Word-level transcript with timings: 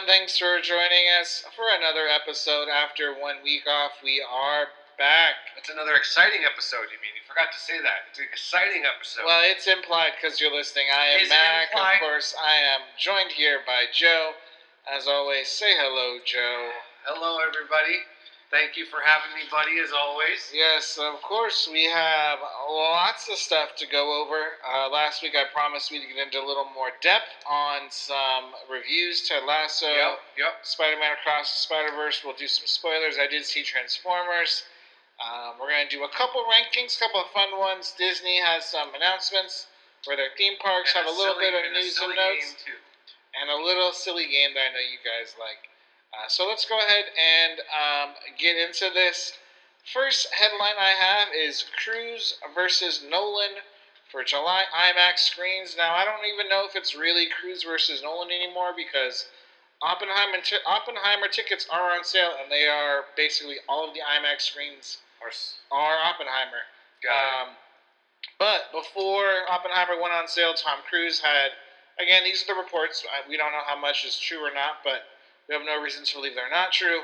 everyone. 0.00 0.18
Thanks 0.18 0.38
for 0.38 0.60
joining 0.62 1.08
us 1.20 1.44
for 1.54 1.64
another 1.76 2.08
episode. 2.08 2.68
After 2.68 3.12
one 3.12 3.36
week 3.42 3.66
off, 3.68 3.92
we 4.02 4.22
are 4.22 4.66
back. 4.98 5.52
It's 5.56 5.68
another 5.68 5.94
exciting 5.94 6.40
episode, 6.44 6.88
you 6.92 7.00
mean? 7.00 7.16
You 7.16 7.24
forgot 7.26 7.52
to 7.52 7.58
say 7.58 7.80
that. 7.82 8.08
It's 8.10 8.18
an 8.18 8.26
exciting 8.30 8.82
episode. 8.84 9.24
Well, 9.26 9.42
it's 9.44 9.66
implied 9.66 10.12
because 10.16 10.40
you're 10.40 10.54
listening. 10.54 10.86
I 10.92 11.16
am 11.16 11.20
Is 11.24 11.28
Mac. 11.28 11.68
Of 11.74 12.00
course, 12.00 12.34
I 12.36 12.56
am 12.56 12.80
joined 12.98 13.32
here 13.32 13.60
by 13.66 13.84
Joe. 13.92 14.32
As 14.88 15.06
always, 15.06 15.48
say 15.48 15.76
hello, 15.76 16.18
Joe. 16.24 16.70
Hello, 17.04 17.38
everybody. 17.40 18.00
Thank 18.50 18.76
you 18.76 18.84
for 18.90 18.98
having 18.98 19.30
me, 19.38 19.46
buddy, 19.46 19.78
as 19.78 19.94
always. 19.94 20.50
Yes, 20.52 20.98
of 20.98 21.22
course, 21.22 21.70
we 21.70 21.84
have 21.84 22.40
lots 22.68 23.30
of 23.30 23.38
stuff 23.38 23.76
to 23.78 23.86
go 23.86 24.10
over. 24.26 24.58
Uh, 24.66 24.90
last 24.90 25.22
week, 25.22 25.38
I 25.38 25.46
promised 25.54 25.92
we'd 25.92 26.02
get 26.02 26.18
into 26.18 26.42
a 26.42 26.46
little 26.46 26.66
more 26.74 26.90
depth 27.00 27.30
on 27.48 27.86
some 27.90 28.50
reviews. 28.66 29.22
Ted 29.22 29.46
Lasso. 29.46 29.86
Yep, 29.86 30.18
yep. 30.36 30.54
Spider-Man 30.66 31.14
Across 31.22 31.54
the 31.54 31.60
Spider-Verse. 31.70 32.22
We'll 32.26 32.34
do 32.34 32.48
some 32.48 32.66
spoilers. 32.66 33.22
I 33.22 33.30
did 33.30 33.46
see 33.46 33.62
Transformers. 33.62 34.64
Um, 35.22 35.54
we're 35.60 35.70
gonna 35.70 35.86
do 35.88 36.02
a 36.02 36.10
couple 36.10 36.42
rankings, 36.50 36.96
a 36.96 37.06
couple 37.06 37.20
of 37.20 37.30
fun 37.30 37.54
ones. 37.56 37.94
Disney 37.96 38.40
has 38.40 38.64
some 38.64 38.90
announcements 38.96 39.68
for 40.02 40.16
their 40.16 40.34
theme 40.36 40.58
parks. 40.58 40.90
And 40.96 41.06
have 41.06 41.14
a 41.14 41.16
little 41.16 41.34
silly- 41.38 41.54
bit 41.54 41.54
of 41.54 41.64
and 41.70 41.74
news 41.74 41.98
and 42.00 42.14
notes, 42.16 42.64
and 43.40 43.50
a 43.50 43.56
little 43.62 43.92
silly 43.92 44.26
game 44.26 44.54
that 44.54 44.70
I 44.70 44.72
know 44.72 44.80
you 44.80 44.98
guys 45.04 45.36
like. 45.38 45.70
Uh, 46.12 46.28
so 46.28 46.48
let's 46.48 46.64
go 46.64 46.78
ahead 46.78 47.04
and 47.16 47.60
um, 47.70 48.14
get 48.38 48.56
into 48.56 48.90
this. 48.92 49.32
First 49.92 50.28
headline 50.32 50.78
I 50.78 50.90
have 50.90 51.28
is 51.34 51.64
Cruise 51.82 52.34
versus 52.54 53.02
Nolan 53.08 53.62
for 54.10 54.24
July 54.24 54.64
IMAX 54.74 55.20
screens. 55.20 55.74
Now 55.78 55.94
I 55.94 56.04
don't 56.04 56.26
even 56.32 56.48
know 56.48 56.66
if 56.68 56.74
it's 56.76 56.94
really 56.94 57.26
Cruise 57.28 57.62
versus 57.62 58.02
Nolan 58.02 58.30
anymore 58.30 58.72
because 58.76 59.26
Oppenheimer 59.82 60.42
t- 60.44 60.56
Oppenheimer 60.66 61.28
tickets 61.28 61.66
are 61.72 61.92
on 61.92 62.04
sale 62.04 62.32
and 62.42 62.50
they 62.50 62.66
are 62.66 63.04
basically 63.16 63.56
all 63.68 63.86
of 63.88 63.94
the 63.94 64.00
IMAX 64.00 64.42
screens 64.42 64.98
are 65.70 65.96
Oppenheimer. 65.96 66.66
got 67.02 67.12
it. 67.12 67.48
Um, 67.48 67.54
but 68.38 68.72
before 68.72 69.48
Oppenheimer 69.48 70.00
went 70.00 70.12
on 70.12 70.26
sale, 70.28 70.54
Tom 70.54 70.80
Cruise 70.88 71.20
had 71.20 71.52
again 72.02 72.24
these 72.24 72.42
are 72.42 72.54
the 72.54 72.60
reports. 72.60 73.04
We 73.28 73.36
don't 73.36 73.52
know 73.52 73.64
how 73.64 73.78
much 73.78 74.04
is 74.04 74.18
true 74.18 74.38
or 74.38 74.52
not, 74.52 74.82
but 74.84 75.04
we 75.50 75.56
have 75.56 75.66
no 75.66 75.82
reason 75.82 76.04
to 76.04 76.14
believe 76.14 76.36
they're 76.38 76.48
not 76.48 76.70
true. 76.70 77.02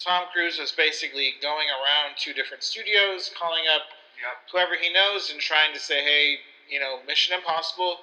Tom 0.00 0.24
Cruise 0.32 0.58
was 0.58 0.72
basically 0.72 1.34
going 1.42 1.68
around 1.68 2.16
to 2.24 2.32
different 2.32 2.64
studios, 2.64 3.30
calling 3.38 3.68
up 3.68 3.82
Yep. 4.16 4.50
whoever 4.50 4.74
he 4.76 4.88
knows 4.88 5.30
and 5.30 5.40
trying 5.40 5.74
to 5.74 5.80
say, 5.80 6.02
hey, 6.02 6.38
you 6.70 6.80
know, 6.80 7.02
Mission 7.06 7.34
Impossible, 7.34 8.00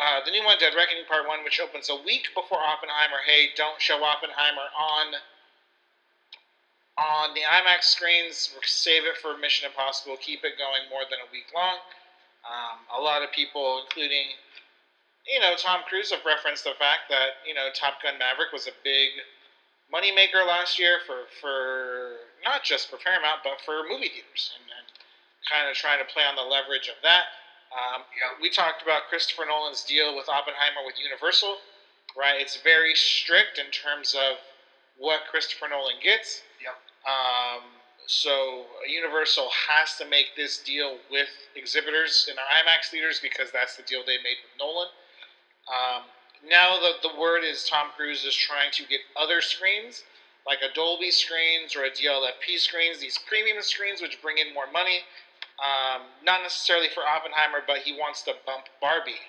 uh, 0.00 0.20
the 0.24 0.30
new 0.30 0.44
one, 0.44 0.58
Dead 0.58 0.74
Reckoning 0.76 1.04
Part 1.06 1.26
1, 1.26 1.42
which 1.44 1.60
opens 1.60 1.88
a 1.88 1.96
week 1.96 2.28
before 2.34 2.58
Oppenheimer, 2.58 3.18
hey, 3.26 3.50
don't 3.56 3.80
show 3.80 4.02
Oppenheimer 4.04 4.68
on 4.78 5.14
on 6.96 7.34
the 7.34 7.40
IMAX 7.40 7.84
screens, 7.90 8.54
save 8.62 9.04
it 9.04 9.16
for 9.16 9.36
Mission 9.36 9.66
Impossible, 9.66 10.16
keep 10.16 10.44
it 10.44 10.54
going 10.56 10.88
more 10.88 11.02
than 11.10 11.18
a 11.18 11.32
week 11.32 11.46
long. 11.52 11.78
Um, 12.46 12.86
a 12.94 13.00
lot 13.00 13.22
of 13.24 13.32
people, 13.32 13.82
including, 13.82 14.26
you 15.26 15.40
know, 15.40 15.56
Tom 15.56 15.80
Cruise, 15.88 16.10
have 16.12 16.24
referenced 16.24 16.64
the 16.64 16.76
fact 16.78 17.08
that, 17.08 17.40
you 17.46 17.54
know, 17.54 17.68
Top 17.74 18.02
Gun 18.02 18.18
Maverick 18.18 18.52
was 18.52 18.66
a 18.66 18.76
big 18.84 19.10
moneymaker 19.92 20.46
last 20.46 20.78
year 20.78 20.98
for, 21.06 21.28
for 21.40 22.28
not 22.44 22.62
just 22.62 22.90
for 22.90 22.96
Paramount, 22.98 23.40
but 23.44 23.60
for 23.64 23.84
movie 23.88 24.12
theaters, 24.12 24.52
and, 24.58 24.64
and 24.68 24.86
kind 25.48 25.68
of 25.68 25.76
trying 25.76 25.98
to 25.98 26.08
play 26.12 26.24
on 26.24 26.36
the 26.36 26.44
leverage 26.44 26.88
of 26.88 26.96
that. 27.02 27.24
Um, 27.72 28.04
Yep. 28.14 28.40
we 28.40 28.50
talked 28.50 28.82
about 28.82 29.08
Christopher 29.08 29.44
Nolan's 29.48 29.82
deal 29.82 30.14
with 30.14 30.28
Oppenheimer 30.28 30.84
with 30.86 30.94
Universal, 31.00 31.58
right? 32.16 32.40
It's 32.40 32.60
very 32.62 32.94
strict 32.94 33.58
in 33.58 33.66
terms 33.72 34.14
of 34.14 34.38
what 34.96 35.26
Christopher 35.30 35.68
Nolan 35.68 35.96
gets. 36.02 36.42
Yep. 36.62 36.76
Um, 37.08 37.62
so 38.06 38.66
Universal 38.86 39.48
has 39.68 39.96
to 39.96 40.04
make 40.06 40.36
this 40.36 40.58
deal 40.58 40.98
with 41.10 41.28
exhibitors 41.56 42.28
in 42.30 42.36
our 42.38 42.44
IMAX 42.62 42.90
theaters 42.90 43.18
because 43.20 43.50
that's 43.50 43.76
the 43.76 43.82
deal 43.82 44.02
they 44.06 44.18
made 44.22 44.38
with 44.44 44.54
Nolan. 44.58 44.88
Um, 45.68 46.02
now 46.48 46.78
the, 46.80 47.08
the 47.08 47.14
word 47.20 47.42
is 47.44 47.64
Tom 47.68 47.88
Cruise 47.96 48.24
is 48.24 48.34
trying 48.34 48.70
to 48.72 48.84
get 48.84 49.00
other 49.16 49.40
screens, 49.40 50.04
like 50.46 50.58
a 50.60 50.72
Dolby 50.74 51.10
screens 51.10 51.74
or 51.74 51.84
a 51.84 51.90
DLFP 51.90 52.58
screens, 52.58 53.00
these 53.00 53.18
premium 53.26 53.62
screens 53.62 54.02
which 54.02 54.20
bring 54.20 54.38
in 54.38 54.52
more 54.52 54.70
money. 54.70 55.00
Um, 55.62 56.02
not 56.24 56.42
necessarily 56.42 56.88
for 56.92 57.06
Oppenheimer, 57.06 57.62
but 57.66 57.78
he 57.78 57.92
wants 57.92 58.22
to 58.22 58.34
bump 58.44 58.64
Barbie 58.80 59.22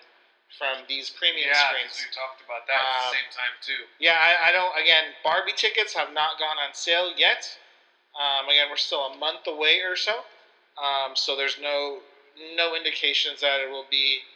from 0.57 0.83
these 0.89 1.09
premium 1.09 1.53
screens. 1.53 1.93
yeah, 2.01 2.09
we 2.09 2.15
talked 2.15 2.41
about 2.41 2.65
that 2.67 2.75
at 2.75 2.81
Um, 2.81 3.11
the 3.11 3.17
same 3.17 3.31
time, 3.31 3.55
too. 3.61 3.81
Yeah, 3.99 4.17
I, 4.17 4.49
I 4.49 4.51
don't. 4.51 4.73
Again, 4.81 5.13
Barbie 5.23 5.53
tickets 5.55 5.93
have 5.93 6.13
not 6.13 6.39
gone 6.39 6.57
on 6.57 6.73
sale 6.73 7.13
yet. 7.15 7.45
Um, 8.17 8.49
again, 8.49 8.67
we're 8.69 8.77
still 8.81 9.05
a 9.11 9.17
month 9.17 9.45
away 9.47 9.81
or 9.81 9.95
so, 9.95 10.23
um, 10.81 11.15
so 11.15 11.35
there's 11.35 11.57
no 11.61 11.99
no 12.55 12.75
indications 12.75 13.41
that 13.41 13.59
it 13.61 13.69
will 13.69 13.85
be 13.91 14.17
um, 14.17 14.34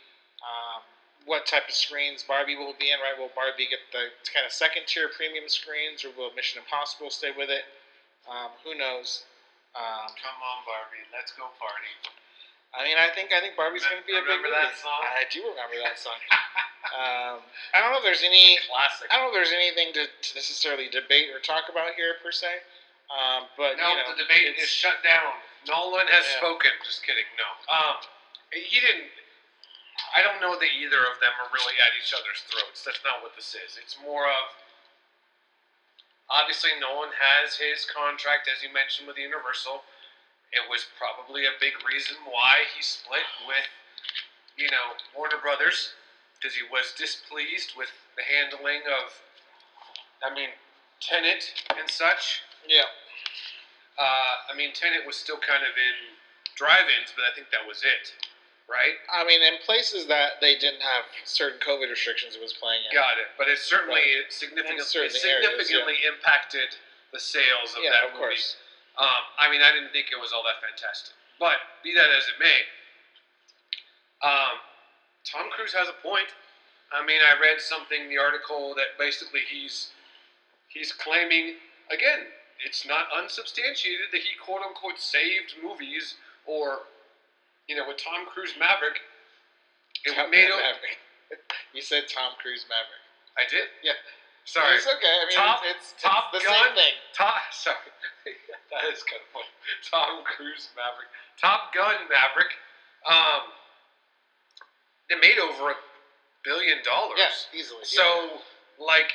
what 1.26 1.46
type 1.46 1.68
of 1.68 1.76
screens 1.76 2.24
Barbie 2.24 2.56
will 2.56 2.76
be 2.80 2.92
in. 2.92 3.00
Right? 3.00 3.18
Will 3.18 3.32
Barbie 3.36 3.68
get 3.70 3.80
the 3.92 4.10
kind 4.32 4.46
of 4.46 4.52
second 4.52 4.88
tier 4.88 5.10
premium 5.14 5.48
screens, 5.48 6.04
or 6.06 6.12
will 6.18 6.32
Mission 6.36 6.62
Impossible 6.64 7.10
stay 7.10 7.32
with 7.36 7.50
it? 7.50 7.66
Um, 8.30 8.52
who 8.64 8.78
knows? 8.78 9.24
Um, 9.78 10.10
Come 10.18 10.38
on, 10.42 10.66
Barbie. 10.66 11.06
Let's 11.14 11.32
go 11.38 11.46
party. 11.62 11.94
I 12.70 12.86
mean, 12.86 12.98
I 13.02 13.10
think 13.14 13.34
I 13.34 13.42
think 13.42 13.58
Barbie's 13.58 13.82
going 13.86 14.02
to 14.02 14.06
be 14.06 14.14
a 14.14 14.22
big 14.22 14.46
movie. 14.46 14.54
that 14.54 14.78
song? 14.78 15.02
I 15.02 15.26
do 15.34 15.42
remember 15.42 15.78
that 15.82 15.98
song. 15.98 16.18
um, 17.02 17.42
I 17.74 17.82
don't 17.82 17.90
know 17.90 17.98
if 17.98 18.06
there's 18.06 18.22
any. 18.22 18.62
Classic. 18.70 19.10
I 19.10 19.18
don't 19.18 19.30
know 19.30 19.34
if 19.34 19.38
there's 19.42 19.56
anything 19.58 19.90
to, 19.98 20.06
to 20.06 20.30
necessarily 20.38 20.86
debate 20.94 21.34
or 21.34 21.42
talk 21.42 21.66
about 21.70 21.98
here 21.98 22.22
per 22.22 22.30
se, 22.30 22.62
um, 23.10 23.50
but 23.58 23.78
No, 23.82 23.90
you 23.90 23.98
know, 23.98 24.14
the 24.14 24.22
debate 24.22 24.54
is 24.62 24.70
shut 24.70 25.02
down. 25.02 25.34
Nolan 25.66 26.06
has 26.14 26.26
Yeah. 26.30 26.38
spoken. 26.46 26.70
Just 26.86 27.02
kidding. 27.02 27.26
No. 27.42 27.50
Um, 27.74 27.98
he 28.54 28.78
didn't. 28.82 29.10
I 30.16 30.26
don't 30.26 30.42
know 30.42 30.58
that 30.58 30.72
either 30.78 31.06
of 31.06 31.22
them 31.22 31.34
are 31.38 31.50
really 31.54 31.78
at 31.82 31.94
each 31.98 32.14
other's 32.14 32.42
throats. 32.50 32.82
That's 32.84 33.02
not 33.06 33.22
what 33.22 33.36
this 33.38 33.54
is. 33.54 33.78
It's 33.78 33.98
more 34.02 34.26
of. 34.26 34.46
Obviously, 36.30 36.70
Nolan 36.78 37.10
has 37.18 37.58
his 37.58 37.90
contract, 37.90 38.46
as 38.50 38.62
you 38.62 38.70
mentioned, 38.70 39.10
with 39.10 39.18
Universal. 39.18 39.82
It 40.54 40.62
was 40.70 40.86
probably 40.98 41.46
a 41.46 41.58
big 41.62 41.74
reason 41.86 42.18
why 42.26 42.70
he 42.74 42.82
split 42.82 43.26
with, 43.50 43.70
you 44.58 44.70
know, 44.70 44.94
Warner 45.18 45.42
Brothers, 45.42 45.94
because 46.38 46.54
he 46.54 46.66
was 46.70 46.94
displeased 46.98 47.74
with 47.78 47.90
the 48.14 48.22
handling 48.26 48.86
of, 48.90 49.10
I 50.22 50.34
mean, 50.34 50.54
Tenet 51.02 51.50
and 51.78 51.90
such. 51.90 52.42
yeah, 52.68 52.90
Uh, 53.98 54.50
I 54.50 54.58
mean, 54.58 54.74
Tenet 54.74 55.06
was 55.06 55.18
still 55.18 55.38
kind 55.42 55.62
of 55.66 55.74
in 55.78 55.98
drive-ins, 56.58 57.10
but 57.16 57.26
I 57.26 57.34
think 57.34 57.50
that 57.50 57.66
was 57.66 57.82
it, 57.82 58.14
right? 58.70 58.96
I 59.12 59.26
mean, 59.26 59.42
in 59.42 59.58
places 59.66 60.06
that 60.08 60.38
they 60.40 60.54
didn't 60.56 60.82
have 60.86 61.04
certain 61.26 61.60
COVID 61.60 61.90
restrictions, 61.90 62.36
it 62.38 62.42
was 62.42 62.54
playing 62.54 62.86
in. 62.86 62.94
Got 62.96 63.18
it. 63.18 63.28
But 63.38 63.50
it 63.50 63.58
certainly 63.58 64.00
Right. 64.00 64.32
significantly, 64.32 64.78
it 64.78 64.96
areas, 64.96 65.20
significantly 65.22 65.98
impacted 66.06 66.78
the 67.12 67.20
sales 67.20 67.74
of 67.76 67.84
Yeah, 67.84 67.92
that 67.92 68.04
of 68.06 68.10
movie. 68.14 68.30
course. 68.30 68.58
Um, 68.98 69.22
I 69.38 69.50
mean, 69.50 69.62
I 69.62 69.72
didn't 69.72 69.92
think 69.92 70.12
it 70.12 70.20
was 70.20 70.32
all 70.32 70.44
that 70.44 70.62
fantastic. 70.62 71.16
But 71.40 71.58
be 71.82 71.94
that 71.96 72.10
as 72.12 72.28
it 72.28 72.38
may, 72.38 72.66
um, 74.22 74.60
Tom 75.26 75.50
Cruise 75.52 75.74
has 75.74 75.88
a 75.88 75.94
point. 75.94 76.28
I 76.92 77.04
mean, 77.04 77.22
I 77.22 77.40
read 77.40 77.62
something, 77.62 78.10
the 78.10 78.18
article 78.18 78.76
that 78.76 78.98
basically 78.98 79.42
he's 79.50 79.92
he's 80.68 80.92
claiming 80.92 81.56
again, 81.90 82.28
it's 82.64 82.86
not 82.86 83.08
unsubstantiated 83.16 84.08
that 84.12 84.22
he 84.22 84.36
quote 84.36 84.62
unquote 84.62 85.00
saved 85.00 85.56
movies 85.64 86.16
or 86.46 86.82
you 87.70 87.78
know, 87.78 87.86
with 87.86 88.02
Tom 88.02 88.26
Cruise 88.26 88.58
Maverick, 88.58 88.98
it 90.04 90.18
Top 90.18 90.34
made 90.34 90.50
Gun 90.50 90.58
o- 90.58 91.38
you 91.78 91.86
said 91.86 92.10
Tom 92.10 92.34
Cruise 92.42 92.66
Maverick. 92.66 93.06
I 93.38 93.46
did. 93.46 93.70
Yeah. 93.86 93.94
Sorry. 94.44 94.74
it's 94.82 94.90
okay. 94.90 95.06
I 95.06 95.30
mean, 95.30 95.38
Top- 95.38 95.62
it's, 95.70 95.94
it's 95.94 96.02
Top 96.02 96.34
the 96.34 96.42
Gun? 96.42 96.50
same 96.50 96.74
thing. 96.74 96.96
Top, 97.14 97.38
sorry, 97.54 97.94
that 98.74 98.90
is 98.90 99.06
kind 99.06 99.22
of 99.22 99.30
funny. 99.30 99.54
Tom 99.86 100.26
Cruise 100.26 100.74
Maverick, 100.74 101.14
Top 101.38 101.70
Gun 101.70 102.10
Maverick. 102.10 102.58
Um, 103.06 103.54
they 105.14 105.22
made 105.22 105.38
over 105.38 105.70
a 105.72 105.78
billion 106.44 106.82
dollars. 106.82 107.22
Yes, 107.22 107.48
easily. 107.54 107.86
So, 107.86 108.02
yeah. 108.02 108.82
like, 108.82 109.14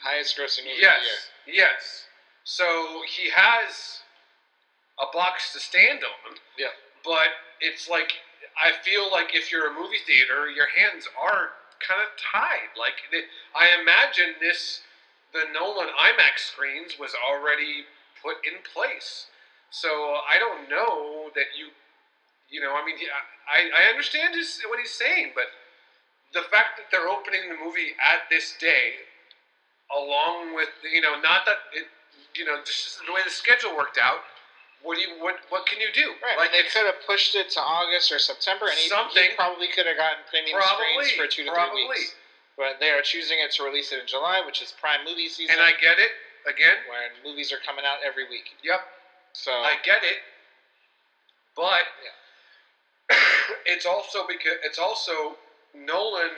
highest 0.00 0.40
grossing 0.40 0.64
movie 0.64 0.80
yes, 0.80 0.96
of 0.96 1.04
the 1.44 1.52
year. 1.52 1.68
yes. 1.68 2.08
So 2.44 2.64
he 3.04 3.28
has 3.28 4.00
a 4.96 5.06
box 5.12 5.52
to 5.52 5.60
stand 5.60 6.00
on. 6.00 6.36
Yeah. 6.58 6.72
But 7.04 7.28
it's 7.60 7.88
like 7.88 8.12
I 8.56 8.72
feel 8.84 9.10
like 9.10 9.34
if 9.34 9.50
you're 9.50 9.70
a 9.70 9.74
movie 9.74 10.02
theater, 10.06 10.50
your 10.50 10.68
hands 10.68 11.08
are 11.16 11.50
kind 11.80 12.00
of 12.00 12.12
tied. 12.20 12.76
Like 12.78 13.08
the, 13.10 13.24
I 13.56 13.80
imagine 13.80 14.36
this, 14.40 14.82
the 15.32 15.44
Nolan 15.52 15.88
IMAX 15.96 16.52
screens 16.52 16.98
was 16.98 17.12
already 17.16 17.88
put 18.22 18.36
in 18.44 18.60
place. 18.62 19.26
So 19.70 19.88
I 19.88 20.38
don't 20.38 20.68
know 20.68 21.30
that 21.34 21.56
you, 21.56 21.70
you 22.50 22.60
know, 22.60 22.74
I 22.74 22.84
mean, 22.84 22.96
I 23.46 23.70
I 23.70 23.88
understand 23.88 24.34
his, 24.34 24.60
what 24.68 24.78
he's 24.78 24.90
saying, 24.90 25.32
but 25.34 25.46
the 26.34 26.46
fact 26.50 26.76
that 26.78 26.90
they're 26.90 27.08
opening 27.08 27.48
the 27.48 27.56
movie 27.64 27.94
at 28.02 28.28
this 28.28 28.54
day, 28.60 29.06
along 29.94 30.54
with 30.54 30.68
you 30.92 31.00
know, 31.00 31.14
not 31.22 31.46
that 31.46 31.70
it, 31.72 31.86
you 32.34 32.44
know, 32.44 32.58
just 32.64 32.98
the 33.06 33.12
way 33.12 33.22
the 33.24 33.30
schedule 33.30 33.76
worked 33.76 33.98
out. 33.98 34.26
What 34.82 34.96
do 34.96 35.02
you 35.02 35.20
what 35.20 35.36
what 35.50 35.66
can 35.66 35.80
you 35.80 35.92
do? 35.92 36.16
Right. 36.24 36.38
Like 36.38 36.52
they 36.52 36.64
could 36.72 36.86
have 36.86 37.04
pushed 37.06 37.34
it 37.34 37.50
to 37.50 37.60
August 37.60 38.10
or 38.12 38.18
September, 38.18 38.66
and 38.66 38.76
he, 38.78 38.88
he 38.88 39.28
probably 39.36 39.68
could 39.68 39.84
have 39.86 39.96
gotten 39.96 40.24
premium 40.28 40.56
probably 40.56 41.04
screens 41.04 41.20
for 41.20 41.26
two 41.28 41.44
to 41.44 41.52
probably. 41.52 41.84
three 41.84 42.00
weeks. 42.00 42.14
But 42.56 42.76
they 42.80 42.90
are 42.90 43.00
choosing 43.00 43.38
it 43.40 43.52
to 43.56 43.62
release 43.62 43.92
it 43.92 44.00
in 44.00 44.06
July, 44.06 44.42
which 44.44 44.60
is 44.60 44.72
prime 44.80 45.00
movie 45.04 45.28
season, 45.28 45.56
And 45.56 45.64
I 45.64 45.72
get 45.80 45.98
it 45.98 46.10
again. 46.46 46.76
when 46.88 47.08
movies 47.24 47.52
are 47.52 47.60
coming 47.64 47.84
out 47.84 47.98
every 48.04 48.28
week. 48.28 48.52
Yep, 48.62 48.80
So 49.32 49.50
I 49.52 49.76
get 49.84 50.04
it, 50.04 50.20
but 51.56 51.84
it's 53.66 53.86
also 53.86 54.26
because 54.26 54.60
it's 54.62 54.78
also 54.78 55.36
Nolan 55.74 56.30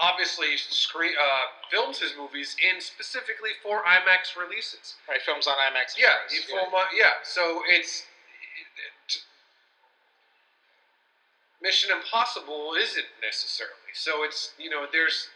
obviously 0.00 0.56
screen 0.56 1.12
uh, 1.18 1.50
films 1.70 1.98
his 1.98 2.12
movies 2.16 2.56
in 2.62 2.80
specifically 2.80 3.50
for 3.62 3.82
IMAX 3.82 4.38
releases. 4.38 4.94
right, 5.08 5.20
films 5.22 5.46
on 5.46 5.54
IMAX. 5.54 5.98
Yeah, 5.98 6.14
film 6.46 6.72
on- 6.72 6.90
yeah. 6.96 7.18
So 7.22 7.62
it's 7.68 8.06
it, 9.12 9.22
Mission 11.60 11.90
Impossible 11.90 12.74
isn't 12.78 13.10
necessarily. 13.22 13.92
So 13.94 14.22
it's 14.22 14.54
you 14.58 14.70
know 14.70 14.86
there's 14.90 15.28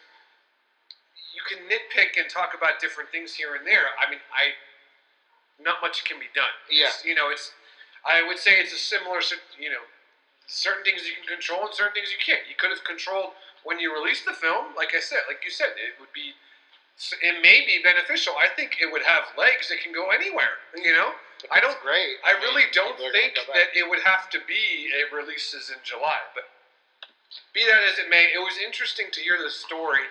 you 1.34 1.42
can 1.48 1.66
nitpick 1.66 2.20
and 2.20 2.30
talk 2.30 2.54
about 2.56 2.78
different 2.80 3.10
things 3.10 3.34
here 3.34 3.54
and 3.56 3.66
there. 3.66 3.90
I 3.98 4.08
mean, 4.10 4.20
I 4.30 4.54
not 5.62 5.82
much 5.82 6.04
can 6.04 6.18
be 6.18 6.30
done. 6.34 6.52
Yeah. 6.70 6.94
You 7.04 7.14
know, 7.14 7.30
it's 7.30 7.50
I 8.06 8.22
would 8.26 8.38
say 8.38 8.58
it's 8.58 8.72
a 8.72 8.78
similar 8.78 9.18
you 9.58 9.70
know 9.70 9.82
certain 10.46 10.84
things 10.84 11.02
you 11.06 11.14
can 11.18 11.26
control 11.26 11.66
and 11.66 11.74
certain 11.74 11.94
things 11.94 12.10
you 12.12 12.20
can't. 12.22 12.46
You 12.46 12.54
could 12.54 12.70
have 12.70 12.84
controlled 12.84 13.34
when 13.64 13.78
you 13.78 13.92
release 13.94 14.24
the 14.24 14.32
film, 14.32 14.74
like 14.76 14.94
I 14.94 15.00
said, 15.00 15.20
like 15.28 15.44
you 15.44 15.50
said, 15.50 15.74
it 15.76 15.98
would 16.00 16.12
be 16.12 16.34
it 17.22 17.42
may 17.42 17.64
be 17.66 17.80
beneficial. 17.82 18.34
I 18.38 18.48
think 18.48 18.76
it 18.80 18.90
would 18.92 19.02
have 19.02 19.24
legs 19.36 19.68
that 19.70 19.80
can 19.80 19.92
go 19.92 20.10
anywhere. 20.10 20.58
You 20.76 20.92
know. 20.92 21.12
I 21.50 21.58
don't- 21.58 21.80
great. 21.82 22.18
I 22.22 22.32
really 22.38 22.64
mean, 22.64 22.72
don't 22.72 22.92
people 22.94 23.06
are 23.06 23.12
gonna 23.12 23.34
think 23.34 23.34
that 23.52 23.74
it 23.76 23.88
would 23.88 24.02
have 24.02 24.30
to 24.30 24.38
be 24.46 24.92
it 24.94 25.10
releases 25.12 25.70
in 25.70 25.78
July. 25.82 26.20
But 26.34 26.48
be 27.52 27.64
that 27.66 27.82
as 27.82 27.98
it 27.98 28.08
may, 28.08 28.30
it 28.32 28.38
was 28.38 28.56
interesting 28.58 29.10
to 29.10 29.20
hear 29.20 29.36
the 29.42 29.50
story 29.50 30.06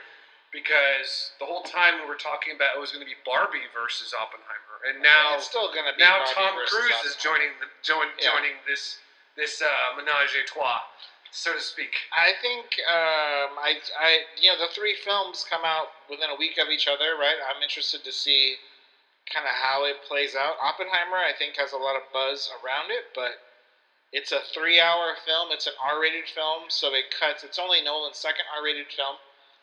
because 0.52 1.32
the 1.40 1.46
whole 1.46 1.64
time 1.64 2.02
we 2.02 2.06
were 2.06 2.20
talking 2.20 2.54
about 2.56 2.76
it 2.76 2.80
was 2.80 2.92
going 2.92 3.00
to 3.00 3.08
be 3.10 3.16
Barbie 3.24 3.64
versus 3.74 4.14
Oppenheimer, 4.14 4.84
and 4.92 5.02
now 5.02 5.36
it's 5.36 5.48
still 5.48 5.72
going 5.72 5.88
to 5.88 5.96
be 5.96 6.04
now 6.04 6.20
Barbie 6.20 6.34
Tom 6.36 6.60
Cruise 6.68 7.00
is 7.06 7.16
joining 7.16 7.56
the 7.64 7.68
join, 7.82 8.12
Yeah. 8.20 8.32
joining 8.36 8.60
this 8.68 9.00
this 9.40 9.62
uh, 9.62 9.96
menage 9.96 10.36
a 10.36 10.44
trois, 10.44 10.82
so 11.32 11.54
to 11.54 11.62
speak. 11.62 11.96
I 12.12 12.36
think 12.42 12.66
um, 12.88 13.58
I, 13.58 13.80
I, 14.00 14.12
you 14.40 14.52
know, 14.52 14.60
the 14.60 14.72
three 14.76 14.96
films 15.04 15.46
come 15.50 15.64
out 15.64 15.96
within 16.10 16.30
a 16.30 16.38
week 16.38 16.60
of 16.60 16.70
each 16.70 16.88
other, 16.88 17.16
right? 17.20 17.40
I'm 17.40 17.64
interested 17.64 18.04
to 18.04 18.12
see 18.12 18.56
kind 19.32 19.48
of 19.48 19.56
how 19.56 19.86
it 19.88 20.04
plays 20.08 20.36
out. 20.36 20.60
Oppenheimer, 20.60 21.18
I 21.18 21.32
think, 21.38 21.56
has 21.56 21.72
a 21.72 21.80
lot 21.80 21.96
of 21.96 22.04
buzz 22.12 22.52
around 22.60 22.92
it, 22.92 23.16
but 23.16 23.40
it's 24.12 24.32
a 24.36 24.44
three-hour 24.52 25.16
film. 25.24 25.56
It's 25.56 25.68
an 25.68 25.78
R-rated 25.80 26.28
film, 26.36 26.68
so 26.68 26.92
it 26.92 27.08
cuts. 27.16 27.48
It's 27.48 27.60
only 27.60 27.80
Nolan's 27.80 28.20
second 28.20 28.44
R-rated 28.60 28.92
film. 28.92 29.16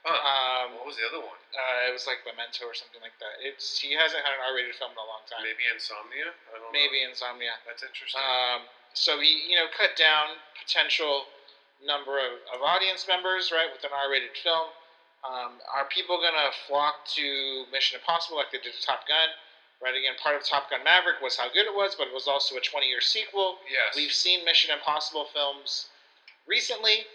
Huh. 0.09 0.17
Um, 0.17 0.81
what 0.81 0.87
was 0.89 0.97
the 0.97 1.05
other 1.05 1.21
one? 1.21 1.39
uh, 1.57 1.89
it 1.89 1.93
was 1.93 2.05
like 2.05 2.21
Memento 2.29 2.69
or 2.69 2.77
something 2.77 3.01
like 3.01 3.17
that. 3.19 3.41
It's 3.41 3.81
he 3.81 3.97
hasn't 3.97 4.21
had 4.21 4.33
an 4.37 4.43
R-rated 4.53 4.77
film 4.77 4.93
in 4.93 5.01
a 5.01 5.09
long 5.09 5.25
time. 5.25 5.41
Maybe 5.41 5.65
Insomnia. 5.69 6.33
I 6.53 6.61
don't 6.61 6.73
Maybe 6.73 7.03
know. 7.03 7.13
Insomnia. 7.13 7.57
That's 7.65 7.81
interesting. 7.81 8.21
Um, 8.21 8.69
so 8.93 9.17
he, 9.21 9.49
you 9.49 9.57
know, 9.57 9.69
cut 9.73 9.97
down 9.97 10.37
potential 10.61 11.25
number 11.85 12.19
of, 12.19 12.43
of 12.55 12.63
audience 12.63 13.07
members, 13.07 13.51
right, 13.55 13.71
with 13.71 13.85
an 13.85 13.95
R-rated 13.95 14.35
film. 14.43 14.71
Um, 15.27 15.59
are 15.75 15.87
people 15.91 16.19
gonna 16.23 16.51
flock 16.67 17.07
to 17.19 17.65
Mission 17.73 17.99
Impossible 17.99 18.39
like 18.39 18.51
they 18.55 18.63
did 18.63 18.75
to 18.75 18.83
Top 18.83 19.07
Gun? 19.07 19.31
Right. 19.79 19.95
Again, 19.95 20.19
part 20.19 20.35
of 20.35 20.43
Top 20.43 20.71
Gun 20.71 20.83
Maverick 20.83 21.23
was 21.23 21.39
how 21.39 21.47
good 21.55 21.63
it 21.63 21.75
was, 21.75 21.95
but 21.95 22.11
it 22.11 22.15
was 22.15 22.27
also 22.27 22.57
a 22.57 22.61
20-year 22.61 23.01
sequel. 23.01 23.63
yes. 23.71 23.95
We've 23.95 24.11
seen 24.11 24.45
Mission 24.45 24.75
Impossible 24.75 25.27
films 25.31 25.87
recently. 26.49 27.07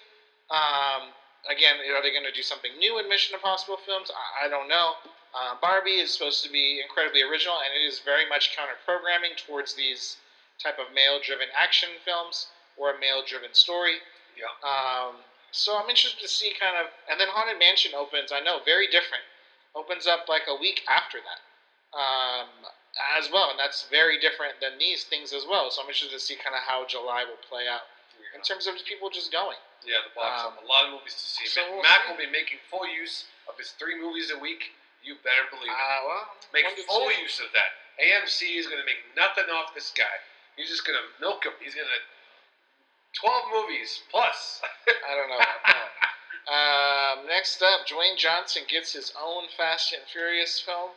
Um, 0.48 1.12
again, 1.52 1.76
are 1.92 2.00
they 2.00 2.16
going 2.16 2.24
to 2.24 2.32
do 2.32 2.42
something 2.42 2.72
new 2.80 3.00
in 3.04 3.10
Mission 3.10 3.36
Impossible 3.36 3.76
films? 3.84 4.08
I, 4.16 4.46
I 4.46 4.50
don't 4.50 4.70
know. 4.72 4.96
Uh, 5.36 5.60
Barbie 5.60 6.00
is 6.00 6.14
supposed 6.14 6.44
to 6.46 6.52
be 6.52 6.80
incredibly 6.80 7.22
original, 7.22 7.60
and 7.60 7.76
it 7.76 7.84
is 7.84 8.00
very 8.00 8.30
much 8.30 8.56
counter 8.56 8.80
programming 8.86 9.36
towards 9.36 9.74
these 9.74 10.18
type 10.62 10.80
of 10.80 10.94
male-driven 10.96 11.48
action 11.58 11.90
films 12.06 12.48
or 12.78 12.96
a 12.96 13.00
male-driven 13.00 13.54
story. 13.54 13.98
Yeah. 14.38 14.52
Um, 14.66 15.22
so 15.52 15.78
I'm 15.78 15.90
interested 15.90 16.20
to 16.22 16.28
see 16.28 16.52
kind 16.58 16.76
of, 16.78 16.90
and 17.10 17.20
then 17.20 17.30
Haunted 17.30 17.60
Mansion 17.60 17.94
opens. 17.94 18.32
I 18.34 18.42
know, 18.42 18.60
very 18.66 18.88
different. 18.88 19.24
Opens 19.76 20.06
up 20.06 20.30
like 20.30 20.46
a 20.50 20.54
week 20.58 20.82
after 20.86 21.18
that, 21.18 21.42
um, 21.98 22.50
as 23.18 23.30
well, 23.34 23.50
and 23.50 23.58
that's 23.58 23.90
very 23.90 24.22
different 24.22 24.62
than 24.62 24.78
these 24.78 25.06
things 25.10 25.34
as 25.34 25.46
well. 25.50 25.74
So 25.74 25.82
I'm 25.82 25.90
interested 25.90 26.14
to 26.14 26.22
see 26.22 26.38
kind 26.38 26.54
of 26.54 26.62
how 26.62 26.86
July 26.86 27.26
will 27.26 27.42
play 27.42 27.66
out 27.66 27.90
in 28.38 28.42
terms 28.46 28.70
of 28.70 28.78
people 28.86 29.10
just 29.10 29.34
going. 29.34 29.58
Yeah, 29.82 30.06
the 30.06 30.14
box 30.14 30.46
Um. 30.46 30.62
A 30.62 30.66
lot 30.70 30.86
of 30.88 30.98
movies 31.02 31.18
to 31.18 31.26
see. 31.26 31.46
so 31.50 31.66
we'll 31.74 31.82
Mac 31.82 32.06
see. 32.06 32.14
will 32.14 32.22
be 32.22 32.30
making 32.30 32.62
full 32.70 32.86
use 32.86 33.26
of 33.50 33.58
his 33.58 33.74
three 33.82 33.98
movies 33.98 34.30
a 34.30 34.38
week. 34.38 34.78
You 35.02 35.18
better 35.26 35.50
believe 35.52 35.74
it. 35.74 35.76
Uh, 35.76 36.00
well, 36.08 36.24
Make 36.56 36.70
full 36.88 37.12
use 37.18 37.42
of 37.44 37.50
that. 37.58 37.76
AMC 38.00 38.56
is 38.58 38.66
going 38.70 38.80
to 38.80 38.88
make 38.88 39.04
nothing 39.18 39.50
off 39.52 39.74
this 39.76 39.92
guy. 39.92 40.22
He's 40.56 40.70
just 40.70 40.86
going 40.86 40.96
to 40.98 41.06
milk 41.20 41.44
him. 41.44 41.54
He's 41.60 41.76
going 41.76 41.90
to 41.90 42.02
12 43.20 43.44
movies 43.54 44.02
plus. 44.12 44.62
I 45.10 45.16
don't 45.16 45.30
know 45.30 45.38
about 45.38 45.64
that. 45.68 45.90
Um, 46.44 47.28
next 47.28 47.62
up, 47.62 47.88
Dwayne 47.88 48.18
Johnson 48.18 48.64
gets 48.68 48.92
his 48.92 49.14
own 49.22 49.44
Fast 49.56 49.94
and 49.94 50.02
Furious 50.12 50.60
film. 50.60 50.92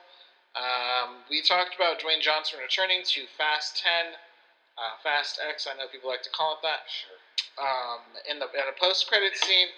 Um, 0.56 1.22
we 1.30 1.42
talked 1.42 1.76
about 1.76 2.00
Dwayne 2.00 2.20
Johnson 2.20 2.58
returning 2.60 3.02
to 3.14 3.26
Fast 3.36 3.82
10, 3.84 4.16
uh, 4.78 4.96
Fast 5.02 5.38
X, 5.38 5.68
I 5.70 5.76
know 5.78 5.86
people 5.92 6.08
like 6.08 6.22
to 6.22 6.30
call 6.30 6.54
it 6.54 6.62
that. 6.64 6.88
Sure. 6.88 7.20
Um, 7.56 8.00
in 8.28 8.38
the 8.38 8.46
in 8.52 8.68
a 8.68 8.76
post 8.80 9.06
credit 9.08 9.36
scene, 9.36 9.68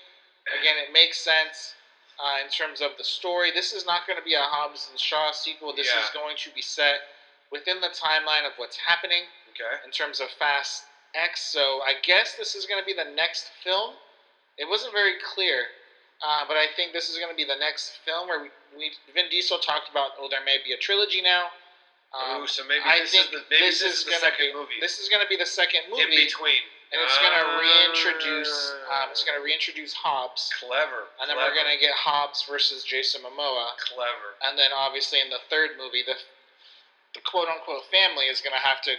again, 0.59 0.75
it 0.83 0.93
makes 0.93 1.19
sense 1.19 1.75
uh, 2.19 2.43
in 2.43 2.51
terms 2.51 2.81
of 2.81 2.91
the 2.99 3.05
story. 3.05 3.51
This 3.55 3.73
is 3.73 3.87
not 3.87 4.07
going 4.07 4.19
to 4.19 4.25
be 4.25 4.35
a 4.35 4.43
Hobbs 4.43 4.89
and 4.91 4.99
Shaw 4.99 5.31
sequel. 5.33 5.75
This 5.75 5.91
Yeah. 5.93 6.03
is 6.03 6.11
going 6.11 6.35
to 6.43 6.51
be 6.55 6.63
set 6.63 7.07
within 7.53 7.81
the 7.81 7.91
timeline 7.95 8.47
of 8.47 8.53
what's 8.57 8.77
happening 8.77 9.23
Okay. 9.55 9.83
in 9.85 9.91
terms 9.91 10.19
of 10.21 10.27
Fast 10.39 10.85
X. 11.15 11.41
So 11.41 11.81
I 11.87 11.95
guess 12.03 12.35
this 12.37 12.55
is 12.55 12.67
going 12.67 12.81
to 12.81 12.87
be 12.87 12.95
the 12.95 13.11
next 13.15 13.51
film. 13.65 13.95
It 14.59 14.69
wasn't 14.69 14.93
very 14.93 15.15
clear, 15.23 15.71
uh, 16.21 16.43
but 16.49 16.57
I 16.57 16.67
think 16.75 16.93
this 16.93 17.09
is 17.09 17.17
going 17.19 17.31
to 17.31 17.37
be 17.37 17.45
the 17.45 17.59
next 17.59 17.99
film 18.05 18.29
where 18.29 18.43
we, 18.43 18.51
we 18.77 18.91
Vin 19.15 19.31
Diesel 19.31 19.59
talked 19.59 19.91
about. 19.91 20.19
Oh, 20.19 20.29
there 20.31 20.45
may 20.45 20.59
be 20.65 20.73
a 20.73 20.77
trilogy 20.79 21.23
now. 21.23 21.55
Um, 22.11 22.43
Ooh, 22.43 22.47
so 22.49 22.65
maybe 22.65 22.81
I 22.85 23.05
this 23.05 23.13
is 23.13 23.29
the, 23.31 23.45
maybe 23.53 23.69
this, 23.69 23.85
this, 23.85 24.01
is 24.01 24.05
the 24.05 24.17
gonna 24.17 24.33
second 24.33 24.49
be, 24.51 24.57
movie. 24.57 24.81
This 24.81 24.99
is 24.99 25.13
going 25.13 25.21
to 25.21 25.29
be 25.29 25.37
the 25.37 25.47
second 25.47 25.93
movie 25.93 26.09
in 26.09 26.25
between. 26.25 26.65
and 26.89 26.97
it's 27.05 27.21
going 27.21 27.37
to 27.37 27.47
reintroduce. 27.61 28.73
Um, 28.89 29.13
it's 29.13 29.23
going 29.29 29.37
to 29.37 29.45
reintroduce 29.45 29.93
Hobbs, 29.93 30.49
Clever. 30.57 31.13
and 31.21 31.29
then 31.29 31.37
clever, 31.37 31.53
we're 31.53 31.57
going 31.57 31.69
to 31.69 31.77
get 31.77 31.93
Hobbs 31.93 32.49
versus 32.49 32.81
Jason 32.83 33.21
Momoa, 33.21 33.77
Clever. 33.93 34.41
and 34.41 34.57
then 34.57 34.73
obviously 34.73 35.21
in 35.21 35.29
the 35.29 35.45
third 35.53 35.77
movie, 35.77 36.01
the 36.01 36.17
the 37.13 37.21
quote 37.29 37.49
unquote 37.49 37.85
family 37.93 38.29
is 38.33 38.41
going 38.41 38.57
to 38.57 38.65
have 38.65 38.81
to 38.89 38.97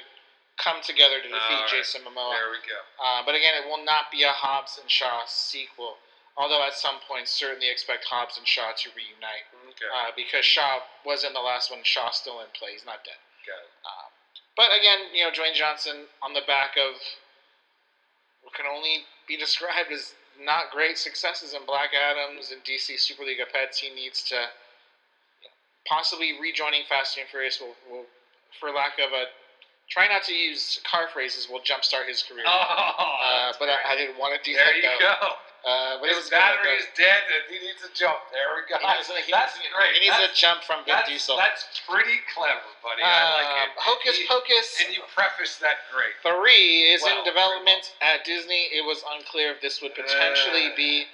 come 0.63 0.84
together 0.84 1.18
to 1.24 1.28
defeat 1.28 1.63
right. 1.63 1.72
Jason 1.72 2.01
Momoa. 2.04 2.36
There 2.36 2.51
we 2.51 2.62
go. 2.68 2.80
Uh, 3.00 3.24
but 3.25 3.34
again, 3.36 3.56
it 3.56 3.66
will 3.68 3.84
not 3.84 4.12
be 4.12 4.24
a 4.24 4.32
Hobbs 4.32 4.78
and 4.80 4.89
Shaw 4.92 5.24
sequel. 5.25 5.96
Although 6.38 6.63
at 6.63 6.74
some 6.75 7.04
point, 7.04 7.28
certainly 7.28 7.68
expect 7.68 8.06
Hobbs 8.08 8.38
and 8.38 8.48
Shaw 8.48 8.72
to 8.72 8.88
reunite 8.96 9.48
Okay. 9.75 9.92
uh, 9.92 10.12
because 10.16 10.46
Shaw 10.46 10.80
was 11.04 11.24
in 11.24 11.34
the 11.34 11.44
last 11.44 11.72
one. 11.72 11.84
Shaw's 11.84 12.16
still 12.16 12.39
in 12.39 12.48
play; 12.56 12.72
he's 12.72 12.86
not 12.86 13.04
dead. 13.04 13.20
Got 13.44 13.60
it. 13.60 13.72
Um, 13.84 14.10
but 14.56 14.72
again, 14.72 15.12
you 15.12 15.24
know, 15.24 15.32
Dwayne 15.32 15.56
Johnson 15.56 16.08
on 16.24 16.32
the 16.32 16.44
back 16.48 16.75
of 16.80 16.96
what 18.44 18.54
can 18.56 18.66
only 18.68 19.04
be 19.28 19.36
described 19.36 19.92
as 19.92 20.13
not 20.39 20.72
great 20.72 20.98
successes 20.98 21.54
in 21.54 21.66
Black 21.68 21.92
Adams 21.92 22.51
and 22.51 22.63
DC 22.63 23.00
Super 23.00 23.24
League 23.24 23.39
of 23.44 23.51
Pets. 23.51 23.80
He 23.80 23.89
needs 23.92 24.24
to 24.32 24.48
possibly 25.88 26.39
rejoining 26.39 26.84
Fast 26.88 27.18
and 27.18 27.28
Furious 27.28 27.60
will, 27.60 27.75
will 27.89 28.06
for 28.60 28.72
lack 28.72 28.96
of 29.00 29.12
a 29.12 29.25
try 29.89 30.08
not 30.08 30.24
to 30.24 30.34
use 30.34 30.79
car 30.89 31.08
phrases 31.12 31.50
will 31.50 31.60
jumpstart 31.62 32.08
his 32.08 32.22
career. 32.24 32.46
Oh, 32.46 32.51
Uh, 32.51 33.53
but. 33.60 33.69
I, 33.69 33.93
I 33.93 33.96
didn't 33.98 34.17
want 34.17 34.34
to 34.38 34.41
do 34.46 34.55
there 34.55 34.65
that. 34.65 34.75
you 34.75 34.81
though. 34.84 35.00
go. 35.19 35.34
Uh, 35.60 36.00
but 36.00 36.08
it 36.08 36.15
His 36.15 36.24
was 36.24 36.29
battery 36.31 36.72
is 36.79 36.88
dead 36.96 37.19
and 37.27 37.43
he 37.51 37.60
needs 37.60 37.84
a 37.84 37.91
jump. 37.91 38.15
There 38.31 38.48
we 38.55 38.63
go. 38.72 38.79
He 38.79 38.88
needs, 38.96 39.12
he 39.27 39.27
that's 39.27 39.60
needs- 39.60 39.75
great. 39.75 39.91
He 39.91 40.08
needs 40.08 40.15
that's, 40.15 40.31
a 40.31 40.39
jump 40.39 40.63
from 40.63 40.88
Vin 40.88 40.96
that's, 40.96 41.10
Diesel. 41.12 41.36
that's 41.36 41.67
pretty 41.84 42.15
clever, 42.31 42.63
buddy. 42.79 43.03
I 43.03 43.27
like 43.43 43.51
Um, 43.51 43.67
it. 43.67 43.72
Hocus 43.75 44.15
You- 44.24 44.27
Pocus 44.31 44.67
And 44.79 44.96
you 44.96 45.03
preface 45.12 45.60
that 45.60 45.84
great. 45.91 46.15
three 46.24 46.96
is 46.96 47.03
Well, 47.03 47.19
in 47.19 47.27
development 47.27 47.91
at 48.00 48.24
Disney. 48.24 48.72
It 48.72 48.88
was 48.88 49.03
unclear 49.19 49.51
if 49.51 49.60
this 49.60 49.81
would 49.84 49.93
potentially 50.00 50.72
Uh. 50.72 50.75
be 50.79 51.08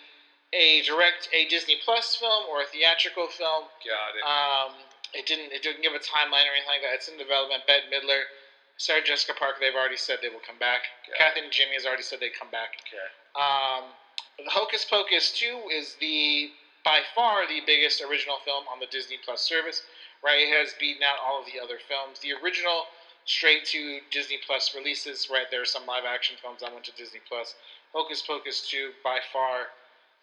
a 0.54 0.84
direct 0.86 1.28
a 1.34 1.50
Disney 1.50 1.82
Plus 1.84 2.16
film 2.16 2.46
or 2.46 2.62
a 2.62 2.66
theatrical 2.70 3.26
film. 3.34 3.66
Got 3.82 4.14
it. 4.14 4.24
Um, 4.24 4.72
it 5.18 5.26
didn't 5.26 5.54
it 5.58 5.64
didn't 5.66 5.82
give 5.82 5.98
a 5.98 6.00
timeline 6.06 6.46
or 6.46 6.54
anything 6.54 6.70
like 6.70 6.86
that. 6.86 6.94
It's 6.94 7.10
in 7.10 7.18
development. 7.18 7.66
Bette 7.66 7.90
Midler, 7.90 8.30
Sarah 8.78 9.04
Jessica 9.04 9.34
Parker, 9.38 9.58
they've 9.60 9.76
already 9.76 9.98
said 9.98 10.20
they 10.22 10.30
will 10.30 10.44
come 10.46 10.60
back. 10.60 10.84
Got. 11.08 11.18
Kathy 11.18 11.42
Najimy 11.42 11.76
has 11.76 11.86
already 11.86 12.04
said 12.04 12.20
they 12.20 12.30
come 12.30 12.52
back. 12.52 12.76
okay. 12.84 13.08
Um, 13.36 13.92
the 14.38 14.52
Hocus 14.52 14.84
Pocus 14.84 15.32
2 15.40 15.72
is 15.72 15.96
the 16.00 16.52
by 16.84 17.02
far 17.16 17.48
the 17.48 17.62
biggest 17.66 18.04
original 18.04 18.38
film 18.46 18.66
on 18.72 18.80
the 18.80 18.86
Disney 18.88 19.18
Plus 19.24 19.42
service. 19.42 19.82
Right, 20.24 20.48
it 20.48 20.52
has 20.54 20.74
beaten 20.80 21.04
out 21.04 21.18
all 21.24 21.40
of 21.40 21.46
the 21.46 21.60
other 21.60 21.78
films. 21.88 22.20
The 22.20 22.34
original 22.34 22.86
straight 23.26 23.66
to 23.66 24.00
Disney 24.12 24.40
Plus 24.46 24.76
releases. 24.76 25.30
Right, 25.32 25.46
there 25.50 25.62
are 25.62 25.70
some 25.70 25.86
live 25.86 26.04
action 26.06 26.36
films 26.42 26.62
that 26.62 26.72
went 26.72 26.86
to 26.86 26.96
Disney 26.96 27.22
Plus. 27.28 27.56
Hocus 27.94 28.22
Pocus 28.22 28.68
2 28.70 28.92
by 29.04 29.20
far 29.32 29.72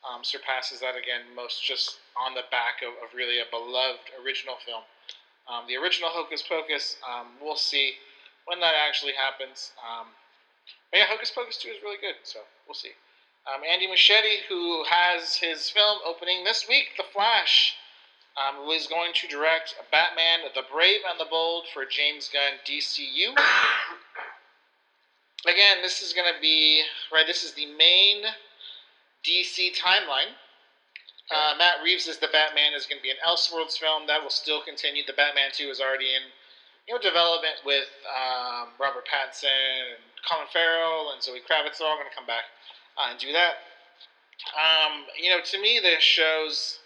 um, 0.02 0.25
surpasses 0.25 0.80
that 0.80 0.97
again, 0.97 1.23
most 1.35 1.64
just 1.64 1.99
on 2.18 2.35
the 2.35 2.44
back 2.50 2.82
of, 2.82 2.92
of 3.02 3.14
really 3.14 3.38
a 3.38 3.49
beloved 3.50 4.11
original 4.23 4.56
film. 4.66 4.82
Um, 5.49 5.64
the 5.66 5.76
original 5.76 6.11
Hocus 6.11 6.42
Pocus, 6.42 6.97
um, 7.06 7.28
we'll 7.40 7.56
see 7.56 7.94
when 8.46 8.61
that 8.61 8.75
actually 8.75 9.12
happens. 9.12 9.72
Um, 9.80 10.08
but 10.90 10.99
yeah, 10.99 11.06
Hocus 11.08 11.32
Pocus 11.34 11.58
2 11.58 11.68
is 11.68 11.82
really 11.82 12.00
good, 12.00 12.16
so 12.22 12.40
we'll 12.66 12.75
see. 12.75 12.92
Um, 13.46 13.62
Andy 13.64 13.88
Muschietti, 13.88 14.46
who 14.49 14.84
has 14.84 15.37
his 15.37 15.68
film 15.70 15.99
opening 16.06 16.44
this 16.44 16.66
week, 16.68 16.94
The 16.96 17.04
Flash, 17.12 17.75
um, 18.37 18.68
is 18.70 18.87
going 18.87 19.12
to 19.14 19.26
direct 19.26 19.75
Batman, 19.90 20.40
The 20.54 20.62
Brave 20.72 21.00
and 21.08 21.18
the 21.18 21.26
Bold 21.28 21.64
for 21.72 21.84
James 21.84 22.30
Gunn 22.32 22.61
DCU. 22.64 23.32
Again, 25.44 25.82
this 25.82 26.02
is 26.02 26.12
going 26.12 26.32
to 26.32 26.40
be, 26.40 26.82
right, 27.12 27.26
this 27.26 27.42
is 27.42 27.52
the 27.54 27.66
main 27.66 28.22
DC 29.26 29.76
timeline. 29.76 30.38
Uh, 31.30 31.54
Matt 31.58 31.82
Reeves 31.82 32.06
the 32.06 32.28
Batman 32.28 32.75
is 32.75 32.87
going 32.87 32.99
to 32.99 33.02
be 33.02 33.11
an 33.11 33.16
Elseworlds 33.26 33.78
film 33.78 34.06
that 34.06 34.22
will 34.22 34.30
still 34.30 34.61
continue. 34.62 35.02
The 35.06 35.14
Batman 35.14 35.50
2 35.52 35.64
is 35.64 35.80
already 35.80 36.14
in 36.14 36.22
you 36.89 36.95
know 36.95 37.01
development 37.01 37.57
with 37.65 37.89
um, 38.11 38.69
Robert 38.79 39.05
Pattinson 39.07 39.95
and 39.95 40.03
Colin 40.29 40.47
Farrell 40.53 41.12
and 41.12 41.23
Zoe 41.23 41.41
Kravitz. 41.41 41.79
They're 41.79 41.89
all 41.89 41.97
going 41.97 42.09
to 42.09 42.15
come 42.15 42.27
back 42.27 42.45
uh, 42.99 43.11
and 43.11 43.19
do 43.19 43.33
that. 43.33 43.62
Um, 44.59 45.07
you 45.21 45.31
know, 45.31 45.41
to 45.41 45.61
me, 45.61 45.79
this 45.83 46.03
shows 46.03 46.79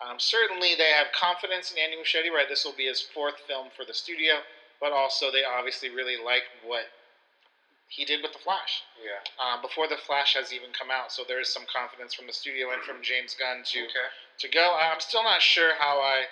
um, 0.00 0.16
certainly 0.18 0.74
they 0.76 0.90
have 0.90 1.12
confidence 1.12 1.70
in 1.70 1.78
Andy 1.78 1.96
Muschietti. 1.96 2.30
Right, 2.32 2.48
this 2.48 2.64
will 2.64 2.76
be 2.76 2.86
his 2.86 3.00
fourth 3.00 3.36
film 3.46 3.68
for 3.76 3.84
the 3.84 3.94
studio, 3.94 4.40
but 4.80 4.92
also 4.92 5.30
they 5.30 5.44
obviously 5.44 5.90
really 5.90 6.16
like 6.16 6.44
what 6.64 6.88
he 7.88 8.04
did 8.04 8.22
with 8.22 8.32
the 8.32 8.38
Flash. 8.38 8.82
Yeah. 9.02 9.20
Um, 9.42 9.60
before 9.60 9.88
the 9.88 9.98
Flash 10.06 10.34
has 10.34 10.52
even 10.52 10.70
come 10.72 10.90
out, 10.90 11.12
so 11.12 11.22
there 11.26 11.40
is 11.40 11.52
some 11.52 11.64
confidence 11.66 12.14
from 12.14 12.26
the 12.26 12.32
studio 12.32 12.70
and 12.72 12.80
from 12.82 13.02
James 13.02 13.34
Gunn 13.34 13.62
to 13.74 13.80
Okay. 13.84 14.08
to 14.38 14.48
go. 14.48 14.74
I'm 14.78 15.00
still 15.00 15.24
not 15.24 15.42
sure 15.42 15.74
how 15.78 15.98
I, 15.98 16.24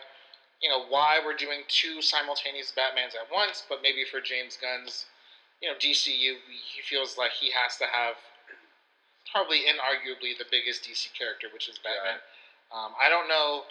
you 0.63 0.69
know, 0.69 0.85
why 0.89 1.21
we're 1.25 1.37
doing 1.37 1.63
two 1.69 2.03
simultaneous 2.03 2.73
Batmans 2.75 3.15
at 3.15 3.31
once, 3.33 3.63
but 3.69 3.79
maybe 3.83 4.05
for 4.05 4.21
James 4.21 4.59
Gunn's, 4.59 5.07
you 5.63 5.69
know, 5.69 5.75
DCU, 5.79 6.39
he 6.51 6.83
feels 6.83 7.17
like 7.17 7.31
he 7.33 7.51
has 7.51 7.77
to 7.79 7.87
have 7.87 8.15
probably 9.31 9.63
inarguably 9.71 10.35
the 10.37 10.47
biggest 10.51 10.83
DC 10.83 11.15
character, 11.15 11.47
which 11.53 11.69
is 11.69 11.79
Batman. 11.79 12.19
Um, 12.75 12.93
I 13.01 13.09
don't 13.09 13.29
know. 13.29 13.65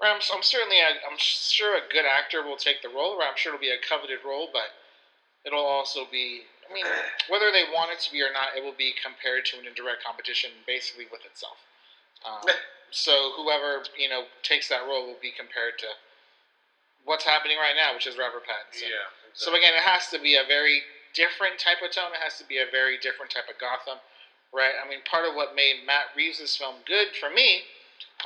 I'm, 0.00 0.16
I'm 0.32 0.42
certainly, 0.42 0.80
a, 0.80 0.96
I'm 1.04 1.18
sure 1.18 1.76
a 1.76 1.84
good 1.92 2.08
actor 2.08 2.42
will 2.42 2.56
take 2.56 2.80
the 2.80 2.88
role. 2.88 3.18
Right, 3.18 3.28
I'm 3.28 3.36
sure 3.36 3.52
it'll 3.52 3.60
be 3.60 3.72
a 3.72 3.80
coveted 3.84 4.24
role, 4.24 4.48
but 4.52 4.72
it'll 5.44 5.64
also 5.64 6.08
be. 6.10 6.48
I 6.64 6.72
mean, 6.72 6.88
whether 7.28 7.52
they 7.52 7.68
want 7.68 7.92
it 7.92 8.00
to 8.08 8.12
be 8.12 8.22
or 8.24 8.32
not, 8.32 8.56
it 8.56 8.64
will 8.64 8.76
be 8.76 8.96
compared 8.96 9.44
to 9.52 9.60
an 9.60 9.68
indirect 9.68 10.00
competition, 10.00 10.56
basically 10.64 11.04
with 11.12 11.20
itself. 11.28 11.60
Um, 12.24 12.48
so 12.90 13.32
whoever 13.36 13.84
you 13.96 14.08
know 14.08 14.24
takes 14.42 14.68
that 14.68 14.88
role 14.88 15.06
will 15.06 15.20
be 15.20 15.32
compared 15.36 15.78
to 15.84 15.86
what's 17.04 17.24
happening 17.24 17.56
right 17.58 17.74
now, 17.76 17.94
which 17.94 18.06
is 18.06 18.16
Robert 18.18 18.42
Pattinson. 18.44 18.88
Yeah. 18.90 19.08
So 19.34 19.54
again, 19.54 19.72
it 19.74 19.80
has 19.84 20.08
to 20.10 20.18
be 20.20 20.36
a 20.36 20.44
very 20.46 20.82
different 21.14 21.58
type 21.58 21.78
of 21.84 21.90
tone. 21.94 22.12
It 22.14 22.22
has 22.22 22.38
to 22.38 22.46
be 22.46 22.58
a 22.58 22.66
very 22.70 22.98
different 22.98 23.30
type 23.30 23.48
of 23.50 23.58
Gotham, 23.58 23.98
right? 24.52 24.74
I 24.78 24.88
mean, 24.88 25.00
part 25.08 25.26
of 25.26 25.34
what 25.34 25.54
made 25.54 25.86
Matt 25.86 26.10
Reeves' 26.16 26.54
film 26.56 26.82
good 26.86 27.14
for 27.18 27.30
me 27.30 27.62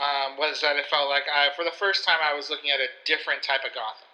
um, 0.00 0.36
was 0.36 0.60
that 0.60 0.76
it 0.76 0.86
felt 0.90 1.08
like 1.08 1.24
I, 1.30 1.54
for 1.54 1.64
the 1.64 1.74
first 1.76 2.04
time, 2.04 2.18
I 2.22 2.34
was 2.34 2.50
looking 2.50 2.70
at 2.70 2.80
a 2.80 2.88
different 3.06 3.42
type 3.44 3.62
of 3.64 3.72
Gotham, 3.76 4.08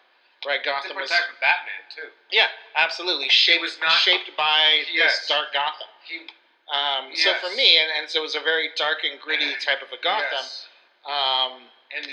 right? 0.47 0.61
Gotham 0.63 0.93
different 0.93 1.09
was 1.09 1.15
type 1.15 1.31
of 1.31 1.41
Batman 1.41 1.83
too. 1.95 2.11
yeah, 2.31 2.53
absolutely 2.77 3.29
shaped 3.31 3.63
was 3.63 3.79
not- 3.81 3.97
shaped 4.03 4.31
by 4.37 4.85
Yes. 4.93 5.21
this 5.25 5.29
dark 5.29 5.53
Gotham. 5.55 5.89
He. 6.07 6.27
Um, 6.71 7.11
So 7.17 7.35
for 7.43 7.51
me, 7.57 7.79
and, 7.83 7.91
and 7.99 8.05
so 8.11 8.21
it 8.21 8.23
was 8.23 8.37
a 8.39 8.45
very 8.45 8.71
dark 8.77 9.03
and 9.03 9.19
gritty 9.21 9.51
type 9.59 9.83
of 9.83 9.91
a 9.91 9.99
Gotham. 10.03 10.47
Yes. 10.47 10.67
Um, 11.07 11.67
And 11.91 12.07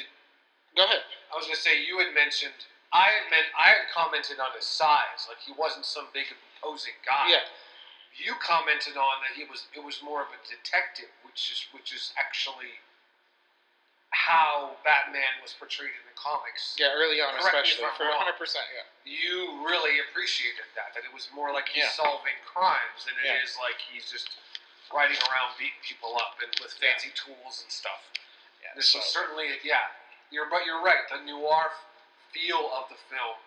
go 0.77 0.85
ahead. 0.85 1.03
I 1.33 1.35
was 1.35 1.45
gonna 1.49 1.57
say 1.59 1.81
you 1.83 1.97
had 1.99 2.13
mentioned. 2.13 2.55
I 2.93 3.11
had 3.11 3.27
meant 3.33 3.51
I 3.57 3.75
had 3.75 3.91
commented 3.91 4.39
on 4.39 4.55
his 4.55 4.63
size, 4.63 5.27
like 5.27 5.41
he 5.43 5.51
wasn't 5.57 5.83
some 5.83 6.07
big 6.13 6.29
imposing 6.31 6.95
guy. 7.03 7.27
Yeah. 7.33 7.43
You 8.15 8.33
commented 8.41 8.95
on 8.97 9.21
that 9.27 9.35
he 9.37 9.43
was. 9.45 9.67
It 9.75 9.83
was 9.83 10.01
more 10.01 10.21
of 10.23 10.29
a 10.33 10.39
detective, 10.47 11.11
which 11.27 11.51
is 11.51 11.65
which 11.75 11.91
is 11.93 12.13
actually 12.17 12.71
how 14.15 14.79
Batman 14.87 15.43
was 15.43 15.51
portrayed 15.53 15.91
in 15.93 16.05
the 16.07 16.15
comics. 16.15 16.79
Yeah, 16.79 16.95
early 16.95 17.19
on, 17.19 17.35
Correct 17.37 17.67
especially 17.67 17.91
for. 17.99 18.07
100. 18.07 18.39
percent 18.39 18.63
Yeah. 18.71 18.87
You 19.03 19.61
really 19.67 19.99
appreciated 20.09 20.63
that. 20.79 20.95
That 20.95 21.03
it 21.03 21.11
was 21.13 21.27
more 21.35 21.51
like 21.51 21.67
he's 21.69 21.83
Yeah. 21.83 21.91
solving 21.99 22.39
crimes 22.47 23.03
than 23.05 23.13
it 23.19 23.43
is 23.43 23.53
Yeah. 23.53 23.61
like 23.67 23.77
he's 23.91 24.09
just 24.09 24.31
riding 24.95 25.19
around 25.27 25.51
beating 25.59 25.77
people 25.83 26.15
up 26.17 26.39
and 26.41 26.49
with 26.63 26.71
fancy 26.79 27.11
tools 27.11 27.61
and 27.61 27.69
stuff. 27.71 27.99
Yeah. 28.63 28.71
This 28.75 28.95
was 28.95 29.03
certainly, 29.05 29.59
yeah. 29.61 29.91
You're, 30.31 30.49
but 30.51 30.67
you're 30.67 30.83
right. 30.83 31.07
The 31.07 31.23
noir 31.23 31.71
feel 32.35 32.69
of 32.75 32.91
the 32.91 32.99
film 33.07 33.39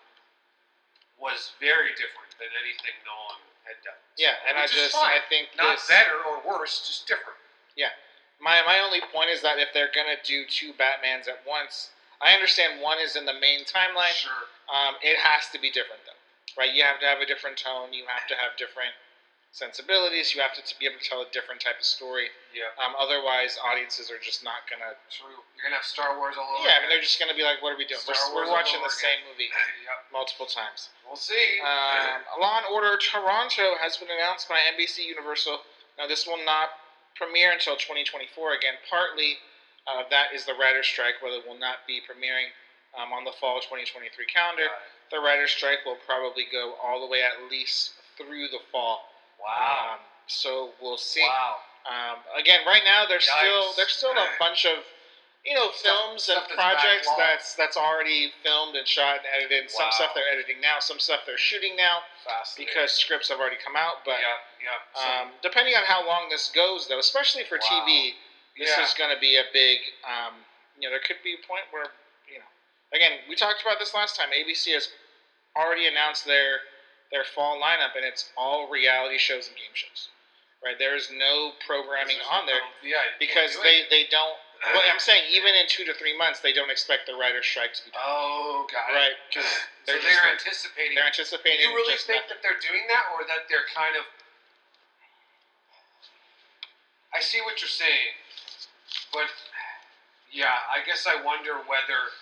was 1.20 1.52
very 1.60 1.92
different 2.00 2.32
than 2.40 2.48
anything 2.64 2.96
Nolan 3.04 3.44
had 3.68 3.76
done. 3.84 4.00
Yeah, 4.16 4.40
and 4.48 4.56
I 4.56 4.64
Which 4.64 4.72
is 4.72 4.88
just 4.88 4.96
fine. 4.96 5.12
I 5.12 5.22
think 5.28 5.52
Not 5.54 5.76
this, 5.76 5.86
better 5.86 6.16
or 6.24 6.40
worse, 6.40 6.80
just 6.88 7.04
different. 7.04 7.36
Yeah, 7.76 7.92
my 8.40 8.64
my 8.64 8.80
only 8.80 9.04
point 9.12 9.28
is 9.28 9.44
that 9.44 9.60
if 9.60 9.68
they're 9.76 9.92
gonna 9.92 10.18
do 10.24 10.48
two 10.48 10.72
Batmans 10.80 11.28
at 11.28 11.44
once, 11.44 11.92
I 12.24 12.32
understand 12.32 12.80
one 12.80 12.98
is 12.98 13.14
in 13.16 13.28
the 13.28 13.36
main 13.36 13.68
timeline. 13.68 14.16
Sure. 14.16 14.48
Um, 14.72 14.96
it 15.04 15.20
has 15.20 15.52
to 15.52 15.60
be 15.60 15.68
different 15.68 16.00
though, 16.08 16.20
right? 16.56 16.72
You 16.72 16.82
have 16.82 16.98
to 17.04 17.06
have 17.06 17.20
a 17.20 17.28
different 17.28 17.60
tone. 17.60 17.92
You 17.92 18.08
have 18.08 18.24
to 18.32 18.34
have 18.40 18.56
different 18.56 18.96
sensibilities. 19.52 20.34
You 20.34 20.40
have 20.40 20.54
to, 20.54 20.62
to 20.62 20.74
be 20.78 20.86
able 20.86 20.98
to 21.02 21.06
tell 21.06 21.22
a 21.22 21.30
different 21.34 21.60
type 21.60 21.78
of 21.78 21.86
story. 21.86 22.30
Yeah. 22.54 22.70
Um, 22.78 22.94
otherwise, 22.98 23.58
audiences 23.62 24.10
are 24.10 24.18
just 24.22 24.42
not 24.46 24.66
gonna. 24.70 24.94
True. 25.10 25.42
You're 25.58 25.66
gonna 25.66 25.78
have 25.82 25.86
Star 25.86 26.16
Wars 26.18 26.38
all 26.38 26.46
over. 26.46 26.66
Yeah, 26.66 26.78
I 26.78 26.86
mean, 26.86 26.90
they're 26.90 27.04
just 27.04 27.18
gonna 27.18 27.36
be 27.36 27.42
like, 27.46 27.62
"What 27.62 27.74
are 27.74 27.80
we 27.80 27.86
doing? 27.86 28.02
Star 28.02 28.14
We're, 28.30 28.46
we're 28.46 28.54
watching 28.54 28.80
the 28.82 28.90
again." 28.90 29.04
same 29.04 29.20
movie 29.26 29.50
yep. 29.86 30.06
multiple 30.14 30.46
times." 30.46 30.90
We'll 31.06 31.18
see. 31.18 31.58
Um, 31.62 32.22
Law 32.42 32.62
and 32.62 32.68
Order 32.70 32.94
Toronto 32.98 33.78
has 33.82 33.98
been 33.98 34.10
announced 34.10 34.46
by 34.46 34.62
NBC 34.74 35.06
Universal. 35.06 35.60
Now, 35.98 36.06
this 36.06 36.24
will 36.24 36.40
not 36.46 36.70
premiere 37.18 37.52
until 37.52 37.76
2024. 37.76 38.56
Again, 38.56 38.78
partly 38.88 39.36
uh, 39.90 40.06
that 40.08 40.30
is 40.32 40.46
the 40.46 40.54
writer's 40.54 40.86
strike, 40.86 41.18
where 41.20 41.34
it 41.34 41.42
will 41.42 41.58
not 41.58 41.82
be 41.86 42.00
premiering 42.00 42.54
um, 42.94 43.12
on 43.12 43.26
the 43.26 43.34
fall 43.42 43.58
2023 43.60 44.08
calendar. 44.30 44.70
It. 44.70 45.10
The 45.10 45.18
writer's 45.18 45.50
strike 45.50 45.82
will 45.84 45.98
probably 46.06 46.46
go 46.46 46.78
all 46.78 47.02
the 47.02 47.10
way 47.10 47.22
at 47.26 47.50
least 47.50 47.98
through 48.16 48.48
the 48.54 48.62
fall. 48.70 49.09
Wow. 49.42 49.94
Um, 49.94 49.98
so 50.26 50.70
we'll 50.80 50.98
see. 51.00 51.22
Wow. 51.24 51.56
Um, 51.88 52.18
again, 52.38 52.60
right 52.66 52.82
now 52.84 53.04
there's 53.08 53.24
still 53.24 53.72
there's 53.76 53.92
still 53.92 54.12
a 54.12 54.28
bunch 54.38 54.66
of 54.66 54.84
you 55.44 55.54
know 55.56 55.72
Stuff- 55.72 55.80
films 55.80 56.28
and 56.28 56.44
stuff 56.44 56.52
projects 56.52 57.08
that's 57.16 57.54
that's 57.56 57.76
already 57.76 58.30
filmed 58.44 58.76
and 58.76 58.86
shot 58.86 59.24
and 59.24 59.26
edited. 59.32 59.72
Wow. 59.72 59.88
Some 59.88 59.90
stuff 59.92 60.10
they're 60.14 60.28
editing 60.30 60.60
now, 60.60 60.76
some 60.78 61.00
stuff 61.00 61.20
they're 61.24 61.40
shooting 61.40 61.74
now 61.76 62.04
because 62.56 62.92
scripts 62.92 63.28
have 63.32 63.40
already 63.40 63.56
come 63.64 63.76
out. 63.76 64.04
But 64.04 64.20
yeah, 64.20 64.36
yeah. 64.60 65.22
Um, 65.24 65.28
depending 65.42 65.74
on 65.74 65.84
how 65.88 66.06
long 66.06 66.28
this 66.28 66.52
goes, 66.54 66.86
though, 66.86 67.00
especially 67.00 67.44
for 67.48 67.56
Wow. 67.56 67.82
TV, 67.86 68.12
this 68.58 68.70
yeah. 68.76 68.84
is 68.84 68.92
going 68.94 69.10
to 69.14 69.20
be 69.20 69.36
a 69.36 69.48
big. 69.52 69.78
Um, 70.04 70.34
you 70.78 70.88
know, 70.88 70.92
there 70.92 71.04
could 71.04 71.20
be 71.24 71.32
a 71.34 71.42
point 71.48 71.64
where 71.72 71.88
you 72.28 72.38
know, 72.38 72.48
again, 72.92 73.24
we 73.28 73.34
talked 73.34 73.62
about 73.64 73.80
this 73.80 73.94
last 73.96 74.16
time. 74.20 74.28
ABC 74.36 74.72
has 74.76 74.88
already 75.56 75.88
announced 75.88 76.24
their 76.28 76.60
their 77.10 77.24
fall 77.24 77.58
lineup, 77.58 77.96
and 77.96 78.04
it's 78.06 78.30
all 78.36 78.70
reality 78.70 79.18
shows 79.18 79.48
and 79.48 79.56
game 79.56 79.74
shows. 79.74 80.08
Right, 80.62 80.76
there 80.76 80.92
is 80.94 81.08
no 81.08 81.56
programming 81.64 82.20
on 82.28 82.44
there 82.44 82.60
Yeah, 82.84 83.00
because 83.16 83.56
they, 83.64 83.88
they 83.88 84.04
don't. 84.12 84.36
Well, 84.60 84.84
I'm 84.92 85.00
saying 85.00 85.24
even 85.32 85.56
in 85.56 85.64
two 85.72 85.88
to 85.88 85.96
three 85.96 86.12
months, 86.12 86.44
they 86.44 86.52
don't 86.52 86.68
expect 86.68 87.08
the 87.08 87.16
writer's 87.16 87.48
strike 87.48 87.72
to 87.80 87.82
be 87.88 87.90
done. 87.96 88.04
Oh, 88.04 88.68
got 88.68 88.92
it. 88.92 88.92
Right, 88.92 89.16
because 89.32 89.48
they're, 89.88 89.96
they're, 90.04 90.36
just, 90.44 90.68
anticipating. 90.68 91.00
they're 91.00 91.08
Do 91.08 91.16
anticipating. 91.16 91.64
you 91.64 91.72
really 91.72 91.96
think 91.96 92.28
that 92.28 92.44
they're 92.44 92.60
doing 92.60 92.84
that, 92.92 93.08
or 93.16 93.24
that 93.24 93.48
they're 93.48 93.64
kind 93.72 93.96
of? 93.96 94.04
I 97.16 97.24
see 97.24 97.40
what 97.40 97.56
you're 97.64 97.72
saying, 97.72 98.12
but 99.16 99.32
yeah, 100.28 100.60
I 100.68 100.84
guess 100.84 101.08
I 101.08 101.18
wonder 101.24 101.56
whether 101.64 102.12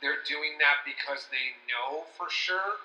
they're 0.00 0.24
doing 0.24 0.56
that 0.64 0.80
because 0.82 1.28
they 1.28 1.60
know 1.68 2.08
for 2.16 2.32
sure. 2.32 2.80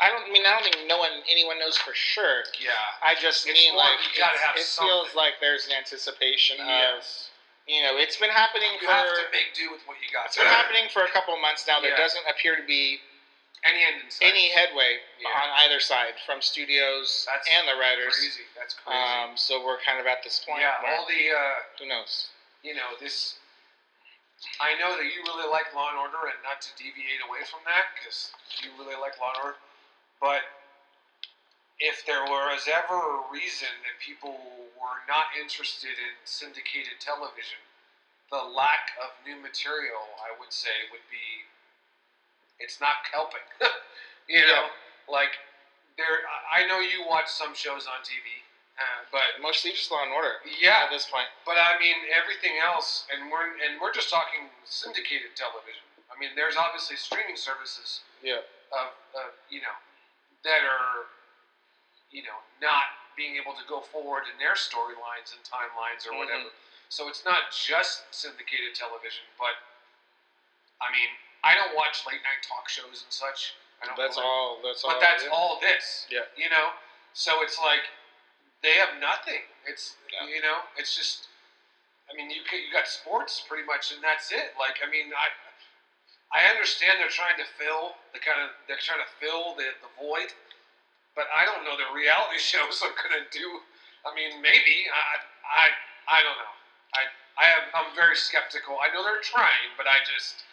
I 0.00 0.08
don't 0.10 0.30
mean 0.32 0.46
I 0.46 0.50
don't 0.58 0.62
think 0.62 0.86
no 0.88 0.98
one 0.98 1.10
anyone 1.30 1.58
knows 1.58 1.76
for 1.76 1.94
sure. 1.94 2.44
Yeah. 2.60 2.70
I 3.02 3.14
just 3.14 3.46
It's 3.46 3.58
mean 3.58 3.74
more- 3.74 3.82
like 3.84 3.98
you 4.06 4.18
gotta 4.18 4.38
have 4.38 4.56
it 4.56 4.62
feels 4.64 5.14
like 5.14 5.34
there's 5.40 5.66
an 5.66 5.72
anticipation 5.74 6.60
of 6.60 6.66
Yes. 7.02 7.30
you 7.66 7.82
know 7.82 7.96
it's 7.98 8.16
been 8.16 8.30
happening 8.30 8.70
You 8.80 8.86
for 8.86 8.92
have 8.94 9.06
to 9.08 9.30
make 9.32 9.54
do 9.54 9.70
with 9.70 9.82
what 9.86 9.96
you 10.02 10.08
got. 10.12 10.26
it's 10.26 10.36
been 10.36 10.46
happening 10.46 10.88
for 10.90 11.02
a 11.04 11.10
couple 11.10 11.34
of 11.34 11.40
months 11.40 11.66
now. 11.66 11.80
There 11.80 11.90
Yeah. 11.90 11.96
doesn't 11.98 12.26
appear 12.28 12.56
to 12.56 12.62
be 12.62 13.00
Any 13.64 13.82
end 13.82 14.02
in 14.02 14.10
sight. 14.10 14.30
any 14.30 14.50
headway 14.50 15.00
Yeah. 15.18 15.30
on 15.30 15.50
either 15.66 15.80
side 15.80 16.14
from 16.24 16.40
studios 16.42 17.26
That's 17.26 17.48
and 17.48 17.66
the 17.66 17.74
writers. 17.74 18.14
Crazy. 18.14 18.46
That's 18.54 18.74
crazy. 18.74 18.98
Um, 18.98 19.36
so 19.36 19.60
we're 19.64 19.80
kind 19.82 19.98
of 19.98 20.06
at 20.06 20.22
this 20.22 20.38
point 20.46 20.60
yeah. 20.62 20.80
where 20.80 20.94
All 20.96 21.06
the 21.06 21.32
uh, 21.34 21.54
who 21.78 21.86
knows. 21.86 22.28
you 22.62 22.74
know, 22.74 22.94
this. 23.00 23.34
I 24.60 24.74
know 24.78 24.94
that 24.96 25.02
you 25.04 25.22
really 25.26 25.50
like 25.50 25.74
Law 25.74 25.90
and 25.90 25.98
Order, 25.98 26.28
and 26.30 26.38
not 26.44 26.62
to 26.62 26.70
deviate 26.78 27.18
away 27.26 27.42
from 27.50 27.58
that, 27.66 27.86
because 27.98 28.30
you 28.62 28.70
really 28.78 28.94
like 28.94 29.18
Law 29.18 29.32
and 29.34 29.42
Order. 29.42 29.56
But 30.20 30.42
if 31.78 32.02
there 32.06 32.24
was 32.26 32.66
ever 32.66 32.98
a 32.98 33.22
reason 33.30 33.70
that 33.86 33.96
people 34.02 34.34
were 34.74 34.98
not 35.06 35.30
interested 35.38 35.94
in 35.94 36.12
syndicated 36.26 36.98
television, 36.98 37.62
the 38.30 38.42
lack 38.42 38.92
of 38.98 39.14
new 39.24 39.38
material, 39.40 40.02
I 40.20 40.34
would 40.38 40.52
say, 40.52 40.90
would 40.90 41.06
be. 41.10 41.46
It's 42.58 42.80
not 42.82 43.06
helping. 43.14 43.46
you 44.28 44.42
know, 44.42 44.66
like 45.06 45.38
there. 45.96 46.26
I 46.26 46.66
I 46.66 46.66
know 46.66 46.82
you 46.82 47.06
watch 47.06 47.30
some 47.30 47.54
shows 47.54 47.86
on 47.86 48.02
TV, 48.02 48.42
uh, 48.74 49.06
but 49.14 49.38
Mostly 49.38 49.70
just 49.70 49.94
Law 49.94 50.02
and 50.02 50.10
Order 50.10 50.42
yeah, 50.58 50.82
at 50.82 50.90
this 50.90 51.06
point. 51.06 51.30
but 51.46 51.54
I 51.54 51.78
mean 51.78 51.94
everything 52.10 52.58
else, 52.58 53.06
and 53.14 53.30
we're 53.30 53.54
and 53.62 53.78
we're 53.78 53.94
just 53.94 54.10
talking 54.10 54.50
syndicated 54.66 55.38
television. 55.38 55.86
I 56.10 56.18
mean, 56.18 56.34
there's 56.34 56.58
obviously 56.58 56.98
streaming 56.98 57.38
services 57.38 58.02
Yeah. 58.26 58.42
of, 58.74 58.90
of 59.14 59.30
you 59.48 59.62
know 59.62 59.76
that 60.44 60.62
are 60.62 61.06
you 62.10 62.22
know 62.22 62.38
not 62.62 62.84
being 63.16 63.34
able 63.36 63.52
to 63.58 63.64
go 63.68 63.80
forward 63.82 64.24
in 64.30 64.38
their 64.38 64.54
storylines 64.54 65.34
and 65.34 65.42
timelines 65.42 66.06
or 66.06 66.12
Mhm. 66.14 66.18
whatever. 66.22 66.50
So 66.88 67.08
it's 67.08 67.24
not 67.24 67.50
just 67.50 68.06
syndicated 68.14 68.74
television, 68.74 69.24
but 69.38 69.56
I 70.80 70.90
mean, 70.92 71.08
I 71.42 71.54
don't 71.54 71.74
watch 71.74 72.06
late 72.06 72.22
night 72.22 72.42
talk 72.46 72.68
shows 72.68 73.02
and 73.02 73.12
such. 73.12 73.54
I 73.82 73.86
don't 73.86 73.96
That's 73.96 74.16
really- 74.16 74.26
all. 74.28 74.62
That's 74.62 74.84
all. 74.84 74.90
but 74.92 75.00
that's 75.00 75.22
is. 75.24 75.28
all 75.30 75.58
this. 75.60 76.06
Yeah. 76.08 76.24
You 76.36 76.48
know, 76.50 76.72
so 77.12 77.42
it's 77.42 77.58
like 77.58 77.82
they 78.62 78.74
have 78.74 78.94
nothing. 78.96 79.42
It's 79.66 79.96
Yeah. 80.10 80.24
you 80.24 80.40
know, 80.40 80.62
it's 80.76 80.94
just. 80.94 81.26
I 82.10 82.14
mean, 82.14 82.30
you 82.30 82.42
you 82.42 82.72
got 82.72 82.88
sports 82.88 83.40
pretty 83.42 83.64
much, 83.64 83.90
and 83.92 84.02
that's 84.02 84.32
it. 84.32 84.56
Like, 84.56 84.82
I 84.82 84.86
mean, 84.86 85.12
I 85.14 85.28
I 86.34 86.44
understand 86.52 87.00
they're 87.00 87.12
trying 87.12 87.40
to 87.40 87.48
fill 87.56 87.96
the 88.12 88.20
kind 88.20 88.40
of 88.44 88.52
they're 88.68 88.80
trying 88.82 89.00
to 89.00 89.10
fill 89.20 89.56
the 89.56 89.72
the 89.80 89.90
void, 89.96 90.32
but 91.16 91.26
I 91.32 91.44
don't 91.48 91.64
know 91.64 91.76
the 91.76 91.88
reality 91.94 92.38
shows 92.52 92.80
are 92.84 92.92
gonna 92.96 93.24
do. 93.32 93.60
I 94.04 94.12
mean, 94.14 94.40
maybe 94.42 94.88
I 94.92 95.24
I 95.44 95.64
I 96.08 96.18
don't 96.22 96.36
know. 96.36 96.54
I 96.94 97.02
I 97.40 97.44
have 97.48 97.64
I'm 97.72 97.90
very 97.96 98.16
skeptical. 98.16 98.76
I 98.82 98.92
know 98.92 99.04
they're 99.04 99.24
trying, 99.24 99.72
but 99.76 99.86
I 99.88 100.04
just 100.04 100.44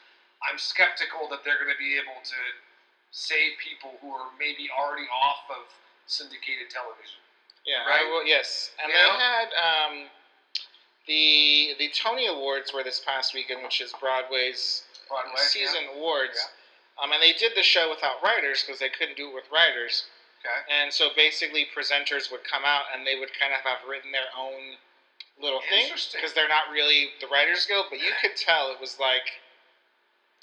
I'm 0.44 0.58
skeptical 0.60 1.27
that 1.32 1.44
they're 1.44 1.58
going 1.58 1.72
to 1.74 1.79
be 1.79 1.96
able 1.96 2.22
to 2.22 2.39
save 3.10 3.58
people 3.58 3.98
who 4.01 4.12
are 4.12 4.29
maybe 4.38 4.67
already 4.70 5.08
off 5.10 5.48
of 5.50 5.65
syndicated 6.05 6.70
television. 6.70 7.17
Yeah, 7.65 7.82
Right? 7.88 8.01
I 8.01 8.12
will, 8.12 8.27
yes. 8.27 8.70
And 8.84 8.91
You 8.91 8.98
they 8.98 9.08
know? 9.08 9.17
had 9.17 9.48
um, 9.58 9.94
the 11.08 11.74
the 11.79 11.89
Tony 11.96 12.27
Awards 12.27 12.74
were 12.74 12.84
this 12.84 13.00
past 13.00 13.34
weekend, 13.34 13.63
which 13.63 13.82
is 13.82 13.94
Broadway's 14.00 14.84
Broadway 15.08 15.42
season 15.42 15.84
awards. 15.96 16.38
Um, 17.02 17.12
and 17.12 17.22
they 17.22 17.34
did 17.34 17.52
the 17.56 17.64
show 17.64 17.90
without 17.90 18.24
writers 18.24 18.64
because 18.64 18.80
they 18.80 18.90
couldn't 18.90 19.18
do 19.18 19.30
it 19.30 19.36
with 19.36 19.52
writers. 19.52 20.06
Okay. 20.40 20.82
And 20.82 20.94
so 20.94 21.10
basically, 21.16 21.68
presenters 21.76 22.32
would 22.32 22.44
come 22.44 22.64
out 22.64 22.94
and 22.94 23.06
they 23.06 23.20
would 23.20 23.32
kind 23.38 23.52
of 23.52 23.62
have 23.66 23.84
written 23.90 24.12
their 24.12 24.32
own 24.38 24.78
little 25.42 25.62
thing 25.70 25.92
because 26.14 26.34
they're 26.34 26.48
not 26.48 26.72
really 26.72 27.10
the 27.20 27.28
Writers 27.28 27.66
Guild, 27.66 27.88
but 27.90 28.00
you 28.00 28.12
could 28.22 28.38
tell 28.38 28.72
it 28.72 28.80
was 28.80 28.98
like 29.00 29.42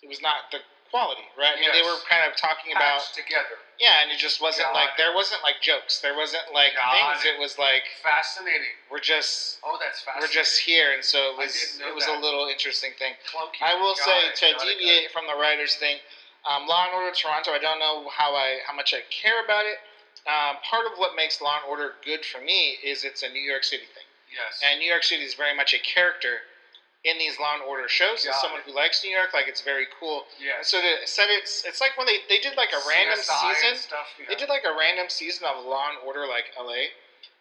it 0.02 0.09
was 0.09 0.21
not 0.21 0.50
the 0.50 0.59
quality, 0.92 1.25
right? 1.40 1.56
I 1.56 1.61
mean, 1.61 1.72
they 1.72 1.80
were 1.80 1.96
kind 2.04 2.20
of 2.28 2.37
talking 2.37 2.76
about 2.76 3.00
Patched 3.00 3.16
together. 3.16 3.56
yeah, 3.80 4.04
and 4.04 4.12
it 4.12 4.20
just 4.20 4.44
wasn't 4.44 4.68
like 4.76 4.92
there 5.00 5.16
wasn't 5.16 5.40
like 5.42 5.64
jokes, 5.64 6.04
there 6.04 6.12
wasn't 6.14 6.44
like 6.52 6.76
things. 6.76 7.25
it. 7.25 7.40
Was 7.40 7.56
like 7.56 7.88
Fascinating. 8.04 8.76
we're 8.92 9.00
just 9.00 9.56
Oh, 9.64 9.80
that's 9.80 10.04
fascinating. 10.04 10.28
we're 10.28 10.37
just 10.37 10.61
here, 10.61 10.92
and 10.92 11.00
so 11.02 11.32
it 11.32 11.38
was 11.40 11.80
it 11.80 11.94
was 11.96 12.04
that. 12.04 12.14
a 12.14 12.20
little 12.20 12.46
interesting 12.52 12.92
thing. 13.00 13.16
Clunky. 13.25 13.64
I 13.64 13.72
will 13.80 13.96
say 13.96 14.28
to 14.37 14.46
deviate 14.61 15.11
from 15.11 15.25
the 15.26 15.34
writers 15.34 15.75
thing, 15.80 15.96
um, 16.44 16.68
Law 16.68 16.84
and 16.87 16.94
Order 16.94 17.16
Toronto. 17.16 17.56
I 17.56 17.58
don't 17.58 17.80
know 17.80 18.05
how 18.12 18.37
I 18.37 18.61
how 18.68 18.76
much 18.76 18.92
I 18.92 19.00
care 19.09 19.40
about 19.42 19.64
it. 19.64 19.81
Um, 20.28 20.61
part 20.62 20.85
of 20.87 20.92
what 21.00 21.16
makes 21.16 21.40
Law 21.40 21.57
and 21.57 21.64
Order 21.66 21.96
good 22.05 22.22
for 22.22 22.38
me 22.44 22.76
is 22.85 23.02
it's 23.02 23.24
a 23.24 23.28
New 23.33 23.40
York 23.42 23.64
City 23.64 23.88
thing. 23.96 24.05
Yes. 24.33 24.61
and 24.64 24.78
New 24.81 24.88
York 24.88 25.02
City 25.05 25.24
is 25.24 25.35
very 25.35 25.55
much 25.57 25.74
a 25.74 25.78
character 25.81 26.40
in 27.04 27.18
these 27.18 27.34
Law 27.38 27.54
and 27.58 27.62
Order 27.66 27.88
shows. 27.88 28.22
As 28.26 28.38
someone 28.40 28.60
who 28.64 28.70
likes 28.74 29.02
New 29.02 29.10
York, 29.10 29.34
like 29.34 29.48
it's 29.50 29.60
very 29.62 29.86
cool. 29.98 30.24
Yeah. 30.38 30.62
so 30.62 30.78
to 30.80 31.02
set 31.06 31.26
it's 31.30 31.64
it's 31.66 31.80
like 31.80 31.98
when 31.98 32.06
they 32.06 32.22
they 32.30 32.38
did 32.38 32.56
like 32.56 32.70
a 32.70 32.82
random 32.88 33.18
CSI 33.18 33.54
season. 33.58 33.74
Stuff, 33.78 34.06
yeah. 34.18 34.26
They 34.30 34.36
did 34.38 34.48
like 34.48 34.62
a 34.62 34.74
random 34.78 35.06
season 35.10 35.46
of 35.50 35.64
Law 35.66 35.90
and 35.90 35.98
Order 36.06 36.26
like 36.30 36.54
LA, 36.54 36.94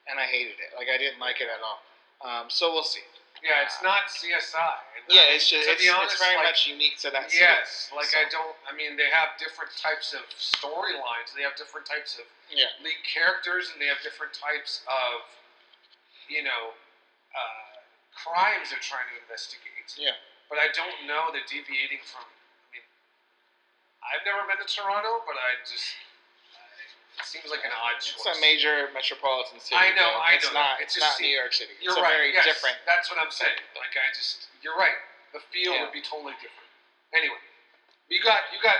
and 0.09 0.17
I 0.17 0.25
hated 0.25 0.57
it. 0.57 0.73
Like 0.73 0.87
I 0.89 0.97
didn't 0.97 1.21
like 1.21 1.41
it 1.41 1.49
at 1.49 1.61
all. 1.61 1.79
Um, 2.25 2.49
so 2.49 2.73
we'll 2.73 2.85
see. 2.85 3.01
yeah, 3.41 3.65
it's 3.65 3.81
not 3.81 4.05
CSI. 4.09 4.77
And 4.97 5.05
Yeah, 5.09 5.33
it's 5.33 5.49
just 5.49 5.65
it's, 5.65 5.81
honest, 5.89 6.13
it's 6.13 6.21
very 6.21 6.37
like, 6.37 6.53
much 6.53 6.65
unique 6.69 6.97
to 7.01 7.09
that. 7.09 7.29
city. 7.33 7.41
Yes, 7.41 7.89
like 7.93 8.09
So- 8.13 8.21
I 8.21 8.25
don't. 8.29 8.53
I 8.69 8.73
mean, 8.77 8.93
they 8.97 9.09
have 9.13 9.37
different 9.41 9.73
types 9.77 10.13
of 10.13 10.21
storylines. 10.37 11.33
They 11.37 11.41
have 11.45 11.53
different 11.57 11.85
types 11.89 12.17
of 12.21 12.25
Yeah. 12.49 12.69
lead 12.81 13.01
characters, 13.05 13.69
and 13.73 13.81
they 13.81 13.89
have 13.89 14.01
different 14.05 14.33
types 14.37 14.81
of, 14.89 15.21
you 16.29 16.41
know, 16.45 16.73
uh, 17.33 17.70
crimes 18.21 18.69
they're 18.69 18.83
trying 18.83 19.09
to 19.09 19.17
investigate. 19.21 19.97
Yeah. 19.97 20.15
But 20.47 20.61
I 20.61 20.69
don't 20.75 21.07
know 21.09 21.31
that 21.33 21.47
deviating 21.49 22.03
from. 22.05 22.23
I 22.27 22.65
mean, 22.75 22.85
I've 24.05 24.23
never 24.27 24.43
been 24.45 24.59
to 24.61 24.67
Toronto, 24.69 25.23
but 25.25 25.35
I 25.39 25.57
just. 25.65 25.95
It 27.19 27.27
seems 27.27 27.51
like 27.51 27.61
an 27.67 27.75
odd 27.75 27.99
choice. 27.99 28.17
It's 28.23 28.39
a 28.39 28.39
major 28.39 28.87
metropolitan 28.95 29.59
city. 29.59 29.75
I 29.77 29.91
know, 29.93 30.15
though. 30.15 30.23
I 30.25 30.39
it's 30.39 30.47
know. 30.47 30.57
Not, 30.57 30.79
It 30.79 30.87
it's 30.89 30.95
just 30.95 31.05
not 31.05 31.19
seem- 31.19 31.27
New 31.27 31.35
York 31.37 31.53
City. 31.53 31.75
You're 31.83 31.93
it's 31.93 32.01
right. 32.01 32.15
very 32.17 32.31
yes, 32.33 32.47
different. 32.47 32.79
That's 32.87 33.11
what 33.11 33.19
I'm 33.19 33.29
saying. 33.29 33.59
Like 33.77 33.93
I 33.99 34.09
just, 34.15 34.47
you're 34.63 34.79
right. 34.79 34.95
The 35.35 35.43
feel 35.53 35.75
Yeah. 35.75 35.85
would 35.85 35.95
be 35.95 36.01
totally 36.01 36.33
different. 36.39 36.65
Anyway, 37.13 37.39
you 38.07 38.23
got, 38.23 38.47
you 38.55 38.59
got. 38.63 38.79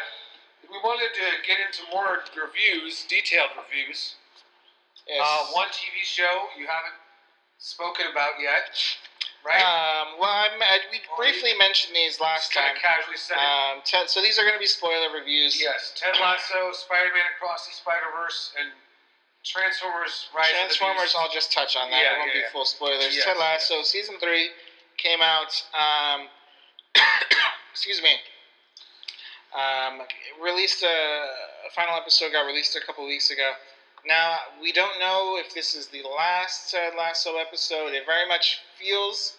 We 0.68 0.80
wanted 0.80 1.12
to 1.12 1.28
get 1.44 1.60
into 1.60 1.84
more 1.92 2.24
reviews, 2.32 3.04
detailed 3.12 3.52
reviews. 3.60 4.16
Yes. 5.08 5.20
Uh, 5.20 5.52
one 5.52 5.68
TV 5.76 6.00
show 6.04 6.48
you 6.56 6.64
haven't 6.68 6.96
spoken 7.60 8.08
about 8.08 8.40
yet, 8.40 8.72
right? 9.46 9.62
Um, 9.62 10.20
well, 10.20 10.30
I, 10.30 10.50
I, 10.54 10.80
we 10.92 11.02
Or 11.12 11.18
briefly 11.18 11.52
mentioned 11.58 11.96
these 11.96 12.20
last 12.20 12.54
time. 12.54 12.78
casually 12.78 13.18
said. 13.18 13.38
Um, 13.38 13.82
Ted, 13.86 14.10
so 14.10 14.22
these 14.22 14.38
are 14.38 14.44
going 14.44 14.56
to 14.56 14.62
be 14.62 14.70
spoiler 14.70 15.10
reviews. 15.14 15.60
Yes, 15.60 15.94
Ted 15.96 16.16
Lasso, 16.22 16.72
Spider-Man 16.74 17.26
Across 17.38 17.68
the 17.68 17.74
Spider-Verse, 17.74 18.54
and 18.60 18.70
Transformers: 19.44 20.30
Rise 20.36 20.54
Transformers, 20.54 21.16
I'll 21.18 21.34
just 21.34 21.52
touch 21.52 21.76
on 21.76 21.90
that. 21.90 21.98
Yeah, 21.98 22.16
it 22.16 22.20
won't 22.20 22.32
yeah, 22.34 22.42
be 22.42 22.46
yeah. 22.46 22.54
full 22.54 22.66
spoilers. 22.66 23.14
Yes, 23.16 23.26
Ted 23.26 23.38
Lasso 23.38 23.82
season 23.82 24.16
three 24.22 24.50
came 24.98 25.22
out. 25.22 25.50
Um, 25.74 26.28
excuse 27.74 28.02
me. 28.02 28.22
Um, 29.52 30.02
released 30.42 30.84
a, 30.84 30.88
a 31.68 31.72
final 31.76 31.96
episode 31.98 32.32
got 32.32 32.46
released 32.46 32.76
a 32.78 32.86
couple 32.86 33.06
weeks 33.06 33.32
ago. 33.32 33.52
Now 34.08 34.38
we 34.62 34.72
don't 34.72 35.00
know 35.00 35.38
if 35.40 35.54
this 35.54 35.76
is 35.76 35.88
the 35.88 36.04
last 36.04 36.72
Ted 36.72 36.94
Lasso 36.98 37.38
episode. 37.38 37.94
It 37.94 38.06
very 38.06 38.28
much 38.28 38.60
feels 38.80 39.34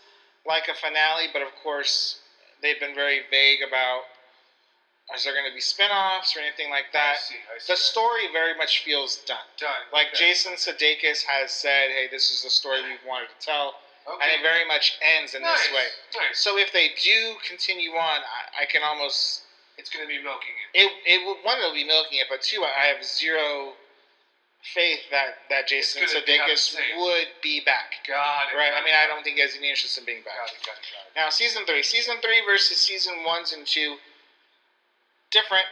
like 0.47 0.69
a 0.69 0.75
finale, 0.75 1.27
but 1.33 1.43
of 1.43 1.49
course 1.63 2.21
they've 2.63 2.79
been 2.79 2.95
very 2.95 3.23
vague 3.31 3.61
about 3.67 4.03
is 5.15 5.25
there 5.25 5.35
going 5.35 5.49
to 5.49 5.55
be 5.55 5.61
spin-offs 5.61 6.37
or 6.37 6.41
anything 6.41 6.71
like 6.71 6.87
I 6.95 7.13
that. 7.13 7.19
see, 7.19 7.35
I 7.35 7.59
see. 7.59 7.73
The 7.73 7.77
story 7.77 8.31
very 8.33 8.57
much 8.57 8.83
feels 8.85 9.19
done. 9.27 9.45
done. 9.59 9.85
Like 9.93 10.09
okay. 10.15 10.31
Jason 10.31 10.53
Sudeikis 10.55 11.23
has 11.25 11.51
said, 11.51 11.91
"Hey, 11.91 12.09
this 12.11 12.31
is 12.31 12.43
the 12.43 12.49
story 12.51 12.81
we've 12.83 13.05
wanted 13.07 13.29
to 13.29 13.45
tell," 13.45 13.75
and 14.07 14.31
it 14.31 14.41
very 14.43 14.65
much 14.67 14.97
ends 15.03 15.35
in 15.35 15.43
nice. 15.43 15.59
this 15.59 15.75
way. 15.75 15.87
Nice. 16.17 16.39
So 16.39 16.57
if 16.57 16.73
they 16.73 16.93
do 17.03 17.35
continue 17.47 17.91
on, 17.93 18.23
I, 18.23 18.63
I 18.63 18.65
can 18.65 18.83
almost 18.83 19.43
It's 19.77 19.91
going 19.91 20.05
to 20.05 20.09
be 20.09 20.23
milking 20.23 20.55
it. 20.73 20.81
it 20.87 20.93
it 21.05 21.27
will 21.27 21.37
one 21.43 21.59
it'll 21.59 21.75
be 21.75 21.85
milking 21.85 22.19
it, 22.21 22.29
but 22.31 22.41
two, 22.41 22.65
I 22.65 22.87
have 22.87 23.05
zero 23.05 23.75
faith 24.75 25.01
that 25.11 25.43
that 25.51 25.67
Jason 25.67 26.03
gonna 26.07 26.23
be 26.25 26.39
the 26.39 26.43
Sudeikis 26.55 26.79
would 27.03 27.29
be 27.43 27.61
back. 27.67 27.99
Got 28.07 28.53
it. 28.53 28.57
Right? 28.57 28.71
got 28.71 28.83
I 28.83 28.85
mean, 28.85 28.95
I 28.95 29.07
don't 29.11 29.23
think 29.25 29.37
he 29.37 29.43
has 29.43 29.57
any 29.59 29.69
interest 29.69 29.99
in 29.99 30.05
being 30.07 30.23
Got 30.23 30.39
back. 30.39 30.55
it. 30.55 30.63
Got 30.67 30.79
it. 30.79 30.87
Got 30.95 31.05
it. 31.11 31.13
Now, 31.17 31.29
season 31.31 31.67
three, 31.67 31.83
season 31.83 32.17
three 32.23 32.41
versus 32.47 32.79
season 32.79 33.25
ones 33.27 33.53
and 33.53 33.67
two, 33.67 33.97
different. 35.31 35.67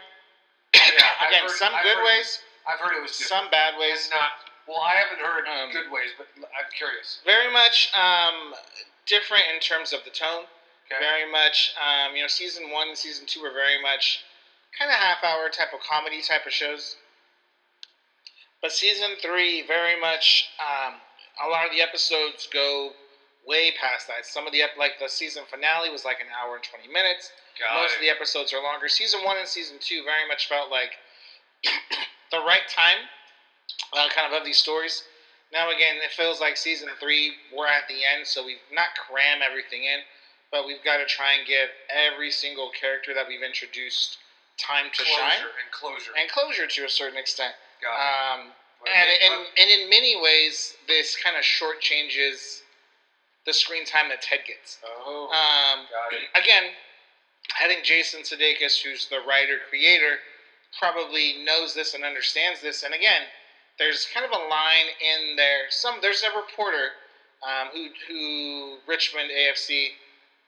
Yeah, 0.74 0.80
Again, 1.28 1.42
heard- 1.46 1.50
some 1.58 1.74
I've 1.74 1.82
good 1.84 1.96
heard- 1.98 2.04
ways, 2.04 2.38
I've 2.66 2.78
heard 2.80 2.96
it 2.96 3.02
was 3.02 3.16
different. 3.18 3.46
some 3.46 3.50
bad 3.50 3.74
It's 3.78 3.80
ways. 3.80 4.10
not. 4.10 4.30
Well, 4.68 4.80
I 4.82 4.94
haven't 5.02 5.18
heard 5.18 5.46
Um, 5.48 5.72
good 5.72 5.90
ways, 5.90 6.10
but 6.16 6.28
I'm 6.38 6.70
curious. 6.76 7.18
Very 7.24 7.50
much 7.52 7.90
um, 7.94 8.54
different 9.06 9.44
in 9.54 9.58
terms 9.60 9.92
of 9.92 10.04
the 10.04 10.10
tone. 10.10 10.44
Okay. 10.86 10.98
Very 11.00 11.30
much, 11.30 11.74
um, 11.80 12.14
you 12.14 12.22
know, 12.22 12.28
season 12.28 12.70
one 12.70 12.88
and 12.88 12.98
season 12.98 13.26
two 13.26 13.40
were 13.42 13.50
very 13.52 13.80
much 13.82 14.20
kind 14.78 14.90
of 14.90 14.96
half 14.96 15.22
hour 15.24 15.48
type 15.48 15.72
of 15.74 15.80
comedy 15.80 16.22
type 16.22 16.46
of 16.46 16.52
shows. 16.52 16.96
But 18.62 18.72
season 18.72 19.16
three, 19.22 19.62
very 19.66 19.98
much, 19.98 20.50
um, 20.60 20.94
a 21.44 21.48
lot 21.48 21.64
of 21.64 21.72
the 21.72 21.80
episodes 21.80 22.48
go 22.52 22.92
way 23.46 23.72
past 23.80 24.06
that. 24.08 24.26
Some 24.26 24.46
of 24.46 24.52
the, 24.52 24.62
ep- 24.62 24.76
like 24.78 24.98
the 25.00 25.08
season 25.08 25.44
finale 25.50 25.88
was 25.88 26.04
like 26.04 26.20
an 26.20 26.26
hour 26.28 26.56
and 26.56 26.64
20 26.64 26.92
minutes. 26.92 27.32
Got 27.58 27.80
Most 27.80 27.92
it. 27.92 27.96
of 27.96 28.02
the 28.02 28.10
episodes 28.10 28.52
are 28.52 28.62
longer. 28.62 28.88
Season 28.88 29.20
one 29.24 29.36
and 29.38 29.48
season 29.48 29.76
two 29.80 30.04
very 30.04 30.28
much 30.28 30.48
felt 30.48 30.70
like 30.70 30.92
the 32.30 32.38
right 32.38 32.68
time, 32.68 33.08
uh, 33.92 34.08
kind 34.14 34.30
of 34.32 34.38
of 34.38 34.44
these 34.44 34.58
stories. 34.58 35.04
Now 35.52 35.70
again, 35.70 35.96
it 36.04 36.12
feels 36.12 36.40
like 36.40 36.56
season 36.56 36.88
three 37.00 37.32
we're 37.54 37.66
at 37.66 37.88
the 37.88 38.04
end, 38.04 38.26
so 38.26 38.44
we've 38.44 38.62
not 38.72 38.88
cram 38.94 39.40
everything 39.42 39.84
in, 39.84 40.00
but 40.52 40.66
we've 40.66 40.82
got 40.84 40.98
to 40.98 41.06
try 41.06 41.32
and 41.34 41.46
give 41.46 41.68
every 41.90 42.30
single 42.30 42.70
character 42.70 43.12
that 43.14 43.26
we've 43.26 43.42
introduced 43.42 44.18
time 44.58 44.86
to 44.92 45.02
closure 45.02 45.18
shine 45.18 45.40
and 45.42 45.72
closure. 45.72 46.12
and 46.16 46.30
closure 46.30 46.66
to 46.68 46.84
a 46.84 46.88
certain 46.88 47.18
extent. 47.18 47.54
Um, 47.88 48.40
and, 48.86 49.08
and, 49.24 49.46
and 49.58 49.70
in 49.70 49.90
many 49.90 50.20
ways, 50.20 50.74
this 50.88 51.16
kind 51.16 51.36
of 51.36 51.42
shortchanges 51.42 52.60
the 53.46 53.52
screen 53.52 53.84
time 53.84 54.08
that 54.08 54.22
Ted 54.22 54.40
gets. 54.46 54.78
oh, 54.84 55.24
Um, 55.32 55.86
got 55.90 56.12
it. 56.12 56.28
again, 56.42 56.70
I 57.60 57.66
think 57.66 57.84
Jason 57.84 58.20
Sudeikis, 58.20 58.80
who's 58.82 59.08
the 59.08 59.20
writer 59.26 59.58
creator, 59.68 60.18
probably 60.78 61.42
knows 61.44 61.74
this 61.74 61.94
and 61.94 62.04
understands 62.04 62.60
this. 62.60 62.82
And 62.84 62.94
again, 62.94 63.22
there's 63.78 64.06
kind 64.12 64.24
of 64.24 64.32
a 64.32 64.44
line 64.48 64.86
in 65.00 65.36
there. 65.36 65.64
Some 65.70 65.96
there's 66.02 66.22
a 66.22 66.36
reporter 66.36 66.90
um, 67.42 67.68
who 67.72 67.88
who 68.06 68.76
Richmond 68.86 69.30
AFC 69.30 69.88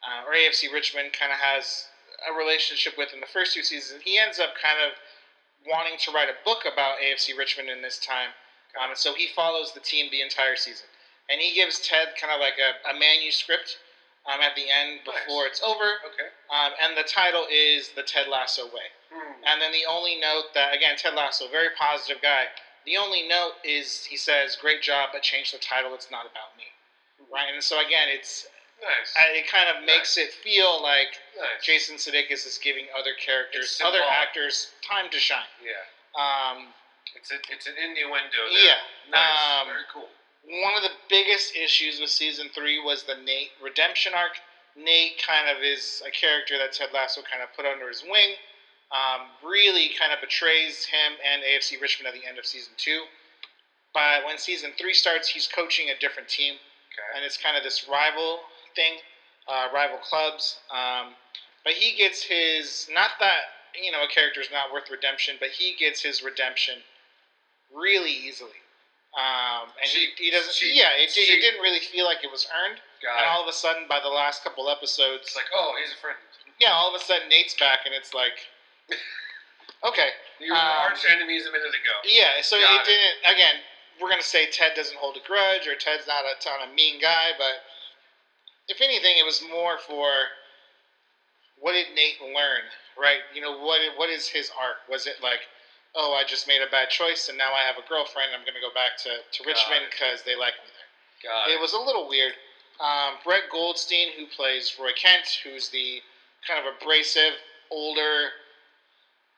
uh, 0.06 0.28
or 0.28 0.34
AFC 0.34 0.72
Richmond 0.72 1.12
kind 1.18 1.32
of 1.32 1.38
has 1.38 1.86
a 2.30 2.32
relationship 2.36 2.94
with 2.98 3.12
in 3.14 3.20
the 3.20 3.26
first 3.26 3.54
two 3.54 3.62
seasons. 3.62 4.00
He 4.04 4.18
ends 4.18 4.38
up 4.38 4.50
kind 4.62 4.76
of 4.86 4.92
wanting 5.66 5.98
to 5.98 6.10
write 6.12 6.28
a 6.28 6.38
book 6.44 6.64
about 6.70 6.98
AFC 6.98 7.36
Richmond 7.36 7.68
in 7.68 7.82
this 7.82 7.98
time, 7.98 8.30
um, 8.80 8.90
and 8.90 8.98
so 8.98 9.14
he 9.14 9.28
follows 9.34 9.72
the 9.72 9.80
team 9.80 10.08
the 10.10 10.22
entire 10.22 10.56
season. 10.56 10.86
And 11.30 11.40
he 11.40 11.54
gives 11.54 11.80
Ted 11.80 12.08
kind 12.20 12.32
of 12.32 12.40
like 12.40 12.58
a, 12.58 12.90
a 12.90 12.98
manuscript 12.98 13.78
um, 14.26 14.40
at 14.40 14.54
the 14.54 14.68
end 14.68 15.00
before 15.04 15.46
it's 15.46 15.62
over. 15.62 16.02
Okay. 16.06 16.30
Um, 16.50 16.72
and 16.82 16.96
the 16.96 17.06
title 17.06 17.46
is 17.50 17.90
The 17.94 18.02
Ted 18.02 18.26
Lasso 18.30 18.66
Way. 18.66 18.90
Hmm. 19.12 19.42
And 19.46 19.60
then 19.60 19.72
the 19.72 19.86
only 19.88 20.18
note 20.20 20.54
that, 20.54 20.74
again, 20.74 20.96
Ted 20.96 21.14
Lasso, 21.14 21.48
very 21.48 21.68
positive 21.78 22.22
guy. 22.22 22.46
The 22.86 22.96
only 22.96 23.26
note 23.28 23.62
is 23.64 24.04
he 24.04 24.16
says, 24.16 24.56
Great 24.60 24.82
job, 24.82 25.10
but 25.12 25.22
change 25.22 25.52
the 25.52 25.58
title. 25.58 25.94
It's 25.94 26.10
not 26.10 26.26
about 26.26 26.56
me. 26.56 26.64
Right? 27.32 27.52
And 27.52 27.62
so, 27.62 27.78
again, 27.84 28.08
it's 28.10 28.46
Nice. 28.82 29.14
it 29.38 29.46
kind 29.48 29.68
of 29.70 29.84
makes 29.86 30.18
it 30.18 30.32
feel 30.42 30.82
like 30.82 31.14
nice. 31.38 31.62
Jason 31.64 31.96
Sudeikis 31.96 32.44
is 32.46 32.58
giving 32.62 32.86
other 32.98 33.12
characters, 33.14 33.80
other 33.84 34.02
actors, 34.10 34.72
time 34.82 35.08
to 35.10 35.18
shine. 35.18 35.46
Yeah. 35.62 35.78
Um, 36.18 36.66
It's 37.14 37.30
a, 37.30 37.36
it's 37.50 37.66
an 37.66 37.74
innuendo 37.78 38.42
there. 38.50 38.64
yeah. 38.64 38.82
Nice. 39.10 39.62
Um, 39.62 39.66
Very 39.68 39.86
cool. 39.92 40.08
one 40.66 40.74
of 40.76 40.82
the 40.82 40.90
biggest 41.08 41.54
issues 41.54 42.00
with 42.00 42.10
season 42.10 42.48
three 42.54 42.80
was 42.82 43.04
the 43.04 43.14
Nate 43.24 43.50
redemption 43.62 44.12
arc. 44.14 44.32
Nate 44.76 45.22
kind 45.24 45.48
of 45.48 45.62
is 45.62 46.02
a 46.06 46.10
character 46.10 46.58
that 46.58 46.72
Ted 46.72 46.88
Lasso 46.92 47.22
kind 47.22 47.42
of 47.42 47.54
put 47.54 47.64
under 47.66 47.86
his 47.88 48.02
wing. 48.02 48.34
Um, 48.90 49.28
really 49.46 49.90
kind 49.98 50.12
of 50.12 50.20
betrays 50.20 50.84
him 50.84 51.12
and 51.24 51.40
AFC 51.42 51.80
Richmond 51.80 52.08
at 52.12 52.20
the 52.20 52.26
end 52.28 52.36
of 52.38 52.44
season 52.44 52.72
two. 52.76 53.04
But 53.94 54.24
when 54.26 54.36
season 54.38 54.72
three 54.78 54.92
starts, 54.94 55.28
he's 55.28 55.46
coaching 55.46 55.88
a 55.90 55.98
different 55.98 56.28
team, 56.28 56.54
Okay. 56.92 57.08
and 57.16 57.24
it's 57.24 57.36
kind 57.38 57.56
of 57.56 57.62
this 57.62 57.88
rival 57.88 58.40
thing, 58.74 58.94
uh, 59.48 59.68
rival 59.74 59.98
clubs. 59.98 60.58
Um, 60.70 61.14
but 61.64 61.72
he 61.74 61.96
gets 61.96 62.22
his 62.22 62.88
not 62.92 63.10
that 63.20 63.40
you 63.80 63.90
know 63.92 64.02
a 64.04 64.08
character 64.08 64.40
is 64.40 64.48
not 64.52 64.72
worth 64.72 64.90
redemption, 64.90 65.36
but 65.40 65.48
he 65.50 65.74
gets 65.78 66.02
his 66.02 66.22
redemption 66.22 66.78
really 67.74 68.10
easily. 68.12 68.58
Um, 69.12 69.68
and 69.80 69.88
Cheap. 69.90 70.16
he, 70.16 70.24
he 70.26 70.30
doesn't. 70.30 70.52
Cheap. 70.54 70.72
Yeah, 70.74 70.88
it, 70.96 71.10
Cheap. 71.10 71.28
it 71.28 71.40
didn't 71.40 71.60
really 71.60 71.80
feel 71.80 72.04
like 72.06 72.24
it 72.24 72.30
was 72.32 72.46
earned. 72.64 72.80
And 73.02 73.26
all 73.28 73.42
of 73.42 73.48
a 73.48 73.52
sudden, 73.52 73.84
by 73.88 73.98
the 74.00 74.08
last 74.08 74.44
couple 74.44 74.70
episodes, 74.70 75.26
It's 75.26 75.36
like, 75.36 75.50
oh, 75.52 75.74
he's 75.82 75.90
a 75.92 75.98
friend. 76.00 76.16
yeah, 76.62 76.70
all 76.70 76.88
of 76.88 76.94
a 76.94 77.02
sudden 77.04 77.28
Nate's 77.28 77.52
back, 77.58 77.80
and 77.84 77.92
it's 77.92 78.14
like, 78.14 78.46
okay, 79.84 80.10
You 80.38 80.52
were 80.52 80.58
Um, 80.58 80.86
arch 80.94 81.04
enemies 81.10 81.46
a 81.46 81.50
minute 81.50 81.74
ago. 81.74 81.94
yeah. 82.06 82.40
So 82.42 82.56
it 82.56 82.62
it. 82.62 82.84
didn't. 82.86 83.34
Again, 83.34 83.56
we're 84.00 84.08
gonna 84.08 84.22
say 84.22 84.46
Ted 84.50 84.72
doesn't 84.74 84.96
hold 84.96 85.16
a 85.16 85.24
grudge, 85.26 85.66
or 85.66 85.74
Ted's 85.74 86.06
not 86.06 86.24
a 86.24 86.38
ton 86.40 86.62
of 86.66 86.74
mean 86.74 87.00
guy, 87.00 87.32
but 87.36 87.62
if 88.68 88.80
anything, 88.80 89.18
it 89.18 89.24
was 89.26 89.42
more 89.50 89.78
for 89.78 90.10
what 91.60 91.72
did 91.72 91.94
Nate 91.94 92.20
learn, 92.20 92.66
right? 92.98 93.22
You 93.34 93.40
know, 93.40 93.58
what 93.58 93.80
what 93.96 94.10
is 94.10 94.26
his 94.28 94.50
arc? 94.58 94.82
Was 94.90 95.06
it 95.06 95.22
like, 95.22 95.40
oh, 95.94 96.14
I 96.14 96.24
just 96.26 96.48
made 96.48 96.62
a 96.62 96.70
bad 96.70 96.90
choice, 96.90 97.28
and 97.28 97.38
now 97.38 97.52
I 97.52 97.62
have 97.66 97.76
a 97.78 97.88
girlfriend. 97.88 98.30
And 98.32 98.40
I'm 98.40 98.46
gonna 98.46 98.62
go 98.62 98.74
back 98.74 98.96
to 99.06 99.10
to 99.22 99.40
Richmond 99.46 99.86
because 99.90 100.22
they 100.22 100.34
like 100.34 100.54
me 100.62 100.70
there. 100.74 101.30
Got 101.30 101.50
It 101.50 101.54
it. 101.54 101.60
was 101.60 101.72
a 101.72 101.80
little 101.80 102.08
weird. 102.08 102.32
Um, 102.80 103.14
Brett 103.22 103.46
Goldstein, 103.50 104.08
who 104.18 104.26
plays 104.26 104.74
Roy 104.80 104.90
Kent, 104.98 105.38
who's 105.44 105.68
the 105.68 106.02
kind 106.46 106.58
of 106.58 106.74
abrasive, 106.74 107.34
older 107.70 108.30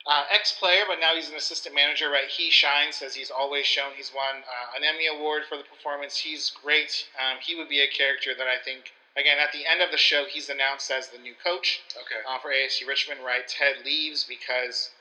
uh, 0.07 0.23
ex-player, 0.31 0.83
but 0.87 0.99
now 0.99 1.13
he's 1.13 1.29
an 1.29 1.35
assistant 1.35 1.75
manager. 1.75 2.09
Right? 2.09 2.27
He 2.27 2.49
shines 2.49 3.01
as 3.05 3.13
he's 3.13 3.29
always 3.29 3.65
shown. 3.65 3.93
He's 3.95 4.11
won 4.15 4.41
uh, 4.41 4.77
an 4.77 4.83
Emmy 4.83 5.05
award 5.07 5.43
for 5.47 5.57
the 5.57 5.63
performance. 5.63 6.17
He's 6.17 6.51
great. 6.63 7.05
Um, 7.21 7.37
he 7.41 7.55
would 7.55 7.69
be 7.69 7.81
a 7.81 7.87
character 7.87 8.33
that 8.35 8.47
I 8.47 8.57
think. 8.63 8.93
Again, 9.17 9.37
at 9.39 9.51
the 9.53 9.65
end 9.65 9.81
of 9.81 9.91
the 9.91 9.97
show, 9.97 10.25
he's 10.27 10.49
announced 10.49 10.91
as 10.91 11.07
the 11.07 11.17
new 11.19 11.33
coach 11.41 11.81
Okay. 11.95 12.21
uh, 12.27 12.37
for 12.39 12.51
AFC 12.51 12.85
Richmond. 12.87 13.21
Right? 13.23 13.47
Ted 13.47 13.85
leaves 13.85 14.25
because, 14.27 14.91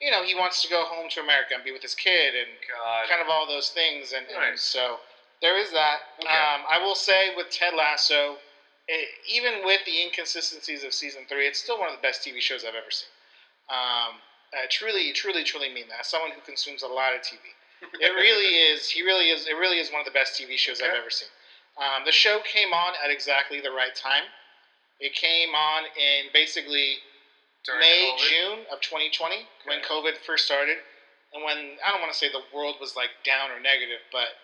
you 0.00 0.10
know, 0.10 0.22
he 0.22 0.34
wants 0.34 0.62
to 0.62 0.68
go 0.68 0.84
home 0.84 1.10
to 1.10 1.20
America 1.20 1.54
and 1.54 1.64
be 1.64 1.72
with 1.72 1.82
his 1.82 1.94
kid 1.94 2.34
and 2.34 2.48
Got 2.68 3.08
kind 3.08 3.20
of 3.20 3.28
all 3.28 3.46
those 3.46 3.70
things, 3.70 4.12
and, 4.12 4.24
and 4.26 4.58
so 4.58 4.98
there 5.42 5.58
is 5.58 5.72
that. 5.72 5.98
Okay. 6.22 6.28
Um, 6.30 6.62
I 6.70 6.78
will 6.78 6.94
say 6.94 7.34
with 7.36 7.50
Ted 7.50 7.74
Lasso, 7.74 8.36
it, 8.86 9.08
even 9.28 9.64
with 9.64 9.80
the 9.84 10.02
inconsistencies 10.02 10.84
of 10.84 10.94
season 10.94 11.22
three, 11.28 11.46
it's 11.46 11.58
still 11.58 11.78
one 11.78 11.88
of 11.88 11.94
the 11.96 12.02
best 12.02 12.22
TV 12.26 12.40
shows 12.40 12.62
I've 12.64 12.74
ever 12.78 12.90
seen. 12.90 13.08
Um, 13.68 14.18
I 14.52 14.66
truly, 14.68 15.12
truly, 15.12 15.44
truly 15.44 15.72
mean 15.72 15.86
that. 15.88 16.00
As 16.00 16.06
someone 16.08 16.30
who 16.32 16.40
consumes 16.42 16.82
a 16.82 16.88
lot 16.88 17.14
of 17.14 17.20
TV, 17.22 17.38
it 18.00 18.14
really 18.14 18.70
is. 18.70 18.88
He 18.88 19.02
really 19.02 19.30
is. 19.30 19.46
It 19.46 19.54
really 19.54 19.78
is 19.78 19.90
one 19.90 20.00
of 20.00 20.06
the 20.06 20.12
best 20.14 20.38
TV 20.40 20.56
shows 20.58 20.80
I've 20.82 20.94
ever 20.94 21.10
seen. 21.10 21.28
Um, 21.80 22.04
the 22.04 22.12
show 22.12 22.40
came 22.44 22.72
on 22.72 22.92
at 23.02 23.10
exactly 23.10 23.60
the 23.60 23.70
right 23.72 23.94
time. 23.96 24.24
It 25.00 25.14
came 25.14 25.54
on 25.56 25.84
in 25.96 26.28
basically 26.32 27.00
During 27.64 27.80
May, 27.80 28.12
COVID? 28.12 28.28
June 28.28 28.58
of 28.70 28.80
2020, 28.84 29.48
when 29.64 29.80
COVID 29.80 30.20
first 30.26 30.44
started, 30.44 30.76
and 31.32 31.42
when 31.42 31.80
I 31.84 31.90
don't 31.90 32.00
want 32.00 32.12
to 32.12 32.18
say 32.18 32.28
the 32.28 32.44
world 32.54 32.76
was 32.80 32.96
like 32.96 33.10
down 33.24 33.50
or 33.50 33.60
negative, 33.60 34.00
but 34.12 34.36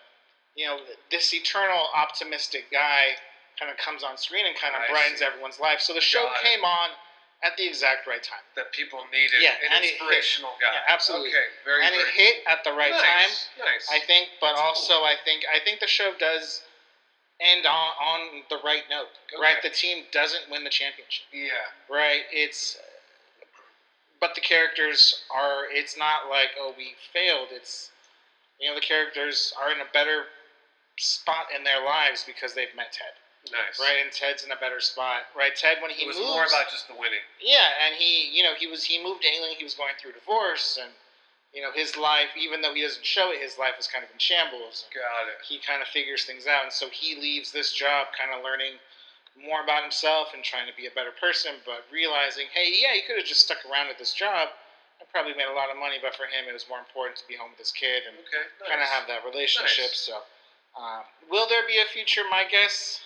you 0.55 0.65
know, 0.65 0.79
this 1.11 1.31
eternal 1.33 1.85
optimistic 1.93 2.65
guy 2.71 3.13
kind 3.59 3.69
of 3.69 3.77
comes 3.77 4.01
on 4.01 4.17
screen 4.17 4.45
and 4.49 4.55
kind 4.57 4.73
of 4.73 4.81
I 4.81 4.89
brightens 4.89 5.19
see. 5.19 5.25
everyone's 5.25 5.59
life. 5.59 5.81
So 5.81 5.93
the 5.93 6.01
show 6.01 6.25
Got 6.25 6.41
it. 6.41 6.45
came 6.49 6.65
on 6.65 6.89
at 7.45 7.53
the 7.57 7.65
exact 7.69 8.07
right 8.09 8.21
time, 8.25 8.41
That 8.57 8.71
people 8.73 9.05
needed 9.13 9.37
Yeah, 9.37 9.53
an 9.61 9.77
inspirational 9.85 10.57
guy. 10.57 10.73
Yeah, 10.73 10.89
absolutely. 10.93 11.29
Okay. 11.29 11.45
Very 11.65 11.85
and 11.85 11.93
very 11.93 12.09
it 12.09 12.17
hit 12.17 12.35
at 12.49 12.63
the 12.65 12.73
right 12.73 12.89
time. 12.89 13.29
nice. 13.29 13.49
Nice. 13.61 13.85
I 13.93 13.99
think, 14.09 14.29
but 14.41 14.57
That's 14.57 14.61
also 14.61 14.97
cool. 14.97 15.05
I 15.05 15.15
think 15.21 15.45
I 15.45 15.59
think 15.61 15.79
the 15.79 15.85
show 15.89 16.13
does 16.17 16.61
end 17.39 17.65
on 17.65 17.89
on 18.01 18.19
the 18.49 18.57
right 18.63 18.83
note. 18.89 19.07
Right, 19.39 19.57
the 19.61 19.69
team 19.69 20.05
doesn't 20.11 20.49
win 20.49 20.63
the 20.63 20.69
championship. 20.69 21.25
yeah. 21.33 21.49
right? 21.89 22.21
It's 22.31 22.77
but 24.19 24.33
the 24.33 24.41
characters 24.41 25.21
are. 25.33 25.65
It's 25.69 25.97
not 25.97 26.29
like 26.29 26.49
oh 26.59 26.73
we 26.77 26.95
failed. 27.13 27.49
It's 27.51 27.91
you 28.59 28.67
know 28.69 28.75
the 28.75 28.81
characters 28.81 29.53
are 29.61 29.71
in 29.71 29.77
a 29.81 29.89
better 29.93 30.23
spot 30.97 31.47
in 31.55 31.63
their 31.63 31.83
lives 31.85 32.23
because 32.25 32.55
they've 32.55 32.73
met 32.75 32.89
Ted, 32.91 33.13
Nice. 33.53 33.77
right? 33.79 34.01
And 34.01 34.11
Ted's 34.11 34.41
in 34.43 34.49
a 34.49 34.55
better 34.57 34.81
spot, 34.81 35.29
right? 35.37 35.53
Ted 35.55 35.77
when 35.81 35.91
he 35.91 36.05
It 36.05 36.07
was 36.07 36.17
moves, 36.17 36.29
more 36.33 36.45
about 36.49 36.71
just 36.73 36.87
the 36.87 36.95
winning. 36.97 37.21
yeah, 37.39 37.69
and 37.85 37.93
he 37.93 38.33
you 38.35 38.41
know 38.41 38.55
he 38.57 38.65
was 38.65 38.83
he 38.83 38.97
moved 39.03 39.21
to 39.21 39.29
England. 39.29 39.53
He 39.57 39.63
was 39.63 39.75
going 39.75 39.93
through 40.01 40.13
divorce 40.13 40.79
and. 40.81 40.89
You 41.57 41.65
know 41.65 41.73
his 41.73 41.97
life, 41.97 42.37
even 42.37 42.61
though 42.61 42.77
he 42.77 42.85
doesn't 42.85 43.01
show 43.01 43.33
it, 43.33 43.41
his 43.41 43.57
life 43.57 43.81
is 43.81 43.89
kind 43.89 44.05
of 44.05 44.13
in 44.13 44.21
shambles. 44.21 44.85
Got 44.93 45.25
it. 45.25 45.41
he 45.41 45.57
kind 45.57 45.81
of 45.81 45.89
figures 45.89 46.21
things 46.21 46.45
out, 46.45 46.61
and 46.61 46.71
so 46.71 46.85
he 46.93 47.17
leaves 47.17 47.49
this 47.49 47.73
job, 47.73 48.13
kind 48.13 48.29
of 48.29 48.45
learning 48.45 48.77
more 49.33 49.65
about 49.65 49.81
himself 49.81 50.37
and 50.37 50.45
trying 50.45 50.69
to 50.69 50.75
be 50.77 50.85
a 50.85 50.93
better 50.93 51.09
person, 51.09 51.57
but 51.65 51.81
realizing, 51.89 52.45
hey, 52.53 52.69
yeah, 52.77 52.93
he 52.93 53.01
could 53.01 53.17
have 53.17 53.25
just 53.25 53.41
stuck 53.41 53.57
around 53.65 53.89
at 53.89 53.97
this 53.97 54.13
job 54.13 54.53
and 55.01 55.09
probably 55.09 55.33
made 55.33 55.49
a 55.49 55.57
lot 55.57 55.73
of 55.73 55.81
money, 55.81 55.97
but 55.97 56.13
for 56.13 56.29
him, 56.29 56.45
it 56.45 56.53
was 56.53 56.69
more 56.69 56.77
important 56.77 57.17
to 57.17 57.25
be 57.25 57.33
home 57.33 57.49
with 57.49 57.57
his 57.57 57.73
kid 57.73 58.05
and 58.05 58.13
Okay. 58.29 58.45
Nice. 58.61 58.69
kind 58.69 58.81
of 58.85 58.89
have 58.93 59.09
that 59.09 59.25
relationship. 59.25 59.89
Nice. 59.89 59.97
So, 59.97 60.21
um, 60.77 61.09
will 61.25 61.49
there 61.49 61.65
be 61.65 61.81
a 61.81 61.89
future? 61.89 62.21
My 62.29 62.45
guess, 62.45 63.01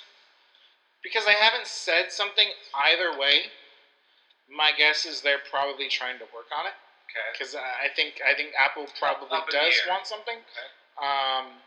because 1.00 1.24
I 1.24 1.40
haven't 1.40 1.72
said 1.72 2.12
something 2.12 2.52
either 2.76 3.16
way, 3.16 3.48
my 4.52 4.76
guess 4.76 5.08
is 5.08 5.24
they're 5.24 5.40
probably 5.40 5.88
trying 5.88 6.20
to 6.20 6.28
work 6.36 6.52
on 6.52 6.68
it. 6.68 6.76
Okay. 7.12 7.28
Because 7.36 7.56
I 7.56 7.92
think 7.96 8.22
I 8.26 8.34
think 8.34 8.56
Apple 8.58 8.88
probably 9.00 9.28
up 9.36 9.50
does 9.50 9.76
want 9.88 10.08
something. 10.08 10.40
Okay. 10.40 10.70
Um, 11.00 11.60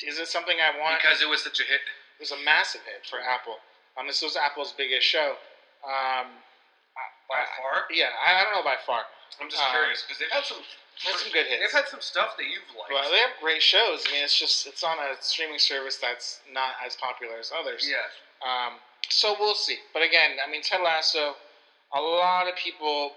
is 0.00 0.18
it 0.18 0.28
something 0.28 0.56
I 0.56 0.72
want? 0.80 1.00
Because 1.02 1.20
it 1.22 1.28
was 1.28 1.42
such 1.44 1.60
a 1.60 1.64
hit. 1.68 1.80
It 2.18 2.22
was 2.24 2.32
a 2.32 2.40
massive 2.44 2.80
hit 2.88 3.04
for 3.08 3.20
Apple. 3.20 3.56
Um, 3.98 4.06
this 4.06 4.22
was 4.22 4.36
Apple's 4.36 4.72
biggest 4.72 5.06
show. 5.06 5.36
Um, 5.84 6.32
By 7.28 7.44
I- 7.44 7.50
far. 7.60 7.86
yeah, 7.90 8.10
I, 8.18 8.40
I 8.40 8.44
don't 8.44 8.54
know 8.54 8.64
by 8.64 8.76
far. 8.86 9.02
I'm 9.40 9.50
just 9.50 9.62
Uh, 9.62 9.70
curious 9.70 10.02
because 10.02 10.18
they've 10.18 10.30
had 10.32 10.44
some. 10.44 10.58
There's 11.04 11.22
some 11.22 11.30
good 11.30 11.46
hits. 11.46 11.62
They've 11.62 11.78
had 11.82 11.86
some 11.88 12.00
stuff 12.00 12.34
that 12.38 12.46
you've 12.46 12.66
liked. 12.74 12.90
Well, 12.90 13.06
they 13.10 13.18
have 13.22 13.38
great 13.40 13.62
shows. 13.62 14.02
I 14.08 14.12
mean, 14.12 14.24
it's 14.24 14.34
just 14.38 14.66
it's 14.66 14.82
on 14.82 14.98
a 14.98 15.14
streaming 15.20 15.58
service 15.60 15.96
that's 15.96 16.40
not 16.50 16.74
as 16.84 16.96
popular 16.96 17.38
as 17.38 17.52
others. 17.54 17.86
yeah. 17.86 18.02
Um, 18.42 18.78
so 19.08 19.36
we'll 19.38 19.54
see. 19.54 19.78
But 19.94 20.02
again, 20.02 20.38
I 20.44 20.50
mean, 20.50 20.62
Ted 20.62 20.80
Lasso, 20.82 21.36
a 21.94 22.00
lot 22.00 22.48
of 22.48 22.56
people, 22.56 23.12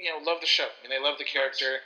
you 0.00 0.10
know, 0.10 0.18
love 0.18 0.40
the 0.40 0.46
show. 0.46 0.64
I 0.64 0.82
mean, 0.82 0.90
they 0.90 1.02
love 1.04 1.18
the 1.18 1.24
character. 1.24 1.80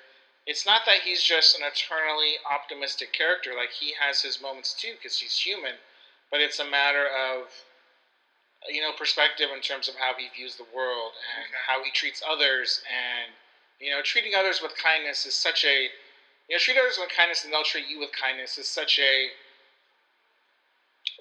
It's 0.46 0.66
not 0.66 0.82
that 0.86 1.00
he's 1.00 1.22
just 1.22 1.56
an 1.58 1.64
eternally 1.64 2.34
optimistic 2.50 3.12
character. 3.12 3.52
Like 3.56 3.70
he 3.70 3.94
has 3.98 4.22
his 4.22 4.40
moments 4.40 4.74
too, 4.74 4.92
because 4.96 5.18
he's 5.18 5.36
human. 5.38 5.74
But 6.30 6.40
it's 6.40 6.58
a 6.58 6.64
matter 6.64 7.06
of 7.06 7.48
you 8.68 8.80
know, 8.80 8.92
perspective 8.92 9.48
in 9.54 9.60
terms 9.60 9.88
of 9.88 9.94
how 9.96 10.14
he 10.16 10.28
views 10.34 10.56
the 10.56 10.64
world 10.74 11.12
and 11.36 11.46
Okay. 11.46 11.62
how 11.66 11.82
he 11.82 11.90
treats 11.90 12.22
others, 12.26 12.80
and 12.88 13.32
you 13.80 13.90
know, 13.90 14.00
treating 14.02 14.34
others 14.34 14.62
with 14.62 14.76
kindness 14.76 15.26
is 15.26 15.34
such 15.34 15.64
a 15.64 15.90
you 16.48 16.56
know, 16.56 16.58
treat 16.58 16.76
others 16.78 16.98
with 16.98 17.08
kindness 17.10 17.44
and 17.44 17.52
they'll 17.52 17.64
treat 17.64 17.88
you 17.88 17.98
with 17.98 18.12
kindness 18.12 18.58
is 18.58 18.68
such 18.68 18.98
a 18.98 19.30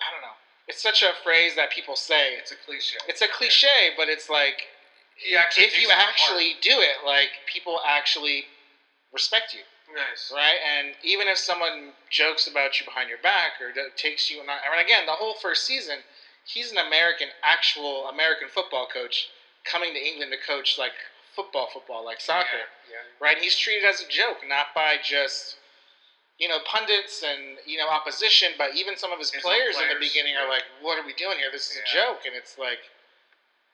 I 0.01 0.11
don't 0.11 0.21
know. 0.21 0.35
It's 0.67 0.81
such 0.81 1.03
a 1.03 1.11
phrase 1.23 1.55
that 1.55 1.71
people 1.71 1.95
say. 1.95 2.33
It's 2.35 2.51
a 2.51 2.55
cliche. 2.55 2.97
It's 3.07 3.21
a 3.21 3.27
cliche, 3.27 3.91
but 3.97 4.09
it's 4.09 4.29
like 4.29 4.67
He 5.15 5.35
actually 5.35 5.65
if 5.65 5.81
you 5.81 5.89
actually 5.91 6.55
do 6.61 6.79
it, 6.81 7.05
like 7.05 7.29
people 7.45 7.79
actually 7.85 8.45
respect 9.11 9.53
you, 9.53 9.61
nice. 9.93 10.31
right? 10.33 10.57
And 10.65 10.95
even 11.03 11.27
if 11.27 11.37
someone 11.37 11.93
jokes 12.09 12.47
about 12.47 12.79
you 12.79 12.85
behind 12.85 13.09
your 13.09 13.19
back 13.19 13.53
or 13.61 13.71
takes 13.95 14.29
you, 14.29 14.41
and 14.41 14.49
again, 14.79 15.05
the 15.05 15.13
whole 15.13 15.35
first 15.35 15.65
season, 15.65 15.99
he's 16.45 16.71
an 16.71 16.77
American, 16.77 17.29
actual 17.43 18.07
American 18.07 18.47
football 18.47 18.85
coach 18.85 19.29
coming 19.63 19.93
to 19.93 19.99
England 19.99 20.31
to 20.31 20.37
coach 20.37 20.77
like 20.77 20.93
football, 21.35 21.67
football, 21.71 22.03
like 22.03 22.19
soccer, 22.19 22.67
Yeah. 22.89 22.97
right? 23.19 23.35
And 23.37 23.43
he's 23.43 23.57
treated 23.57 23.85
as 23.85 24.01
a 24.01 24.07
joke, 24.07 24.39
not 24.47 24.73
by 24.75 24.97
just 25.01 25.57
you 26.39 26.47
know 26.47 26.59
pundits 26.65 27.23
and 27.23 27.57
you 27.65 27.77
know 27.77 27.87
opposition, 27.87 28.53
but 28.57 28.73
even 28.73 28.97
some 28.97 29.11
of 29.11 29.19
his, 29.19 29.31
own 29.33 29.41
players, 29.41 29.75
in 29.75 29.87
the 29.87 29.95
players, 29.95 30.11
beginning 30.11 30.35
are 30.35 30.49
like, 30.49 30.63
"What 30.81 30.97
are 30.97 31.05
we 31.05 31.13
doing 31.13 31.37
here? 31.37 31.51
This 31.51 31.69
is 31.69 31.77
Yeah. 31.77 31.83
a 31.83 31.93
joke," 31.93 32.25
and 32.25 32.35
it's 32.35 32.57
like. 32.57 32.79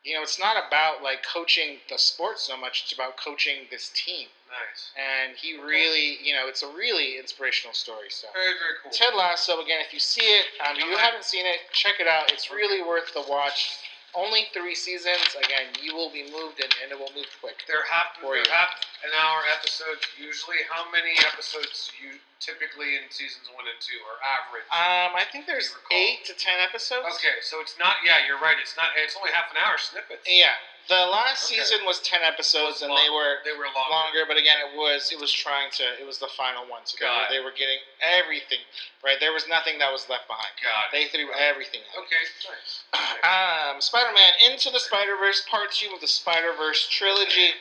You 0.03 0.15
know, 0.15 0.21
it's 0.23 0.39
not 0.39 0.55
about 0.55 1.03
like 1.03 1.23
coaching 1.25 1.77
the 1.89 1.97
sport 1.97 2.39
so 2.39 2.55
much. 2.55 2.83
It's 2.83 2.93
about 2.93 3.17
coaching 3.17 3.67
this 3.69 3.91
team 3.93 4.27
Nice. 4.47 4.91
and 4.97 5.35
he 5.35 5.59
really, 5.59 6.17
you 6.23 6.33
know, 6.33 6.47
it's 6.47 6.63
a 6.63 6.67
really 6.67 7.19
inspirational 7.19 7.73
story. 7.73 8.07
So 8.09 8.27
Very 8.33 8.53
very 8.57 8.75
cool. 8.81 8.91
Ted 8.91 9.13
Lasso, 9.13 9.62
again, 9.62 9.79
if 9.85 9.93
you 9.93 9.99
see 9.99 10.21
it, 10.23 10.45
um, 10.65 10.77
if 10.77 10.85
you 10.85 10.97
haven't 10.97 11.25
seen 11.25 11.45
it, 11.45 11.59
check 11.73 11.99
it 11.99 12.07
out. 12.07 12.31
It's 12.31 12.49
really 12.49 12.81
worth 12.81 13.13
the 13.13 13.23
watch. 13.29 13.75
Only 14.17 14.50
three 14.54 14.74
seasons. 14.74 15.22
Again, 15.38 15.69
you 15.82 15.93
will 15.93 16.10
be 16.10 16.26
moved 16.34 16.58
and, 16.63 16.74
and 16.82 16.89
it 16.91 16.98
will 16.98 17.13
move 17.13 17.30
quick. 17.41 17.62
They're 17.69 17.86
half 17.86 18.17
For 18.17 18.34
they're 18.36 18.41
you. 18.41 18.52
half 18.52 18.74
an 19.06 19.13
hour 19.13 19.45
episodes 19.54 20.02
usually. 20.17 20.65
How 20.65 20.89
many 20.89 21.13
episodes 21.22 21.93
you 22.02 22.17
typically 22.41 22.98
in 22.98 23.06
seasons 23.13 23.45
one 23.54 23.69
and 23.69 23.78
two 23.78 24.02
or 24.02 24.17
average? 24.26 24.65
Um, 24.74 25.13
I 25.13 25.30
think 25.30 25.45
there's 25.45 25.69
You 25.69 25.78
recall. 25.78 25.93
eight 25.93 26.26
to 26.26 26.34
ten 26.34 26.58
episodes. 26.58 27.06
okay, 27.22 27.38
so 27.45 27.62
it's 27.62 27.78
not. 27.78 28.02
Yeah, 28.02 28.26
you're 28.26 28.41
right. 28.41 28.58
It's 28.58 28.74
not. 28.74 28.98
It's 28.98 29.13
only 29.13 29.30
half 29.30 29.54
an 29.54 29.62
hour 29.62 29.78
snippets. 29.78 30.26
Yeah, 30.26 30.58
the 30.89 31.06
last 31.08 31.45
Okay. 31.49 31.62
season 31.62 31.86
was 31.86 31.99
ten 32.02 32.21
episodes, 32.23 32.82
and 32.82 32.91
Long- 32.91 33.02
they 33.04 33.10
were 33.10 33.41
They 33.45 33.54
were 33.54 33.65
longer. 33.69 33.89
longer. 33.89 34.25
But 34.25 34.36
again, 34.38 34.58
it 34.60 34.75
was 34.75 35.12
it 35.12 35.19
was 35.19 35.32
trying 35.32 35.71
to. 35.80 35.84
It 36.02 36.06
was 36.06 36.17
the 36.17 36.28
final 36.30 36.65
one, 36.65 36.86
so 36.86 36.97
they 36.99 37.06
were, 37.06 37.12
Got 37.12 37.23
it. 37.23 37.30
they 37.34 37.39
were 37.39 37.52
getting 37.52 37.80
everything 38.02 38.60
right. 39.02 39.19
There 39.19 39.32
was 39.32 39.47
nothing 39.47 39.78
that 39.80 39.91
was 39.91 40.10
left 40.10 40.28
behind. 40.28 40.52
It. 40.62 40.91
They 40.91 41.06
threw 41.08 41.32
everything. 41.34 41.82
Out. 41.95 42.04
Okay, 42.04 42.17
nice. 42.49 42.84
Um, 43.23 43.80
Spider-Man 43.82 44.34
Into 44.39 44.69
the 44.71 44.80
Spider-Verse 44.80 45.45
Part 45.49 45.71
2 45.71 45.93
of 45.93 46.02
the 46.02 46.08
Spider-Verse 46.08 46.88
trilogy. 46.89 47.54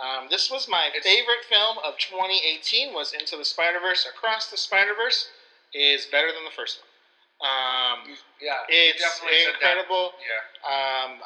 Um, 0.00 0.28
this 0.28 0.48
was 0.50 0.68
my 0.68 0.86
It's- 0.88 1.02
favorite 1.02 1.44
film 1.46 1.78
of 1.78 1.98
2018 1.98 2.92
was 2.92 3.12
Into 3.12 3.36
the 3.36 3.44
Spider-Verse. 3.44 4.06
Across 4.06 4.46
the 4.50 4.56
Spider-Verse 4.56 5.28
is 5.74 6.06
better 6.06 6.30
than 6.32 6.44
the 6.44 6.50
first 6.52 6.78
one. 6.80 6.88
Um, 7.50 8.18
Yeah, 8.40 8.64
it's 8.68 9.20
incredible. 9.22 10.14
Yeah. 10.20 11.04
Um, 11.04 11.22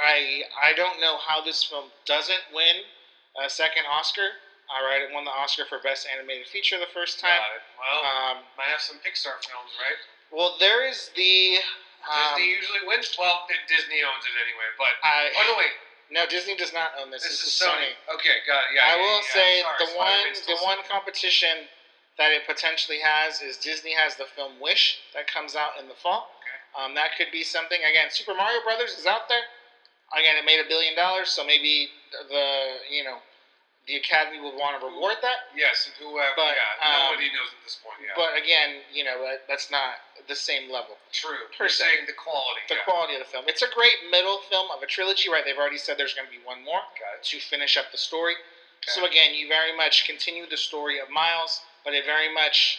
I 0.00 0.42
I 0.60 0.72
don't 0.72 1.00
know 1.00 1.18
how 1.18 1.40
this 1.42 1.62
film 1.64 1.86
doesn't 2.06 2.42
win 2.54 2.84
a 3.44 3.48
second 3.48 3.84
Oscar. 3.90 4.40
All 4.70 4.86
right, 4.86 5.02
it 5.02 5.10
won 5.12 5.24
the 5.24 5.34
Oscar 5.34 5.64
for 5.66 5.80
Best 5.82 6.06
Animated 6.06 6.46
Feature 6.46 6.78
the 6.78 6.86
first 6.94 7.18
time. 7.18 7.34
Got 7.42 7.58
it. 7.58 7.62
Well, 7.74 8.00
Um, 8.06 8.36
might 8.56 8.70
have 8.70 8.80
some 8.80 8.98
Pixar 9.02 9.34
films, 9.42 9.74
right? 9.82 9.98
well, 10.30 10.54
there 10.62 10.86
is 10.86 11.10
the 11.18 11.58
um, 12.06 12.38
Disney 12.38 12.54
usually 12.54 12.82
wins. 12.86 13.10
Well, 13.18 13.42
Di- 13.50 13.66
Disney 13.66 13.98
owns 14.06 14.22
it 14.24 14.34
anyway. 14.38 14.70
But 14.78 14.94
I, 15.02 15.30
oh 15.36 15.42
no, 15.52 15.58
wait. 15.58 15.74
no, 16.10 16.22
Disney 16.26 16.54
does 16.54 16.72
not 16.72 16.92
own 17.02 17.10
this. 17.10 17.22
This, 17.26 17.42
This, 17.42 17.60
is 17.60 17.66
Sony. 17.66 17.98
Okay, 18.14 18.40
got 18.46 18.70
it. 18.70 18.78
Yeah. 18.78 18.86
I 18.86 18.94
yeah, 18.94 19.02
will 19.02 19.20
yeah, 19.26 19.34
say 19.34 19.50
sorry, 19.60 19.78
the 19.84 19.90
one 19.98 20.26
the 20.46 20.58
one 20.62 20.78
Sony. 20.78 20.88
competition 20.88 21.66
that 22.16 22.30
it 22.30 22.46
potentially 22.46 23.00
has 23.02 23.40
is 23.42 23.56
Disney 23.56 23.92
has 23.94 24.14
the 24.16 24.26
film 24.36 24.60
Wish 24.60 24.98
that 25.14 25.26
comes 25.26 25.56
out 25.56 25.72
in 25.80 25.88
the 25.88 25.94
fall. 25.98 26.30
Okay. 26.38 26.84
Um, 26.84 26.94
that 26.94 27.16
could 27.18 27.32
be 27.32 27.42
something. 27.42 27.80
Again, 27.82 28.06
Super 28.10 28.34
Mario 28.34 28.62
Brothers 28.62 28.94
is 28.94 29.06
out 29.06 29.26
there. 29.28 29.42
Again, 30.10 30.34
it 30.36 30.44
made 30.44 30.58
a 30.58 30.68
billion 30.68 30.96
dollars, 30.96 31.30
so 31.30 31.46
maybe 31.46 31.88
the 32.28 32.46
you 32.90 33.04
know 33.04 33.22
the 33.86 33.96
Academy 33.96 34.38
would 34.38 34.54
want 34.54 34.78
to 34.78 34.86
reward 34.86 35.18
that. 35.22 35.50
Yes, 35.56 35.90
and 35.90 35.94
whoever. 35.98 36.34
But, 36.36 36.54
yeah, 36.54 36.86
um, 36.86 37.14
nobody 37.14 37.32
knows 37.34 37.50
at 37.50 37.62
this 37.66 37.78
point. 37.82 37.98
Yeah. 37.98 38.14
But 38.14 38.38
again, 38.38 38.86
you 38.92 39.02
know 39.02 39.18
that, 39.26 39.48
that's 39.50 39.70
not 39.70 39.98
the 40.30 40.38
same 40.38 40.70
level. 40.70 40.94
True. 41.10 41.50
per 41.56 41.66
You're 41.66 41.74
se. 41.74 41.84
saying 41.84 42.04
the 42.06 42.14
quality. 42.14 42.62
The 42.70 42.78
yeah. 42.78 42.86
quality 42.86 43.18
of 43.18 43.22
the 43.26 43.30
film. 43.30 43.50
It's 43.50 43.66
a 43.66 43.72
great 43.74 44.06
middle 44.10 44.42
film 44.46 44.70
of 44.70 44.82
a 44.82 44.86
trilogy, 44.86 45.26
right? 45.26 45.42
They've 45.42 45.58
already 45.58 45.80
said 45.80 45.98
there's 45.98 46.14
going 46.14 46.28
to 46.28 46.34
be 46.34 46.42
one 46.46 46.62
more 46.62 46.82
to 46.86 47.36
finish 47.40 47.74
up 47.74 47.90
the 47.90 47.98
story. 47.98 48.38
Okay. 48.86 48.94
So 48.94 49.06
again, 49.06 49.34
you 49.34 49.48
very 49.48 49.74
much 49.74 50.06
continue 50.06 50.46
the 50.46 50.56
story 50.56 51.00
of 51.00 51.10
Miles, 51.10 51.60
but 51.84 51.94
it 51.94 52.06
very 52.06 52.32
much 52.32 52.78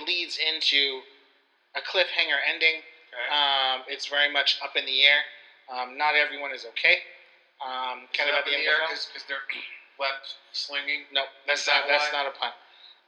leads 0.00 0.38
into 0.40 1.02
a 1.76 1.82
cliffhanger 1.84 2.40
ending. 2.48 2.80
Okay. 3.12 3.28
Um, 3.28 3.84
it's 3.88 4.06
very 4.06 4.32
much 4.32 4.58
up 4.64 4.76
in 4.76 4.86
the 4.86 5.02
air. 5.04 5.20
Um, 5.70 5.96
not 5.98 6.14
everyone 6.14 6.50
is 6.54 6.64
okay. 6.74 7.02
Um, 7.62 8.10
kind 8.16 8.26
of 8.30 8.34
at 8.40 8.44
the 8.44 8.54
end 8.58 8.66
of 8.66 8.74
the 8.74 8.98
film. 8.98 9.06
because 9.14 9.24
they're 9.30 9.46
web 10.00 10.18
slinging. 10.50 11.06
No, 11.14 11.22
that's 11.46 11.62
that 11.70 11.86
not 11.86 11.88
that's 11.88 12.08
why? 12.10 12.24
not 12.24 12.26
a 12.26 12.34
pun. 12.34 12.50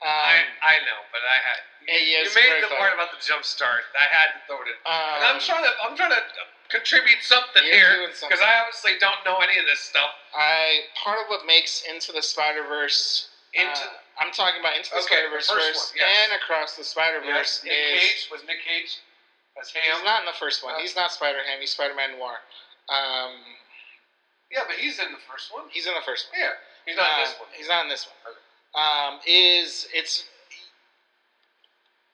I, 0.05 0.43
Um, 0.45 0.47
I 0.62 0.75
know, 0.85 1.01
but 1.11 1.23
I 1.27 1.38
had. 1.40 1.59
Hey, 1.88 2.07
you 2.12 2.23
made 2.23 2.33
very 2.35 2.61
the 2.61 2.69
clever. 2.71 2.81
part 2.81 2.93
about 2.95 3.11
the 3.11 3.21
jump 3.25 3.43
start. 3.45 3.88
I 3.99 4.07
had 4.09 4.37
to 4.37 4.38
throw 4.47 4.61
it 4.62 4.69
in. 4.71 4.77
um, 4.85 4.93
And 4.93 5.25
I'm 5.37 5.40
trying 5.40 5.64
to. 5.64 5.73
I'm 5.83 5.97
trying 5.97 6.12
to 6.14 6.23
contribute 6.71 7.21
something 7.23 7.62
here 7.62 8.09
because 8.09 8.40
I 8.40 8.62
obviously 8.62 8.97
don't 9.01 9.21
know 9.25 9.38
any 9.43 9.59
of 9.59 9.67
this 9.67 9.81
stuff. 9.81 10.11
I 10.37 10.87
part 10.99 11.19
of 11.21 11.27
what 11.29 11.47
makes 11.47 11.83
Into 11.88 12.12
the 12.12 12.23
Spider 12.23 12.62
Verse. 12.69 13.31
Into 13.55 13.87
I'm 14.21 14.31
talking 14.35 14.61
about 14.61 14.77
Into 14.77 14.90
the 14.95 15.03
Okay, 15.03 15.25
Spider 15.25 15.31
Verse 15.31 15.49
first 15.51 15.67
first 15.67 15.83
one, 15.95 16.07
yes. 16.07 16.11
and 16.27 16.31
Across 16.43 16.77
the 16.77 16.85
Spider 16.85 17.21
Verse 17.25 17.62
Nick 17.64 17.73
is. 17.75 18.01
Cage 18.03 18.23
was 18.31 18.40
Nick 18.47 18.61
Cage 18.67 18.99
as 19.61 19.71
Ham. 19.71 19.83
He's 19.85 20.05
not 20.05 20.21
in 20.21 20.27
the 20.27 20.37
first 20.38 20.64
one. 20.64 20.75
Uh, 20.75 20.79
He's 20.79 20.97
not 20.97 21.12
Spider 21.12 21.38
Ham. 21.47 21.59
He's 21.61 21.71
Spider 21.71 21.95
Man 21.95 22.19
Noir. 22.19 22.38
Um, 22.88 23.33
Yeah, 24.51 24.64
but 24.67 24.77
he's 24.77 24.99
in 24.99 25.11
the 25.12 25.23
first 25.31 25.53
one. 25.53 25.64
he's 25.71 25.87
in 25.87 25.95
the 25.95 26.03
first 26.05 26.29
one. 26.31 26.40
Yeah, 26.40 26.51
he's 26.87 26.97
not 26.97 27.19
in 27.19 27.25
this 27.25 27.35
Uh, 27.35 27.38
one. 27.43 27.49
He's 27.57 27.69
not 27.69 27.83
in 27.85 27.88
this 27.88 28.07
one. 28.07 28.17
Okay. 28.35 28.40
Um, 28.75 29.21
is 29.27 29.87
it's. 29.95 30.25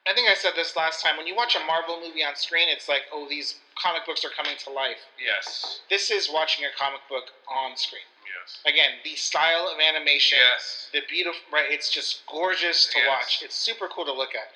I 0.07 0.13
think 0.13 0.29
I 0.29 0.33
said 0.33 0.53
this 0.55 0.75
last 0.75 1.03
time. 1.03 1.17
When 1.17 1.27
you 1.27 1.35
watch 1.35 1.55
a 1.55 1.59
Marvel 1.65 1.99
movie 2.01 2.23
on 2.23 2.35
screen, 2.35 2.69
it's 2.69 2.89
like, 2.89 3.03
oh, 3.13 3.27
these 3.29 3.55
comic 3.77 4.03
books 4.05 4.25
are 4.25 4.29
coming 4.31 4.57
to 4.65 4.71
life. 4.71 4.97
Yes. 5.23 5.81
This 5.91 6.09
is 6.09 6.29
watching 6.31 6.65
a 6.65 6.69
comic 6.77 7.01
book 7.07 7.25
on 7.47 7.77
screen. 7.77 8.01
Yes. 8.25 8.61
Again, 8.65 8.97
the 9.03 9.15
style 9.15 9.67
of 9.71 9.79
animation, 9.79 10.39
Yes. 10.41 10.89
the 10.91 11.01
beautiful, 11.07 11.41
right? 11.53 11.69
It's 11.69 11.91
just 11.91 12.25
gorgeous 12.25 12.87
to 12.87 12.97
Yes. 12.99 13.07
watch. 13.07 13.41
It's 13.43 13.53
super 13.55 13.87
cool 13.89 14.05
to 14.05 14.11
look 14.13 14.31
at. 14.33 14.49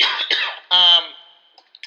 um, 0.70 1.04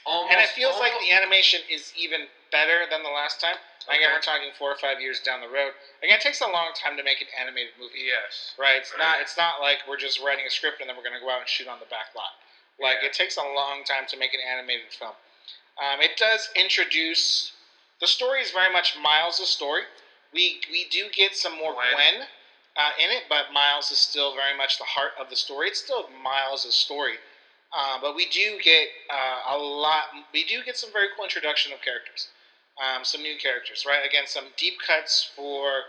Almost, 0.06 0.34
and 0.34 0.42
it 0.42 0.50
feels 0.50 0.78
like 0.80 0.94
the 1.02 1.12
animation 1.12 1.62
is 1.70 1.92
even 1.98 2.28
better 2.52 2.86
than 2.90 3.02
the 3.04 3.10
last 3.10 3.42
time. 3.42 3.58
Again, 3.90 4.10
we're 4.14 4.22
talking 4.22 4.50
four 4.58 4.72
or 4.72 4.78
five 4.78 5.00
years 5.00 5.20
down 5.20 5.42
the 5.42 5.48
road. 5.50 5.74
Again, 6.02 6.18
it 6.18 6.22
takes 6.22 6.42
a 6.42 6.48
long 6.50 6.74
time 6.74 6.98
to 6.98 7.04
make 7.04 7.22
an 7.22 7.28
animated 7.40 7.74
movie. 7.80 8.02
Yes. 8.06 8.54
Right. 8.58 8.78
It's 8.78 8.92
Right. 8.92 9.00
not. 9.00 9.22
It's 9.22 9.38
not 9.38 9.62
like 9.62 9.86
we're 9.88 9.98
just 9.98 10.20
writing 10.20 10.46
a 10.46 10.50
script 10.50 10.82
and 10.82 10.90
then 10.90 10.98
we're 10.98 11.04
going 11.04 11.14
to 11.14 11.20
go 11.22 11.30
out 11.30 11.40
and 11.42 11.50
shoot 11.50 11.68
on 11.68 11.80
the 11.80 11.86
back 11.86 12.14
lot. 12.16 12.34
Like 12.80 13.00
Yeah. 13.02 13.08
it 13.08 13.14
takes 13.14 13.38
a 13.38 13.44
long 13.44 13.84
time 13.84 14.06
to 14.08 14.18
make 14.18 14.34
an 14.34 14.40
animated 14.42 14.92
film. 14.94 15.14
Um, 15.78 16.02
it 16.02 16.18
does 16.18 16.50
introduce. 16.56 17.52
The 18.00 18.08
story 18.08 18.42
is 18.42 18.52
very 18.52 18.72
much 18.72 18.96
Miles' 18.98 19.48
story. 19.50 19.84
We 20.34 20.62
we 20.70 20.86
do 20.86 21.10
get 21.10 21.36
some 21.36 21.54
more 21.54 21.74
Gwen. 21.74 21.94
Gwen, 21.94 22.28
uh, 22.76 22.92
in 22.98 23.12
it, 23.12 23.26
but 23.30 23.52
Miles 23.52 23.92
is 23.92 24.00
still 24.00 24.34
very 24.36 24.56
much 24.58 24.78
the 24.78 24.84
heart 24.84 25.14
of 25.18 25.30
the 25.30 25.36
story. 25.36 25.68
It's 25.70 25.80
still 25.80 26.08
Miles' 26.10 26.74
story, 26.76 27.20
uh, 27.76 27.98
but 28.02 28.16
we 28.16 28.26
do 28.28 28.58
get 28.64 28.88
uh, 29.12 29.56
a 29.56 29.58
lot. 29.58 30.04
We 30.34 30.46
do 30.46 30.64
get 30.64 30.78
some 30.78 30.92
very 30.94 31.08
cool 31.16 31.26
introduction 31.26 31.74
of 31.74 31.82
characters, 31.82 32.30
um, 32.82 33.04
some 33.04 33.22
new 33.22 33.38
characters. 33.38 33.86
Right. 33.88 34.06
Again, 34.08 34.24
some 34.28 34.46
deep 34.58 34.76
cuts 34.86 35.30
for 35.36 35.82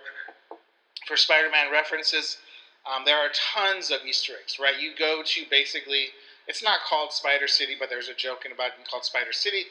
for 1.06 1.16
Spider-Man 1.16 1.70
references. 1.70 2.38
Um, 2.86 3.04
there 3.04 3.16
are 3.18 3.28
tons 3.54 3.90
of 3.90 3.98
Easter 4.06 4.34
eggs, 4.40 4.58
right? 4.60 4.78
You 4.80 4.92
go 4.98 5.22
to 5.24 5.44
basically, 5.50 6.06
it's 6.46 6.62
not 6.62 6.80
called 6.88 7.12
Spider 7.12 7.48
City, 7.48 7.74
but 7.78 7.88
there's 7.90 8.08
a 8.08 8.14
joke 8.14 8.44
in 8.46 8.52
about 8.52 8.68
it 8.78 8.88
called 8.90 9.04
Spider 9.04 9.32
City, 9.32 9.64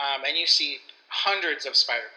um, 0.00 0.24
and 0.26 0.36
you 0.36 0.46
see 0.46 0.78
hundreds 1.08 1.66
of 1.66 1.76
Spider-Man, 1.76 2.10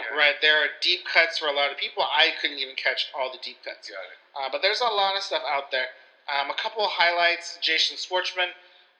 Okay. 0.00 0.16
right? 0.16 0.34
There 0.42 0.58
are 0.62 0.68
deep 0.80 1.04
cuts 1.06 1.38
for 1.38 1.46
a 1.48 1.52
lot 1.52 1.70
of 1.70 1.76
people. 1.78 2.02
I 2.02 2.32
couldn't 2.40 2.58
even 2.58 2.74
catch 2.76 3.08
all 3.18 3.30
the 3.32 3.38
deep 3.42 3.58
cuts, 3.64 3.88
Got 3.90 3.96
it. 4.04 4.18
uh, 4.38 4.48
but 4.52 4.60
there's 4.62 4.80
a 4.80 4.84
lot 4.84 5.16
of 5.16 5.22
stuff 5.22 5.42
out 5.48 5.70
there. 5.70 5.86
Um, 6.28 6.50
a 6.50 6.54
couple 6.54 6.84
of 6.84 6.90
highlights: 6.92 7.58
Jason 7.62 7.96
Schwartzman, 7.96 8.48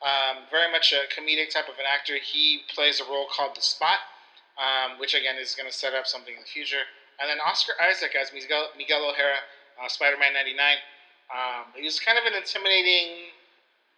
um, 0.04 0.44
very 0.50 0.70
much 0.70 0.92
a 0.92 1.08
comedic 1.08 1.50
type 1.50 1.68
of 1.68 1.74
an 1.80 1.88
actor. 1.88 2.14
He 2.20 2.60
plays 2.74 3.00
a 3.00 3.04
role 3.10 3.26
called 3.34 3.56
the 3.56 3.62
Spot, 3.64 3.98
um, 4.60 4.98
which 5.00 5.14
again 5.14 5.36
is 5.40 5.54
going 5.54 5.68
to 5.70 5.74
set 5.76 5.94
up 5.94 6.06
something 6.06 6.34
in 6.34 6.40
the 6.40 6.46
future. 6.46 6.84
And 7.20 7.30
then 7.30 7.38
Oscar 7.40 7.72
Isaac 7.80 8.12
as 8.14 8.32
Miguel, 8.32 8.68
Miguel 8.76 9.00
O'Hara, 9.08 9.40
uh, 9.82 9.88
Spider-Man 9.88 10.32
'99. 10.34 10.76
Um, 11.32 11.64
he 11.74 11.84
was 11.84 11.98
kind 11.98 12.18
of 12.18 12.24
an 12.26 12.34
intimidating. 12.36 13.32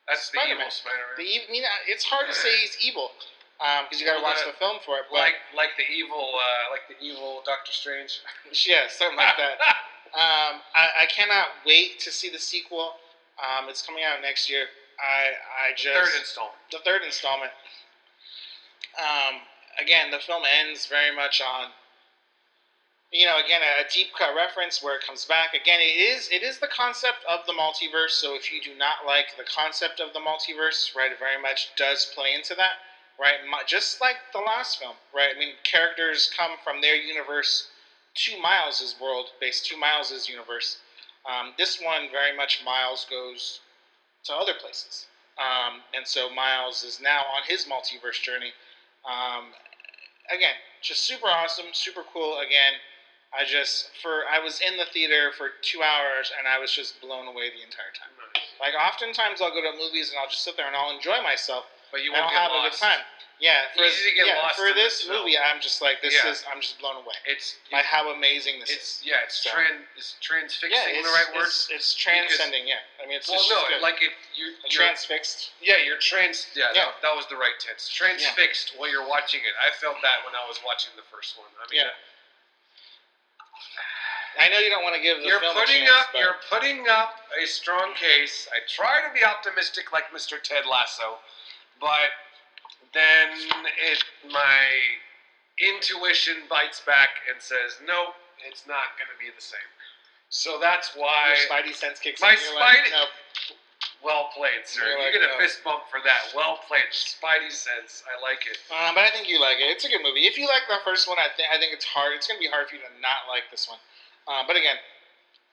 That's 0.07 0.31
the 0.31 0.39
Spider-Man. 0.39 0.63
evil 0.63 0.71
Spider-Man. 0.71 1.17
The, 1.19 1.27
ev- 1.43 1.47
I 1.49 1.51
mean, 1.51 1.65
uh, 1.67 1.91
it's 1.91 2.05
hard 2.05 2.29
to 2.31 2.35
say 2.37 2.55
he's 2.63 2.79
evil. 2.81 3.11
because 3.59 3.99
you 3.99 4.07
got 4.07 4.17
to 4.19 4.23
watch 4.23 4.39
the- 4.47 4.53
the 4.55 4.59
film 4.63 4.79
for 4.87 5.01
it. 5.03 5.11
But 5.11 5.19
Like 5.19 5.35
like 5.57 5.73
the 5.77 5.89
evil 5.91 6.39
uh, 6.39 6.71
like 6.71 6.87
the 6.87 6.95
evil 7.05 7.43
Doctor 7.45 7.73
Strange. 7.73 8.21
yeah, 8.67 8.87
something 8.89 9.17
like 9.19 9.37
that. 9.37 9.59
Um, 10.17 10.63
I, 10.73 11.05
I 11.05 11.07
cannot 11.13 11.49
wait 11.67 12.01
to 12.01 12.11
see 12.11 12.31
the 12.31 12.39
sequel. 12.39 12.95
Um, 13.37 13.69
it's 13.69 13.83
coming 13.85 14.03
out 14.03 14.23
next 14.23 14.49
year. 14.49 14.65
I 15.01 15.69
I 15.69 15.73
just 15.77 16.13
Third 16.13 16.19
installment. 16.19 16.59
the 16.73 16.79
third 16.85 17.03
installment. 17.03 17.53
Um, 18.99 19.41
again, 19.79 20.11
the 20.11 20.19
film 20.19 20.43
ends 20.47 20.87
very 20.87 21.15
much 21.15 21.43
on, 21.43 21.69
you 23.13 23.27
know, 23.27 23.39
again 23.39 23.61
a, 23.63 23.85
deep 23.93 24.09
cut 24.19 24.35
reference 24.35 24.83
where 24.83 24.97
it 24.97 25.07
comes 25.07 25.25
back. 25.25 25.55
Again, 25.55 25.81
it 25.81 26.01
is 26.01 26.29
it 26.33 26.43
is 26.43 26.59
the 26.59 26.69
concept 26.69 27.25
of 27.29 27.41
the 27.47 27.53
multiverse. 27.53 28.11
So 28.17 28.35
if 28.35 28.53
you 28.53 28.61
do 28.61 28.77
not 28.79 29.05
like 29.07 29.37
the 29.37 29.45
concept 29.45 30.01
of 30.01 30.13
the 30.13 30.21
multiverse, 30.21 30.95
right, 30.97 31.13
it 31.13 31.19
very 31.19 31.41
much 31.41 31.71
does 31.77 32.11
play 32.15 32.33
into 32.35 32.55
that, 32.57 32.81
right? 33.21 33.37
Just 33.67 34.01
like 34.01 34.17
the 34.33 34.41
last 34.41 34.79
film, 34.79 34.97
right? 35.15 35.31
I 35.35 35.39
mean, 35.39 35.55
characters 35.63 36.31
come 36.37 36.53
from 36.65 36.81
their 36.81 36.97
universe 36.97 37.69
to 38.15 38.41
Miles' 38.41 38.95
world, 39.01 39.27
based 39.41 39.67
to 39.67 39.77
Miles' 39.77 40.29
universe. 40.29 40.79
Um, 41.29 41.53
this 41.59 41.81
one 41.83 42.09
very 42.11 42.35
much 42.35 42.63
Miles 42.65 43.07
goes 43.11 43.61
to 44.27 44.35
other 44.35 44.55
places. 44.55 45.07
Um, 45.39 45.81
and 45.95 46.07
so 46.07 46.31
Miles 46.31 46.83
is 46.83 47.01
now 47.01 47.21
on 47.37 47.43
his 47.47 47.65
multiverse 47.67 48.21
journey. 48.23 48.53
Um, 49.05 49.53
again, 50.33 50.55
just 50.81 51.05
super 51.05 51.27
awesome, 51.27 51.67
super 51.73 52.03
cool. 52.13 52.39
Again, 52.41 52.81
I 53.37 53.45
just 53.45 53.91
for 54.01 54.23
I 54.31 54.39
was 54.39 54.61
in 54.65 54.77
the 54.79 54.87
theater 54.87 55.31
for 55.37 55.51
two 55.61 55.83
hours 55.83 56.33
and 56.39 56.49
I 56.49 56.59
was 56.59 56.73
just 56.73 57.01
blown 57.03 57.27
away 57.27 57.51
the 57.51 57.61
entire 57.61 57.93
time. 57.93 58.09
Nice. 58.33 58.49
Like 58.61 58.73
oftentimes 58.73 59.43
I'll 59.43 59.53
go 59.53 59.61
to 59.61 59.77
movies 59.77 60.09
and 60.11 60.19
I'll 60.19 60.31
just 60.31 60.43
sit 60.43 60.57
there 60.57 60.67
and 60.67 60.77
I'll 60.77 60.95
enjoy 60.95 61.21
myself 61.23 61.67
But 61.93 62.03
you 62.03 62.13
won't 62.13 62.25
I'll 62.25 62.31
get 62.31 62.41
have 62.41 62.51
lost. 62.53 62.67
a 62.67 62.71
good 62.81 62.87
time. 62.87 63.03
Yeah, 63.37 63.69
for, 63.77 63.85
Easy 63.85 64.09
to 64.11 64.17
get 64.17 64.27
yeah, 64.33 64.41
lost 64.41 64.57
for 64.57 64.73
this 64.73 65.05
film. 65.05 65.21
movie, 65.29 65.37
I'm 65.37 65.61
just 65.61 65.85
like 65.85 66.01
this 66.01 66.17
Yeah. 66.17 66.33
is 66.33 66.41
I'm 66.49 66.57
just 66.65 66.81
blown 66.81 66.97
away 66.97 67.21
It's 67.29 67.57
by 67.71 67.85
how 67.85 68.09
amazing 68.09 68.61
this 68.65 68.71
it's 68.73 69.01
is. 69.01 69.05
yeah 69.05 69.21
it's 69.29 69.37
So- 69.45 69.51
tran 69.53 69.85
it's 69.93 70.17
transfixing 70.25 70.73
Yeah, 70.73 70.89
it's, 70.89 71.05
the 71.05 71.13
right 71.13 71.31
word. 71.37 71.45
it's, 71.45 71.69
it's 71.69 71.93
transcending. 71.95 72.65
yeah, 72.67 72.81
I 72.97 73.05
mean 73.05 73.21
it's 73.21 73.29
Well, 73.29 73.37
just 73.37 73.53
no, 73.53 73.61
good. 73.69 73.83
like 73.85 74.01
it 74.01 74.13
you 74.33 74.57
you're, 74.65 74.73
transfixed. 74.73 75.53
yeah 75.61 75.77
you're 75.85 75.99
trans 76.01 76.47
yeah, 76.57 76.73
Yeah. 76.73 76.89
That, 76.97 77.03
that 77.13 77.15
was 77.15 77.27
the 77.29 77.37
right 77.37 77.53
tense 77.61 77.89
transfixed 77.93 78.73
while 78.81 78.89
you're 78.89 79.07
watching 79.07 79.41
it. 79.45 79.53
I 79.61 79.69
felt 79.85 80.01
that 80.01 80.25
when 80.25 80.33
I 80.35 80.49
was 80.49 80.57
watching 80.65 80.97
the 80.97 81.05
first 81.13 81.37
one. 81.37 81.53
I 81.61 81.69
mean, 81.71 81.81
Yeah. 81.85 81.93
Uh, 81.93 81.93
I 84.41 84.49
know 84.49 84.59
you 84.61 84.69
don't 84.71 84.83
want 84.85 84.95
to 84.97 85.01
give 85.01 85.19
the 85.21 85.25
you're 85.29 85.41
film 85.41 85.57
putting 85.57 85.85
a 85.85 85.87
chance, 85.89 86.01
up 86.01 86.09
but 86.13 86.21
you're 86.21 86.41
putting 86.49 86.89
up 86.89 87.21
a 87.43 87.47
strong 87.47 87.93
case. 87.95 88.49
I 88.53 88.61
try 88.69 89.01
to 89.07 89.13
be 89.13 89.25
optimistic 89.25 89.93
like 89.93 90.09
Mr. 90.13 90.41
Ted 90.43 90.65
Lasso, 90.67 91.19
but 91.81 92.13
then 92.97 93.29
it 93.93 94.01
my 94.33 94.65
intuition 95.61 96.45
bites 96.49 96.81
back 96.85 97.11
and 97.31 97.41
says 97.41 97.79
"Nope, 97.85 98.15
it's 98.49 98.67
not 98.67 98.97
going 98.97 99.09
to 99.13 99.19
be 99.21 99.29
the 99.33 99.41
same. 99.43 99.71
So 100.29 100.59
that's 100.59 100.93
why 100.97 101.37
your 101.37 101.47
spidey 101.47 101.75
sense 101.75 102.01
kicks 102.01 102.21
My 102.21 102.35
in. 102.35 102.39
You're 102.43 102.59
like, 102.59 102.83
spidey- 102.83 102.93
nope. 102.99 103.15
well 104.03 104.29
played, 104.35 104.67
sir. 104.67 104.83
You're 104.83 104.99
you 104.99 105.05
like, 105.07 105.15
get 105.15 105.23
a 105.23 105.33
no. 105.33 105.39
fist 105.39 105.63
bump 105.63 105.87
for 105.89 106.03
that. 106.03 106.35
Well 106.35 106.59
played. 106.67 106.91
Spidey 106.91 107.49
sense. 107.55 108.03
I 108.05 108.19
like 108.21 108.43
it. 108.45 108.59
Uh, 108.69 108.91
but 108.93 109.07
I 109.07 109.11
think 109.15 109.31
you 109.31 109.39
like 109.39 109.63
it. 109.63 109.71
It's 109.71 109.87
a 109.87 109.91
good 109.93 110.03
movie. 110.03 110.27
If 110.27 110.37
you 110.37 110.45
like 110.51 110.67
the 110.69 110.83
first 110.83 111.07
one, 111.09 111.17
I 111.23 111.31
think 111.39 111.49
I 111.49 111.57
think 111.63 111.73
it's 111.73 111.87
hard. 111.87 112.13
It's 112.19 112.27
gonna 112.27 112.43
be 112.43 112.51
hard 112.51 112.69
for 112.69 112.75
you 112.75 112.83
to 112.83 112.91
not 113.01 113.31
like 113.31 113.47
this 113.55 113.71
one. 113.71 113.79
Uh, 114.27 114.43
but 114.45 114.59
again, 114.59 114.77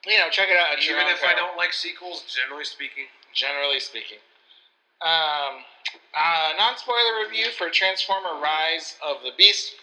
you 0.09 0.17
know, 0.17 0.27
check 0.33 0.49
it 0.49 0.57
out. 0.57 0.73
At 0.73 0.81
your 0.83 0.97
Even 0.97 1.07
own 1.07 1.13
if 1.13 1.21
I 1.23 1.37
peril, 1.37 1.53
don't 1.53 1.57
like 1.57 1.71
sequels, 1.71 2.25
generally 2.27 2.65
speaking. 2.65 3.05
generally 3.31 3.79
speaking. 3.79 4.19
Um, 5.03 5.63
uh, 6.15 6.49
non-spoiler 6.57 7.27
review 7.27 7.51
for 7.57 7.69
Transformer: 7.69 8.39
Rise 8.41 8.95
of 9.05 9.17
the 9.23 9.31
Beast. 9.37 9.73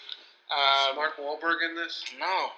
Um, 0.51 0.97
Mark 0.97 1.15
Wahlberg 1.17 1.63
in 1.63 1.77
this? 1.77 2.03
no, 2.19 2.51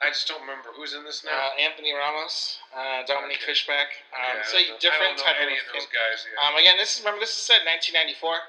I 0.00 0.08
just 0.08 0.24
don't 0.28 0.40
remember 0.40 0.70
who's 0.76 0.94
in 0.94 1.04
this 1.04 1.20
now. 1.24 1.36
uh, 1.36 1.60
Anthony 1.60 1.92
Ramos, 1.92 2.56
uh, 2.72 3.04
Dominique 3.04 3.44
Okay. 3.44 3.52
Fishback. 3.52 3.88
Um, 4.16 4.40
I 4.40 4.44
so 4.46 4.56
different 4.80 5.18
type 5.20 5.36
don't 5.36 5.44
know 5.44 5.52
any 5.52 5.58
of. 5.60 5.68
those 5.74 5.84
guys. 5.92 6.24
Yeah. 6.24 6.48
Um, 6.48 6.56
again, 6.56 6.76
this 6.80 6.96
is 6.96 7.04
remember 7.04 7.20
this 7.20 7.36
is 7.36 7.42
set 7.44 7.60
in 7.60 7.68
1994. 7.68 8.40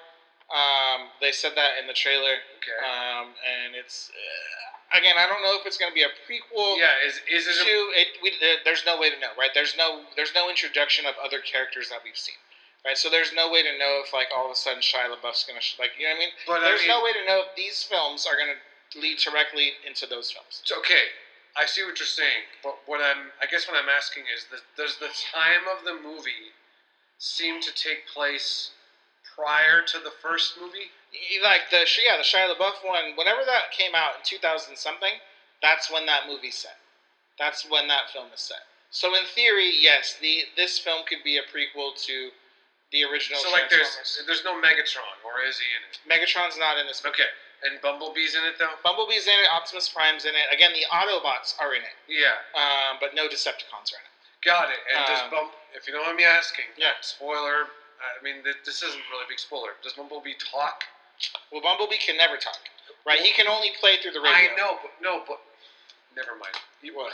Um, 0.47 1.11
they 1.19 1.35
said 1.35 1.51
that 1.59 1.75
in 1.81 1.87
the 1.87 1.97
trailer. 1.97 2.39
okay. 2.63 2.79
Um, 2.79 3.35
and 3.43 3.75
it's 3.75 4.07
uh, 4.15 4.97
again, 5.03 5.19
I 5.19 5.27
don't 5.27 5.43
know 5.43 5.59
if 5.59 5.67
it's 5.67 5.75
going 5.75 5.91
to 5.91 5.95
be 5.97 6.07
a 6.07 6.13
prequel 6.23 6.79
yeah. 6.79 6.95
Is 7.03 7.19
is 7.27 7.43
it? 7.51 7.59
to 7.67 7.75
A, 7.91 7.99
it. 7.99 8.07
We, 8.23 8.31
there- 8.39 8.63
there's 8.63 8.85
no 8.87 8.95
way 8.95 9.11
to 9.11 9.19
know, 9.19 9.35
right? 9.35 9.51
There's 9.51 9.75
no 9.75 10.07
there's 10.15 10.31
no 10.31 10.47
introduction 10.47 11.03
of 11.03 11.15
other 11.19 11.43
characters 11.43 11.89
that 11.91 11.99
we've 12.07 12.15
seen, 12.15 12.39
right? 12.87 12.97
So 12.97 13.09
there's 13.11 13.35
no 13.35 13.51
way 13.51 13.61
to 13.61 13.77
know 13.77 13.99
if 14.03 14.13
like 14.15 14.27
all 14.35 14.45
of 14.47 14.51
a 14.51 14.55
sudden 14.55 14.79
Shia 14.79 15.11
LaBeouf's 15.11 15.43
going 15.43 15.59
to 15.59 15.61
sh- 15.63 15.75
like 15.77 15.91
you 15.99 16.07
know 16.07 16.15
what 16.15 16.23
I 16.23 16.23
mean. 16.23 16.33
but 16.47 16.57
I 16.63 16.71
There's 16.71 16.87
mean, 16.87 16.95
no 16.95 17.03
way 17.03 17.11
to 17.11 17.23
know 17.27 17.43
if 17.43 17.51
these 17.59 17.83
films 17.83 18.25
are 18.25 18.39
going 18.39 18.55
to 18.55 18.99
lead 19.03 19.19
directly 19.19 19.75
into 19.85 20.07
those 20.07 20.31
films. 20.31 20.63
it's 20.63 20.71
okay. 20.71 21.11
I 21.59 21.65
see 21.65 21.83
what 21.83 21.99
you're 21.99 22.07
saying, 22.07 22.47
but 22.63 22.77
what 22.85 23.01
I'm, 23.01 23.33
I 23.41 23.49
guess, 23.49 23.67
what 23.67 23.75
I'm 23.75 23.89
asking 23.89 24.23
is, 24.29 24.45
that 24.53 24.61
does 24.77 24.97
the 25.01 25.09
time 25.33 25.65
of 25.65 25.83
the 25.83 25.97
movie 25.99 26.53
seem 27.17 27.59
to 27.61 27.73
take 27.73 28.05
place 28.07 28.71
prior 29.35 29.81
to 29.81 29.97
the 29.99 30.13
first 30.21 30.53
movie? 30.61 30.93
Like 31.43 31.69
the 31.69 31.83
yeah 32.05 32.15
the 32.15 32.23
Shia 32.23 32.47
LaBeouf 32.55 32.85
one, 32.87 33.17
whenever 33.17 33.43
that 33.45 33.75
came 33.75 33.95
out 33.95 34.15
in 34.15 34.23
2000 34.23 34.77
something, 34.77 35.19
that's 35.61 35.91
when 35.91 36.05
that 36.05 36.29
movie's 36.29 36.55
set. 36.55 36.77
That's 37.37 37.67
when 37.69 37.87
that 37.89 38.09
film 38.13 38.27
is 38.33 38.41
set. 38.41 38.63
So 38.91 39.15
in 39.15 39.25
theory, 39.35 39.71
yes, 39.77 40.15
the 40.21 40.45
this 40.55 40.79
film 40.79 41.03
could 41.09 41.23
be 41.23 41.37
a 41.37 41.41
prequel 41.41 41.91
to 42.05 42.29
the 42.91 43.03
original. 43.03 43.39
so 43.39 43.51
like, 43.51 43.69
there's 43.69 44.23
there's 44.25 44.43
no 44.43 44.55
Megatron, 44.59 45.15
or 45.27 45.43
is 45.43 45.59
he 45.59 45.67
in 45.75 45.81
it? 45.87 45.95
Megatron's 46.07 46.57
not 46.57 46.77
in 46.79 46.87
this 46.87 47.03
movie. 47.03 47.19
Okay, 47.19 47.31
and 47.67 47.81
Bumblebee's 47.81 48.35
in 48.35 48.43
it 48.47 48.55
though. 48.59 48.75
Bumblebee's 48.83 49.27
in 49.27 49.35
it. 49.35 49.47
Optimus 49.51 49.89
Prime's 49.89 50.23
in 50.25 50.35
it. 50.35 50.47
Again, 50.53 50.71
the 50.71 50.85
Autobots 50.93 51.55
are 51.59 51.73
in 51.75 51.81
it, 51.83 51.95
Yeah, 52.07 52.37
um, 52.55 52.97
but 52.99 53.11
no 53.15 53.27
Decepticons 53.27 53.91
are 53.91 53.99
in 53.99 54.07
it. 54.07 54.15
got 54.45 54.69
it. 54.71 54.79
And 54.93 55.03
does 55.07 55.21
Um, 55.27 55.31
Bump? 55.31 55.51
If 55.75 55.85
you 55.85 55.93
don't 55.93 56.05
mind 56.05 56.17
me 56.17 56.23
asking, 56.25 56.65
Yeah. 56.77 56.93
Spoiler. 57.01 57.67
I 57.97 58.21
mean, 58.23 58.45
this 58.45 58.83
isn't 58.83 59.03
really 59.09 59.25
a 59.25 59.29
big 59.29 59.39
spoiler. 59.41 59.73
Does 59.81 59.93
Bumblebee 59.93 60.37
talk? 60.37 60.85
Well, 61.51 61.61
Bumblebee 61.61 61.97
can 61.97 62.15
never 62.15 62.37
talk, 62.37 62.59
right? 63.05 63.17
He 63.19 63.33
can 63.33 63.47
only 63.47 63.71
play 63.81 63.97
through 63.97 64.11
the 64.13 64.21
radio. 64.21 64.53
I 64.53 64.55
know, 64.55 64.77
but 64.81 64.91
no, 65.01 65.23
but 65.27 65.41
never 66.15 66.37
mind. 66.37 66.53
What? 66.93 67.11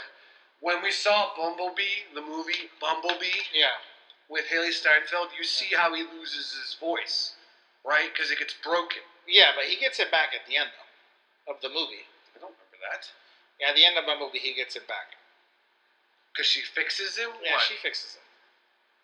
When 0.60 0.82
we 0.82 0.92
saw 0.92 1.32
Bumblebee, 1.36 2.12
the 2.14 2.20
movie 2.20 2.68
Bumblebee 2.80 3.32
Yeah. 3.52 3.72
With 4.28 4.46
Hailee 4.48 4.72
Steinfeld, 4.72 5.28
you 5.36 5.44
see 5.44 5.74
how 5.76 5.92
he 5.94 6.02
loses 6.02 6.56
his 6.56 6.76
voice, 6.80 7.34
right? 7.84 8.08
Because 8.12 8.30
it 8.30 8.38
gets 8.38 8.54
broken. 8.64 9.04
Yeah, 9.28 9.52
but 9.54 9.64
he 9.68 9.76
gets 9.76 10.00
it 10.00 10.10
back 10.10 10.32
at 10.32 10.48
the 10.48 10.56
end 10.56 10.70
though, 10.72 11.52
of 11.52 11.60
the 11.60 11.68
movie. 11.68 12.08
I 12.32 12.40
don't 12.40 12.56
remember 12.56 12.78
that. 12.90 13.04
Yeah, 13.60 13.68
at 13.70 13.76
the 13.76 13.84
end 13.84 13.96
of 14.00 14.04
my 14.08 14.16
movie, 14.16 14.40
he 14.40 14.54
gets 14.56 14.76
it 14.76 14.88
back. 14.88 15.14
Because 16.32 16.48
she 16.48 16.62
fixes 16.64 17.16
him. 17.16 17.30
Yeah, 17.44 17.52
what? 17.60 17.62
she 17.68 17.76
fixes 17.78 18.16
it. 18.18 18.24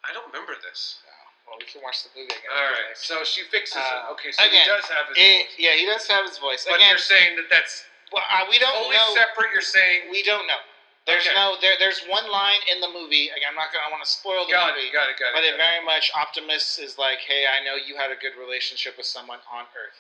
I 0.03 0.13
don't 0.17 0.27
remember 0.33 0.57
this. 0.65 0.99
Oh, 1.05 1.53
well, 1.53 1.57
we 1.61 1.69
can 1.69 1.85
watch 1.85 2.03
the 2.03 2.11
movie 2.17 2.33
again. 2.33 2.51
All 2.51 2.73
right, 2.73 2.97
so 2.97 3.21
she 3.23 3.45
fixes 3.53 3.77
Uh, 3.77 4.09
him. 4.09 4.17
Okay, 4.17 4.33
so 4.33 4.41
again, 4.43 4.65
he 4.65 4.73
does 4.73 4.87
have 4.89 5.07
his 5.13 5.17
It- 5.21 5.45
voice. 5.47 5.55
yeah, 5.61 5.75
he 5.77 5.85
does 5.85 6.05
have 6.09 6.25
his 6.25 6.39
voice. 6.41 6.65
But 6.65 6.81
Again, 6.81 6.97
you're 6.97 7.05
saying 7.05 7.37
that 7.37 7.49
that's 7.53 7.85
well, 8.11 8.25
uh, 8.27 8.47
we 8.49 8.59
don't 8.59 8.73
totally 8.73 8.97
know. 8.97 9.15
separate. 9.15 9.53
You're 9.53 9.61
saying 9.63 10.09
We 10.11 10.25
don't 10.25 10.47
know. 10.49 10.59
There's 11.07 11.27
Okay. 11.27 11.35
no 11.35 11.57
there. 11.61 11.75
There's 11.79 12.01
one 12.07 12.29
line 12.31 12.61
in 12.71 12.81
the 12.81 12.89
movie. 12.89 13.29
Again, 13.31 13.49
I'm 13.51 13.55
not 13.57 13.73
gonna. 13.73 13.85
I 13.87 13.91
want 13.91 14.05
to 14.05 14.11
spoil 14.11 14.45
the 14.47 14.53
got 14.53 14.75
movie. 14.77 14.89
it, 14.89 14.93
got 14.93 15.09
it, 15.09 15.19
got 15.19 15.29
it. 15.31 15.35
But 15.35 15.45
it 15.45 15.57
very 15.57 15.83
much 15.85 16.11
Optimus 16.15 16.79
is 16.79 16.99
like, 16.99 17.19
hey, 17.21 17.47
I 17.49 17.65
know 17.65 17.75
you 17.75 17.97
had 17.97 18.11
a 18.13 18.17
good 18.17 18.37
relationship 18.39 18.97
with 18.97 19.07
someone 19.07 19.39
on 19.51 19.65
Earth. 19.75 19.97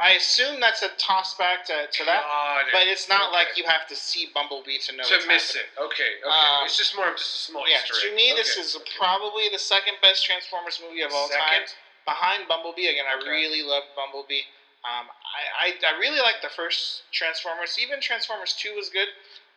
I 0.00 0.12
assume 0.16 0.56
that's 0.58 0.80
a 0.80 0.88
toss 0.96 1.36
back 1.36 1.66
to, 1.68 1.84
to 1.84 2.02
that, 2.08 2.24
it. 2.24 2.72
but 2.72 2.88
it's 2.88 3.10
not 3.12 3.28
Okay. 3.28 3.36
like 3.44 3.48
you 3.60 3.64
have 3.68 3.86
to 3.88 3.94
see 3.94 4.32
Bumblebee 4.32 4.78
to 4.88 4.96
know 4.96 5.04
to 5.04 5.20
miss 5.28 5.52
happening. 5.52 5.68
it. 5.68 5.80
Okay, 5.84 6.12
okay. 6.24 6.32
Um, 6.32 6.64
it's 6.64 6.78
just 6.80 6.96
more 6.96 7.12
of 7.12 7.16
just 7.20 7.28
a 7.36 7.38
small 7.52 7.68
Yeah, 7.68 7.76
Easter 7.76 8.00
to 8.00 8.08
egg. 8.08 8.16
me, 8.16 8.32
this 8.32 8.56
is 8.56 8.74
okay. 8.74 8.88
probably 8.96 9.50
the 9.52 9.58
second 9.60 10.00
best 10.00 10.24
Transformers 10.24 10.80
movie 10.80 11.02
of 11.02 11.12
all 11.12 11.28
time, 11.28 11.68
behind 12.06 12.48
Bumblebee. 12.48 12.86
Again, 12.88 13.04
I 13.04 13.20
really 13.28 13.60
love 13.62 13.82
Bumblebee. 13.94 14.48
Um, 14.88 15.12
I, 15.12 15.76
I, 15.76 15.94
I 15.94 15.98
really 16.00 16.20
like 16.24 16.40
the 16.40 16.48
first 16.48 17.02
Transformers. 17.12 17.76
Even 17.78 18.00
Transformers 18.00 18.54
Two 18.56 18.72
was 18.74 18.88
good. 18.88 19.08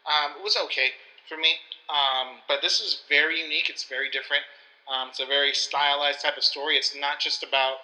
Um, 0.06 0.38
it 0.38 0.44
was 0.44 0.58
okay 0.70 0.94
for 1.28 1.38
me, 1.38 1.58
um, 1.90 2.38
but 2.48 2.62
this 2.62 2.80
is 2.80 3.04
very 3.10 3.42
unique. 3.42 3.70
It's 3.70 3.84
very 3.84 4.10
different. 4.10 4.44
Um, 4.86 5.10
it's 5.10 5.20
a 5.20 5.26
very 5.26 5.54
stylized 5.54 6.22
type 6.22 6.38
of 6.38 6.44
story. 6.44 6.78
It's 6.78 6.96
not 6.96 7.20
just 7.20 7.44
about 7.44 7.78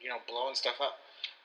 you 0.00 0.08
know 0.08 0.18
blowing 0.28 0.54
stuff 0.54 0.78
up, 0.80 0.98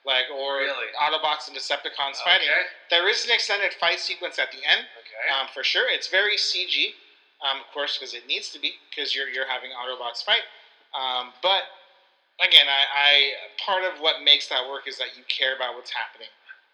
like 0.06 0.26
or 0.30 0.62
Really? 0.62 0.94
Autobots 1.02 1.48
and 1.48 1.58
Decepticons 1.58 2.22
fighting. 2.24 2.48
There 2.90 3.10
is 3.10 3.26
an 3.26 3.32
extended 3.34 3.74
fight 3.80 4.00
sequence 4.00 4.38
at 4.38 4.52
the 4.52 4.62
end 4.62 4.86
okay. 5.02 5.26
um, 5.34 5.48
for 5.54 5.64
sure. 5.64 5.90
It's 5.90 6.08
very 6.08 6.38
CG, 6.38 6.94
um, 7.42 7.62
of 7.62 7.68
course, 7.74 7.98
because 7.98 8.14
it 8.14 8.28
needs 8.28 8.50
to 8.54 8.60
be 8.60 8.74
because 8.90 9.16
you're 9.16 9.30
you're 9.30 9.50
having 9.50 9.72
Autobots 9.74 10.24
fight. 10.24 10.46
Um, 10.94 11.34
but 11.42 11.66
again, 12.40 12.70
I, 12.70 12.86
I 12.94 13.12
part 13.58 13.84
of 13.84 14.00
what 14.02 14.22
makes 14.24 14.48
that 14.50 14.70
work 14.70 14.88
is 14.88 14.98
that 14.98 15.18
you 15.18 15.24
care 15.28 15.56
about 15.56 15.74
what's 15.74 15.92
happening 15.92 16.30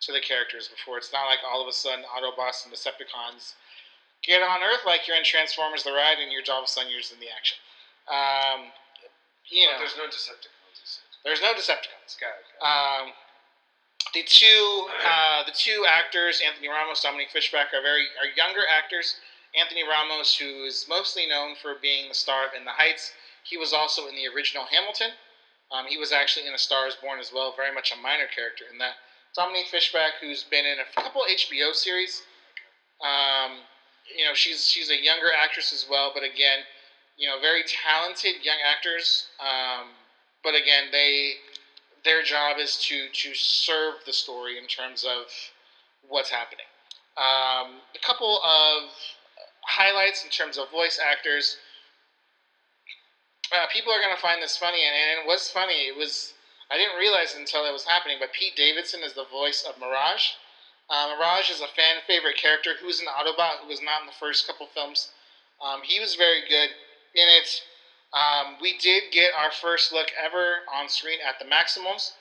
to 0.06 0.12
the 0.12 0.20
characters 0.20 0.68
before. 0.68 0.97
It's 0.97 1.12
not 1.12 1.26
like 1.26 1.39
all 1.47 1.62
of 1.62 1.68
a 1.68 1.74
sudden 1.74 2.06
Autobots 2.06 2.66
and 2.66 2.74
Decepticons 2.74 3.56
get 4.24 4.41
on 4.41 4.64
Earth 4.64 4.84
like 4.86 5.08
you're 5.08 5.18
in 5.18 5.24
Transformers: 5.24 5.84
The 5.84 5.91
Ride, 5.91 6.20
and 6.20 6.32
you're 6.32 6.43
all 6.51 6.64
of 6.64 6.68
a 6.68 6.72
sudden 6.72 6.91
you're 6.91 7.04
in 7.04 7.20
the 7.20 7.32
action. 7.32 7.58
Um, 8.08 8.72
you 9.47 9.68
but 9.68 9.74
know, 9.74 9.80
there's 9.80 9.97
no 9.97 10.08
Decepticons. 10.08 10.99
There's 11.24 11.41
no 11.41 11.54
Decepticons. 11.56 12.20
Got 12.20 12.36
it. 12.36 12.47
Um, 12.60 13.06
the 14.14 14.24
two 14.28 14.88
uh, 15.08 15.43
the 15.45 15.56
two 15.56 15.86
actors, 15.88 16.41
Anthony 16.45 16.68
Ramos, 16.68 17.01
Dominique 17.01 17.32
Fishback, 17.32 17.74
are 17.74 17.82
very 17.82 18.06
are 18.20 18.30
younger 18.36 18.68
actors. 18.68 19.16
Anthony 19.56 19.84
Ramos, 19.88 20.36
who 20.36 20.66
is 20.66 20.88
mostly 20.89 21.28
known 21.28 21.56
for 21.62 21.76
being 21.82 22.10
the 22.10 22.16
star 22.16 22.47
of 22.47 22.54
In 22.58 22.66
the 22.66 22.74
Heights, 22.74 23.14
he 23.43 23.56
was 23.56 23.72
also 23.72 24.08
in 24.08 24.16
the 24.16 24.28
original 24.28 24.66
Hamilton. 24.66 25.12
Um, 25.72 25.86
he 25.86 25.97
was 25.97 26.12
actually 26.12 26.47
in 26.47 26.54
A 26.54 26.58
Star 26.58 26.88
Is 26.88 26.95
Born 26.95 27.20
as 27.20 27.32
well, 27.34 27.54
very 27.56 27.74
much 27.74 27.91
a 27.91 28.01
minor 28.01 28.28
character 28.34 28.66
in 28.72 28.78
that. 28.80 28.95
Dominique 29.36 29.67
Fishback, 29.67 30.13
who's 30.21 30.43
been 30.43 30.65
in 30.65 30.77
a 30.79 31.01
couple 31.01 31.21
HBO 31.23 31.73
series. 31.73 32.21
Um, 33.01 33.57
you 34.15 34.25
know, 34.25 34.34
she's 34.34 34.67
she's 34.67 34.89
a 34.89 35.03
younger 35.03 35.29
actress 35.36 35.73
as 35.73 35.88
well, 35.89 36.11
but 36.13 36.23
again, 36.23 36.59
you 37.17 37.27
know, 37.27 37.39
very 37.41 37.63
talented 37.63 38.43
young 38.43 38.57
actors. 38.65 39.27
Um, 39.39 39.88
but 40.43 40.53
again, 40.53 40.86
they 40.91 41.34
their 42.05 42.21
job 42.21 42.57
is 42.59 42.77
to 42.89 43.07
to 43.09 43.34
serve 43.34 43.95
the 44.05 44.13
story 44.13 44.57
in 44.57 44.67
terms 44.67 45.03
of 45.03 45.25
what's 46.07 46.29
happening. 46.29 46.65
Um, 47.17 47.81
a 47.95 48.05
couple 48.05 48.39
of 48.43 48.89
highlights 49.65 50.23
in 50.23 50.29
terms 50.29 50.57
of 50.57 50.69
voice 50.69 50.99
actors. 51.03 51.57
Uh, 53.51 53.65
people 53.71 53.91
are 53.93 54.01
going 54.01 54.15
to 54.15 54.21
find 54.21 54.41
this 54.41 54.57
funny, 54.57 54.79
and, 54.84 54.95
and 54.95 55.25
it 55.25 55.27
was 55.27 55.49
funny. 55.49 55.88
It 55.88 55.97
was 55.97 56.34
I 56.74 56.78
didn't 56.78 56.97
realize 56.97 57.36
until 57.38 57.69
it 57.69 57.71
was 57.71 57.86
happening, 57.86 58.17
but 58.19 58.34
Pete 58.34 58.55
Davidson 58.55 59.01
is 59.05 59.13
the 59.13 59.30
voice 59.30 59.61
of 59.61 59.78
Mirage. 59.78 60.34
Uh, 60.89 61.13
Mirage 61.13 61.51
is 61.51 61.61
a 61.61 61.69
fan 61.78 62.01
favorite 62.07 62.36
character 62.36 62.71
who 62.82 62.88
was 62.88 62.99
an 62.99 63.05
Autobot 63.05 63.61
who 63.61 63.67
was 63.67 63.80
not 63.80 64.01
in 64.01 64.07
the 64.07 64.19
first 64.19 64.47
couple 64.47 64.65
films. 64.74 65.09
Um, 65.61 65.82
he 65.84 65.99
was 65.99 66.15
very 66.15 66.41
good 66.49 66.74
in 67.13 67.28
it. 67.30 67.61
Um, 68.11 68.57
we 68.59 68.76
did 68.80 69.13
get 69.13 69.38
our 69.38 69.51
first 69.51 69.93
look 69.93 70.09
ever 70.17 70.65
on 70.74 70.89
screen 70.89 71.19
at 71.21 71.38
the 71.38 71.45
Maximals. 71.45 72.13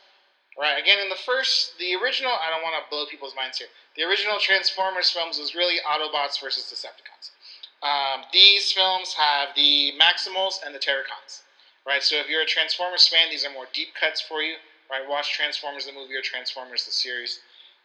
Right, 0.60 0.76
again, 0.76 0.98
in 1.00 1.08
the 1.08 1.16
first, 1.24 1.78
the 1.78 1.94
original, 1.96 2.32
I 2.32 2.50
don't 2.50 2.62
want 2.62 2.76
to 2.76 2.84
blow 2.90 3.06
people's 3.06 3.34
minds 3.34 3.56
here. 3.56 3.68
The 3.96 4.04
original 4.04 4.36
Transformers 4.38 5.08
films 5.08 5.38
was 5.38 5.54
really 5.54 5.76
Autobots 5.80 6.38
versus 6.38 6.68
Decepticons. 6.68 7.32
Um, 7.80 8.24
these 8.34 8.70
films 8.70 9.14
have 9.14 9.56
the 9.56 9.94
Maximals 9.98 10.60
and 10.64 10.74
the 10.74 10.78
Terrorcons. 10.78 11.40
Right, 11.86 12.02
so 12.02 12.16
if 12.16 12.28
you're 12.28 12.42
a 12.42 12.46
Transformers 12.46 13.08
fan, 13.08 13.28
these 13.30 13.44
are 13.44 13.52
more 13.52 13.66
deep 13.72 13.88
cuts 13.98 14.20
for 14.20 14.40
you. 14.40 14.54
Right, 14.90 15.08
watch 15.08 15.32
Transformers 15.32 15.86
the 15.86 15.92
movie 15.92 16.14
or 16.14 16.22
Transformers 16.22 16.84
the 16.84 16.92
series, 16.92 17.40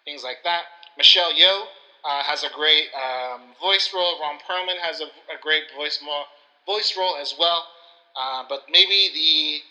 things 0.05 0.23
like 0.23 0.37
that. 0.43 0.63
Michelle 0.97 1.31
Yeoh 1.33 1.65
uh, 2.05 2.23
has 2.23 2.43
a 2.43 2.49
great 2.49 2.87
um, 2.93 3.53
voice 3.61 3.91
role. 3.93 4.19
Ron 4.21 4.37
Perlman 4.37 4.77
has 4.81 5.01
a, 5.01 5.05
a 5.05 5.39
great 5.41 5.63
voice 5.75 5.99
voice 6.65 6.95
role 6.97 7.15
as 7.15 7.33
well. 7.39 7.65
Uh, 8.17 8.43
but 8.49 8.63
maybe 8.69 9.09
the 9.13 9.61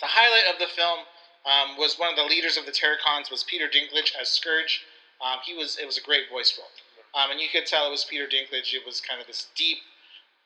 the 0.00 0.06
highlight 0.06 0.52
of 0.52 0.60
the 0.60 0.66
film 0.66 1.00
um, 1.48 1.76
was 1.76 1.98
one 1.98 2.10
of 2.10 2.16
the 2.16 2.22
leaders 2.22 2.56
of 2.56 2.66
the 2.66 2.72
Terrorcons 2.72 3.30
was 3.30 3.42
Peter 3.42 3.66
Dinklage 3.66 4.12
as 4.20 4.28
Scourge. 4.28 4.84
Um, 5.24 5.38
he 5.44 5.54
was 5.54 5.78
it 5.80 5.86
was 5.86 5.98
a 5.98 6.02
great 6.02 6.28
voice 6.30 6.56
role, 6.58 6.70
um, 7.16 7.30
and 7.30 7.40
you 7.40 7.48
could 7.50 7.66
tell 7.66 7.86
it 7.86 7.90
was 7.90 8.04
Peter 8.04 8.26
Dinklage. 8.26 8.74
It 8.74 8.84
was 8.86 9.00
kind 9.00 9.20
of 9.20 9.26
this 9.26 9.48
deep, 9.56 9.78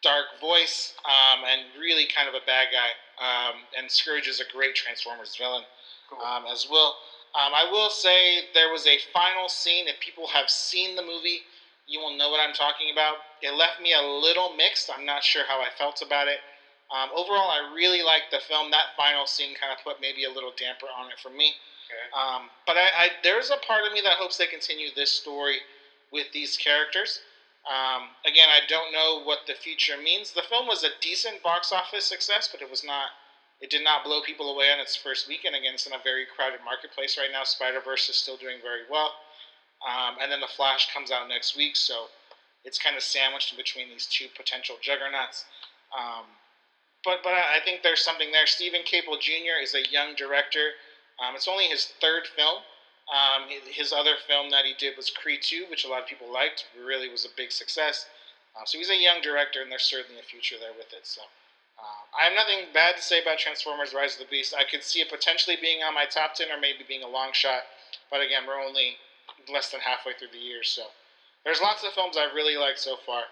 dark 0.03 0.27
voice, 0.41 0.95
um, 1.05 1.45
and 1.45 1.63
really 1.79 2.07
kind 2.07 2.29
of 2.29 2.35
a 2.35 2.45
bad 2.47 2.69
guy. 2.73 2.91
Um, 3.23 3.63
and 3.79 3.91
Scourge 3.91 4.27
is 4.27 4.41
a 4.41 4.45
great 4.53 4.75
Transformers 4.75 5.37
villain 5.37 5.65
Cool. 6.11 6.21
um, 6.21 6.45
as 6.51 6.67
well. 6.71 6.97
Um, 7.35 7.55
I 7.55 7.65
will 7.71 7.89
say 7.89 8.43
there 8.53 8.71
was 8.71 8.87
a 8.87 8.99
final 9.13 9.49
scene. 9.49 9.89
If 9.89 9.99
people 10.01 10.27
have 10.29 10.51
seen 10.51 10.97
the 10.97 11.03
movie, 11.03 11.41
you 11.87 12.01
will 12.01 12.17
know 12.17 12.31
what 12.31 12.41
I'm 12.41 12.55
talking 12.55 12.91
about. 12.93 13.17
It 13.41 13.55
left 13.55 13.81
me 13.81 13.95
a 13.95 14.03
little 14.03 14.55
mixed. 14.55 14.91
I'm 14.95 15.07
not 15.07 15.23
sure 15.23 15.45
how 15.47 15.61
I 15.61 15.69
felt 15.79 16.03
about 16.03 16.29
it. 16.29 16.39
Um, 16.93 17.09
overall, 17.17 17.49
I 17.49 17.73
really 17.75 18.03
liked 18.03 18.31
the 18.31 18.39
film. 18.39 18.71
That 18.71 18.93
final 18.97 19.27
scene 19.27 19.55
kind 19.59 19.73
of 19.73 19.83
put 19.83 20.01
maybe 20.01 20.25
a 20.25 20.31
little 20.31 20.53
damper 20.59 20.87
on 20.93 21.11
it 21.11 21.19
for 21.23 21.31
me. 21.31 21.55
Okay. 21.89 22.07
Um, 22.13 22.51
but 22.67 22.77
I, 22.77 22.89
I, 22.97 23.09
there's 23.23 23.51
a 23.51 23.57
part 23.67 23.87
of 23.87 23.93
me 23.93 24.01
that 24.05 24.13
hopes 24.21 24.37
they 24.37 24.47
continue 24.47 24.89
this 24.95 25.11
story 25.11 25.59
with 26.13 26.27
these 26.33 26.57
characters. 26.57 27.21
Um, 27.63 28.11
again, 28.27 28.49
I 28.51 28.67
don't 28.67 28.93
know 28.93 29.23
what 29.23 29.47
the 29.47 29.55
future 29.55 29.97
means. 29.97 30.33
The 30.33 30.43
film 30.43 30.67
was 30.67 30.83
a 30.83 30.99
decent 31.01 31.43
box 31.43 31.73
office 31.73 32.05
success, 32.05 32.49
but 32.51 32.61
it 32.61 32.71
was 32.71 32.83
not. 32.85 33.15
It 33.61 33.71
did 33.71 33.85
not 33.85 34.03
blow 34.03 34.21
people 34.21 34.53
away 34.53 34.73
on 34.73 34.81
its 34.81 34.97
first 34.97 35.29
weekend. 35.29 35.55
Again, 35.55 35.75
it's 35.75 35.87
in 35.87 35.93
a 35.93 36.03
very 36.03 36.27
crowded 36.27 36.59
marketplace 36.65 37.17
right 37.17 37.31
now. 37.31 37.45
Spider 37.45 37.81
Verse 37.81 38.09
is 38.09 38.17
still 38.17 38.37
doing 38.37 38.59
very 38.61 38.83
well, 38.91 39.15
um, 39.87 40.17
and 40.21 40.33
then 40.33 40.41
the 40.41 40.51
Flash 40.51 40.93
comes 40.93 41.13
out 41.13 41.29
next 41.29 41.57
week, 41.57 41.77
so 41.77 42.07
it's 42.65 42.79
kind 42.79 42.97
of 42.97 43.03
sandwiched 43.03 43.53
in 43.53 43.57
between 43.57 43.89
these 43.89 44.07
two 44.07 44.27
potential 44.37 44.77
juggernauts. 44.81 45.45
Um, 45.97 46.27
but 47.05 47.23
but 47.23 47.35
I 47.35 47.61
think 47.65 47.83
there's 47.83 48.05
something 48.05 48.33
there. 48.33 48.47
Steven 48.47 48.83
Caple 48.83 49.21
Jr. 49.21 49.63
is 49.63 49.75
a 49.75 49.87
young 49.91 50.15
director. 50.17 50.71
Um, 51.23 51.35
it's 51.37 51.49
only 51.49 51.67
his 51.67 51.87
third 52.01 52.27
film. 52.27 52.63
Um, 53.13 53.45
his 53.69 53.93
other 53.93 54.17
film 54.27 54.49
that 54.51 54.65
he 54.65 54.73
did 54.73 54.97
was 54.97 55.11
Creed 55.11 55.43
2, 55.43 55.67
which 55.69 55.85
a 55.85 55.89
lot 55.89 56.01
of 56.01 56.09
people 56.09 56.33
liked. 56.33 56.65
Really 56.73 57.11
was 57.11 57.27
a 57.27 57.37
big 57.37 57.53
success. 57.53 58.07
Uh, 58.57 58.65
so 58.65 58.79
he's 58.79 58.89
a 58.89 58.97
young 58.97 59.21
director, 59.21 59.61
and 59.61 59.71
there's 59.71 59.85
certainly 59.85 60.19
a 60.19 60.25
future 60.25 60.57
there 60.59 60.73
with 60.73 60.93
it. 60.97 61.05
So 61.05 61.21
uh, 61.79 62.03
I 62.19 62.25
have 62.25 62.33
nothing 62.33 62.73
bad 62.73 62.97
to 62.97 63.03
say 63.03 63.21
about 63.21 63.39
Transformers: 63.39 63.93
Rise 63.93 64.15
of 64.15 64.25
the 64.25 64.31
Beast. 64.33 64.55
I 64.57 64.65
could 64.65 64.83
see 64.83 65.01
it 65.01 65.11
potentially 65.11 65.57
being 65.61 65.83
on 65.83 65.93
my 65.93 66.07
top 66.07 66.35
ten, 66.35 66.49
or 66.51 66.61
maybe 66.61 66.85
being 66.89 67.03
a 67.03 67.09
long 67.09 67.33
shot. 67.33 67.69
But 68.11 68.21
again, 68.21 68.45
we're 68.47 68.61
only 68.61 68.97
less 69.53 69.71
than 69.71 69.81
halfway 69.81 70.13
through 70.15 70.33
the 70.33 70.41
year, 70.41 70.65
so 70.65 70.89
there's 71.45 71.61
lots 71.61 71.85
of 71.85 71.93
films 71.93 72.17
I've 72.17 72.35
really 72.35 72.57
liked 72.57 72.79
so 72.79 72.97
far. 72.97 73.25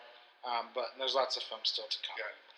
Um, 0.44 0.72
but 0.74 0.92
there's 0.98 1.14
lots 1.14 1.36
of 1.36 1.42
films 1.44 1.68
still 1.68 1.88
to 1.88 1.98
come. 2.00 2.16
Got 2.16 2.49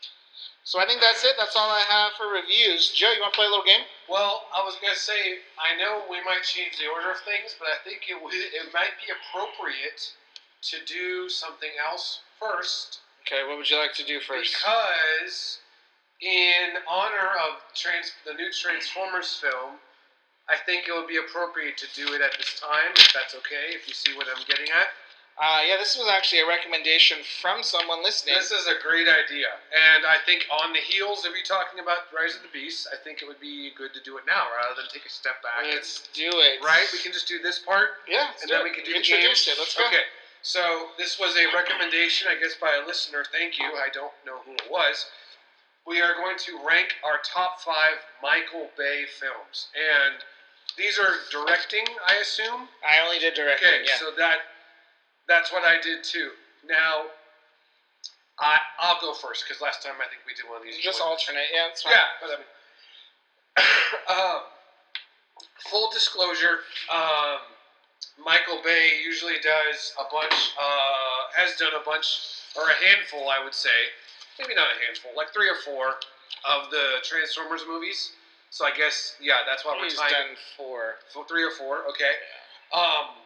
So 0.65 0.79
I 0.79 0.87
think 0.87 1.01
that's 1.01 1.25
it. 1.25 1.35
That's 1.39 1.57
all 1.57 1.71
I 1.71 1.83
have 1.89 2.13
for 2.15 2.31
reviews. 2.31 2.91
Joe, 2.95 3.11
you 3.11 3.21
want 3.21 3.35
to 3.35 3.39
play 3.39 3.47
a 3.47 3.51
little 3.51 3.67
game? 3.67 3.83
Well, 4.09 4.47
I 4.55 4.63
was 4.63 4.79
gonna 4.81 4.95
say 4.95 5.43
I 5.59 5.75
know 5.77 6.05
we 6.09 6.23
might 6.23 6.43
change 6.47 6.79
the 6.79 6.87
order 6.87 7.11
of 7.11 7.19
things, 7.27 7.57
but 7.59 7.69
I 7.69 7.79
think 7.83 8.07
it 8.09 8.17
would 8.17 8.35
it 8.35 8.71
might 8.73 8.95
be 9.03 9.11
appropriate 9.11 10.13
to 10.71 10.77
do 10.87 11.29
something 11.29 11.71
else 11.83 12.21
first 12.39 13.03
Okay, 13.23 13.47
what 13.47 13.57
would 13.57 13.71
you 13.71 13.79
like 13.79 13.95
to 13.95 14.05
do 14.05 14.19
first? 14.19 14.51
because 14.51 15.59
in 16.21 16.75
honor 16.91 17.39
of 17.47 17.63
trans 17.75 18.13
the 18.27 18.35
new 18.35 18.51
Transformers 18.51 19.39
film, 19.39 19.79
I 20.51 20.59
think 20.67 20.89
it 20.89 20.93
would 20.93 21.07
be 21.07 21.19
appropriate 21.19 21.79
to 21.79 21.87
do 21.95 22.15
it 22.15 22.21
at 22.21 22.35
this 22.39 22.59
time, 22.59 22.91
if 22.97 23.13
that's 23.15 23.35
okay. 23.35 23.71
If 23.75 23.87
you 23.87 23.95
see 23.95 24.15
what 24.17 24.27
I'm 24.27 24.43
getting 24.47 24.67
at. 24.75 24.91
Uh, 25.41 25.61
yeah, 25.67 25.77
this 25.81 25.97
was 25.97 26.09
actually 26.13 26.41
a 26.41 26.47
recommendation 26.47 27.19
from 27.41 27.63
someone 27.63 28.03
listening. 28.05 28.35
This 28.37 28.53
is 28.53 28.67
a 28.69 28.77
great 28.85 29.09
idea, 29.09 29.49
and 29.73 30.05
I 30.05 30.17
think 30.27 30.45
on 30.53 30.73
the 30.73 30.79
heels 30.79 31.25
of 31.25 31.33
you 31.33 31.43
talking 31.43 31.81
about 31.81 32.13
Rise 32.13 32.37
of 32.37 32.43
the 32.43 32.53
Beast, 32.53 32.87
I 32.93 32.97
think 33.01 33.23
it 33.23 33.27
would 33.27 33.41
be 33.41 33.73
good 33.77 33.95
to 33.95 34.01
do 34.05 34.19
it 34.19 34.25
now 34.27 34.45
rather 34.55 34.77
than 34.77 34.91
take 34.93 35.07
a 35.07 35.11
step 35.11 35.43
back. 35.43 35.65
and- 35.65 35.73
Let's 35.73 36.07
do 36.13 36.29
it. 36.29 36.61
right? 36.63 36.85
We 36.93 36.99
can 37.01 37.13
just 37.13 37.27
do 37.27 37.41
this 37.41 37.59
part, 37.59 38.05
Yeah, 38.07 38.29
and 38.43 38.51
then 38.51 38.61
it. 38.61 38.65
we 38.65 38.71
can 38.77 38.85
do 38.85 38.93
introduce 38.95 39.47
the 39.47 39.53
it. 39.53 39.59
Let's 39.59 39.75
go. 39.75 39.87
Okay. 39.89 40.05
So 40.43 40.91
this 40.99 41.19
was 41.19 41.35
a 41.37 41.47
recommendation, 41.57 42.29
I 42.29 42.35
guess, 42.35 42.55
by 42.57 42.75
a 42.75 42.87
listener. 42.87 43.25
Thank 43.33 43.59
you. 43.59 43.65
I 43.65 43.89
don't 43.89 44.13
know 44.27 44.41
who 44.45 44.53
it 44.55 44.69
was. 44.71 45.07
We 45.87 46.01
are 46.03 46.15
going 46.15 46.37
to 46.39 46.59
rank 46.63 46.95
our 47.03 47.19
top 47.25 47.61
five 47.61 47.97
Michael 48.23 48.71
Bay 48.77 49.07
films, 49.07 49.69
and 49.75 50.23
these 50.77 50.99
are 50.99 51.17
directing, 51.31 51.87
I 52.07 52.17
assume. 52.17 52.69
I 52.87 53.01
only 53.01 53.19
did 53.19 53.35
directing. 53.35 53.67
Okay, 53.69 53.85
yeah. 53.87 53.97
so 53.99 54.11
that 54.19 54.39
that's 55.29 55.53
what 55.53 55.65
I 55.65 55.81
did 55.81 56.05
too. 56.05 56.31
Now, 56.69 57.05
I 58.39 58.59
I'll 58.81 59.01
go 59.01 59.15
first 59.15 59.45
because 59.47 59.61
last 59.63 59.83
time 59.83 59.95
I 60.01 60.09
think 60.09 60.23
we 60.27 60.35
did 60.35 60.49
one 60.49 60.59
of 60.59 60.65
these. 60.65 60.79
just 60.83 61.01
one- 61.01 61.11
alternate. 61.11 61.47
Yeah, 61.53 61.69
fine. 61.83 61.93
yeah, 61.93 62.07
but 62.21 62.31
I 62.31 62.37
mean, 62.41 62.47
um, 64.09 64.41
full 65.71 65.91
disclosure, 65.91 66.61
um, 66.91 67.39
Michael 68.25 68.61
Bay 68.65 69.01
usually 69.05 69.39
does 69.43 69.93
a 69.99 70.05
bunch, 70.11 70.53
uh, 70.59 71.33
has 71.35 71.57
done 71.57 71.73
a 71.81 71.85
bunch, 71.85 72.07
or 72.57 72.69
a 72.71 72.75
handful, 72.75 73.29
I 73.29 73.43
would 73.43 73.55
say, 73.55 73.91
maybe 74.39 74.55
not 74.55 74.69
a 74.69 74.85
handful, 74.85 75.13
like 75.17 75.33
three 75.33 75.49
or 75.49 75.57
four 75.65 75.97
of 76.45 76.71
the 76.71 76.99
Transformers 77.05 77.63
movies. 77.69 78.13
So 78.51 78.67
I 78.67 78.71
guess, 78.73 79.17
yeah, 79.21 79.39
that's 79.47 79.65
why 79.65 79.77
we're 79.79 79.85
He's 79.85 79.95
tying 79.97 80.13
done 80.13 80.37
four. 80.57 80.97
for 81.13 81.25
three 81.27 81.43
or 81.45 81.53
four, 81.53 81.85
okay. 81.91 82.13
Um, 82.73 83.17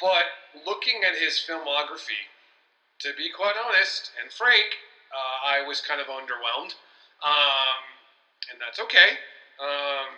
but 0.00 0.24
looking 0.66 1.00
at 1.06 1.16
his 1.16 1.40
filmography, 1.40 2.28
to 3.00 3.12
be 3.16 3.28
quite 3.30 3.54
honest 3.56 4.10
and 4.22 4.32
frank, 4.32 4.76
uh, 5.12 5.48
I 5.48 5.66
was 5.66 5.80
kind 5.80 6.00
of 6.00 6.06
underwhelmed, 6.08 6.74
um, 7.24 7.80
and 8.52 8.60
that's 8.60 8.80
okay. 8.80 9.16
Um, 9.60 10.12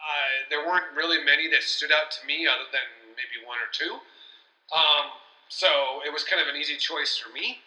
I, 0.00 0.46
there 0.48 0.66
weren't 0.66 0.94
really 0.96 1.24
many 1.24 1.50
that 1.50 1.62
stood 1.62 1.92
out 1.92 2.10
to 2.10 2.26
me, 2.26 2.46
other 2.46 2.66
than 2.72 2.86
maybe 3.16 3.44
one 3.46 3.58
or 3.58 3.70
two. 3.72 3.98
Um, 4.74 5.10
so 5.48 6.00
it 6.06 6.12
was 6.12 6.24
kind 6.24 6.40
of 6.40 6.48
an 6.48 6.56
easy 6.56 6.76
choice 6.76 7.18
for 7.18 7.32
me 7.34 7.58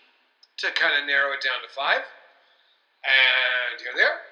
to 0.58 0.72
kind 0.72 0.94
of 1.00 1.06
narrow 1.06 1.34
it 1.34 1.44
down 1.44 1.60
to 1.62 1.70
five. 1.74 2.02
And 3.04 3.82
here 3.84 3.91
they 3.96 4.08
are. 4.08 4.24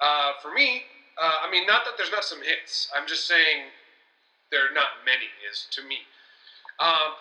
Uh, 0.00 0.32
for 0.42 0.52
me, 0.52 0.82
uh, 1.20 1.46
I 1.46 1.50
mean, 1.50 1.66
not 1.66 1.84
that 1.84 1.94
there's 1.96 2.10
not 2.10 2.24
some 2.24 2.42
hits. 2.42 2.90
I'm 2.96 3.06
just 3.06 3.28
saying 3.28 3.70
there 4.50 4.66
are 4.66 4.74
not 4.74 5.06
many, 5.06 5.30
is 5.46 5.66
to 5.72 5.82
me. 5.86 5.98
Um, 6.80 7.12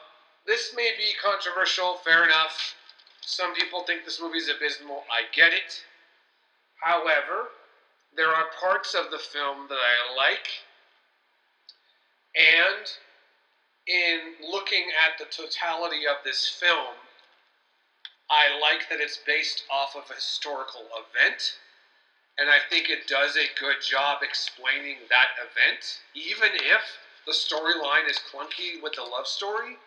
this 0.48 0.74
may 0.76 0.92
be 0.98 1.14
controversial, 1.22 1.96
fair 2.06 2.24
enough. 2.24 2.76
Some 3.22 3.54
people 3.54 3.84
think 3.84 4.06
this 4.06 4.22
movie 4.22 4.38
is 4.38 4.50
abysmal. 4.50 5.04
I 5.12 5.24
get 5.36 5.52
it. 5.52 5.84
However, 6.82 7.50
there 8.16 8.30
are 8.30 8.46
parts 8.60 8.96
of 8.96 9.12
the 9.12 9.20
film 9.20 9.68
that 9.68 9.76
I 9.76 10.16
like, 10.16 10.48
and 12.36 12.88
in 13.86 14.50
looking 14.50 14.86
at 15.04 15.20
the 15.20 15.26
totality 15.26 16.08
of 16.08 16.24
this 16.24 16.48
film, 16.48 16.96
I 18.30 18.46
like 18.62 18.90
that 18.90 19.02
it's 19.02 19.20
based 19.28 19.64
off 19.70 19.96
of 19.96 20.10
a 20.10 20.16
historical 20.16 20.88
event, 20.96 21.58
and 22.38 22.50
I 22.50 22.60
think 22.70 22.90
it 22.90 23.08
does 23.08 23.36
a 23.36 23.60
good 23.60 23.82
job 23.82 24.20
explaining 24.24 24.98
that 25.10 25.30
event, 25.42 26.00
even 26.16 26.50
if 26.56 26.82
the 27.30 27.36
storyline 27.38 28.10
is 28.10 28.18
clunky 28.18 28.82
with 28.82 28.94
the 28.94 29.04
love 29.04 29.28
story. 29.28 29.78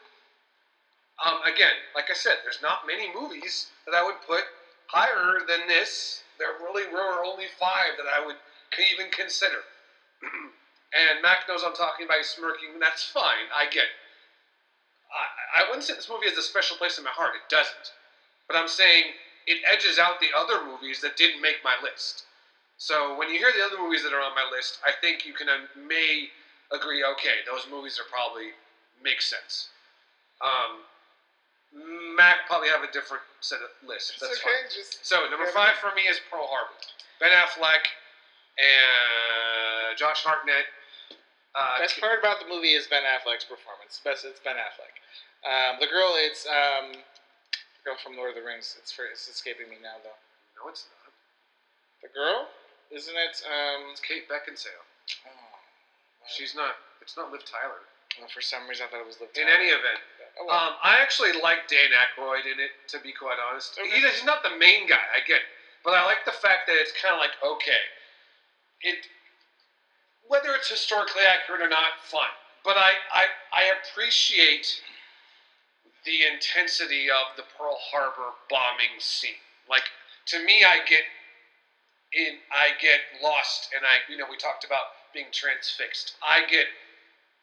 Um, 1.18 1.42
again, 1.42 1.74
like 1.94 2.06
I 2.08 2.14
said, 2.14 2.38
there's 2.44 2.62
not 2.62 2.86
many 2.86 3.12
movies 3.12 3.66
that 3.84 3.96
I 3.96 4.04
would 4.04 4.22
put 4.26 4.44
higher 4.86 5.40
than 5.48 5.66
this. 5.66 6.22
There 6.38 6.54
really 6.62 6.86
were 6.86 7.24
only 7.24 7.46
five 7.58 7.98
that 7.98 8.06
I 8.06 8.24
would 8.24 8.36
even 8.78 9.10
consider. 9.10 9.66
and 10.94 11.20
Mac 11.20 11.48
knows 11.48 11.62
I'm 11.66 11.74
talking 11.74 12.06
about 12.06 12.24
smirking. 12.24 12.70
And 12.74 12.82
that's 12.82 13.04
fine. 13.04 13.50
I 13.54 13.64
get 13.66 13.90
it. 13.90 13.98
I, 15.10 15.62
I 15.62 15.68
wouldn't 15.68 15.82
say 15.82 15.94
this 15.94 16.08
movie 16.08 16.28
has 16.28 16.38
a 16.38 16.42
special 16.42 16.76
place 16.76 16.96
in 16.96 17.04
my 17.04 17.10
heart. 17.10 17.34
It 17.34 17.50
doesn't. 17.50 17.90
But 18.46 18.56
I'm 18.56 18.68
saying 18.68 19.18
it 19.46 19.58
edges 19.66 19.98
out 19.98 20.20
the 20.20 20.30
other 20.36 20.64
movies 20.64 21.00
that 21.00 21.16
didn't 21.16 21.42
make 21.42 21.58
my 21.64 21.74
list. 21.82 22.22
So 22.78 23.16
when 23.18 23.30
you 23.30 23.38
hear 23.38 23.52
the 23.52 23.64
other 23.64 23.82
movies 23.82 24.02
that 24.04 24.12
are 24.12 24.22
on 24.22 24.34
my 24.34 24.46
list, 24.50 24.78
I 24.86 24.92
think 25.00 25.26
you 25.26 25.34
can 25.34 25.48
uh, 25.48 25.58
may 25.76 26.30
agree. 26.72 27.04
Okay, 27.04 27.44
those 27.46 27.66
movies 27.70 27.98
are 28.00 28.08
probably 28.10 28.52
make 29.02 29.20
sense. 29.22 29.68
Um, 30.40 30.82
Mac 32.16 32.44
probably 32.46 32.68
have 32.68 32.82
a 32.82 32.90
different 32.92 33.22
set 33.40 33.60
of 33.64 33.70
lists. 33.88 34.18
That's 34.20 34.36
okay. 34.40 34.42
fine. 34.44 34.68
Just 34.68 35.06
So 35.06 35.24
number 35.30 35.46
five 35.52 35.76
for 35.80 35.94
me 35.94 36.02
is 36.02 36.20
Pearl 36.30 36.44
Harbor. 36.50 36.76
Ben 37.20 37.30
Affleck 37.32 37.88
and 38.60 39.96
Josh 39.96 40.22
Hartnett. 40.24 40.66
Uh, 41.54 41.78
best 41.80 42.00
part 42.00 42.18
about 42.18 42.40
the 42.40 42.48
movie 42.48 42.72
is 42.72 42.86
Ben 42.88 43.04
Affleck's 43.04 43.44
performance. 43.44 44.00
Best, 44.04 44.24
it's 44.24 44.40
Ben 44.40 44.56
Affleck. 44.56 44.96
Um, 45.44 45.76
the 45.80 45.86
girl, 45.86 46.16
it's 46.16 46.46
um, 46.48 46.92
the 46.92 47.82
girl 47.84 47.96
from 48.00 48.16
Lord 48.16 48.30
of 48.32 48.36
the 48.36 48.44
Rings. 48.44 48.76
It's 48.80 48.92
for, 48.92 49.04
it's 49.04 49.28
escaping 49.28 49.68
me 49.68 49.76
now 49.82 50.00
though. 50.04 50.16
no, 50.56 50.68
it's 50.68 50.88
not. 50.88 51.12
The 52.02 52.08
girl, 52.16 52.48
isn't 52.90 53.14
it? 53.14 53.34
Um, 53.46 53.92
It's 53.92 54.00
Kate 54.00 54.26
Beckinsale. 54.28 54.80
oh, 55.28 55.41
She's 56.28 56.54
not. 56.54 56.76
It's 57.00 57.16
not 57.16 57.30
Liv 57.32 57.44
Tyler. 57.44 57.82
well, 58.18 58.28
for 58.28 58.40
some 58.40 58.68
reason 58.68 58.86
I 58.86 58.90
thought 58.90 59.00
it 59.00 59.06
was 59.06 59.20
Liv 59.20 59.30
In 59.36 59.48
any 59.48 59.68
event, 59.68 59.98
Oh, 60.40 60.46
well. 60.46 60.56
um, 60.56 60.74
I 60.82 60.98
actually 61.00 61.32
like 61.42 61.66
Dan 61.68 61.90
Aykroyd 61.92 62.46
in 62.46 62.60
it. 62.60 62.70
To 62.88 63.00
be 63.00 63.12
quite 63.12 63.38
honest, 63.38 63.76
Okay. 63.78 63.90
He- 63.90 64.00
he's 64.06 64.24
not 64.24 64.42
the 64.42 64.54
main 64.56 64.86
guy. 64.86 65.02
I 65.14 65.20
get 65.20 65.40
it, 65.42 65.48
but 65.84 65.94
I 65.94 66.04
like 66.04 66.24
the 66.24 66.32
fact 66.32 66.66
that 66.68 66.76
it's 66.76 66.92
kind 66.92 67.14
of 67.14 67.20
like 67.20 67.32
okay, 67.42 67.82
it 68.82 69.06
whether 70.28 70.54
it's 70.54 70.68
historically 70.68 71.22
accurate 71.22 71.60
or 71.60 71.68
not, 71.68 72.00
fine. 72.04 72.32
But 72.64 72.76
I, 72.78 72.92
I, 73.12 73.26
I 73.52 73.62
appreciate 73.82 74.80
the 76.04 76.24
intensity 76.26 77.10
of 77.10 77.36
the 77.36 77.42
Pearl 77.58 77.76
Harbor 77.90 78.30
bombing 78.48 78.98
scene. 78.98 79.38
Like 79.68 79.90
to 80.26 80.38
me, 80.44 80.64
I 80.64 80.78
get 80.86 81.02
in, 82.14 82.38
I 82.50 82.70
get 82.80 83.00
lost, 83.22 83.68
and 83.76 83.84
I, 83.84 83.98
you 84.08 84.16
know, 84.16 84.26
we 84.30 84.36
talked 84.36 84.64
about 84.64 84.84
being 85.12 85.32
transfixed. 85.32 86.14
I 86.22 86.46
get 86.46 86.66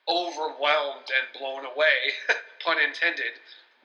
overwhelmed 0.07 1.09
and 1.13 1.27
blown 1.37 1.65
away, 1.65 2.17
pun 2.63 2.77
intended, 2.79 3.37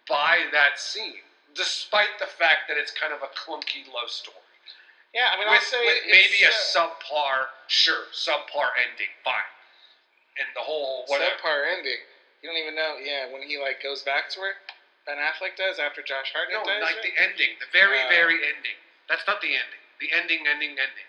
by 0.08 0.46
that 0.52 0.78
scene, 0.78 1.24
despite 1.54 2.18
the 2.18 2.26
fact 2.26 2.68
that 2.68 2.76
it's 2.76 2.92
kind 2.92 3.12
of 3.12 3.20
a 3.20 3.30
clunky 3.32 3.86
love 3.92 4.10
story 4.10 4.44
yeah, 5.14 5.30
I 5.30 5.38
mean, 5.38 5.46
I'll 5.46 5.62
say 5.62 5.78
with 5.78 6.10
maybe 6.10 6.42
a 6.42 6.50
uh, 6.50 6.70
subpar, 6.74 7.54
sure, 7.70 8.10
subpar 8.10 8.74
ending, 8.82 9.14
fine, 9.22 9.46
and 10.42 10.50
the 10.58 10.60
whole 10.66 11.06
whatever. 11.06 11.38
subpar 11.38 11.70
ending. 11.70 12.02
You 12.42 12.50
don't 12.50 12.58
even 12.58 12.74
know. 12.74 12.98
Yeah, 12.98 13.30
when 13.30 13.46
he 13.46 13.54
like 13.54 13.78
goes 13.78 14.02
back 14.02 14.26
to 14.34 14.42
where 14.42 14.58
Ben 15.06 15.22
Affleck 15.22 15.54
does 15.54 15.78
after 15.78 16.02
Josh 16.02 16.34
Hartnett. 16.34 16.58
No, 16.58 16.66
dies. 16.66 16.82
like 16.82 16.98
right? 16.98 17.06
the 17.06 17.14
ending, 17.14 17.54
the 17.62 17.70
very, 17.70 18.02
Uh, 18.02 18.10
very 18.10 18.42
ending. 18.42 18.74
That's 19.06 19.22
not 19.30 19.38
the 19.38 19.54
ending. 19.54 19.82
The 20.02 20.10
ending, 20.10 20.50
ending, 20.50 20.74
ending. 20.74 21.08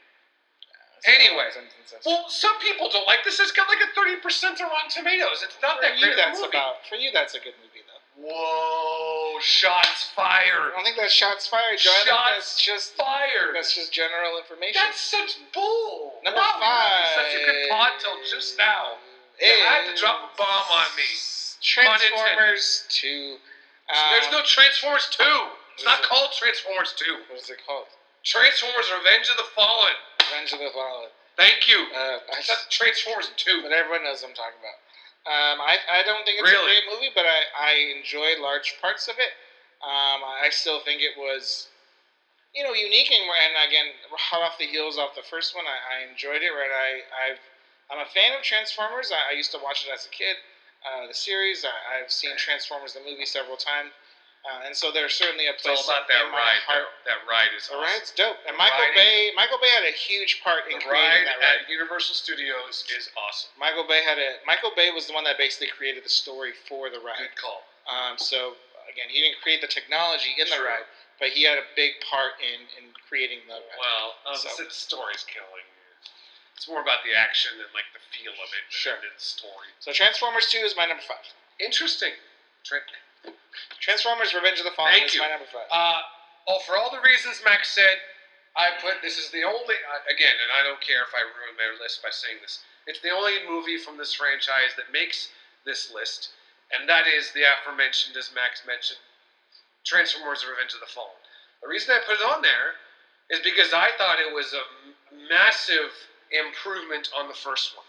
So, 1.06 1.12
anyway. 1.12 1.48
it's- 1.48 1.56
it's- 1.58 1.92
it's- 1.94 2.06
Well, 2.06 2.28
some 2.30 2.58
people 2.60 2.90
don't 2.90 3.06
like 3.08 3.24
this. 3.24 3.40
It's 3.40 3.52
got 3.52 3.68
like 3.70 3.82
a 3.82 3.88
thirty 3.94 4.16
percent 4.18 4.60
on 4.62 4.70
Rotten 4.70 4.90
Tomatoes. 4.90 5.44
It's 5.44 5.58
not 5.62 5.78
for 5.78 5.82
that 5.84 5.96
you, 5.98 6.02
great 6.06 6.14
a 6.14 6.16
that's 6.18 6.40
movie. 6.40 6.50
about. 6.58 6.86
For 6.88 6.96
you, 6.96 7.12
that's 7.12 7.34
a 7.36 7.40
good 7.40 7.54
movie 7.62 7.84
though. 7.86 8.02
Whoa! 8.28 9.40
Shots 9.42 10.10
fired. 10.16 10.72
I 10.72 10.76
don't 10.76 10.84
think 10.84 10.98
that's 10.98 11.14
shots 11.14 11.48
fired, 11.48 11.78
Joe. 11.78 11.92
I 11.92 11.96
think 11.96 12.08
Shots 12.08 12.32
that's 12.36 12.62
just 12.62 12.96
Fired! 12.96 13.56
that's 13.56 13.76
just 13.76 13.92
general 13.94 14.38
information. 14.38 14.82
That's 14.82 15.00
such 15.00 15.38
bull. 15.54 16.20
Number 16.24 16.40
Wow, 16.40 16.58
five. 16.60 17.14
Such 17.16 17.34
a 17.42 17.46
good 17.46 17.70
pod 17.70 17.92
till 18.00 18.18
just 18.26 18.58
now. 18.58 18.98
You 19.40 19.52
had 19.66 19.86
to 19.86 19.96
drop 20.00 20.34
a 20.34 20.38
bomb 20.38 20.72
on 20.72 20.88
me. 20.96 21.04
Transformers 21.62 22.86
Two. 22.90 23.38
Um, 23.94 24.10
There's 24.12 24.32
no 24.32 24.42
Transformers 24.44 25.08
2. 25.12 25.24
It's 25.76 25.86
not 25.86 26.00
it? 26.00 26.06
called 26.06 26.32
Transformers 26.34 26.94
2. 26.98 27.18
What 27.30 27.40
is 27.40 27.50
it 27.52 27.60
called? 27.68 27.86
Transformers 28.24 28.90
Revenge 28.92 29.30
of 29.30 29.38
the 29.38 29.44
Fallen. 29.56 29.94
Revenge 30.32 30.54
of 30.54 30.60
the 30.60 30.72
Fallen. 30.74 31.10
Thank 31.38 31.68
you. 31.68 31.78
Uh, 31.92 32.20
I 32.32 32.40
That's 32.40 32.68
Transformers 32.72 33.30
2. 33.36 33.62
but 33.62 33.72
everyone 33.72 34.04
knows 34.08 34.22
what 34.24 34.32
I'm 34.32 34.36
talking 34.40 34.60
about. 34.64 34.80
Um, 35.26 35.58
I, 35.60 35.76
I 35.90 36.04
don't 36.06 36.24
think 36.24 36.40
it's 36.40 36.48
Really? 36.48 36.64
a 36.64 36.80
great 36.80 36.86
movie, 36.88 37.12
but 37.18 37.26
I, 37.26 37.40
I 37.58 37.72
enjoyed 37.98 38.38
large 38.40 38.78
parts 38.80 39.08
of 39.10 39.18
it. 39.18 39.34
Um, 39.84 40.22
I 40.24 40.48
still 40.50 40.80
think 40.86 41.02
it 41.02 41.18
was, 41.18 41.68
you 42.54 42.64
know, 42.64 42.74
unique 42.74 43.12
and, 43.12 43.26
and 43.26 43.54
again, 43.68 43.90
hot 44.16 44.42
off 44.42 44.58
the 44.58 44.66
heels 44.70 44.98
off 44.98 45.14
the 45.18 45.26
first 45.28 45.54
one. 45.56 45.66
I, 45.66 45.78
I 46.06 46.10
enjoyed 46.10 46.42
it. 46.42 46.54
Right, 46.54 46.72
I 46.72 46.90
I've 47.34 47.42
I'm 47.92 48.02
a 48.02 48.10
fan 48.10 48.34
of 48.34 48.42
Transformers. 48.42 49.12
I, 49.14 49.34
I 49.34 49.38
used 49.38 49.52
to 49.54 49.60
watch 49.62 49.86
it 49.86 49.94
as 49.94 50.06
a 50.06 50.14
kid. 50.14 50.38
Uh, 50.86 51.06
the 51.10 51.14
series. 51.14 51.66
I, 51.66 51.74
I've 52.02 52.10
seen 52.14 52.38
Transformers 52.38 52.94
the 52.94 53.02
movie 53.02 53.26
several 53.26 53.58
times, 53.58 53.90
uh, 54.46 54.62
and 54.66 54.76
so 54.78 54.92
there's 54.94 55.14
certainly 55.18 55.48
a 55.48 55.54
It's 55.58 55.66
all 55.66 55.74
place 55.76 55.86
about 55.90 56.08
that 56.08 56.30
ride, 56.30 56.62
heart. 56.70 56.86
though. 57.04 57.12
That 57.12 57.26
ride 57.30 57.50
is 57.58 57.68
The 57.68 57.76
awesome. 57.76 57.90
ride's 57.90 58.12
dope, 58.14 58.38
and 58.46 58.54
The 58.54 58.62
Michael 58.62 58.86
Bay. 58.94 59.32
Michael 59.36 59.58
Bay 59.58 59.70
had 59.74 59.84
a 59.86 59.92
huge 59.96 60.42
part 60.46 60.70
in 60.70 60.78
The 60.78 60.86
creating 60.86 61.26
ride 61.26 61.26
that 61.28 61.40
ride. 61.42 61.66
at 61.66 61.70
Universal 61.70 62.16
Studios 62.16 62.86
is 62.96 63.10
awesome. 63.18 63.50
Michael 63.58 63.84
Bay 63.90 64.04
had 64.06 64.18
a 64.20 64.38
Michael 64.46 64.72
Bay 64.76 64.92
was 64.92 65.08
the 65.08 65.14
one 65.14 65.24
that 65.26 65.38
basically 65.38 65.68
created 65.74 66.06
the 66.06 66.14
story 66.14 66.54
for 66.70 66.90
the 66.90 67.00
ride. 67.02 67.18
Good 67.18 67.36
call. 67.36 67.66
Um, 67.90 68.18
so 68.18 68.56
again, 68.92 69.10
he 69.10 69.22
didn't 69.22 69.42
create 69.42 69.62
the 69.62 69.68
technology 69.72 70.34
in 70.38 70.46
the 70.50 70.62
ride, 70.62 70.86
but 71.20 71.30
he 71.34 71.42
had 71.44 71.58
a 71.58 71.66
big 71.76 71.98
part 72.10 72.34
in, 72.42 72.62
in 72.78 72.94
creating 73.10 73.40
the 73.50 73.54
ride. 73.58 73.80
Well, 73.82 74.16
um, 74.30 74.38
So- 74.38 74.64
the 74.64 74.70
story's 74.70 75.24
killing. 75.26 75.66
It's 76.56 76.70
more 76.70 76.82
about 76.82 77.04
the 77.04 77.14
action 77.14 77.52
and 77.60 77.68
like 77.74 77.84
the 77.92 78.00
feel 78.16 78.32
of 78.32 78.48
it 78.54 78.64
than 78.64 78.72
Sure. 78.72 78.96
is 78.96 79.12
the 79.18 79.20
story. 79.20 79.68
So 79.80 79.92
Transformers 79.92 80.48
Two 80.50 80.60
is 80.60 80.76
my 80.78 80.86
number 80.86 81.04
five. 81.04 81.26
Interesting. 81.60 82.14
Trick. 82.64 82.84
Transformers: 83.80 84.34
Revenge 84.34 84.60
of 84.60 84.66
the 84.66 84.72
Fallen 84.76 84.94
Thank 84.94 85.08
is 85.08 85.16
you. 85.16 85.22
my 85.22 85.30
number 85.30 85.46
five. 85.46 85.68
Uh, 85.72 86.02
oh, 86.48 86.60
for 86.66 86.78
all 86.78 86.90
the 86.92 87.02
reasons 87.02 87.42
Max 87.46 87.70
said, 87.70 87.98
I 88.58 88.72
put 88.82 89.02
this 89.02 89.18
is 89.18 89.30
the 89.32 89.44
only 89.44 89.76
uh, 89.86 90.02
again, 90.10 90.34
and 90.42 90.52
I 90.52 90.64
don't 90.64 90.82
care 90.82 91.04
if 91.04 91.14
I 91.14 91.22
ruin 91.22 91.56
my 91.58 91.70
list 91.82 92.02
by 92.02 92.10
saying 92.12 92.38
this. 92.42 92.60
It's 92.88 93.00
the 93.00 93.12
only 93.12 93.34
movie 93.48 93.78
from 93.78 93.98
this 93.98 94.14
franchise 94.14 94.74
that 94.78 94.92
makes 94.92 95.30
this 95.66 95.92
list, 95.94 96.30
and 96.72 96.88
that 96.90 97.06
is 97.08 97.32
the 97.34 97.44
aforementioned, 97.44 98.16
as 98.18 98.32
Max 98.34 98.64
mentioned, 98.66 99.00
Transformers: 99.86 100.46
Revenge 100.46 100.74
of 100.74 100.80
the 100.82 100.92
Fallen. 100.92 101.20
The 101.62 101.68
reason 101.68 101.92
I 101.94 102.00
put 102.06 102.18
it 102.20 102.26
on 102.26 102.42
there 102.42 102.76
is 103.30 103.40
because 103.42 103.74
I 103.74 103.90
thought 103.98 104.20
it 104.20 104.34
was 104.34 104.54
a 104.54 104.64
m- 104.86 105.28
massive 105.30 105.92
improvement 106.32 107.10
on 107.18 107.28
the 107.28 107.34
first 107.34 107.76
one. 107.76 107.86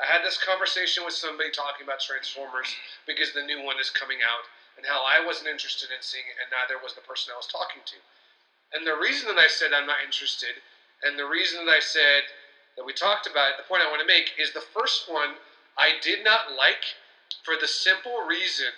I 0.00 0.06
had 0.06 0.24
this 0.24 0.38
conversation 0.38 1.04
with 1.04 1.14
somebody 1.14 1.50
talking 1.50 1.84
about 1.84 2.00
Transformers 2.00 2.68
because 3.06 3.32
the 3.32 3.42
new 3.42 3.62
one 3.62 3.80
is 3.80 3.90
coming 3.90 4.18
out 4.24 4.46
and 4.78 4.86
how 4.86 5.02
I 5.02 5.18
wasn't 5.18 5.50
interested 5.50 5.90
in 5.90 5.98
seeing 6.00 6.24
it, 6.30 6.38
and 6.38 6.54
neither 6.54 6.78
was 6.78 6.94
the 6.94 7.02
person 7.02 7.34
I 7.34 7.40
was 7.42 7.50
talking 7.50 7.82
to. 7.82 7.98
And 8.72 8.86
the 8.86 8.94
reason 8.94 9.26
that 9.26 9.42
I 9.42 9.50
said 9.50 9.74
I'm 9.74 9.90
not 9.90 10.06
interested, 10.06 10.62
and 11.02 11.18
the 11.18 11.26
reason 11.26 11.66
that 11.66 11.74
I 11.74 11.82
said 11.82 12.30
that 12.78 12.86
we 12.86 12.94
talked 12.94 13.26
about 13.26 13.50
it, 13.50 13.56
the 13.58 13.66
point 13.66 13.82
I 13.82 13.90
want 13.90 14.00
to 14.00 14.06
make 14.06 14.38
is 14.38 14.54
the 14.54 14.70
first 14.72 15.10
one 15.10 15.34
I 15.74 15.98
did 16.00 16.22
not 16.22 16.54
like 16.54 16.94
for 17.42 17.58
the 17.58 17.66
simple 17.66 18.22
reason 18.22 18.70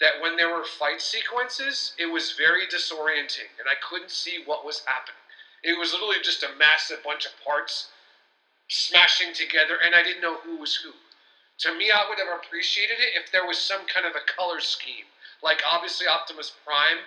that 0.00 0.20
when 0.20 0.36
there 0.36 0.52
were 0.52 0.64
fight 0.64 1.00
sequences, 1.00 1.94
it 1.98 2.06
was 2.06 2.34
very 2.36 2.66
disorienting, 2.66 3.48
and 3.58 3.70
I 3.70 3.78
couldn't 3.80 4.10
see 4.10 4.42
what 4.44 4.66
was 4.66 4.82
happening. 4.84 5.22
It 5.62 5.78
was 5.78 5.92
literally 5.92 6.20
just 6.22 6.42
a 6.42 6.58
massive 6.58 7.02
bunch 7.02 7.24
of 7.24 7.32
parts 7.44 7.88
smashing 8.68 9.32
together, 9.32 9.78
and 9.84 9.94
I 9.94 10.02
didn't 10.02 10.22
know 10.22 10.36
who 10.38 10.58
was 10.58 10.74
who. 10.74 10.92
To 11.60 11.74
me, 11.74 11.90
I 11.90 12.04
would 12.08 12.18
have 12.18 12.36
appreciated 12.36 13.00
it 13.00 13.16
if 13.16 13.32
there 13.32 13.46
was 13.46 13.58
some 13.58 13.86
kind 13.86 14.06
of 14.06 14.12
a 14.14 14.30
color 14.30 14.60
scheme. 14.60 15.06
Like, 15.42 15.62
obviously, 15.68 16.06
Optimus 16.06 16.52
Prime 16.64 17.04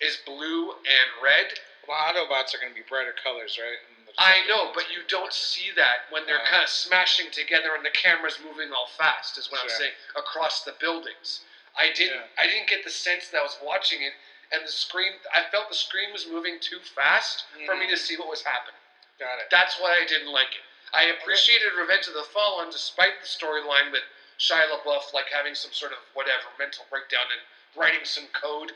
is 0.00 0.18
blue 0.24 0.72
and 0.72 1.08
red. 1.22 1.58
Well, 1.88 1.98
Autobots 1.98 2.54
are 2.54 2.60
going 2.60 2.72
to 2.72 2.78
be 2.78 2.86
brighter 2.88 3.14
colors, 3.22 3.58
right? 3.60 3.80
I 4.18 4.42
know, 4.48 4.72
but 4.74 4.90
you 4.90 5.06
don't 5.06 5.32
see 5.32 5.70
that 5.76 6.10
when 6.10 6.26
they're 6.26 6.42
kind 6.50 6.62
of 6.62 6.68
smashing 6.68 7.30
together 7.30 7.76
and 7.76 7.84
the 7.84 7.94
camera's 7.94 8.38
moving 8.42 8.74
all 8.74 8.90
fast, 8.98 9.38
is 9.38 9.50
what 9.50 9.62
I'm 9.62 9.70
saying, 9.70 9.94
across 10.18 10.64
the 10.64 10.74
buildings. 10.80 11.46
I 11.78 11.92
didn't 11.94 12.18
Yeah. 12.18 12.42
I 12.42 12.46
didn't 12.50 12.66
get 12.66 12.82
the 12.82 12.90
sense 12.90 13.28
that 13.28 13.38
I 13.38 13.42
was 13.42 13.56
watching 13.62 14.02
it 14.02 14.12
and 14.52 14.66
the 14.66 14.72
screen 14.72 15.12
I 15.32 15.44
felt 15.50 15.68
the 15.68 15.78
screen 15.78 16.12
was 16.12 16.26
moving 16.26 16.58
too 16.60 16.80
fast 16.80 17.44
for 17.66 17.76
me 17.76 17.86
to 17.86 17.94
mm. 17.94 17.98
see 17.98 18.16
what 18.16 18.28
was 18.28 18.42
happening. 18.42 18.80
Got 19.18 19.38
it. 19.38 19.46
That's 19.50 19.78
why 19.78 19.94
I 19.94 20.04
didn't 20.06 20.32
like 20.32 20.50
it. 20.58 20.66
I 20.92 21.14
appreciated 21.14 21.70
Revenge 21.78 22.08
of 22.08 22.14
the 22.14 22.26
Fallen 22.34 22.70
despite 22.70 23.22
the 23.22 23.28
storyline 23.30 23.92
with 23.92 24.02
Shia 24.42 24.66
LaBeouf 24.66 25.14
like 25.14 25.30
having 25.30 25.54
some 25.54 25.72
sort 25.72 25.92
of 25.92 25.98
whatever 26.14 26.50
mental 26.58 26.84
breakdown 26.90 27.30
and 27.30 27.42
writing 27.76 28.00
some 28.04 28.24
code. 28.32 28.72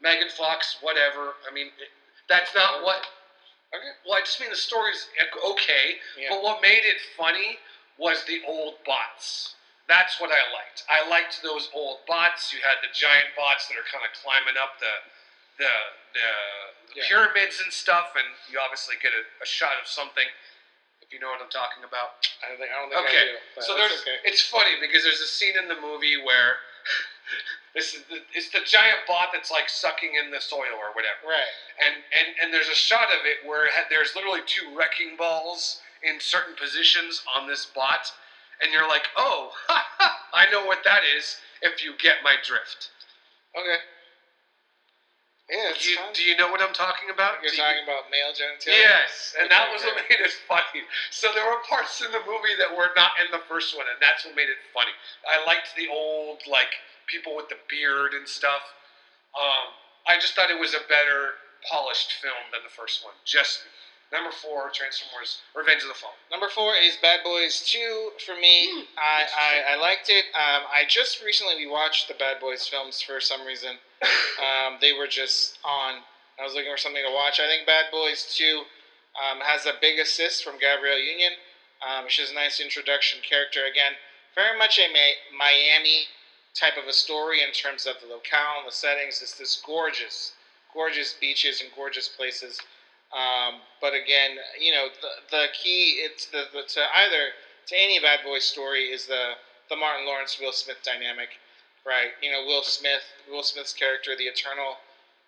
Megan 0.00 0.28
Fox, 0.30 0.78
whatever. 0.80 1.34
I 1.48 1.54
mean, 1.54 1.68
it, 1.78 1.90
that's 2.28 2.54
not 2.54 2.82
what. 2.82 3.06
Okay. 3.72 3.92
Well, 4.04 4.18
I 4.18 4.20
just 4.20 4.40
mean 4.40 4.50
the 4.50 4.56
story's 4.56 5.06
okay, 5.52 5.96
Yeah. 6.18 6.28
but 6.30 6.42
what 6.42 6.60
made 6.60 6.84
it 6.84 7.00
funny 7.16 7.56
was 7.96 8.24
the 8.24 8.42
old 8.46 8.74
bots. 8.84 9.54
That's 9.88 10.20
what 10.20 10.30
I 10.30 10.42
liked. 10.52 10.84
I 10.88 11.08
liked 11.08 11.40
those 11.42 11.70
old 11.72 12.04
bots. 12.06 12.52
You 12.52 12.60
had 12.60 12.78
the 12.84 12.92
giant 12.92 13.32
bots 13.36 13.68
that 13.68 13.74
are 13.80 13.88
kind 13.88 14.04
of 14.04 14.12
climbing 14.20 14.60
up 14.60 14.76
the 14.78 14.92
the 15.58 15.72
the, 16.12 16.28
Yeah. 17.00 17.08
pyramids 17.08 17.60
and 17.64 17.72
stuff, 17.72 18.12
and 18.16 18.26
you 18.52 18.60
obviously 18.60 18.96
get 19.00 19.12
a, 19.16 19.24
a 19.42 19.46
shot 19.46 19.80
of 19.80 19.88
something. 19.88 20.26
If 21.00 21.08
you 21.12 21.20
know 21.20 21.28
what 21.32 21.40
I'm 21.40 21.48
talking 21.52 21.84
about. 21.84 22.20
I 22.44 22.48
don't 22.52 22.58
think 22.60 22.72
I 22.72 22.76
don't 22.80 22.90
think 22.92 23.08
Okay, 23.08 23.24
I 23.24 23.36
do. 23.56 23.62
So 23.64 23.76
there's, 23.76 23.92
okay. 24.04 24.20
it's 24.24 24.44
funny 24.44 24.76
because 24.80 25.04
there's 25.04 25.20
a 25.20 25.28
scene 25.28 25.56
in 25.56 25.68
the 25.68 25.76
movie 25.80 26.20
where 26.20 26.60
this 27.74 27.94
is 27.94 28.02
the, 28.10 28.18
it's 28.34 28.50
the 28.50 28.60
giant 28.66 29.00
bot 29.08 29.28
that's 29.32 29.50
like 29.50 29.68
sucking 29.68 30.10
in 30.22 30.30
the 30.30 30.40
soil 30.40 30.76
or 30.76 30.92
whatever, 30.94 31.24
right. 31.28 31.48
and 31.80 31.94
and 32.12 32.26
and 32.42 32.48
there's 32.52 32.68
a 32.68 32.74
shot 32.76 33.08
of 33.08 33.24
it 33.24 33.46
where 33.48 33.64
it 33.66 33.72
had, 33.72 33.84
there's 33.90 34.14
literally 34.14 34.40
two 34.46 34.68
wrecking 34.76 35.16
balls 35.16 35.80
in 36.04 36.20
certain 36.20 36.54
positions 36.56 37.22
on 37.36 37.46
this 37.48 37.66
bot, 37.74 38.12
and 38.60 38.72
you're 38.72 38.88
like, 38.88 39.08
oh, 39.16 39.50
I 40.32 40.50
know 40.50 40.64
what 40.66 40.84
that 40.84 41.00
is 41.16 41.36
if 41.62 41.82
you 41.84 41.94
get 42.00 42.16
my 42.24 42.34
drift. 42.44 42.90
Okay. 43.56 43.80
Yeah, 45.50 45.74
you, 45.76 45.96
fun. 46.00 46.14
do 46.16 46.22
you 46.24 46.36
know 46.38 46.48
what 46.48 46.62
I'm 46.64 46.72
talking 46.72 47.12
about? 47.12 47.42
You're 47.42 47.50
Do 47.52 47.56
you- 47.60 47.62
talking 47.62 47.84
about 47.84 48.08
male 48.08 48.32
genitalia. 48.32 48.72
Yes, 48.88 49.34
and 49.36 49.50
that 49.50 49.68
was 49.72 49.82
what 49.84 49.96
made 50.08 50.16
it 50.20 50.32
funny. 50.48 50.80
So 51.10 51.28
there 51.34 51.44
were 51.44 51.60
parts 51.68 52.00
in 52.00 52.08
the 52.12 52.24
movie 52.24 52.56
that 52.56 52.72
were 52.72 52.88
not 52.96 53.12
in 53.20 53.28
the 53.32 53.42
first 53.48 53.76
one, 53.76 53.84
and 53.90 54.00
that's 54.00 54.24
what 54.24 54.34
made 54.34 54.48
it 54.48 54.56
funny. 54.72 54.92
I 55.28 55.44
liked 55.44 55.74
the 55.76 55.88
old 55.92 56.40
like 56.48 56.72
people 57.12 57.36
with 57.36 57.48
the 57.48 57.60
beard 57.68 58.16
and 58.16 58.26
stuff. 58.26 58.64
Um, 59.36 59.76
I 60.08 60.16
just 60.16 60.34
thought 60.34 60.50
it 60.50 60.58
was 60.58 60.72
a 60.72 60.88
better 60.88 61.36
polished 61.68 62.14
film 62.24 62.48
than 62.52 62.64
the 62.64 62.72
first 62.72 63.04
one. 63.04 63.14
Just 63.24 63.60
number 64.10 64.32
four, 64.32 64.72
Transformers: 64.72 65.44
Revenge 65.54 65.82
of 65.82 65.88
the 65.88 65.94
Fallen. 65.94 66.16
Number 66.30 66.48
four 66.48 66.74
is 66.74 66.96
Bad 67.00 67.20
Boys 67.22 67.62
2 67.68 68.18
for 68.24 68.34
me. 68.34 68.68
Hmm, 68.72 68.84
I. 68.98 69.18
I, 69.36 69.74
I 69.74 69.76
liked 69.76 70.08
it. 70.08 70.24
Um, 70.34 70.64
I 70.72 70.84
just 70.88 71.22
recently 71.22 71.54
we 71.56 71.70
watched 71.70 72.08
the 72.08 72.14
Bad 72.14 72.40
Boys 72.40 72.66
films 72.66 73.00
for 73.00 73.20
some 73.20 73.44
reason. 73.46 73.76
Um, 74.42 74.78
they 74.80 74.92
were 74.92 75.06
just 75.06 75.58
on. 75.62 76.02
I 76.34 76.42
was 76.42 76.54
looking 76.54 76.72
for 76.72 76.76
something 76.76 77.04
to 77.06 77.14
watch. 77.14 77.38
I 77.38 77.46
think 77.46 77.64
Bad 77.64 77.86
Boys 77.92 78.34
2 78.36 78.64
um, 79.14 79.38
has 79.38 79.66
a 79.66 79.78
big 79.80 80.00
assist 80.00 80.42
from 80.42 80.58
Gabrielle 80.58 80.98
Union. 80.98 81.32
Um, 81.78 82.06
she's 82.08 82.32
a 82.32 82.34
nice 82.34 82.58
introduction 82.58 83.20
character. 83.22 83.60
Again, 83.70 83.92
very 84.34 84.58
much 84.58 84.80
a 84.80 84.88
Miami 85.36 86.08
type 86.54 86.76
of 86.76 86.88
a 86.88 86.92
story 86.92 87.42
in 87.42 87.52
terms 87.52 87.86
of 87.86 87.96
the 88.00 88.06
locale 88.12 88.60
and 88.60 88.68
the 88.68 88.72
settings. 88.72 89.22
It's 89.22 89.38
this 89.38 89.62
gorgeous, 89.64 90.32
gorgeous 90.74 91.14
beaches 91.20 91.60
and 91.60 91.70
gorgeous 91.74 92.08
places. 92.08 92.60
Um, 93.12 93.60
but 93.80 93.92
again, 93.92 94.36
you 94.60 94.72
know, 94.72 94.88
the, 95.00 95.36
the 95.36 95.44
key 95.52 96.00
it's 96.00 96.26
the, 96.26 96.44
the 96.52 96.62
to 96.62 96.80
either 96.96 97.32
to 97.68 97.76
any 97.76 98.00
Bad 98.00 98.20
Boy 98.24 98.38
story 98.38 98.84
is 98.84 99.06
the 99.06 99.34
the 99.68 99.76
Martin 99.76 100.06
Lawrence 100.06 100.38
Will 100.40 100.52
Smith 100.52 100.78
dynamic, 100.84 101.28
right? 101.86 102.12
You 102.22 102.32
know, 102.32 102.44
Will 102.46 102.62
Smith, 102.62 103.04
Will 103.30 103.42
Smith's 103.42 103.72
character, 103.72 104.12
the 104.16 104.24
eternal 104.24 104.76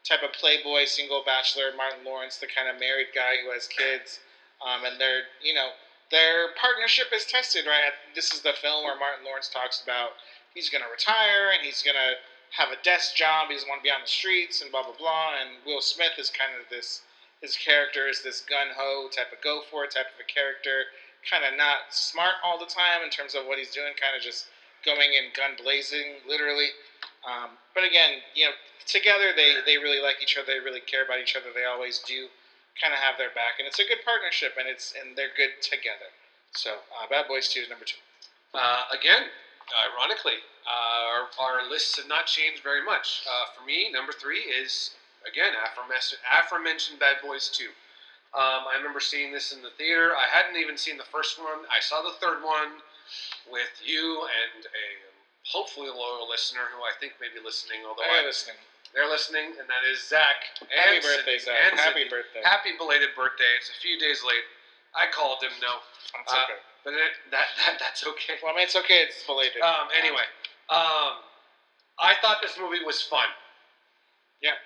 type 0.05 0.23
of 0.23 0.33
playboy, 0.33 0.85
single 0.85 1.23
bachelor, 1.25 1.73
Martin 1.77 2.05
Lawrence, 2.05 2.37
the 2.37 2.47
kind 2.47 2.69
of 2.69 2.79
married 2.81 3.09
guy 3.15 3.41
who 3.45 3.53
has 3.53 3.67
kids, 3.67 4.21
um, 4.65 4.85
and 4.85 5.01
their 5.01 5.29
you 5.43 5.53
know 5.53 5.71
their 6.11 6.53
partnership 6.61 7.09
is 7.13 7.25
tested, 7.25 7.67
right? 7.67 7.93
This 8.15 8.33
is 8.33 8.41
the 8.41 8.53
film 8.61 8.85
where 8.85 8.99
Martin 8.99 9.25
Lawrence 9.25 9.49
talks 9.49 9.83
about 9.83 10.17
he's 10.55 10.71
going 10.71 10.83
to 10.83 10.91
retire 10.91 11.53
and 11.53 11.63
he's 11.63 11.83
going 11.83 11.99
to 11.99 12.17
have 12.57 12.71
a 12.71 12.79
desk 12.83 13.15
job. 13.15 13.51
He 13.51 13.55
doesn't 13.55 13.69
want 13.69 13.83
to 13.83 13.87
be 13.87 13.91
on 13.91 14.03
the 14.03 14.11
streets 14.11 14.63
and 14.63 14.71
blah 14.71 14.83
blah 14.83 14.97
blah. 14.97 15.39
And 15.43 15.61
Will 15.67 15.83
Smith 15.83 16.17
is 16.19 16.31
kind 16.31 16.55
of 16.55 16.71
this 16.71 17.03
his 17.43 17.57
character 17.61 18.09
is 18.09 18.23
this 18.23 18.41
gun 18.41 18.73
ho 18.73 19.13
type 19.13 19.29
of 19.29 19.43
go 19.45 19.61
for 19.69 19.85
it 19.85 19.93
type 19.93 20.09
of 20.09 20.17
a 20.17 20.25
character, 20.25 20.89
kind 21.29 21.45
of 21.45 21.53
not 21.59 21.93
smart 21.93 22.41
all 22.41 22.57
the 22.57 22.71
time 22.71 23.05
in 23.05 23.11
terms 23.11 23.35
of 23.35 23.45
what 23.45 23.59
he's 23.59 23.75
doing, 23.75 23.93
kind 24.01 24.17
of 24.17 24.23
just 24.25 24.49
going 24.81 25.13
in 25.13 25.29
gun 25.37 25.53
blazing, 25.61 26.25
literally. 26.25 26.73
Um, 27.25 27.57
but 27.77 27.85
again, 27.85 28.25
you 28.33 28.49
know, 28.49 28.57
together 28.87 29.33
they, 29.37 29.61
they 29.65 29.77
really 29.77 30.01
like 30.01 30.21
each 30.25 30.37
other, 30.37 30.57
they 30.57 30.61
really 30.61 30.81
care 30.81 31.05
about 31.05 31.21
each 31.21 31.37
other, 31.37 31.53
they 31.53 31.65
always 31.65 32.01
do 32.05 32.29
kind 32.81 32.93
of 32.93 33.01
have 33.01 33.17
their 33.17 33.33
back, 33.37 33.61
and 33.61 33.69
it's 33.69 33.79
a 33.79 33.87
good 33.87 34.01
partnership, 34.05 34.57
and 34.59 34.67
it's 34.69 34.95
and 34.97 35.17
they're 35.17 35.35
good 35.37 35.61
together. 35.63 36.11
So, 36.53 36.83
uh, 36.97 37.07
Bad 37.09 37.29
Boys 37.29 37.49
Two 37.49 37.61
is 37.61 37.69
number 37.69 37.85
two. 37.85 38.01
Uh, 38.53 38.89
again, 38.93 39.31
ironically, 39.73 40.41
uh, 40.67 41.29
our, 41.41 41.63
our 41.63 41.69
lists 41.69 41.97
have 41.97 42.09
not 42.09 42.27
changed 42.27 42.63
very 42.63 42.85
much. 42.85 43.23
Uh, 43.29 43.47
for 43.57 43.65
me, 43.65 43.91
number 43.93 44.13
three 44.13 44.41
is, 44.41 44.93
again, 45.29 45.53
aforementioned, 45.65 46.21
aforementioned 46.33 46.99
Bad 46.99 47.17
Boys 47.23 47.49
2. 47.53 47.65
Um, 48.35 48.67
I 48.67 48.75
remember 48.77 48.99
seeing 48.99 49.31
this 49.31 49.53
in 49.53 49.63
the 49.63 49.71
theater. 49.79 50.17
I 50.17 50.27
hadn't 50.27 50.59
even 50.59 50.77
seen 50.77 50.97
the 50.99 51.07
first 51.07 51.39
one. 51.39 51.63
I 51.71 51.79
saw 51.79 52.03
the 52.03 52.19
third 52.19 52.43
one 52.43 52.83
with 53.47 53.71
you 53.85 54.27
and 54.27 54.65
a 54.67 54.87
hopefully 55.47 55.87
loyal 55.89 56.27
listener 56.29 56.67
who 56.75 56.83
I 56.83 56.93
think 56.99 57.15
may 57.21 57.29
be 57.31 57.39
listening, 57.45 57.87
although 57.87 58.03
Hey, 58.03 58.25
I, 58.25 58.27
listening. 58.27 58.59
they're 58.91 59.07
listening, 59.09 59.55
and 59.61 59.69
that 59.71 59.85
is 59.87 60.03
Zach. 60.03 60.51
Happy 60.67 60.99
birthday, 60.99 61.39
Zach. 61.39 61.79
Happy 61.79 62.09
birthday. 62.09 62.43
Happy 62.43 62.73
belated 62.77 63.15
birthday. 63.15 63.53
It's 63.61 63.71
a 63.71 63.79
few 63.79 64.01
days 64.01 64.25
late. 64.27 64.43
I 64.97 65.07
called 65.13 65.43
him, 65.43 65.53
no. 65.61 65.79
That's 66.17 66.33
uh, 66.33 66.43
okay. 66.51 66.59
But 66.85 66.93
it, 66.95 67.17
that, 67.31 67.47
that 67.67 67.81
that's 67.81 68.07
okay. 68.07 68.37
Well, 68.43 68.53
I 68.53 68.57
mean, 68.57 68.65
it's 68.65 68.77
okay. 68.77 69.01
It's 69.03 69.25
belated. 69.27 69.63
Um, 69.63 69.89
anyway, 69.97 70.29
um, 70.71 71.25
I 71.99 72.15
thought 72.21 72.39
this 72.43 72.57
movie 72.61 72.85
was 72.85 73.03
fun. 73.03 73.27
Yeah. 74.43 74.61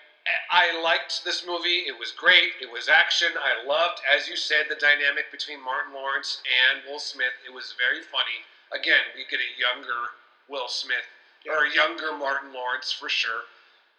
I 0.50 0.80
liked 0.82 1.24
this 1.24 1.46
movie. 1.46 1.88
It 1.88 1.98
was 1.98 2.12
great. 2.12 2.52
It 2.60 2.70
was 2.70 2.88
action. 2.88 3.28
I 3.40 3.66
loved, 3.66 4.00
as 4.04 4.28
you 4.28 4.36
said, 4.36 4.66
the 4.68 4.76
dynamic 4.76 5.32
between 5.32 5.64
Martin 5.64 5.94
Lawrence 5.94 6.42
and 6.44 6.82
Will 6.84 6.98
Smith. 6.98 7.32
It 7.48 7.54
was 7.54 7.74
very 7.80 8.02
funny. 8.02 8.44
Again, 8.72 9.00
we 9.16 9.24
get 9.30 9.40
a 9.40 9.52
younger 9.56 10.12
Will 10.48 10.68
Smith 10.68 11.08
or 11.48 11.64
a 11.64 11.72
younger 11.72 12.12
Martin 12.12 12.52
Lawrence 12.52 12.92
for 12.92 13.08
sure. 13.08 13.48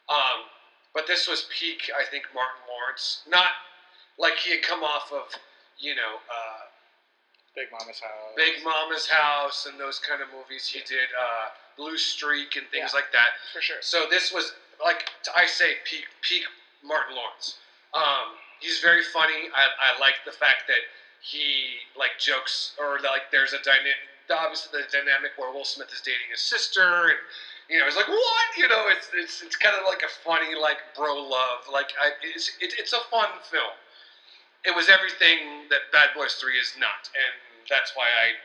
Um, 0.09 0.45
but 0.93 1.07
this 1.07 1.28
was 1.28 1.47
peak, 1.49 1.89
I 1.97 2.05
think, 2.05 2.26
Martin 2.34 2.61
Lawrence. 2.70 3.22
Not 3.28 3.57
like 4.17 4.38
he 4.38 4.51
had 4.51 4.61
come 4.61 4.84
off 4.84 5.11
of, 5.11 5.34
you 5.80 5.95
know, 5.95 6.22
uh, 6.30 6.68
Big 7.55 7.67
Mama's 7.71 7.99
house. 7.99 8.33
Big 8.35 8.63
Mama's 8.63 9.07
House 9.07 9.67
and 9.69 9.79
those 9.79 9.99
kind 9.99 10.21
of 10.21 10.27
movies. 10.35 10.67
He 10.67 10.79
did 10.87 11.09
uh, 11.17 11.49
Blue 11.77 11.97
Streak 11.97 12.55
and 12.55 12.65
things 12.71 12.93
like 12.93 13.11
that. 13.11 13.39
for 13.53 13.61
sure. 13.61 13.81
So 13.81 14.05
this 14.09 14.31
was 14.33 14.53
like 14.83 15.09
I 15.35 15.45
say 15.45 15.75
peak 15.83 16.05
peak 16.21 16.43
Martin 16.83 17.15
Lawrence. 17.15 17.57
Um, 17.93 18.37
he's 18.59 18.79
very 18.79 19.01
funny. 19.01 19.49
I, 19.55 19.95
I 19.95 19.99
like 19.99 20.15
the 20.25 20.31
fact 20.31 20.67
that 20.67 20.83
he 21.21 21.83
like 21.97 22.11
jokes 22.19 22.75
or 22.79 22.99
like 23.03 23.31
there's 23.31 23.53
a 23.53 23.61
dynamic. 23.63 24.07
Obviously, 24.29 24.69
the 24.79 24.85
dynamic 24.93 25.31
where 25.37 25.51
Will 25.51 25.65
Smith 25.65 25.89
is 25.91 26.01
dating 26.01 26.29
his 26.29 26.39
sister, 26.39 27.09
and 27.09 27.17
you 27.67 27.79
know, 27.79 27.85
he's 27.85 27.95
like, 27.97 28.07
"What?" 28.07 28.47
You 28.57 28.69
know, 28.69 28.85
it's 28.93 29.09
it's, 29.17 29.41
it's 29.41 29.55
kind 29.55 29.75
of 29.75 29.89
like 29.89 30.03
a 30.03 30.11
funny 30.23 30.53
like 30.53 30.77
bro 30.95 31.17
love. 31.17 31.65
Like 31.71 31.89
I, 31.99 32.11
it's 32.21 32.51
it, 32.61 32.75
it's 32.77 32.93
a 32.93 33.01
fun 33.09 33.29
film. 33.49 33.73
It 34.66 34.76
was 34.76 34.89
everything 34.89 35.70
that 35.70 35.88
Bad 35.91 36.10
Boys 36.16 36.36
Three 36.36 36.60
is 36.60 36.74
not, 36.80 37.07
and 37.16 37.34
that's 37.70 37.93
why 37.95 38.07
I 38.12 38.36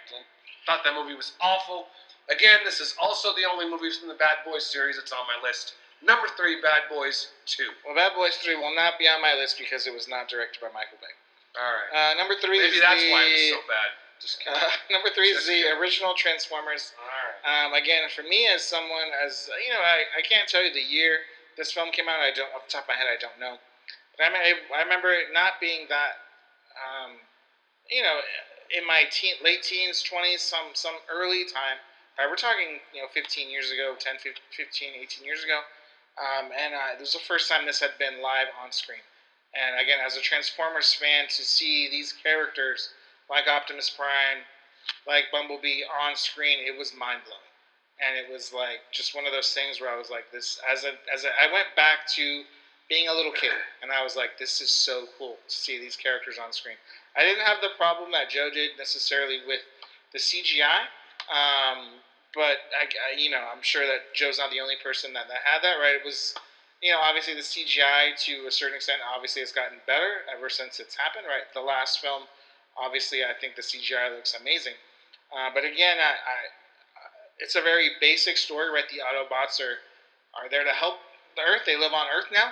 thought 0.66 0.84
that 0.84 0.94
movie 0.94 1.14
was 1.14 1.32
awful. 1.40 1.86
Again, 2.30 2.60
this 2.64 2.80
is 2.80 2.94
also 3.02 3.34
the 3.34 3.44
only 3.44 3.68
movie 3.68 3.90
from 3.92 4.08
the 4.08 4.16
Bad 4.16 4.46
Boys 4.46 4.64
series 4.64 4.96
that's 4.96 5.12
on 5.12 5.26
my 5.26 5.36
list. 5.46 5.74
Number 6.04 6.28
three, 6.36 6.60
Bad 6.60 6.88
Boys 6.88 7.32
Two. 7.46 7.72
Well, 7.84 7.96
Bad 7.96 8.12
Boys 8.14 8.36
3 8.44 8.56
will 8.56 8.74
not 8.76 8.98
be 8.98 9.08
on 9.08 9.20
my 9.22 9.32
list 9.34 9.56
because 9.58 9.86
it 9.86 9.92
was 9.92 10.08
not 10.08 10.28
directed 10.28 10.60
by 10.60 10.68
Michael 10.68 11.00
Bay. 11.00 11.12
All 11.56 11.64
right. 11.64 11.90
Uh, 11.92 12.12
number 12.18 12.34
three 12.42 12.58
Maybe 12.58 12.76
is 12.76 12.82
that's 12.82 13.00
the, 13.00 13.12
why 13.14 13.22
it 13.24 13.32
was 13.32 13.50
so 13.56 13.62
bad. 13.70 13.90
Just 14.20 14.36
kidding. 14.42 14.58
Uh, 14.58 14.74
number 14.94 15.08
three 15.14 15.30
Just 15.32 15.46
is 15.46 15.48
the 15.48 15.60
kidding. 15.64 15.78
original 15.80 16.12
Transformers. 16.12 16.92
All 16.98 17.08
right. 17.08 17.38
Um, 17.46 17.68
again, 17.78 18.04
for 18.10 18.26
me 18.26 18.50
as 18.50 18.64
someone, 18.66 19.14
as 19.22 19.48
you 19.64 19.72
know, 19.72 19.80
I, 19.80 20.04
I 20.18 20.22
can't 20.26 20.48
tell 20.48 20.64
you 20.64 20.74
the 20.74 20.82
year 20.82 21.24
this 21.56 21.70
film 21.72 21.94
came 21.94 22.10
out. 22.10 22.18
I 22.20 22.34
don't 22.34 22.50
off 22.52 22.66
the 22.66 22.72
top 22.74 22.84
of 22.84 22.92
my 22.92 22.98
head, 22.98 23.06
I 23.06 23.16
don't 23.16 23.38
know. 23.38 23.56
But 24.16 24.30
I, 24.30 24.54
I, 24.74 24.82
remember 24.82 25.12
it 25.12 25.34
not 25.34 25.58
being 25.60 25.86
that, 25.88 26.22
um, 26.78 27.18
you 27.90 28.02
know, 28.02 28.20
in 28.70 28.86
my 28.86 29.04
teen, 29.10 29.34
late 29.42 29.62
teens, 29.62 30.02
twenties, 30.02 30.42
some 30.42 30.74
some 30.74 30.94
early 31.10 31.44
time. 31.44 31.78
Right, 32.18 32.30
we're 32.30 32.38
talking, 32.38 32.78
you 32.94 33.02
know, 33.02 33.10
15 33.10 33.50
years 33.50 33.74
ago, 33.74 33.98
10, 33.98 34.22
15, 34.22 34.38
18 35.02 35.26
years 35.26 35.42
ago. 35.42 35.58
Um, 36.14 36.54
and 36.54 36.70
uh, 36.70 36.94
this 36.94 37.10
was 37.10 37.18
the 37.18 37.26
first 37.26 37.50
time 37.50 37.66
this 37.66 37.82
had 37.82 37.98
been 37.98 38.22
live 38.22 38.46
on 38.62 38.70
screen. 38.70 39.02
And 39.50 39.82
again, 39.82 39.98
as 39.98 40.16
a 40.16 40.22
Transformers 40.22 40.94
fan, 40.94 41.26
to 41.26 41.42
see 41.42 41.90
these 41.90 42.14
characters 42.14 42.90
like 43.30 43.48
Optimus 43.48 43.90
Prime, 43.90 44.46
like 45.06 45.24
Bumblebee 45.32 45.82
on 45.90 46.14
screen, 46.14 46.58
it 46.62 46.76
was 46.76 46.94
mind 46.94 47.22
blowing. 47.26 47.50
And 48.02 48.18
it 48.18 48.30
was 48.30 48.52
like 48.52 48.82
just 48.92 49.14
one 49.14 49.26
of 49.26 49.32
those 49.32 49.50
things 49.50 49.80
where 49.80 49.90
I 49.90 49.98
was 49.98 50.10
like, 50.10 50.30
this 50.32 50.60
as 50.70 50.84
a 50.84 50.94
as 51.14 51.24
a, 51.24 51.30
I 51.38 51.52
went 51.52 51.70
back 51.76 52.06
to 52.14 52.42
being 52.94 53.10
a 53.10 53.12
little 53.12 53.34
kid, 53.34 53.50
and 53.82 53.90
I 53.90 54.06
was 54.06 54.14
like, 54.14 54.38
this 54.38 54.60
is 54.62 54.70
so 54.70 55.10
cool 55.18 55.34
to 55.42 55.54
see 55.54 55.80
these 55.82 55.96
characters 55.98 56.38
on 56.38 56.52
screen. 56.52 56.78
I 57.18 57.26
didn't 57.26 57.42
have 57.42 57.58
the 57.58 57.74
problem 57.76 58.14
that 58.14 58.30
Joe 58.30 58.54
did 58.54 58.78
necessarily 58.78 59.42
with 59.50 59.66
the 60.14 60.22
CGI. 60.22 60.86
Um, 61.26 61.98
but 62.34 62.70
I, 62.70 62.86
I, 62.86 63.18
you 63.18 63.30
know, 63.30 63.42
I'm 63.50 63.62
sure 63.62 63.82
that 63.86 64.14
Joe's 64.14 64.38
not 64.38 64.54
the 64.54 64.62
only 64.62 64.78
person 64.78 65.10
that, 65.14 65.26
that 65.26 65.42
had 65.42 65.58
that, 65.66 65.82
right? 65.82 65.98
It 65.98 66.06
was, 66.06 66.38
you 66.82 66.94
know, 66.94 67.02
obviously 67.02 67.34
the 67.34 67.42
CGI 67.42 68.14
to 68.30 68.46
a 68.46 68.52
certain 68.54 68.78
extent, 68.78 69.02
obviously 69.02 69.42
has 69.42 69.50
gotten 69.50 69.78
better 69.86 70.22
ever 70.30 70.46
since 70.46 70.78
it's 70.78 70.94
happened, 70.94 71.26
right? 71.26 71.50
The 71.50 71.66
last 71.66 71.98
film, 71.98 72.30
obviously, 72.78 73.26
I 73.26 73.34
think 73.34 73.58
the 73.58 73.62
CGI 73.62 74.14
looks 74.14 74.38
amazing. 74.38 74.78
Uh, 75.34 75.50
but 75.50 75.66
again, 75.66 75.98
I, 75.98 76.14
I, 76.14 76.36
it's 77.38 77.58
a 77.58 77.62
very 77.62 77.90
basic 78.00 78.36
story, 78.36 78.70
right? 78.70 78.86
The 78.86 79.02
Autobots 79.02 79.58
are 79.58 79.82
are 80.34 80.50
there 80.50 80.64
to 80.66 80.74
help 80.74 80.98
the 81.36 81.42
Earth. 81.42 81.62
They 81.64 81.78
live 81.78 81.94
on 81.94 82.06
Earth 82.10 82.26
now, 82.32 82.50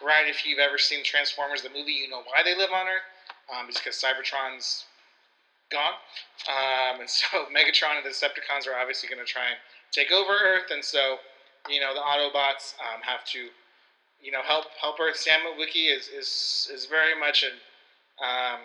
right? 0.00 0.26
If 0.26 0.46
you've 0.46 0.58
ever 0.58 0.78
seen 0.78 1.04
Transformers 1.04 1.62
the 1.62 1.68
movie, 1.68 1.92
you 1.92 2.08
know 2.08 2.22
why 2.24 2.42
they 2.44 2.56
live 2.56 2.70
on 2.72 2.86
Earth. 2.86 3.08
Um, 3.52 3.68
it's 3.68 3.78
because 3.78 4.00
Cybertron's 4.00 4.84
gone, 5.70 5.98
um, 6.48 7.00
and 7.00 7.10
so 7.10 7.46
Megatron 7.52 7.96
and 7.96 8.06
the 8.06 8.10
Decepticons 8.10 8.68
are 8.68 8.78
obviously 8.78 9.08
going 9.08 9.24
to 9.24 9.30
try 9.30 9.48
and 9.48 9.58
take 9.90 10.12
over 10.12 10.32
Earth, 10.32 10.70
and 10.70 10.84
so 10.84 11.18
you 11.68 11.80
know 11.80 11.94
the 11.94 12.00
Autobots 12.00 12.74
um, 12.80 13.02
have 13.02 13.24
to 13.32 13.48
you 14.22 14.30
know 14.32 14.42
help 14.42 14.66
help 14.80 15.00
Earth. 15.00 15.16
Sam 15.16 15.40
Witwicky 15.40 15.94
is 15.94 16.08
is 16.08 16.70
is 16.72 16.86
very 16.86 17.18
much 17.18 17.42
an 17.42 17.58
um, 18.22 18.60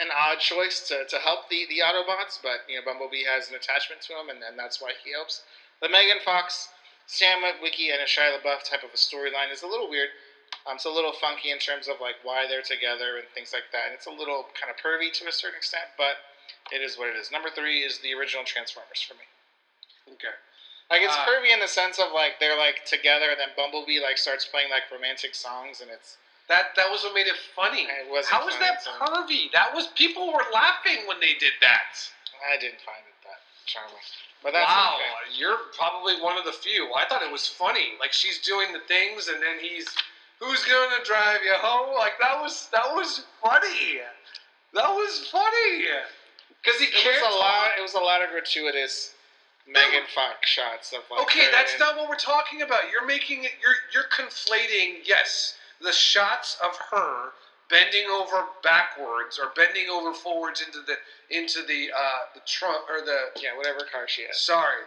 an 0.00 0.08
odd 0.16 0.40
choice 0.40 0.88
to, 0.88 1.04
to 1.04 1.16
help 1.18 1.48
the, 1.50 1.66
the 1.68 1.84
Autobots, 1.84 2.40
but 2.42 2.64
you 2.68 2.76
know 2.76 2.82
Bumblebee 2.84 3.24
has 3.24 3.48
an 3.50 3.54
attachment 3.54 4.00
to 4.02 4.14
him, 4.14 4.30
and, 4.30 4.40
and 4.42 4.58
that's 4.58 4.80
why 4.80 4.92
he 5.04 5.12
helps. 5.12 5.42
The 5.82 5.88
Megan 5.88 6.18
Fox, 6.24 6.68
Sam 7.10 7.42
Witwicky, 7.42 7.90
and 7.90 7.98
a 7.98 8.06
Shia 8.06 8.38
LaBeouf 8.38 8.62
type 8.62 8.86
of 8.86 8.94
a 8.94 8.96
storyline 8.96 9.50
is 9.50 9.62
a 9.62 9.66
little 9.66 9.90
weird. 9.90 10.10
Um, 10.66 10.76
it's 10.78 10.84
a 10.86 10.90
little 10.90 11.10
funky 11.12 11.50
in 11.50 11.58
terms 11.58 11.88
of 11.88 11.98
like 12.00 12.22
why 12.22 12.46
they're 12.46 12.62
together 12.62 13.18
and 13.18 13.26
things 13.34 13.50
like 13.52 13.66
that. 13.74 13.90
And 13.90 13.94
it's 13.94 14.06
a 14.06 14.14
little 14.14 14.46
kind 14.54 14.70
of 14.70 14.78
pervy 14.78 15.10
to 15.18 15.26
a 15.26 15.32
certain 15.34 15.58
extent, 15.58 15.90
but 15.98 16.22
it 16.70 16.78
is 16.78 16.94
what 16.98 17.10
it 17.10 17.16
is. 17.18 17.32
Number 17.34 17.50
three 17.50 17.82
is 17.82 17.98
the 17.98 18.14
original 18.14 18.44
Transformers 18.46 19.02
for 19.02 19.14
me. 19.18 19.26
Okay. 20.14 20.30
Like 20.90 21.02
it's 21.02 21.14
Uh, 21.14 21.26
pervy 21.26 21.50
in 21.52 21.58
the 21.58 21.66
sense 21.70 21.98
of 21.98 22.12
like 22.14 22.38
they're 22.38 22.58
like 22.58 22.84
together, 22.86 23.30
and 23.34 23.38
then 23.42 23.50
Bumblebee 23.58 23.98
like 23.98 24.18
starts 24.18 24.46
playing 24.46 24.70
like 24.70 24.86
romantic 24.90 25.34
songs, 25.34 25.80
and 25.82 25.90
it's 25.90 26.18
That 26.46 26.74
that 26.78 26.90
was 26.90 27.02
what 27.02 27.14
made 27.14 27.26
it 27.26 27.38
funny. 27.58 27.90
it. 27.90 28.06
How 28.26 28.46
was 28.46 28.54
that 28.58 28.86
pervy? 28.86 29.50
That 29.50 29.74
was 29.74 29.88
people 29.98 30.30
were 30.32 30.46
laughing 30.54 31.06
when 31.10 31.18
they 31.18 31.34
did 31.34 31.54
that. 31.60 31.98
I 32.46 32.56
didn't 32.56 32.80
find 32.86 33.02
it 33.02 33.18
that 33.60 33.68
charming, 33.68 34.04
but 34.42 34.52
that's 34.52 34.68
wow, 34.68 34.96
okay. 34.96 35.38
you're 35.38 35.58
probably 35.76 36.20
one 36.20 36.36
of 36.38 36.44
the 36.44 36.52
few. 36.52 36.92
I 36.96 37.04
thought 37.06 37.22
it 37.22 37.32
was 37.32 37.46
funny. 37.46 37.94
Like 38.00 38.12
she's 38.12 38.38
doing 38.40 38.72
the 38.72 38.80
things, 38.88 39.28
and 39.28 39.42
then 39.42 39.58
he's, 39.60 39.86
"Who's 40.38 40.64
gonna 40.64 41.04
drive 41.04 41.40
you 41.44 41.54
home?" 41.54 41.96
Like 41.96 42.14
that 42.20 42.40
was 42.40 42.68
that 42.72 42.86
was 42.94 43.24
funny. 43.42 44.00
That 44.74 44.88
was 44.88 45.28
funny. 45.28 45.84
Because 46.62 46.78
he 46.78 46.86
It 46.86 46.94
cares 46.94 47.22
was 47.22 47.34
a 47.34 47.38
lot. 47.38 47.70
It 47.78 47.82
was 47.82 47.94
a 47.94 48.00
lot 48.00 48.22
of 48.22 48.30
gratuitous 48.30 49.14
Megan 49.66 50.06
Fox 50.14 50.48
shots 50.48 50.92
of 50.92 51.00
like. 51.10 51.20
Okay, 51.22 51.44
her 51.44 51.52
that's 51.52 51.74
in- 51.74 51.80
not 51.80 51.96
what 51.96 52.08
we're 52.08 52.16
talking 52.16 52.62
about. 52.62 52.90
You're 52.90 53.06
making 53.06 53.44
it. 53.44 53.52
You're 53.62 53.76
you're 53.92 54.08
conflating. 54.10 55.00
Yes, 55.04 55.56
the 55.80 55.92
shots 55.92 56.56
of 56.62 56.76
her 56.90 57.32
bending 57.70 58.06
over 58.10 58.46
backwards 58.62 59.38
or 59.38 59.52
bending 59.56 59.88
over 59.88 60.12
forwards 60.12 60.60
into 60.60 60.80
the 60.86 60.96
into 61.34 61.62
the 61.66 61.90
uh, 61.96 62.18
the 62.34 62.40
trunk 62.46 62.82
or 62.90 63.00
the 63.04 63.40
Yeah, 63.40 63.56
whatever 63.56 63.80
car 63.90 64.06
she 64.08 64.22
has. 64.24 64.38
sorry 64.40 64.84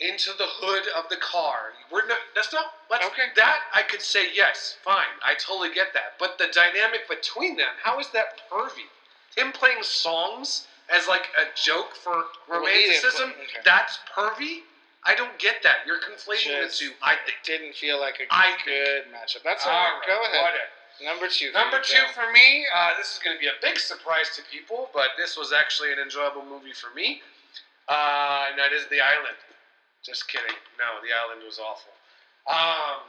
into 0.00 0.30
the 0.38 0.46
hood 0.46 0.84
of 0.96 1.08
the 1.10 1.16
car. 1.16 1.72
We're 1.92 2.06
not. 2.06 2.18
That's 2.34 2.52
not. 2.52 2.66
Okay. 2.92 3.28
That 3.36 3.58
I 3.74 3.82
could 3.82 4.00
say 4.02 4.28
yes, 4.34 4.76
fine. 4.82 5.12
I 5.22 5.34
totally 5.34 5.72
get 5.74 5.92
that. 5.94 6.14
But 6.18 6.38
the 6.38 6.46
dynamic 6.52 7.08
between 7.08 7.56
them, 7.56 7.68
how 7.82 7.98
is 8.00 8.08
that 8.12 8.40
pervy? 8.50 8.88
Him 9.36 9.52
playing 9.52 9.82
songs 9.82 10.66
as 10.92 11.06
like 11.06 11.28
a 11.38 11.44
joke 11.54 11.94
for 11.94 12.24
Well, 12.48 12.60
romanticism. 12.60 13.32
play- 13.32 13.42
okay. 13.44 13.60
That's 13.64 13.98
pervy. 14.16 14.62
I 15.04 15.14
don't 15.14 15.38
get 15.38 15.62
that. 15.62 15.86
You're 15.86 16.00
conflating 16.00 16.52
Just- 16.60 16.78
the 16.80 16.86
two. 16.86 16.92
I 17.02 17.16
think. 17.24 17.38
Didn't 17.44 17.74
feel 17.74 17.98
like 17.98 18.20
a 18.20 18.26
I 18.30 18.52
think- 18.52 18.64
good 18.64 19.04
matchup. 19.12 19.42
That's 19.42 19.64
all 19.66 19.72
All 19.72 19.98
right. 19.98 20.06
Go 20.06 20.20
ahead. 20.22 20.42
whatever. 20.42 20.70
Number 21.02 21.28
two. 21.28 21.48
for 21.52 21.58
Number 21.58 21.78
you, 21.78 21.82
two 21.84 22.04
for 22.12 22.30
me, 22.32 22.66
uh, 22.74 22.92
this 22.98 23.16
is 23.16 23.18
going 23.24 23.34
to 23.34 23.40
be 23.40 23.46
a 23.48 23.56
big 23.62 23.78
surprise 23.78 24.36
to 24.36 24.42
people, 24.52 24.90
but 24.92 25.16
this 25.16 25.34
was 25.36 25.50
actually 25.52 25.92
an 25.92 25.98
enjoyable 25.98 26.44
movie 26.44 26.74
for 26.74 26.92
me, 26.94 27.22
uh, 27.88 28.48
and 28.50 28.58
that 28.58 28.72
is 28.76 28.84
The 28.92 29.00
Island. 29.00 29.36
Just 30.04 30.28
kidding. 30.28 30.52
No, 30.78 31.00
The 31.00 31.08
Island 31.16 31.40
was 31.42 31.58
awful. 31.58 31.92
Um, 32.46 33.00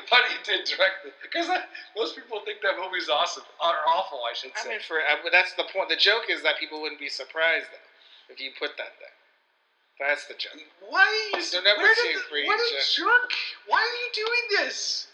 but 0.10 0.24
he 0.32 0.36
did 0.44 0.64
direct 0.64 1.04
it 1.04 1.12
because 1.20 1.48
most 1.96 2.16
people 2.16 2.40
think 2.44 2.60
that 2.62 2.76
movie's 2.80 3.08
awesome 3.10 3.44
or 3.60 3.76
awful, 3.86 4.20
I 4.24 4.32
should 4.32 4.56
say. 4.56 4.68
I 4.68 4.72
mean, 4.72 4.80
for 4.88 5.00
uh, 5.00 5.16
that's 5.32 5.52
the 5.54 5.64
point. 5.72 5.88
The 5.90 5.96
joke 6.00 6.30
is 6.30 6.42
that 6.44 6.56
people 6.58 6.80
wouldn't 6.80 7.00
be 7.00 7.08
surprised 7.08 7.66
though, 7.72 8.32
if 8.32 8.40
you 8.40 8.52
put 8.58 8.76
that 8.78 8.96
there. 9.00 9.12
That's 9.98 10.26
the 10.26 10.34
joke. 10.34 10.60
Why 10.88 11.04
are 11.04 11.38
you? 11.38 11.42
So 11.42 11.58
number 11.62 11.82
where 11.82 11.94
two 11.94 12.08
did, 12.12 12.22
for 12.28 12.36
what 12.44 12.60
a 12.60 12.84
jerk! 12.94 13.32
Why 13.66 13.80
are 13.80 13.98
you 14.04 14.24
doing 14.26 14.60
this? 14.64 15.08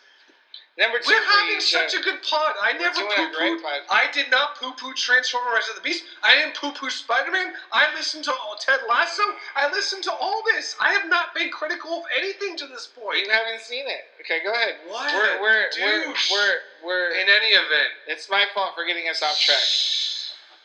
Number 0.79 0.99
2 0.99 1.05
We're 1.13 1.21
having 1.21 1.61
such 1.61 1.93
a 1.93 2.01
good 2.01 2.23
pod. 2.23 2.55
I 2.63 2.73
never 2.73 2.95
poo 2.95 3.29
poo. 3.37 3.61
pod. 3.61 3.83
I 3.91 4.11
did 4.11 4.31
not 4.31 4.57
poo 4.57 4.73
poo 4.73 4.95
Transformer 4.95 5.51
Rise 5.51 5.69
of 5.69 5.77
the 5.77 5.83
Beast. 5.83 6.05
I 6.23 6.35
didn't 6.35 6.55
poo 6.57 6.73
poo 6.73 6.89
Spider 6.89 7.31
Man. 7.31 7.53
I 7.73 7.93
listened 7.95 8.25
to 8.25 8.33
all- 8.33 8.57
Ted 8.59 8.81
Lasso. 8.89 9.23
I 9.55 9.71
listened 9.71 10.03
to 10.05 10.13
all 10.13 10.43
this. 10.55 10.75
I 10.81 10.95
have 10.95 11.11
not 11.11 11.35
been 11.35 11.51
critical 11.51 11.99
of 11.99 12.05
anything 12.17 12.57
to 12.57 12.67
this 12.67 12.87
point. 12.87 13.19
You 13.19 13.31
haven't 13.31 13.61
seen 13.61 13.85
it. 13.87 14.07
Okay, 14.21 14.41
go 14.43 14.53
ahead. 14.53 14.77
What? 14.89 15.13
We're 15.13 15.43
we're 15.43 15.69
we're, 15.79 16.15
we're 16.33 16.57
we're 16.83 17.11
In 17.11 17.29
any 17.29 17.53
event, 17.53 17.91
It's 18.07 18.31
my 18.31 18.47
fault 18.55 18.75
for 18.75 18.87
getting 18.87 19.09
us 19.11 19.23
off 19.23 19.39
track. 19.39 19.61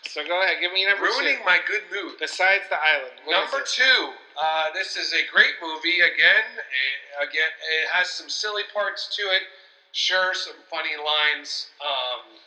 So 0.08 0.26
go 0.26 0.42
ahead, 0.42 0.58
give 0.62 0.72
me 0.72 0.86
number 0.86 1.04
ruining 1.04 1.38
two. 1.38 1.46
my 1.46 1.60
good 1.68 1.82
mood. 1.92 2.16
Besides 2.20 2.64
the 2.70 2.80
island, 2.82 3.12
is 3.26 3.32
Number 3.32 3.60
it? 3.60 3.68
two, 3.68 4.14
uh, 4.42 4.72
this 4.74 4.96
is 4.96 5.14
a 5.14 5.22
great 5.32 5.54
movie. 5.62 6.00
Again, 6.00 6.48
it, 6.58 7.30
again, 7.30 7.50
it 7.84 7.90
has 7.92 8.10
some 8.10 8.30
silly 8.30 8.64
parts 8.74 9.14
to 9.18 9.24
it. 9.24 9.44
Sure, 9.92 10.34
some 10.34 10.56
funny 10.72 10.96
lines. 10.96 11.68
Um, 11.82 12.40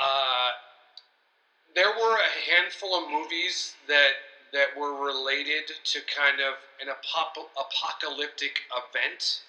uh, 0.00 0.50
there 1.74 1.90
were 1.90 2.16
a 2.16 2.50
handful 2.52 2.94
of 2.96 3.10
movies 3.10 3.74
that 3.88 4.12
that 4.52 4.68
were 4.78 5.04
related 5.04 5.70
to 5.84 5.98
kind 6.06 6.40
of 6.40 6.54
an 6.80 6.88
apop- 6.88 7.48
apocalyptic 7.58 8.60
event, 8.72 9.42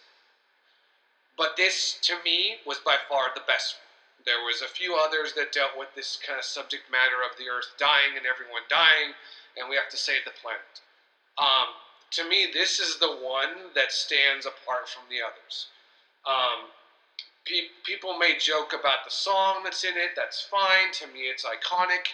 but 1.38 1.56
this, 1.56 1.98
to 2.02 2.16
me, 2.26 2.58
was 2.66 2.80
by 2.80 2.98
far 3.08 3.28
the 3.36 3.42
best 3.48 3.76
one. 3.80 3.87
There 4.28 4.44
was 4.44 4.62
a 4.62 4.68
few 4.68 5.00
others 5.00 5.32
that 5.40 5.56
dealt 5.56 5.80
with 5.80 5.88
this 5.96 6.20
kind 6.20 6.38
of 6.38 6.44
subject 6.44 6.92
matter 6.92 7.24
of 7.24 7.40
the 7.40 7.48
Earth 7.48 7.72
dying 7.80 8.20
and 8.20 8.28
everyone 8.28 8.68
dying, 8.68 9.16
and 9.56 9.72
we 9.72 9.80
have 9.80 9.88
to 9.88 9.96
save 9.96 10.28
the 10.28 10.36
planet. 10.36 10.84
Um, 11.40 11.80
to 12.12 12.28
me, 12.28 12.52
this 12.52 12.84
is 12.84 13.00
the 13.00 13.24
one 13.24 13.72
that 13.74 13.96
stands 13.96 14.46
apart 14.46 14.92
from 14.92 15.08
the 15.08 15.24
others. 15.24 15.72
Um, 16.28 16.68
pe- 17.48 17.72
people 17.88 18.20
may 18.20 18.36
joke 18.38 18.76
about 18.76 19.08
the 19.08 19.16
song 19.16 19.64
that's 19.64 19.86
in 19.88 19.96
it. 19.96 20.12
That's 20.20 20.44
fine. 20.44 20.92
To 21.00 21.08
me, 21.08 21.32
it's 21.32 21.48
iconic. 21.48 22.12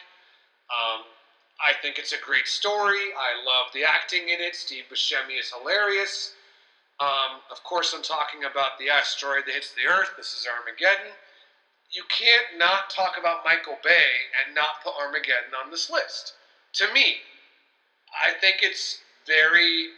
Um, 0.69 1.09
I 1.57 1.73
think 1.81 1.97
it's 1.97 2.13
a 2.13 2.21
great 2.21 2.47
story. 2.47 3.09
I 3.17 3.41
love 3.41 3.73
the 3.73 3.83
acting 3.83 4.29
in 4.29 4.39
it. 4.39 4.55
Steve 4.55 4.85
Buscemi 4.91 5.39
is 5.39 5.51
hilarious. 5.51 6.33
Um, 6.99 7.41
of 7.49 7.63
course, 7.63 7.93
I'm 7.95 8.03
talking 8.03 8.45
about 8.45 8.77
the 8.77 8.89
asteroid 8.89 9.45
that 9.47 9.53
hits 9.53 9.73
the 9.73 9.89
Earth. 9.89 10.13
This 10.15 10.33
is 10.37 10.45
Armageddon. 10.45 11.11
You 11.93 12.03
can't 12.09 12.57
not 12.57 12.89
talk 12.89 13.15
about 13.19 13.45
Michael 13.45 13.77
Bay 13.83 14.25
and 14.33 14.55
not 14.55 14.81
put 14.83 14.93
Armageddon 14.97 15.53
on 15.63 15.69
this 15.69 15.89
list. 15.89 16.33
To 16.81 16.91
me, 16.91 17.17
I 18.11 18.33
think 18.41 18.57
it's 18.61 18.99
very. 19.27 19.93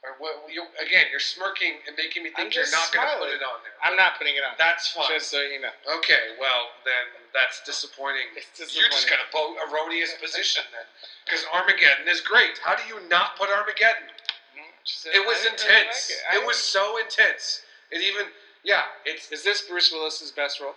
Or 0.00 0.16
what, 0.16 0.48
you, 0.48 0.64
again, 0.80 1.12
you're 1.12 1.20
smirking 1.20 1.76
and 1.84 1.92
making 1.92 2.24
me 2.24 2.32
think 2.32 2.56
you're 2.56 2.64
not 2.72 2.88
going 2.88 3.04
to 3.04 3.20
put 3.20 3.36
it 3.36 3.44
on 3.44 3.60
there. 3.60 3.76
I'm 3.84 4.00
not 4.00 4.16
putting 4.16 4.32
it 4.32 4.40
on. 4.40 4.56
That's 4.56 4.88
fine. 4.96 5.04
Just 5.12 5.28
so 5.28 5.44
you 5.44 5.60
know. 5.60 5.72
Okay, 6.00 6.40
well 6.40 6.72
then 6.88 7.04
that's 7.36 7.60
disappointing. 7.68 8.32
It's 8.32 8.48
You're 8.72 8.88
just 8.88 9.08
got 9.12 9.20
disappointing. 9.20 9.60
a 9.60 9.68
bo- 9.68 9.76
erroneous 9.76 10.16
position 10.16 10.64
then, 10.72 10.88
because 11.28 11.44
Armageddon 11.52 12.08
is 12.08 12.24
great. 12.24 12.56
How 12.64 12.72
do 12.76 12.80
you 12.88 12.96
not 13.12 13.36
put 13.36 13.52
Armageddon? 13.52 14.08
Mm-hmm. 14.56 14.72
Just- 14.88 15.04
It 15.12 15.20
was 15.20 15.36
really 15.44 15.52
intense. 15.52 16.08
like 16.08 16.40
it 16.40 16.44
I 16.44 16.46
was 16.48 16.56
so 16.56 16.96
intense. 17.04 17.60
It 17.92 18.00
even, 18.00 18.24
yeah, 18.64 18.82
it's 19.04 19.30
Is 19.32 19.42
this 19.44 19.62
Bruce 19.62 19.90
Willis's 19.92 20.30
best 20.32 20.60
role? 20.60 20.74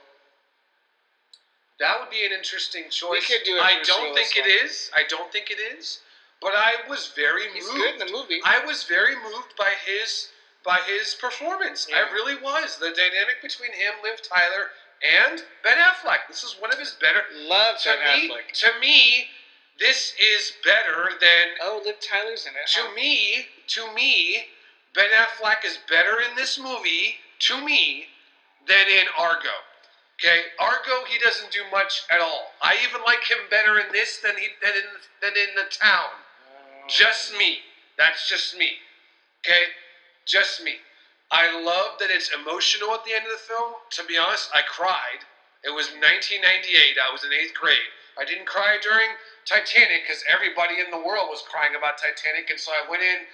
that 1.79 1.99
would 1.99 2.09
be 2.09 2.23
an 2.25 2.31
interesting 2.31 2.83
choice. 2.89 3.09
We 3.11 3.21
could 3.21 3.43
do 3.45 3.57
I 3.59 3.81
don't 3.83 4.13
Willis 4.13 4.31
think 4.31 4.45
one. 4.45 4.55
it 4.55 4.63
is. 4.63 4.91
I 4.95 5.03
don't 5.09 5.31
think 5.31 5.49
it 5.49 5.59
is. 5.59 5.99
But 6.41 6.53
I 6.55 6.73
was 6.89 7.11
very 7.15 7.49
He's 7.53 7.65
moved. 7.65 7.77
good 7.77 7.93
in 7.93 7.99
the 8.07 8.11
movie. 8.13 8.39
I 8.45 8.63
was 8.65 8.83
very 8.83 9.15
moved 9.15 9.55
by 9.57 9.73
his 9.85 10.29
by 10.63 10.79
his 10.87 11.15
performance. 11.15 11.87
Yeah. 11.89 11.97
I 12.07 12.11
really 12.13 12.35
was. 12.41 12.77
The 12.77 12.91
dynamic 12.95 13.41
between 13.41 13.71
him, 13.73 13.93
Liv 14.03 14.21
Tyler, 14.21 14.71
and 15.03 15.43
Ben 15.63 15.77
Affleck. 15.77 16.27
This 16.29 16.43
is 16.43 16.55
one 16.59 16.71
of 16.71 16.79
his 16.79 16.91
better. 17.01 17.23
Love 17.47 17.79
To 17.83 17.89
Ben 17.89 18.17
me, 18.19 18.29
Affleck. 18.29 18.51
to 18.59 18.79
me, 18.79 19.25
this 19.79 20.13
is 20.21 20.53
better 20.63 21.11
than 21.19 21.47
Oh, 21.61 21.81
Liv 21.83 21.95
Tyler's 21.99 22.45
in 22.45 22.53
it. 22.53 22.67
to 22.75 22.81
huh? 22.81 22.93
me, 22.95 23.47
to 23.67 23.93
me, 23.93 24.45
Ben 24.93 25.09
Affleck 25.11 25.65
is 25.65 25.79
better 25.89 26.21
in 26.21 26.35
this 26.37 26.57
movie 26.59 27.15
to 27.47 27.63
me 27.65 28.05
than 28.67 28.87
in 28.87 29.05
Argo. 29.17 29.55
Okay, 30.19 30.43
Argo 30.59 31.03
he 31.07 31.19
doesn't 31.19 31.51
do 31.51 31.61
much 31.71 32.03
at 32.09 32.21
all. 32.21 32.51
I 32.61 32.77
even 32.87 33.01
like 33.03 33.23
him 33.29 33.39
better 33.49 33.79
in 33.79 33.91
this 33.91 34.17
than 34.23 34.37
he 34.37 34.49
than 34.61 34.75
in 34.75 34.89
than 35.21 35.33
in 35.35 35.55
the 35.55 35.69
town. 35.69 36.09
Just 36.87 37.33
me. 37.37 37.59
That's 37.97 38.27
just 38.29 38.57
me. 38.57 38.77
Okay, 39.41 39.73
just 40.25 40.63
me. 40.63 40.75
I 41.31 41.49
love 41.49 41.99
that 41.99 42.11
it's 42.11 42.29
emotional 42.29 42.93
at 42.93 43.03
the 43.03 43.13
end 43.13 43.25
of 43.25 43.31
the 43.31 43.43
film. 43.43 43.73
To 43.97 44.03
be 44.05 44.17
honest, 44.17 44.49
I 44.53 44.61
cried. 44.61 45.25
It 45.63 45.71
was 45.71 45.87
1998. 45.87 46.99
I 46.99 47.11
was 47.11 47.23
in 47.23 47.33
eighth 47.33 47.53
grade. 47.55 47.89
I 48.19 48.25
didn't 48.25 48.45
cry 48.45 48.77
during 48.83 49.15
Titanic 49.45 50.03
because 50.05 50.23
everybody 50.29 50.79
in 50.79 50.91
the 50.91 50.99
world 51.01 51.27
was 51.31 51.41
crying 51.41 51.75
about 51.75 51.97
Titanic, 51.97 52.51
and 52.51 52.59
so 52.59 52.71
I 52.71 52.85
went 52.87 53.01
in 53.01 53.25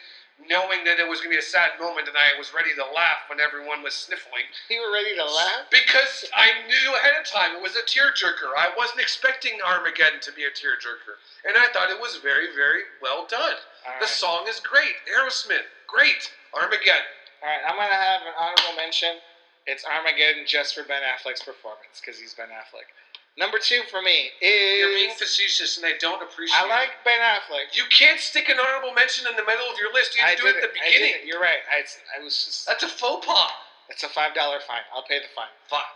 knowing 0.47 0.83
that 0.85 0.99
it 0.99 1.07
was 1.07 1.19
going 1.19 1.31
to 1.31 1.37
be 1.37 1.41
a 1.41 1.45
sad 1.45 1.75
moment, 1.79 2.07
and 2.07 2.15
I 2.15 2.37
was 2.37 2.53
ready 2.53 2.71
to 2.75 2.85
laugh 2.95 3.27
when 3.27 3.39
everyone 3.39 3.83
was 3.83 3.93
sniffling 3.93 4.47
You 4.71 4.79
were 4.79 4.93
ready 4.93 5.15
to 5.15 5.25
laugh? 5.25 5.67
because 5.71 6.23
I 6.35 6.51
knew 6.67 6.95
ahead 6.95 7.19
of 7.19 7.25
time 7.27 7.55
it 7.55 7.61
was 7.61 7.75
a 7.75 7.83
tearjerker. 7.83 8.55
I 8.55 8.71
wasn't 8.77 9.01
expecting 9.01 9.59
Armageddon 9.65 10.21
to 10.21 10.31
be 10.31 10.43
a 10.47 10.51
tearjerker, 10.53 11.19
and 11.47 11.57
I 11.57 11.67
thought 11.73 11.91
it 11.91 11.99
was 11.99 12.17
very, 12.23 12.53
very 12.55 12.83
well 13.01 13.27
done. 13.27 13.59
All 13.87 13.99
The 13.99 14.07
song 14.07 14.45
is 14.47 14.59
great. 14.59 14.95
Aerosmith, 15.09 15.67
great. 15.87 16.31
Armageddon. 16.53 17.09
All 17.43 17.49
right, 17.49 17.63
I'm 17.67 17.75
gonna 17.75 17.93
have 17.93 18.21
an 18.23 18.33
honorable 18.37 18.75
mention. 18.75 19.19
It's 19.67 19.85
Armageddon 19.85 20.45
just 20.47 20.73
for 20.73 20.83
Ben 20.83 21.03
Affleck's 21.03 21.43
performance 21.43 22.01
because 22.01 22.19
he's 22.19 22.33
Ben 22.33 22.47
Affleck. 22.49 22.89
Number 23.37 23.57
two 23.57 23.81
for 23.89 24.01
me 24.01 24.31
is 24.41 24.79
You're 24.83 24.89
being 24.95 25.15
facetious, 25.15 25.77
and 25.77 25.85
I 25.85 25.93
don't 25.99 26.21
appreciate 26.21 26.59
I 26.59 26.67
like 26.67 26.89
it. 26.99 27.05
Ben 27.05 27.19
Affleck. 27.23 27.71
You 27.71 27.83
can't 27.89 28.19
stick 28.19 28.49
an 28.49 28.57
honorable 28.59 28.93
mention 28.93 29.27
in 29.29 29.35
the 29.37 29.43
middle 29.47 29.63
of 29.71 29.77
your 29.79 29.93
list. 29.93 30.17
You 30.17 30.23
I 30.23 30.35
have 30.35 30.37
to 30.39 30.43
do 30.43 30.49
it 30.49 30.55
at 30.57 30.61
the 30.63 30.75
beginning. 30.75 31.23
it. 31.23 31.25
You're 31.25 31.39
right. 31.39 31.63
I, 31.71 31.83
I 32.19 32.23
was 32.23 32.35
just. 32.35 32.67
That's 32.67 32.83
a 32.83 32.89
faux 32.89 33.25
pas. 33.25 33.49
It's 33.87 34.03
a 34.03 34.09
five 34.09 34.33
dollar 34.35 34.59
fine. 34.67 34.83
I'll 34.93 35.03
pay 35.07 35.19
the 35.19 35.31
fine. 35.35 35.47
Fine. 35.69 35.87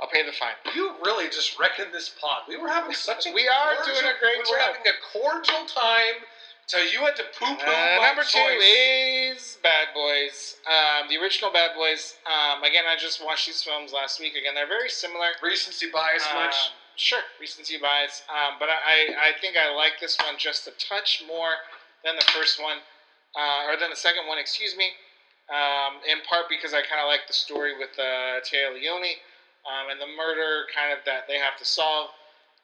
I'll 0.00 0.08
pay 0.08 0.24
the 0.24 0.32
fine. 0.32 0.54
You 0.74 0.92
really 1.04 1.26
just 1.28 1.58
reckoned 1.58 1.88
this 1.92 2.10
pod. 2.20 2.42
We 2.48 2.56
were 2.58 2.68
having 2.68 2.92
such 3.08 3.26
a 3.26 3.32
We 3.32 3.48
are 3.48 3.76
cordial- 3.76 3.94
doing 3.96 4.06
a 4.12 4.16
great 4.20 4.36
we 4.44 4.52
were 4.52 4.58
job. 4.60 4.76
having 4.76 4.84
a 4.84 4.96
cordial 5.12 5.64
time. 5.66 6.24
So 6.66 6.78
you 6.78 7.00
had 7.00 7.16
to 7.16 7.24
poo 7.36 7.46
poo. 7.56 7.66
Uh, 7.66 7.98
number 8.06 8.22
two 8.22 8.38
choice. 8.38 8.62
is 8.62 9.58
Bad 9.62 9.88
Boys. 9.92 10.54
Um, 10.70 11.08
the 11.08 11.16
original 11.16 11.50
Bad 11.50 11.74
Boys. 11.74 12.14
Um, 12.30 12.62
again, 12.62 12.84
I 12.86 12.94
just 12.94 13.24
watched 13.24 13.46
these 13.48 13.60
films 13.62 13.92
last 13.92 14.20
week. 14.20 14.34
Again, 14.36 14.54
they're 14.54 14.68
very 14.68 14.88
similar. 14.88 15.34
recency 15.42 15.90
bias 15.90 16.24
Um, 16.30 16.44
much. 16.44 16.54
Sure, 17.00 17.24
recency 17.40 17.80
bias. 17.80 18.20
Um, 18.28 18.60
but 18.60 18.68
I, 18.68 19.32
I 19.32 19.32
think 19.40 19.56
I 19.56 19.72
like 19.74 19.96
this 20.04 20.18
one 20.20 20.36
just 20.36 20.68
a 20.68 20.72
touch 20.76 21.24
more 21.26 21.56
than 22.04 22.14
the 22.14 22.28
first 22.36 22.60
one, 22.60 22.76
uh, 23.32 23.72
or 23.72 23.80
than 23.80 23.88
the 23.88 23.96
second 23.96 24.28
one, 24.28 24.36
excuse 24.36 24.76
me. 24.76 24.92
Um, 25.48 26.04
in 26.04 26.20
part 26.28 26.52
because 26.52 26.74
I 26.74 26.84
kind 26.84 27.00
of 27.00 27.08
like 27.08 27.24
the 27.26 27.32
story 27.32 27.72
with 27.72 27.96
uh, 27.96 28.44
Téa 28.44 28.76
Leoni 28.76 29.16
um, 29.64 29.88
and 29.90 29.96
the 29.96 30.12
murder 30.12 30.68
kind 30.76 30.92
of 30.92 30.98
that 31.06 31.24
they 31.26 31.38
have 31.40 31.56
to 31.56 31.64
solve. 31.64 32.10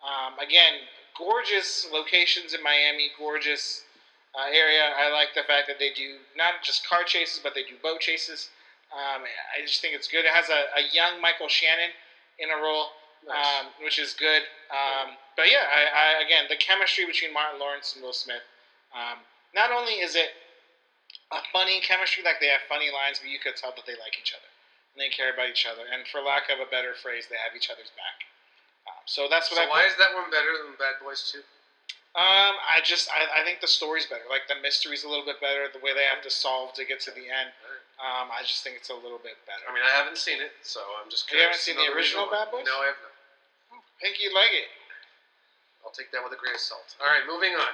Um, 0.04 0.36
again, 0.38 0.84
gorgeous 1.16 1.88
locations 1.90 2.52
in 2.52 2.62
Miami, 2.62 3.08
gorgeous 3.18 3.88
uh, 4.36 4.52
area. 4.52 4.92
I 5.00 5.10
like 5.16 5.32
the 5.34 5.48
fact 5.48 5.64
that 5.68 5.78
they 5.78 5.96
do 5.96 6.20
not 6.36 6.60
just 6.62 6.86
car 6.86 7.04
chases, 7.04 7.40
but 7.42 7.54
they 7.54 7.62
do 7.62 7.80
boat 7.82 8.00
chases. 8.00 8.50
Um, 8.92 9.24
I 9.24 9.64
just 9.64 9.80
think 9.80 9.94
it's 9.94 10.08
good. 10.08 10.26
It 10.26 10.36
has 10.36 10.50
a, 10.50 10.76
a 10.76 10.92
young 10.92 11.22
Michael 11.22 11.48
Shannon 11.48 11.96
in 12.38 12.50
a 12.50 12.62
role. 12.62 12.92
Um, 13.30 13.74
which 13.82 13.98
is 13.98 14.14
good. 14.14 14.42
Um, 14.70 15.18
but 15.36 15.50
yeah, 15.50 15.66
I, 15.66 15.82
I 15.86 16.06
again 16.24 16.46
the 16.48 16.56
chemistry 16.56 17.06
between 17.06 17.32
Martin 17.32 17.58
Lawrence 17.60 17.94
and 17.94 18.02
Will 18.02 18.16
Smith. 18.16 18.42
Um, 18.94 19.20
not 19.54 19.70
only 19.70 20.00
is 20.00 20.14
it 20.14 20.30
a 21.32 21.42
funny 21.52 21.80
chemistry, 21.82 22.22
like 22.22 22.38
they 22.38 22.50
have 22.50 22.62
funny 22.68 22.90
lines, 22.92 23.18
but 23.18 23.30
you 23.30 23.38
could 23.42 23.56
tell 23.56 23.74
that 23.74 23.86
they 23.86 23.98
like 23.98 24.14
each 24.18 24.34
other 24.34 24.50
and 24.94 24.98
they 25.02 25.10
care 25.12 25.34
about 25.34 25.50
each 25.50 25.66
other. 25.66 25.84
And 25.84 26.06
for 26.08 26.24
lack 26.24 26.48
of 26.48 26.62
a 26.62 26.68
better 26.70 26.94
phrase, 26.96 27.28
they 27.28 27.36
have 27.36 27.52
each 27.52 27.68
other's 27.68 27.92
back. 27.98 28.24
Um, 28.86 29.02
so 29.04 29.26
that's 29.28 29.50
what 29.50 29.58
so 29.58 29.66
I. 29.66 29.68
why 29.68 29.82
is 29.84 29.98
that 29.98 30.14
one 30.14 30.30
better 30.30 30.54
than 30.62 30.78
Bad 30.78 31.02
Boys 31.02 31.26
Two? 31.28 31.42
Um, 32.16 32.56
I 32.64 32.80
just 32.80 33.12
I, 33.12 33.42
I 33.42 33.44
think 33.44 33.60
the 33.60 33.68
story's 33.68 34.08
better. 34.08 34.24
Like 34.30 34.48
the 34.48 34.56
mystery's 34.62 35.04
a 35.04 35.10
little 35.10 35.26
bit 35.26 35.36
better. 35.42 35.68
The 35.68 35.82
way 35.84 35.92
they 35.92 36.08
have 36.08 36.24
to 36.24 36.32
solve 36.32 36.72
to 36.80 36.86
get 36.88 37.02
to 37.04 37.12
the 37.12 37.28
end. 37.28 37.52
Um, 38.00 38.28
I 38.28 38.44
just 38.44 38.64
think 38.64 38.76
it's 38.76 38.92
a 38.92 38.96
little 38.96 39.20
bit 39.20 39.36
better. 39.48 39.64
I 39.68 39.72
mean, 39.72 39.84
I 39.84 39.92
haven't 39.92 40.20
seen 40.20 40.40
it, 40.40 40.52
so 40.60 40.80
I'm 41.00 41.08
just. 41.08 41.28
You 41.32 41.40
haven't 41.40 41.60
seen 41.60 41.76
the 41.76 41.88
original 41.92 42.28
one. 42.28 42.40
Bad 42.40 42.48
Boys? 42.52 42.64
No, 42.64 42.76
I 42.80 42.92
have 42.92 43.00
not. 43.04 43.15
I 44.00 44.12
think 44.12 44.16
it. 44.20 44.68
I'll 45.86 45.94
take 45.94 46.10
that 46.10 46.18
with 46.18 46.34
a 46.34 46.40
grain 46.40 46.52
of 46.54 46.60
salt. 46.60 46.98
All 46.98 47.06
right, 47.06 47.22
moving 47.30 47.54
on. 47.54 47.72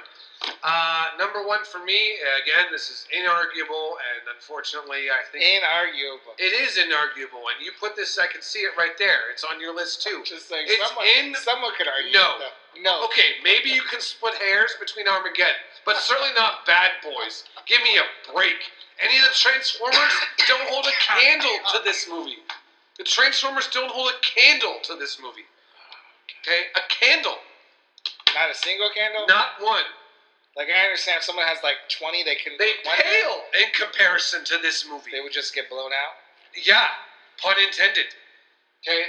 Uh, 0.61 1.17
number 1.17 1.41
one 1.49 1.65
for 1.65 1.81
me, 1.83 2.21
again, 2.45 2.69
this 2.71 2.91
is 2.93 3.09
inarguable, 3.09 3.97
and 3.97 4.29
unfortunately, 4.37 5.09
I 5.09 5.25
think 5.33 5.41
Inarguable. 5.43 6.37
it 6.37 6.53
is 6.53 6.77
inarguable. 6.77 7.49
And 7.49 7.65
you 7.65 7.73
put 7.81 7.97
this, 7.97 8.19
I 8.21 8.27
can 8.29 8.43
see 8.43 8.61
it 8.69 8.77
right 8.77 8.93
there. 8.99 9.33
It's 9.33 9.45
on 9.49 9.59
your 9.59 9.75
list 9.75 10.03
too. 10.05 10.21
Just 10.29 10.51
like 10.53 10.69
It's 10.69 10.77
someone, 10.87 11.07
in- 11.19 11.35
someone 11.41 11.73
could 11.75 11.89
argue. 11.89 12.13
No. 12.13 12.37
that. 12.39 12.53
No. 12.85 13.05
Okay, 13.07 13.41
maybe 13.43 13.71
you 13.71 13.83
can 13.89 14.01
split 14.01 14.35
hairs 14.37 14.77
between 14.79 15.09
Armageddon, 15.09 15.57
but 15.87 15.97
certainly 15.97 16.33
not 16.37 16.67
Bad 16.67 16.91
Boys. 17.03 17.45
Give 17.67 17.81
me 17.83 17.97
a 17.97 18.05
break. 18.33 18.61
Any 19.01 19.17
of 19.19 19.25
the 19.25 19.35
Transformers 19.35 20.13
don't 20.47 20.69
hold 20.69 20.85
a 20.87 20.97
candle 21.01 21.59
to 21.73 21.81
this 21.83 22.07
movie. 22.09 22.39
The 22.99 23.05
Transformers 23.05 23.69
don't 23.73 23.91
hold 23.91 24.13
a 24.13 24.19
candle 24.21 24.77
to 24.85 24.97
this 24.97 25.19
movie. 25.21 25.49
Okay, 26.41 26.67
a 26.75 26.81
candle, 26.89 27.39
Not 28.35 28.51
a 28.51 28.55
single 28.55 28.91
candle. 28.91 29.27
not 29.29 29.61
one. 29.61 29.85
Like 30.57 30.69
I 30.69 30.85
understand, 30.85 31.19
if 31.19 31.25
someone 31.25 31.47
has 31.47 31.59
like 31.63 31.77
twenty, 31.89 32.23
they 32.25 32.35
can. 32.35 32.53
They 32.59 32.73
one- 32.85 32.97
pale 32.97 33.45
in 33.59 33.71
comparison 33.73 34.45
to 34.45 34.59
this 34.59 34.85
movie. 34.89 35.11
They 35.13 35.21
would 35.21 35.33
just 35.33 35.55
get 35.55 35.71
blown 35.71 35.93
out. 35.93 36.15
Yeah, 36.55 36.89
pun 37.41 37.57
intended. 37.59 38.07
Okay. 38.87 39.05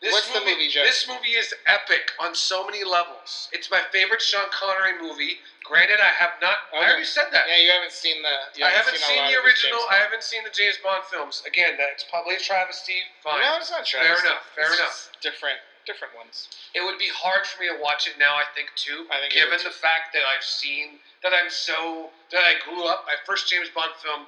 This 0.00 0.12
What's 0.12 0.28
the 0.28 0.40
movie? 0.44 0.68
This 0.68 1.08
movie 1.08 1.40
is 1.40 1.54
epic 1.64 2.12
on 2.20 2.34
so 2.34 2.66
many 2.66 2.84
levels. 2.84 3.48
It's 3.52 3.70
my 3.70 3.80
favorite 3.92 4.20
Sean 4.20 4.44
Connery 4.52 4.92
movie. 5.00 5.40
Granted, 5.64 6.00
I 6.00 6.12
have 6.12 6.32
not. 6.40 6.68
I 6.72 6.76
Okay. 6.76 6.86
already 6.86 7.04
said 7.04 7.28
that. 7.32 7.48
Yeah, 7.48 7.56
you 7.56 7.70
haven't 7.72 7.92
seen 7.92 8.20
the. 8.22 8.36
You 8.60 8.64
I 8.66 8.70
haven't 8.70 8.98
seen 8.98 9.16
lot 9.16 9.30
the 9.32 9.36
original. 9.40 9.80
I 9.90 9.96
haven't 9.96 10.22
seen 10.22 10.44
the 10.44 10.50
James 10.50 10.76
Bond 10.84 11.02
films. 11.10 11.42
Again, 11.46 11.76
that's 11.78 12.04
probably 12.04 12.36
a 12.36 12.40
travesty. 12.40 13.02
Fine. 13.22 13.40
No, 13.40 13.56
it's 13.56 13.70
not 13.70 13.84
true. 13.86 14.00
Fair 14.00 14.20
enough, 14.20 14.44
fair 14.54 14.66
it's 14.70 14.78
enough. 14.78 14.88
just 15.12 15.20
Different, 15.22 15.58
different 15.86 16.14
ones. 16.14 16.48
It 16.74 16.82
would 16.84 16.98
be 16.98 17.08
hard 17.14 17.46
for 17.46 17.62
me 17.62 17.68
to 17.70 17.78
watch 17.80 18.06
it 18.06 18.18
now. 18.18 18.34
I 18.36 18.44
think 18.54 18.68
too, 18.76 19.06
I 19.10 19.20
think 19.22 19.32
given 19.32 19.58
the 19.62 19.70
fact 19.70 20.12
that 20.12 20.22
I've 20.26 20.44
seen 20.44 20.98
that 21.22 21.32
I'm 21.32 21.48
so 21.48 22.10
that 22.32 22.42
I 22.44 22.54
grew 22.68 22.84
up. 22.84 23.04
My 23.06 23.14
first 23.24 23.48
James 23.48 23.68
Bond 23.74 23.92
film 24.02 24.26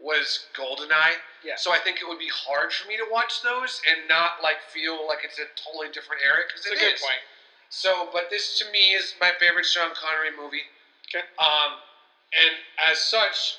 was 0.00 0.46
Goldeneye. 0.56 1.20
Yeah. 1.44 1.54
So 1.56 1.70
I 1.72 1.78
think 1.78 2.00
it 2.00 2.08
would 2.08 2.18
be 2.18 2.32
hard 2.32 2.72
for 2.72 2.88
me 2.88 2.96
to 2.96 3.06
watch 3.10 3.42
those 3.42 3.80
and 3.86 4.08
not 4.08 4.42
like 4.42 4.56
feel 4.72 5.06
like 5.06 5.18
it's 5.22 5.38
a 5.38 5.46
totally 5.54 5.92
different 5.92 6.22
era 6.24 6.42
because 6.48 6.66
It's 6.66 6.74
it 6.74 6.80
a 6.80 6.80
good 6.80 6.94
is. 6.96 7.00
point. 7.00 7.22
So, 7.70 8.08
but 8.12 8.30
this 8.30 8.58
to 8.58 8.70
me 8.70 8.94
is 8.94 9.14
my 9.20 9.32
favorite 9.38 9.66
Sean 9.66 9.90
Connery 9.94 10.30
movie. 10.36 10.66
Okay. 11.08 11.24
Um, 11.38 11.78
and 12.34 12.54
as 12.90 12.98
such, 12.98 13.58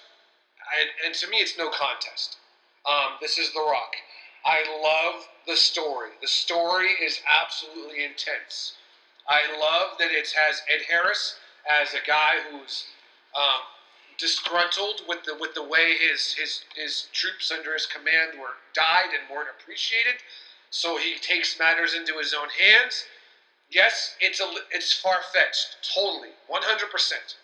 I, 0.60 1.06
and 1.06 1.14
to 1.16 1.28
me, 1.30 1.38
it's 1.38 1.58
no 1.58 1.70
contest. 1.70 2.38
Um, 2.86 3.18
this 3.22 3.38
is 3.38 3.52
The 3.54 3.60
Rock. 3.62 3.96
I 4.46 4.64
love 4.84 5.28
the 5.48 5.56
story. 5.58 6.12
The 6.22 6.28
story 6.28 6.90
is 7.04 7.20
absolutely 7.30 8.04
intense. 8.06 8.74
I 9.28 9.42
love 9.60 9.98
that 10.00 10.12
it 10.12 10.34
has 10.38 10.62
Ed 10.70 10.84
Harris 10.90 11.36
as 11.70 11.94
a 11.96 12.06
guy 12.08 12.36
who's 12.52 12.86
um, 13.36 13.62
disgruntled 14.20 15.02
with 15.08 15.24
the 15.26 15.36
with 15.36 15.56
the 15.56 15.64
way 15.64 15.96
his 16.00 16.34
his 16.34 16.62
his 16.76 17.08
troops 17.14 17.52
under 17.52 17.74
his 17.74 17.88
command 17.88 18.40
were 18.40 18.58
died 18.74 19.12
and 19.20 19.30
weren't 19.30 19.50
appreciated. 19.50 20.16
So 20.70 20.98
he 20.98 21.16
takes 21.20 21.60
matters 21.60 21.96
into 21.96 22.18
his 22.20 22.34
own 22.34 22.50
hands. 22.60 23.06
Yes, 23.72 24.16
it's 24.20 24.40
a 24.40 24.48
it's 24.72 24.94
far 24.94 25.22
fetched, 25.34 25.78
totally, 25.96 26.32
one 26.48 26.64
hundred 26.64 26.92
percent. 26.92 27.38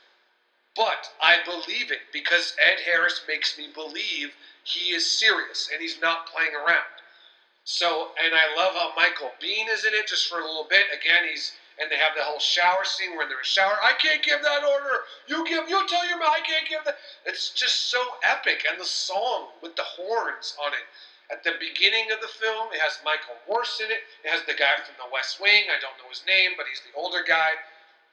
But 0.75 1.09
I 1.21 1.39
believe 1.43 1.91
it 1.91 1.99
because 2.13 2.53
Ed 2.59 2.79
Harris 2.85 3.21
makes 3.27 3.57
me 3.57 3.67
believe 3.73 4.35
he 4.63 4.91
is 4.91 5.05
serious 5.05 5.69
and 5.71 5.81
he's 5.81 5.99
not 6.01 6.27
playing 6.27 6.53
around. 6.55 6.91
So, 7.63 8.09
and 8.23 8.33
I 8.33 8.55
love 8.55 8.73
how 8.73 8.91
Michael 8.95 9.31
Biehn 9.41 9.69
is 9.69 9.85
in 9.85 9.93
it 9.93 10.07
just 10.07 10.27
for 10.27 10.39
a 10.39 10.45
little 10.45 10.65
bit. 10.69 10.85
Again, 10.93 11.29
he's 11.29 11.53
and 11.79 11.89
they 11.89 11.97
have 11.97 12.13
the 12.15 12.21
whole 12.21 12.39
shower 12.39 12.83
scene 12.83 13.15
where 13.17 13.25
they're 13.25 13.41
in 13.41 13.47
the 13.47 13.47
shower. 13.47 13.73
I 13.81 13.93
can't 13.97 14.21
give 14.21 14.41
that 14.43 14.63
order. 14.63 15.01
You 15.25 15.45
give. 15.47 15.69
You 15.69 15.81
tell 15.87 16.07
your 16.07 16.19
man 16.19 16.29
I 16.29 16.41
can't 16.45 16.67
give 16.67 16.83
that. 16.85 16.97
It's 17.25 17.49
just 17.49 17.89
so 17.89 18.01
epic, 18.23 18.65
and 18.69 18.79
the 18.79 18.85
song 18.85 19.49
with 19.61 19.75
the 19.75 19.83
horns 19.83 20.55
on 20.61 20.73
it. 20.73 20.85
At 21.31 21.43
the 21.43 21.53
beginning 21.59 22.11
of 22.11 22.19
the 22.19 22.27
film, 22.27 22.67
it 22.73 22.81
has 22.81 22.99
Michael 23.05 23.39
Morse 23.47 23.79
in 23.79 23.89
it. 23.89 24.03
It 24.23 24.29
has 24.29 24.43
the 24.45 24.53
guy 24.53 24.75
from 24.83 24.99
The 24.99 25.07
West 25.13 25.39
Wing. 25.39 25.71
I 25.71 25.79
don't 25.79 25.95
know 25.95 26.09
his 26.11 26.21
name, 26.27 26.51
but 26.57 26.67
he's 26.67 26.83
the 26.83 26.91
older 26.93 27.23
guy 27.25 27.55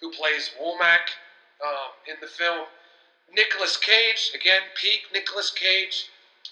who 0.01 0.12
plays 0.12 0.55
Womack 0.55 1.18
um, 1.59 1.90
in 2.07 2.14
the 2.20 2.30
film. 2.30 2.70
Nicolas 3.34 3.76
Cage, 3.76 4.30
again, 4.34 4.62
peak 4.76 5.11
Nicolas 5.12 5.51
Cage. 5.51 6.07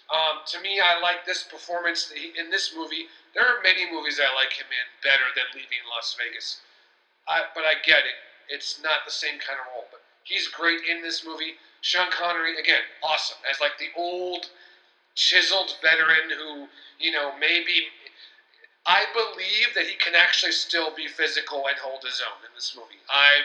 Um, 0.06 0.46
to 0.46 0.60
me, 0.60 0.78
I 0.78 1.00
like 1.00 1.26
this 1.26 1.42
performance 1.42 2.12
in 2.14 2.50
this 2.50 2.72
movie. 2.76 3.06
There 3.34 3.44
are 3.44 3.62
many 3.62 3.90
movies 3.90 4.20
I 4.22 4.32
like 4.34 4.52
him 4.52 4.66
in 4.70 4.86
better 5.02 5.26
than 5.34 5.44
Leaving 5.54 5.82
Las 5.90 6.14
Vegas. 6.18 6.60
I, 7.26 7.42
but 7.54 7.64
I 7.64 7.74
get 7.84 8.06
it. 8.06 8.18
It's 8.48 8.80
not 8.82 9.02
the 9.04 9.10
same 9.10 9.38
kind 9.42 9.58
of 9.58 9.66
role. 9.74 9.86
But 9.90 10.00
he's 10.22 10.46
great 10.46 10.80
in 10.88 11.02
this 11.02 11.26
movie. 11.26 11.58
Sean 11.80 12.10
Connery 12.10 12.58
again, 12.58 12.82
awesome 13.02 13.38
as 13.50 13.60
like 13.60 13.78
the 13.78 13.90
old 13.96 14.46
chiseled 15.14 15.74
veteran 15.82 16.30
who 16.30 16.68
you 16.98 17.10
know 17.10 17.32
maybe. 17.38 17.90
I 18.86 19.04
believe 19.12 19.74
that 19.74 19.86
he 19.90 19.96
can 19.96 20.14
actually 20.14 20.52
still 20.52 20.94
be 20.94 21.08
physical 21.08 21.66
and 21.66 21.76
hold 21.76 22.04
his 22.04 22.22
own 22.22 22.38
in 22.46 22.54
this 22.54 22.74
movie. 22.76 23.02
I 23.10 23.42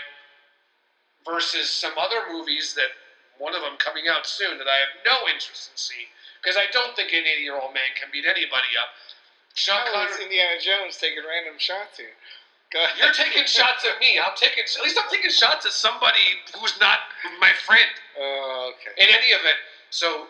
versus 1.25 1.69
some 1.69 1.93
other 1.97 2.29
movies 2.31 2.73
that 2.75 2.93
one 3.37 3.55
of 3.55 3.61
them 3.61 3.77
coming 3.77 4.05
out 4.07 4.27
soon 4.27 4.57
that 4.57 4.67
I 4.67 4.77
have 4.77 5.01
no 5.05 5.27
interest 5.27 5.71
in 5.73 5.77
seeing 5.77 6.09
because 6.41 6.57
I 6.57 6.65
don't 6.73 6.95
think 6.97 7.13
an 7.13 7.21
80 7.21 7.41
year 7.45 7.55
old 7.55 7.73
man 7.73 7.93
can 7.93 8.09
beat 8.09 8.25
anybody 8.25 8.73
up. 8.75 8.89
Oh, 8.93 9.53
it's 9.53 9.67
Connery, 9.67 10.25
Indiana 10.25 10.57
Jones 10.57 10.97
taking 10.97 11.21
random 11.21 11.59
shots 11.59 11.99
here. 12.01 12.17
You're 12.97 13.11
taking 13.11 13.45
shots 13.45 13.83
at 13.83 13.99
me. 13.99 14.17
I'm 14.17 14.31
taking 14.35 14.63
at 14.63 14.83
least 14.83 14.97
I'm 14.97 15.09
taking 15.11 15.29
shots 15.29 15.65
at 15.65 15.73
somebody 15.73 16.39
who's 16.55 16.79
not 16.79 16.99
my 17.39 17.51
friend. 17.67 17.91
Oh, 18.17 18.71
okay. 18.73 18.95
In 18.95 19.09
any 19.11 19.35
event, 19.35 19.59
so 19.89 20.27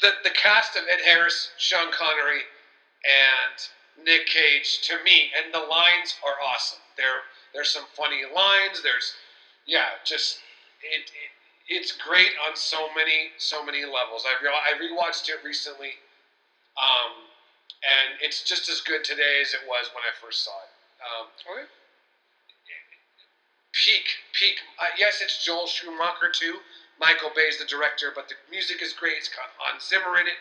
the 0.00 0.12
the 0.24 0.30
cast 0.30 0.74
of 0.76 0.82
Ed 0.90 1.04
Harris, 1.04 1.50
Sean 1.58 1.92
Connery, 1.92 2.48
and 3.04 4.06
Nick 4.06 4.26
Cage 4.26 4.80
to 4.88 4.96
me, 5.04 5.30
and 5.36 5.52
the 5.52 5.68
lines 5.68 6.16
are 6.24 6.40
awesome. 6.40 6.80
There 6.96 7.28
there's 7.52 7.68
some 7.68 7.84
funny 7.92 8.22
lines. 8.24 8.82
There's 8.82 9.12
yeah, 9.66 10.00
just 10.04 10.38
it, 10.80 11.04
it 11.12 11.30
it's 11.68 11.92
great 11.92 12.32
on 12.46 12.56
so 12.56 12.88
many 12.94 13.32
so 13.38 13.64
many 13.64 13.84
levels. 13.84 14.24
I 14.26 14.34
re- 14.42 14.50
I 14.50 14.72
rewatched 14.78 15.28
it 15.28 15.42
recently, 15.44 15.98
um, 16.80 17.26
and 17.82 18.18
it's 18.20 18.42
just 18.42 18.68
as 18.68 18.80
good 18.80 19.04
today 19.04 19.40
as 19.42 19.54
it 19.54 19.60
was 19.66 19.90
when 19.94 20.02
I 20.04 20.12
first 20.20 20.44
saw 20.44 20.52
it. 20.62 20.70
Um, 21.02 21.26
Okay. 21.46 21.66
peak 23.72 24.16
peak. 24.32 24.60
Uh, 24.78 24.86
yes, 24.96 25.20
it's 25.20 25.44
Joel 25.44 25.66
Schumacher 25.66 26.28
too. 26.32 26.60
Michael 26.98 27.30
Bay's 27.34 27.58
the 27.58 27.64
director, 27.64 28.10
but 28.14 28.28
the 28.28 28.34
music 28.50 28.80
is 28.82 28.92
great. 28.92 29.16
It's 29.18 29.28
got 29.28 29.50
Hans 29.58 29.86
Zimmer 29.88 30.16
in 30.18 30.26
it. 30.26 30.38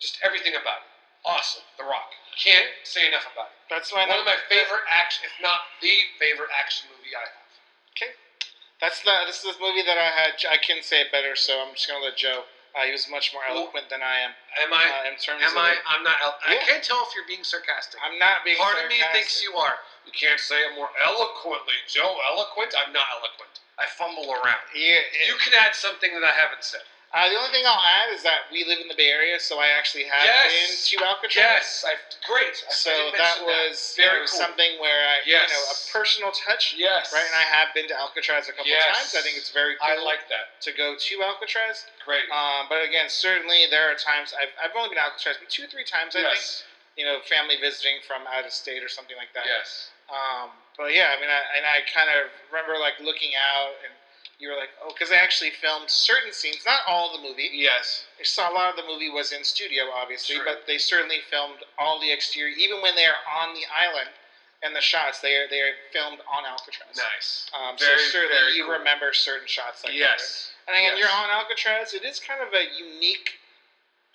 Just 0.00 0.18
everything 0.22 0.54
about 0.54 0.82
it. 0.82 0.90
Awesome. 1.24 1.62
The 1.78 1.84
Rock. 1.84 2.10
Can't 2.36 2.68
say 2.82 3.06
enough 3.06 3.26
about 3.32 3.46
it. 3.46 3.58
That's 3.70 3.92
One 3.92 4.10
of 4.10 4.24
my 4.26 4.36
favorite 4.48 4.82
action, 4.90 5.24
if 5.24 5.32
not 5.42 5.60
the 5.80 5.94
favorite 6.18 6.50
action 6.54 6.88
movie 6.90 7.14
I 7.16 7.20
have. 7.20 7.46
That's 8.80 9.00
the 9.02 9.12
this 9.26 9.40
is 9.44 9.56
the 9.56 9.60
movie 9.60 9.82
that 9.82 9.96
I 9.96 10.10
had. 10.12 10.36
I 10.50 10.56
can 10.60 10.82
say 10.82 11.00
it 11.00 11.10
better, 11.10 11.34
so 11.34 11.64
I'm 11.64 11.72
just 11.74 11.88
gonna 11.88 12.04
let 12.04 12.16
Joe. 12.16 12.44
Uh, 12.76 12.84
he 12.84 12.92
was 12.92 13.08
much 13.08 13.32
more 13.32 13.40
eloquent 13.48 13.88
than 13.88 14.04
I 14.04 14.20
am. 14.20 14.36
Am 14.60 14.68
I? 14.68 14.84
Uh, 14.84 15.08
in 15.08 15.16
terms 15.16 15.40
am 15.40 15.56
of 15.56 15.64
I? 15.64 15.72
it. 15.72 15.78
I'm 15.88 16.04
not. 16.04 16.20
el- 16.20 16.36
I 16.44 16.60
can't 16.60 16.84
tell 16.84 17.00
if 17.08 17.16
you're 17.16 17.24
being 17.24 17.40
sarcastic. 17.40 17.96
I'm 18.04 18.20
not 18.20 18.44
being. 18.44 18.60
Sarcastic. 18.60 18.84
Part 18.84 18.84
of 18.84 18.92
me 18.92 19.00
thinks 19.16 19.40
you 19.40 19.56
are. 19.56 19.80
You 20.04 20.12
can't 20.12 20.36
say 20.36 20.60
it 20.60 20.76
more 20.76 20.92
eloquently, 21.00 21.80
Joe. 21.88 22.20
Eloquent? 22.28 22.76
I'm 22.76 22.92
not 22.92 23.08
eloquent. 23.16 23.64
I 23.80 23.88
fumble 23.88 24.28
around. 24.28 24.60
Yeah, 24.76 25.00
You 25.24 25.36
can 25.40 25.52
add 25.56 25.72
something 25.74 26.12
that 26.12 26.24
I 26.24 26.32
haven't 26.36 26.64
said. 26.64 26.84
Uh, 27.14 27.30
the 27.30 27.36
only 27.38 27.48
thing 27.54 27.62
I'll 27.64 27.80
add 27.80 28.12
is 28.12 28.22
that 28.26 28.50
we 28.50 28.66
live 28.66 28.82
in 28.82 28.88
the 28.88 28.94
Bay 28.98 29.08
Area, 29.08 29.38
so 29.38 29.58
I 29.62 29.68
actually 29.68 30.04
have 30.04 30.26
Yes. 30.26 30.90
been 30.90 30.98
to 30.98 31.04
Alcatraz. 31.06 31.34
Yes, 31.38 31.84
I, 31.86 31.94
great. 32.26 32.52
I 32.68 32.72
So 32.74 32.90
that 33.16 33.40
was 33.46 33.94
you 33.96 34.04
know, 34.04 34.18
cool. 34.18 34.26
something 34.26 34.78
where 34.80 35.06
I, 35.08 35.22
Yes. 35.24 35.48
you 35.48 35.54
know, 35.56 35.64
a 35.70 35.76
personal 35.94 36.30
touch. 36.32 36.74
Yes, 36.76 37.12
Right, 37.14 37.24
and 37.24 37.34
I 37.34 37.42
have 37.46 37.72
been 37.72 37.86
to 37.88 37.96
Alcatraz 37.96 38.48
a 38.48 38.52
couple 38.52 38.66
Yes. 38.70 38.84
times. 38.96 39.14
I 39.14 39.22
think 39.22 39.38
it's 39.38 39.50
very 39.50 39.76
cool 39.76 39.88
I 39.88 39.94
like 40.02 40.28
that. 40.28 40.60
to 40.62 40.72
go 40.72 40.96
to 40.98 41.22
Alcatraz. 41.22 41.86
Great. 42.04 42.28
Um, 42.30 42.66
but 42.68 42.82
again, 42.82 43.08
certainly 43.08 43.66
there 43.70 43.88
are 43.90 43.94
times 43.94 44.34
I've, 44.34 44.52
I've 44.60 44.74
only 44.76 44.90
been 44.90 44.98
to 44.98 45.04
Alcatraz 45.04 45.36
two 45.48 45.64
or 45.64 45.68
three 45.68 45.84
times. 45.84 46.16
I 46.16 46.20
think 46.20 46.34
yes. 46.34 46.64
you 46.98 47.04
know, 47.06 47.20
family 47.20 47.56
visiting 47.56 48.00
from 48.06 48.26
out 48.26 48.44
of 48.44 48.52
state 48.52 48.82
or 48.82 48.88
something 48.88 49.16
like 49.16 49.32
that. 49.32 49.46
Yes. 49.46 49.90
Um, 50.10 50.50
but 50.76 50.92
yeah, 50.94 51.14
I 51.16 51.20
mean, 51.20 51.30
I, 51.30 51.40
and 51.56 51.64
I 51.64 51.80
kind 51.88 52.10
of 52.10 52.28
remember 52.52 52.78
like 52.78 53.00
looking 53.00 53.32
out, 53.34 53.72
and 53.82 53.92
you 54.38 54.48
were 54.48 54.56
like, 54.56 54.68
oh, 54.84 54.92
because 54.92 55.08
they 55.10 55.16
actually 55.16 55.50
filmed 55.50 55.88
certain 55.88 56.32
scenes, 56.32 56.60
not 56.66 56.80
all 56.86 57.16
the 57.16 57.22
movie. 57.22 57.48
Yes. 57.52 58.04
I 58.20 58.24
saw 58.24 58.52
a 58.52 58.54
lot 58.54 58.68
of 58.70 58.76
the 58.76 58.84
movie 58.84 59.08
was 59.08 59.32
in 59.32 59.42
studio, 59.44 59.84
obviously, 59.94 60.36
but 60.44 60.64
they 60.66 60.76
certainly 60.78 61.20
filmed 61.30 61.64
all 61.78 62.00
the 62.00 62.12
exterior, 62.12 62.52
even 62.56 62.82
when 62.82 62.94
they 62.96 63.06
are 63.06 63.20
on 63.40 63.54
the 63.54 63.64
island. 63.72 64.10
And 64.62 64.74
the 64.74 64.80
shots 64.80 65.20
they 65.20 65.36
are 65.36 65.46
they 65.48 65.60
are 65.60 65.76
filmed 65.92 66.18
on 66.32 66.44
Alcatraz. 66.48 66.96
Nice. 66.96 67.46
Um, 67.52 67.76
Very, 67.78 67.98
so 68.00 68.08
certainly 68.24 68.34
very 68.40 68.56
you 68.56 68.64
cool. 68.64 68.78
remember 68.80 69.12
certain 69.12 69.46
shots 69.46 69.84
like 69.84 69.92
that. 69.92 69.98
yes. 70.16 70.50
right? 70.66 70.72
And 70.72 70.80
again, 70.80 70.96
Yes. 70.96 71.04
you're 71.04 71.12
on 71.12 71.28
Alcatraz. 71.30 71.92
It 71.92 72.04
is 72.08 72.18
kind 72.18 72.40
of 72.40 72.48
a 72.56 72.64
unique 72.74 73.36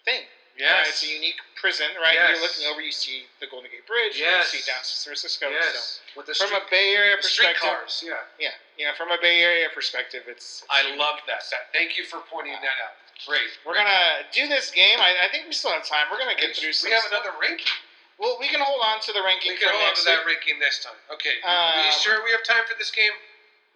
thing. 0.03 0.25
Right? 0.61 0.85
It's 0.85 1.01
a 1.01 1.09
unique 1.09 1.41
prison, 1.57 1.89
right? 1.97 2.13
Yes. 2.13 2.29
You're 2.37 2.43
looking 2.45 2.65
over, 2.69 2.81
you 2.85 2.93
see 2.93 3.25
the 3.41 3.47
Golden 3.49 3.71
Gate 3.73 3.85
Bridge, 3.89 4.13
Yes. 4.21 4.53
you 4.53 4.59
see 4.59 4.63
down 4.69 4.83
San 4.85 5.09
Francisco. 5.09 5.49
So 5.49 5.57
Yes. 5.57 5.99
With 6.13 6.25
the 6.29 6.35
from 6.37 6.53
street, 6.53 6.61
a 6.61 6.69
Bay 6.69 6.87
Area 6.93 7.15
perspective, 7.17 7.57
streetcars. 7.57 8.03
Yeah. 8.05 8.21
yeah, 8.37 8.53
you 8.77 8.85
know, 8.85 8.93
from 8.93 9.09
a 9.09 9.17
Bay 9.17 9.41
Area 9.41 9.69
perspective, 9.73 10.23
it's. 10.27 10.61
I 10.69 10.93
love 10.95 11.17
that. 11.25 11.41
That- 11.49 11.73
Thank 11.73 11.97
you 11.97 12.05
for 12.05 12.21
pointing 12.29 12.53
that 12.61 12.77
out. 12.85 12.93
Great. 13.25 13.49
We're 13.65 13.75
gonna 13.77 14.25
do 14.33 14.47
this 14.49 14.71
game. 14.71 14.97
I, 14.99 15.25
I 15.25 15.27
think 15.29 15.45
we 15.45 15.53
still 15.53 15.71
have 15.71 15.85
time. 15.85 16.07
We're 16.09 16.17
gonna 16.17 16.35
get 16.35 16.55
through 16.57 16.73
some. 16.73 16.89
We 16.89 16.95
have 16.95 17.05
another 17.09 17.31
ranking. 17.39 17.69
well, 18.17 18.37
we 18.39 18.47
can 18.49 18.59
hold 18.61 18.81
on 18.81 18.99
to 19.01 19.13
the 19.13 19.21
ranking 19.21 19.53
We 19.53 19.57
can 19.57 19.69
hold 19.69 19.81
on 19.81 19.95
to 19.95 20.03
that 20.05 20.25
ranking 20.25 20.57
next 20.57 20.81
time. 20.83 20.97
Okay. 21.13 21.37
Um, 21.45 21.85
you 21.85 21.91
sure 21.93 22.23
we 22.25 22.31
have 22.31 22.43
time 22.43 22.65
for 22.65 22.73
this 22.77 22.89
game? 22.89 23.13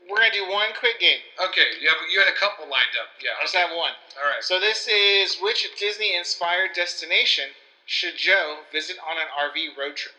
We're 0.09 0.17
gonna 0.17 0.31
do 0.31 0.45
one 0.49 0.69
quick 0.79 0.99
game. 0.99 1.19
Okay. 1.41 1.81
You 1.81 1.89
have 1.89 1.97
you 2.11 2.19
had 2.19 2.29
a 2.29 2.37
couple 2.37 2.65
lined 2.69 2.93
up. 3.01 3.09
Yeah. 3.21 3.37
I 3.39 3.43
just 3.43 3.55
okay. 3.55 3.65
have 3.65 3.75
one. 3.75 3.93
All 4.21 4.29
right. 4.29 4.43
So 4.43 4.59
this 4.59 4.87
is 4.87 5.37
which 5.41 5.65
Disney-inspired 5.79 6.71
destination 6.75 7.49
should 7.85 8.15
Joe 8.17 8.59
visit 8.71 8.97
on 9.01 9.17
an 9.17 9.27
RV 9.33 9.77
road 9.77 9.95
trip? 9.95 10.13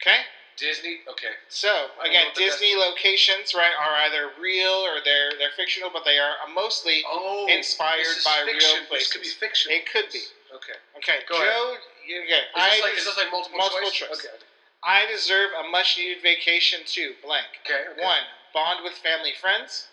Okay. 0.00 0.24
Disney. 0.56 1.04
Okay. 1.04 1.36
So 1.48 1.68
I 1.68 1.72
don't 1.72 1.96
know 1.98 2.10
again, 2.10 2.26
Disney 2.34 2.74
locations, 2.74 3.52
right, 3.52 3.72
are 3.76 3.94
either 4.08 4.32
real 4.40 4.80
or 4.88 5.04
they're 5.04 5.36
they're 5.38 5.52
fictional, 5.56 5.90
but 5.92 6.04
they 6.04 6.16
are 6.18 6.32
mostly 6.54 7.04
Oh. 7.06 7.46
inspired 7.48 8.16
by 8.24 8.44
fiction. 8.48 8.80
real 8.80 8.86
places. 8.88 9.08
This 9.08 9.12
could 9.12 9.22
be 9.22 9.28
fiction. 9.28 9.72
It 9.72 9.84
could 9.92 10.08
be. 10.12 10.22
Okay. 10.54 10.78
Okay, 10.96 11.18
Go 11.28 11.36
Joe. 11.36 11.76
you- 12.06 12.22
Okay, 12.22 12.38
Is 12.38 12.44
I 12.54 12.70
this, 12.70 12.80
like, 12.80 12.94
is 12.96 13.04
this 13.04 13.16
like 13.18 13.30
multiple, 13.32 13.58
multiple 13.58 13.90
choice? 13.90 14.08
choice. 14.08 14.26
Okay. 14.26 14.44
I 14.82 15.04
deserve 15.06 15.50
a 15.58 15.68
much 15.68 15.98
needed 15.98 16.22
vacation 16.22 16.80
too. 16.86 17.16
Blank. 17.22 17.46
Okay. 17.66 17.82
okay. 17.92 18.02
One, 18.02 18.22
bond 18.56 18.80
with 18.82 18.94
family 18.94 19.32
friends. 19.38 19.88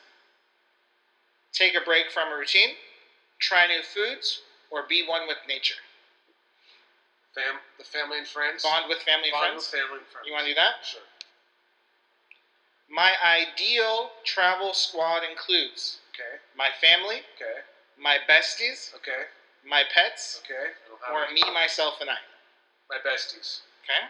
Take 1.52 1.76
a 1.76 1.82
break 1.82 2.10
from 2.10 2.32
a 2.32 2.36
routine. 2.36 2.76
Try 3.40 3.68
new 3.68 3.84
foods, 3.84 4.40
or 4.72 4.84
be 4.88 5.04
one 5.06 5.28
with 5.28 5.38
nature. 5.48 5.76
Fam, 7.36 7.60
the 7.78 7.84
family 7.84 8.20
and 8.20 8.28
friends. 8.28 8.64
Bond 8.64 8.86
with 8.88 9.00
family 9.00 9.28
and 9.28 9.34
Bond 9.34 9.46
friends. 9.52 9.68
with 9.70 9.82
family 9.82 9.98
and 10.00 10.08
friends. 10.08 10.26
You 10.28 10.32
want 10.34 10.46
to 10.46 10.52
do 10.52 10.56
that? 10.56 10.76
Sure. 10.82 11.02
My 12.90 13.12
ideal 13.22 14.12
travel 14.24 14.74
squad 14.74 15.24
includes 15.30 15.98
Okay. 16.16 16.40
my 16.56 16.70
family, 16.80 17.24
Okay. 17.36 17.62
my 17.98 18.18
besties, 18.30 18.94
Okay. 18.96 19.26
my 19.66 19.84
pets, 19.94 20.40
Okay. 20.46 20.56
I 20.56 20.88
don't 20.88 21.02
have 21.04 21.30
or 21.30 21.34
me, 21.34 21.44
myself, 21.52 22.00
and 22.00 22.10
I. 22.10 22.20
My 22.90 23.00
besties. 23.00 23.62
Okay. 23.84 24.08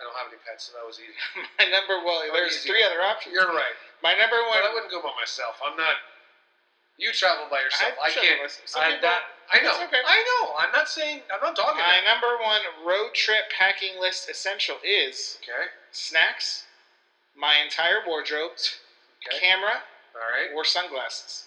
I 0.00 0.08
don't 0.08 0.16
have 0.16 0.32
any 0.32 0.40
pets, 0.40 0.64
so 0.64 0.72
that 0.80 0.84
was 0.88 0.96
easy. 0.96 1.12
My 1.60 1.68
number. 1.68 2.00
Well, 2.00 2.24
there's 2.32 2.56
easy. 2.64 2.72
three 2.72 2.80
other 2.80 3.04
options. 3.04 3.36
You're 3.36 3.52
right. 3.52 3.76
My 4.00 4.16
number 4.16 4.40
one. 4.48 4.56
But 4.64 4.72
I 4.72 4.72
wouldn't 4.72 4.88
go 4.90 5.04
by 5.04 5.12
myself. 5.20 5.60
I'm 5.60 5.76
not. 5.76 6.00
You 6.96 7.12
travel 7.12 7.48
by 7.52 7.60
yourself. 7.60 7.92
I, 8.00 8.08
I've 8.08 8.16
can't. 8.16 8.40
Some 8.64 8.80
I, 8.80 8.96
I 9.52 9.60
know. 9.60 9.76
okay. 9.84 10.00
I 10.04 10.20
know. 10.40 10.52
I'm 10.56 10.72
not 10.72 10.88
saying. 10.88 11.20
I'm 11.32 11.40
not 11.44 11.56
talking. 11.56 11.80
My 11.80 12.00
number 12.04 12.40
one 12.40 12.60
road 12.84 13.12
trip 13.12 13.52
packing 13.52 14.00
list 14.00 14.28
essential 14.28 14.76
is 14.84 15.36
Okay. 15.44 15.68
snacks, 15.92 16.64
my 17.36 17.56
entire 17.60 18.00
wardrobe, 18.06 18.52
Okay. 19.26 19.36
camera, 19.38 19.84
All 20.16 20.20
right. 20.32 20.48
or 20.54 20.64
sunglasses. 20.64 21.44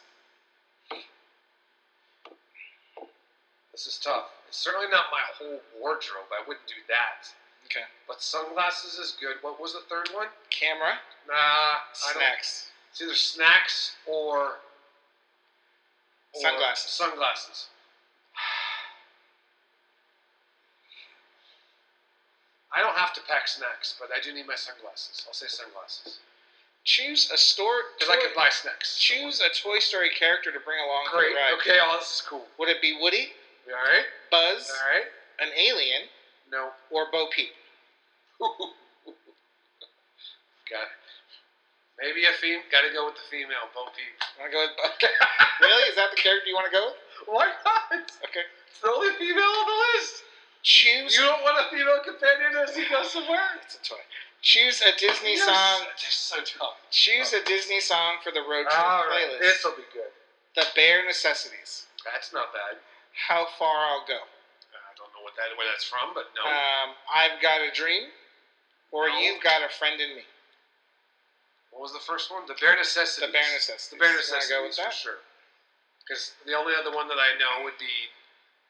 This 3.71 3.87
is 3.87 3.97
tough. 3.97 4.29
It's 4.47 4.57
certainly 4.57 4.87
not 4.91 5.05
my 5.11 5.21
whole 5.37 5.61
wardrobe. 5.79 6.29
I 6.29 6.47
wouldn't 6.47 6.67
do 6.67 6.77
that. 6.89 7.33
Okay. 7.73 7.85
But 8.07 8.21
sunglasses 8.21 8.99
is 8.99 9.15
good. 9.19 9.37
What 9.41 9.59
was 9.59 9.73
the 9.73 9.81
third 9.89 10.09
one? 10.13 10.27
Camera, 10.51 10.99
Nah. 11.27 11.75
Snacks. 11.93 12.67
It's 12.91 13.01
either 13.01 13.15
snacks 13.15 13.95
or, 14.05 14.59
or 16.33 16.41
Sunglasses. 16.41 16.91
Sunglasses. 16.91 17.67
I 22.71 22.81
don't 22.81 22.95
have 22.97 23.13
to 23.13 23.21
pack 23.27 23.47
snacks, 23.47 23.95
but 23.99 24.09
I 24.15 24.19
do 24.21 24.33
need 24.33 24.47
my 24.47 24.55
sunglasses. 24.55 25.23
I'll 25.27 25.33
say 25.33 25.47
sunglasses 25.47 26.19
Choose 26.85 27.31
a 27.31 27.37
store. 27.37 27.83
because 27.97 28.13
I 28.13 28.19
can 28.19 28.31
buy 28.35 28.49
snacks. 28.49 28.97
Choose 28.99 29.39
a 29.41 29.49
Toy 29.61 29.79
Story 29.79 30.09
character 30.09 30.51
to 30.51 30.59
bring 30.59 30.79
along 30.83 31.05
for 31.11 31.17
Great. 31.17 31.29
the 31.33 31.39
ride. 31.39 31.53
Okay. 31.61 31.79
Oh, 31.81 31.95
this 31.99 32.15
is 32.15 32.21
cool. 32.21 32.45
Would 32.59 32.67
it 32.69 32.81
be 32.81 32.97
Woody, 32.99 33.29
All 33.69 33.73
right. 33.75 34.03
Buzz, 34.29 34.69
All 34.69 34.89
right. 34.91 35.05
an 35.39 35.49
alien, 35.57 36.03
No. 36.51 36.71
or 36.91 37.07
Bo 37.11 37.27
Peep? 37.27 37.51
Got 40.69 40.87
it. 40.89 40.97
Maybe 42.01 42.25
a 42.25 42.33
fem. 42.41 42.61
Got 42.71 42.81
to 42.87 42.91
go 42.93 43.05
with 43.05 43.15
the 43.15 43.25
female. 43.29 43.69
Bo 43.73 43.85
Peep. 43.93 44.15
Want 44.39 44.49
to 44.49 44.53
go 44.53 44.61
with 44.65 44.73
Bo? 44.75 44.87
really? 45.67 45.85
Is 45.89 45.95
that 45.95 46.09
the 46.09 46.17
character 46.19 46.47
you 46.49 46.55
want 46.57 46.65
to 46.67 46.73
go 46.73 46.89
with? 46.91 46.97
Why 47.29 47.47
not? 47.63 48.01
Okay. 48.25 48.45
It's 48.69 48.81
the 48.81 48.89
only 48.89 49.13
female 49.19 49.53
on 49.61 49.65
the 49.69 49.79
list. 49.95 50.23
Choose. 50.63 51.13
You 51.15 51.21
don't 51.27 51.43
want 51.43 51.59
a 51.59 51.69
female 51.69 51.99
companion 52.01 52.55
as 52.63 52.75
he 52.75 52.87
goes 52.89 53.11
somewhere? 53.11 53.59
It's 53.61 53.75
a 53.75 53.83
toy. 53.83 54.01
Choose 54.41 54.81
a 54.81 54.91
Disney 54.97 55.35
You're 55.37 55.45
song. 55.47 55.87
so- 55.95 56.41
so 56.43 56.43
tough. 56.43 56.75
Choose 56.91 57.31
a 57.33 57.43
Disney 57.43 57.79
song 57.79 58.17
for 58.23 58.31
the 58.31 58.41
road 58.41 58.65
trip 58.67 58.75
All 58.79 59.07
right. 59.07 59.27
playlist. 59.27 59.39
This 59.39 59.63
will 59.63 59.75
be 59.77 59.87
good. 59.93 60.11
the 60.55 60.65
bare 60.75 61.05
necessities. 61.05 61.85
That's 62.03 62.31
not 62.33 62.51
bad. 62.53 62.77
How 63.13 63.45
far 63.59 63.85
I'll 63.87 64.05
go. 64.07 64.19
I 64.73 64.91
don't 64.97 65.09
know 65.15 65.21
what 65.23 65.35
that 65.37 65.55
where 65.57 65.67
that's 65.69 65.83
from, 65.85 66.13
but 66.13 66.25
no. 66.35 66.43
Um, 66.49 66.95
I've 67.11 67.41
got 67.41 67.61
a 67.61 67.71
dream, 67.71 68.09
or 68.93 69.09
No. 69.09 69.17
you've 69.19 69.41
got 69.41 69.65
a 69.65 69.69
friend 69.73 69.99
in 69.99 70.15
me. 70.15 70.23
what 71.73 71.81
was 71.81 71.91
the 71.93 71.99
first 72.05 72.29
one? 72.29 72.45
The 72.45 72.53
bare 72.61 72.77
necessities. 72.77 73.25
The 73.25 73.33
bare 73.33 73.49
necessities. 73.51 73.89
The 73.89 73.97
bare 73.97 74.13
necessities 74.13 74.49
go 74.53 74.61
with 74.63 74.75
for 74.77 74.83
that? 74.85 74.93
sure. 74.93 75.19
Because 76.05 76.33
the 76.45 76.53
only 76.53 76.75
other 76.77 76.93
one 76.93 77.07
that 77.09 77.17
I 77.17 77.33
know 77.41 77.63
would 77.65 77.77
be 77.81 77.89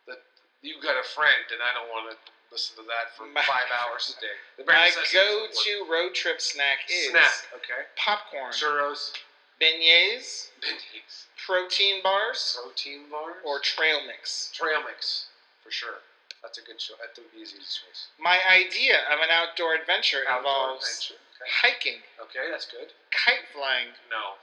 that 0.07 0.23
you've 0.63 0.81
got 0.81 0.95
a 0.95 1.03
friend, 1.03 1.43
and 1.51 1.59
I 1.61 1.73
don't 1.75 1.89
want 1.91 2.15
to 2.15 2.15
listen 2.49 2.77
to 2.79 2.83
that 2.87 3.11
for 3.19 3.25
My- 3.35 3.43
five 3.43 3.67
hours 3.75 4.15
a 4.15 4.21
day. 4.23 4.37
The 4.57 4.63
bare 4.63 4.75
My 4.79 4.85
necessities 4.87 5.11
is 5.11 5.65
the 5.65 5.83
go-to 5.83 5.91
road 5.91 6.15
trip 6.15 6.39
snack 6.39 6.87
is 6.87 7.09
snack. 7.11 7.31
Okay. 7.59 7.83
popcorn, 7.99 8.53
Churros, 8.55 9.11
beignets, 9.59 10.47
bendies, 10.63 11.27
protein 11.45 12.01
bars, 12.01 12.55
protein 12.63 13.09
bars, 13.11 13.35
or 13.43 13.59
trail 13.59 13.99
mix. 14.07 14.49
trail 14.53 14.79
mix 14.87 15.27
for 15.61 15.71
sure. 15.71 15.99
That's 16.43 16.59
a 16.59 16.61
good 16.67 16.75
choice. 16.77 16.99
That's 16.99 17.15
the 17.15 17.23
easiest 17.39 17.79
choice. 17.79 18.11
My 18.19 18.37
idea 18.43 18.99
of 19.07 19.23
an 19.23 19.31
outdoor 19.31 19.73
adventure 19.79 20.27
Outdoor 20.27 20.75
involves 20.75 20.83
adventure. 20.83 21.19
Okay. 21.39 21.47
hiking, 21.49 21.99
okay, 22.19 22.51
that's 22.51 22.67
good. 22.67 22.91
kite 23.15 23.47
flying, 23.55 23.95
No, 24.11 24.35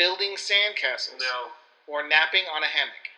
building 0.00 0.40
sandcastles, 0.40 1.20
no, 1.20 1.52
or 1.86 2.00
napping 2.02 2.48
on 2.48 2.64
a 2.64 2.70
hammock. 2.72 3.12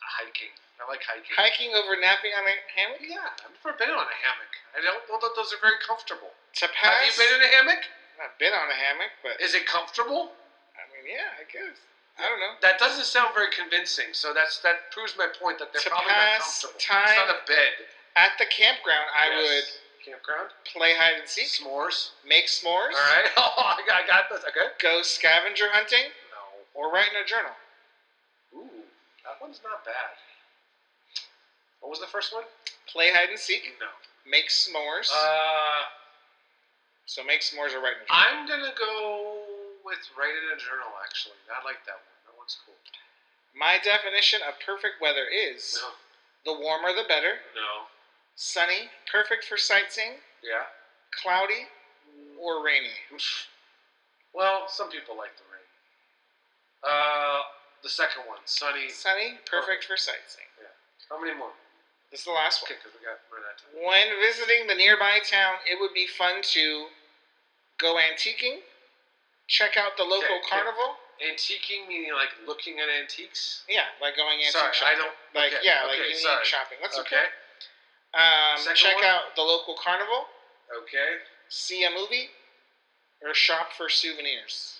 hiking. 0.00 0.56
I 0.80 0.86
like 0.88 1.02
hiking. 1.04 1.34
Hiking 1.36 1.70
over 1.76 1.98
napping 2.00 2.32
on 2.32 2.46
a 2.48 2.54
hammock? 2.72 3.02
Yeah, 3.02 3.34
I've 3.44 3.52
never 3.52 3.76
been 3.76 3.90
on 3.92 4.06
a 4.08 4.18
hammock. 4.24 4.52
I 4.72 4.80
don't 4.80 5.02
know 5.10 5.18
that 5.20 5.34
those 5.36 5.52
are 5.52 5.60
very 5.60 5.76
comfortable. 5.84 6.32
To 6.62 6.66
pass, 6.70 6.94
Have 6.94 7.04
you 7.04 7.14
been 7.18 7.32
in 7.34 7.42
a 7.44 7.50
hammock? 7.50 7.82
I've 8.16 8.34
been 8.38 8.54
on 8.54 8.70
a 8.70 8.78
hammock, 8.78 9.12
but 9.22 9.36
Is 9.42 9.52
it 9.54 9.66
comfortable? 9.66 10.32
I 10.78 10.86
mean, 10.94 11.04
yeah, 11.12 11.34
I 11.38 11.44
guess. 11.50 11.76
I 12.18 12.26
don't 12.28 12.40
know. 12.40 12.54
That 12.62 12.78
doesn't 12.78 13.04
sound 13.04 13.30
very 13.34 13.50
convincing. 13.50 14.06
So 14.12 14.34
that's 14.34 14.58
that 14.60 14.90
proves 14.90 15.14
my 15.16 15.28
point 15.40 15.58
that 15.60 15.72
they're 15.72 15.82
To 15.82 15.90
probably 15.90 16.10
not 16.10 16.40
comfortable. 16.42 16.74
time- 16.80 17.08
It's 17.08 17.16
not 17.16 17.30
a 17.30 17.46
bed. 17.46 17.72
At 18.16 18.32
the 18.38 18.46
campground, 18.46 19.06
I 19.14 19.28
Yes. 19.30 19.38
would 19.46 20.04
campground 20.04 20.50
play 20.64 20.94
hide 20.94 21.14
and 21.20 21.28
seek, 21.28 21.46
s'mores. 21.46 22.10
make 22.24 22.46
s'mores, 22.46 22.94
All 22.94 23.12
right. 23.14 23.30
Oh, 23.36 23.54
I 23.78 23.82
got, 23.86 24.02
I 24.02 24.06
got 24.06 24.28
this. 24.30 24.42
Okay. 24.44 24.68
go 24.80 25.02
scavenger 25.02 25.68
hunting, 25.70 26.10
No. 26.32 26.64
or 26.74 26.90
write 26.90 27.10
in 27.10 27.16
a 27.22 27.24
journal. 27.24 27.52
Ooh, 28.54 28.82
that 29.24 29.40
one's 29.40 29.60
not 29.62 29.84
bad. 29.84 30.16
What 31.80 31.90
was 31.90 32.00
the 32.00 32.06
first 32.08 32.32
one? 32.34 32.44
Play 32.86 33.10
hide 33.12 33.28
and 33.30 33.38
seek, 33.38 33.78
No. 33.78 33.86
make 34.26 34.48
s'mores. 34.48 35.10
Uh, 35.12 35.84
so 37.06 37.22
make 37.22 37.42
s'mores 37.42 37.72
or 37.74 37.80
write 37.80 37.96
in 37.98 38.02
a 38.02 38.06
journal. 38.06 38.24
I'm 38.26 38.46
gonna 38.48 38.72
go 38.76 39.37
with 39.88 40.04
write 40.20 40.36
in 40.36 40.52
a 40.52 40.58
journal. 40.60 40.92
Actually, 41.00 41.40
I 41.48 41.64
like 41.64 41.80
that 41.88 41.96
one. 41.96 42.16
That 42.28 42.36
one's 42.36 42.60
cool. 42.68 42.76
My 43.56 43.80
definition 43.80 44.44
of 44.44 44.60
perfect 44.60 45.00
weather 45.00 45.24
is 45.24 45.80
No. 45.80 45.96
the 46.44 46.60
warmer 46.60 46.92
the 46.92 47.08
better. 47.08 47.40
No. 47.56 47.88
Sunny, 48.36 48.92
perfect 49.10 49.48
for 49.48 49.56
sightseeing. 49.56 50.20
Yeah. 50.44 50.68
Cloudy, 51.10 51.66
or 52.38 52.62
rainy. 52.62 52.94
Well, 54.36 54.68
some 54.68 54.90
people 54.92 55.16
like 55.16 55.34
the 55.40 55.42
rain. 55.50 55.66
Uh, 56.84 57.40
the 57.82 57.88
second 57.88 58.28
one, 58.28 58.38
sunny. 58.44 58.86
Sunny, 58.92 59.40
perfect 59.50 59.84
for 59.88 59.96
sightseeing. 59.96 60.46
Yeah. 60.60 60.68
How 61.10 61.18
many 61.18 61.34
more? 61.36 61.50
This 62.12 62.20
is 62.20 62.26
the 62.26 62.36
last 62.36 62.62
one. 62.62 62.70
Okay, 62.70 62.78
because 62.78 62.92
we 62.94 63.02
got 63.02 63.18
run 63.32 63.42
out. 63.48 63.58
When 63.72 64.06
visiting 64.20 64.68
the 64.68 64.76
nearby 64.76 65.18
town, 65.24 65.56
it 65.66 65.80
would 65.80 65.92
be 65.96 66.06
fun 66.06 66.44
to 66.54 66.86
go 67.80 67.96
antiquing, 67.96 68.60
check 69.48 69.76
out 69.76 69.96
the 69.96 70.04
local 70.04 70.38
okay. 70.38 70.48
carnival. 70.48 70.96
Antiquing 71.18 71.88
meaning 71.90 72.14
like 72.14 72.30
looking 72.46 72.78
at 72.78 72.86
antiques. 72.86 73.66
Yeah, 73.66 73.90
like 73.98 74.14
going 74.14 74.38
antique 74.38 74.54
Sorry, 74.54 74.70
I 74.86 74.94
don't. 74.94 75.10
Like 75.34 75.50
okay, 75.50 75.66
yeah, 75.66 75.82
okay, 75.82 75.98
like 75.98 76.14
unique 76.14 76.22
sorry. 76.22 76.46
shopping. 76.46 76.78
That's 76.78 76.94
okay. 77.02 77.26
Okay. 77.26 77.34
Um, 78.14 78.56
Second 78.62 78.76
check 78.78 78.96
one? 79.02 79.04
out 79.04 79.34
the 79.34 79.42
local 79.42 79.74
carnival, 79.82 80.30
Okay. 80.70 81.20
see 81.50 81.82
a 81.84 81.90
movie, 81.90 82.30
or 83.20 83.34
shop 83.34 83.74
for 83.76 83.90
souvenirs. 83.90 84.78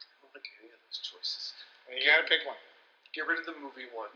I 0.00 0.22
don't 0.22 0.30
like 0.32 0.46
any 0.62 0.70
of 0.70 0.78
those 0.86 1.02
choices. 1.02 1.52
You 1.90 2.06
gotta 2.06 2.24
pick 2.30 2.46
one. 2.46 2.56
Get 3.12 3.26
rid 3.26 3.42
of 3.42 3.46
the 3.46 3.58
movie 3.58 3.90
one. 3.92 4.14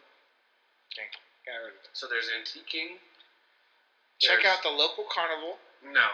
Okay, 0.94 1.10
Get 1.44 1.58
rid 1.66 1.74
of 1.74 1.82
it. 1.82 1.90
So 1.92 2.06
there's 2.06 2.30
antiquing. 2.30 2.96
Check 4.22 4.42
There's- 4.42 4.56
out 4.56 4.62
the 4.62 4.70
local 4.70 5.04
carnival, 5.10 5.58
No. 5.82 6.08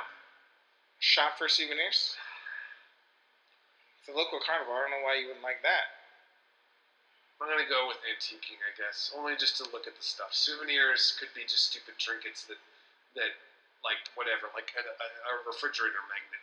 Shop 1.05 1.37
for 1.37 1.53
souvenirs. 1.53 2.17
It's 4.01 4.09
a 4.09 4.17
local 4.17 4.41
carnival. 4.41 4.73
I 4.73 4.89
don't 4.89 4.97
know 4.97 5.05
why 5.05 5.21
you 5.21 5.29
wouldn't 5.29 5.45
like 5.45 5.61
that. 5.61 5.93
I'm 7.37 7.51
gonna 7.53 7.69
go 7.69 7.85
with 7.85 8.01
antiquing, 8.09 8.57
I 8.65 8.73
guess. 8.73 9.13
Only 9.13 9.37
just 9.37 9.61
to 9.61 9.69
look 9.69 9.85
at 9.85 9.93
the 9.93 10.07
stuff. 10.07 10.33
Souvenirs 10.33 11.21
could 11.21 11.29
be 11.37 11.45
just 11.45 11.69
stupid 11.69 12.01
trinkets 12.01 12.49
that, 12.49 12.57
that, 13.21 13.37
like 13.85 14.01
whatever, 14.17 14.49
like 14.57 14.73
a, 14.73 14.81
a, 14.81 15.09
a 15.29 15.33
refrigerator 15.45 16.01
magnet. 16.09 16.41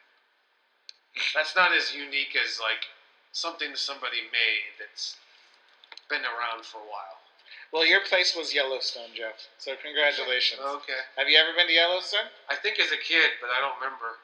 That's 1.34 1.58
not 1.58 1.74
as 1.74 1.90
unique 1.98 2.38
as 2.38 2.62
like 2.62 2.86
something 3.34 3.74
somebody 3.74 4.30
made 4.30 4.78
that's 4.78 5.18
been 6.06 6.22
around 6.22 6.70
for 6.70 6.78
a 6.78 6.86
while. 6.86 7.18
Well, 7.74 7.88
your 7.88 8.06
place 8.06 8.38
was 8.38 8.54
Yellowstone, 8.54 9.16
Jeff. 9.18 9.42
So 9.58 9.74
congratulations. 9.82 10.62
Okay. 10.62 11.02
Have 11.18 11.26
you 11.32 11.40
ever 11.40 11.56
been 11.58 11.66
to 11.66 11.74
Yellowstone? 11.74 12.30
I 12.46 12.60
think 12.62 12.78
as 12.78 12.94
a 12.94 13.02
kid, 13.02 13.42
but 13.42 13.50
I 13.50 13.58
don't 13.58 13.80
remember. 13.82 14.22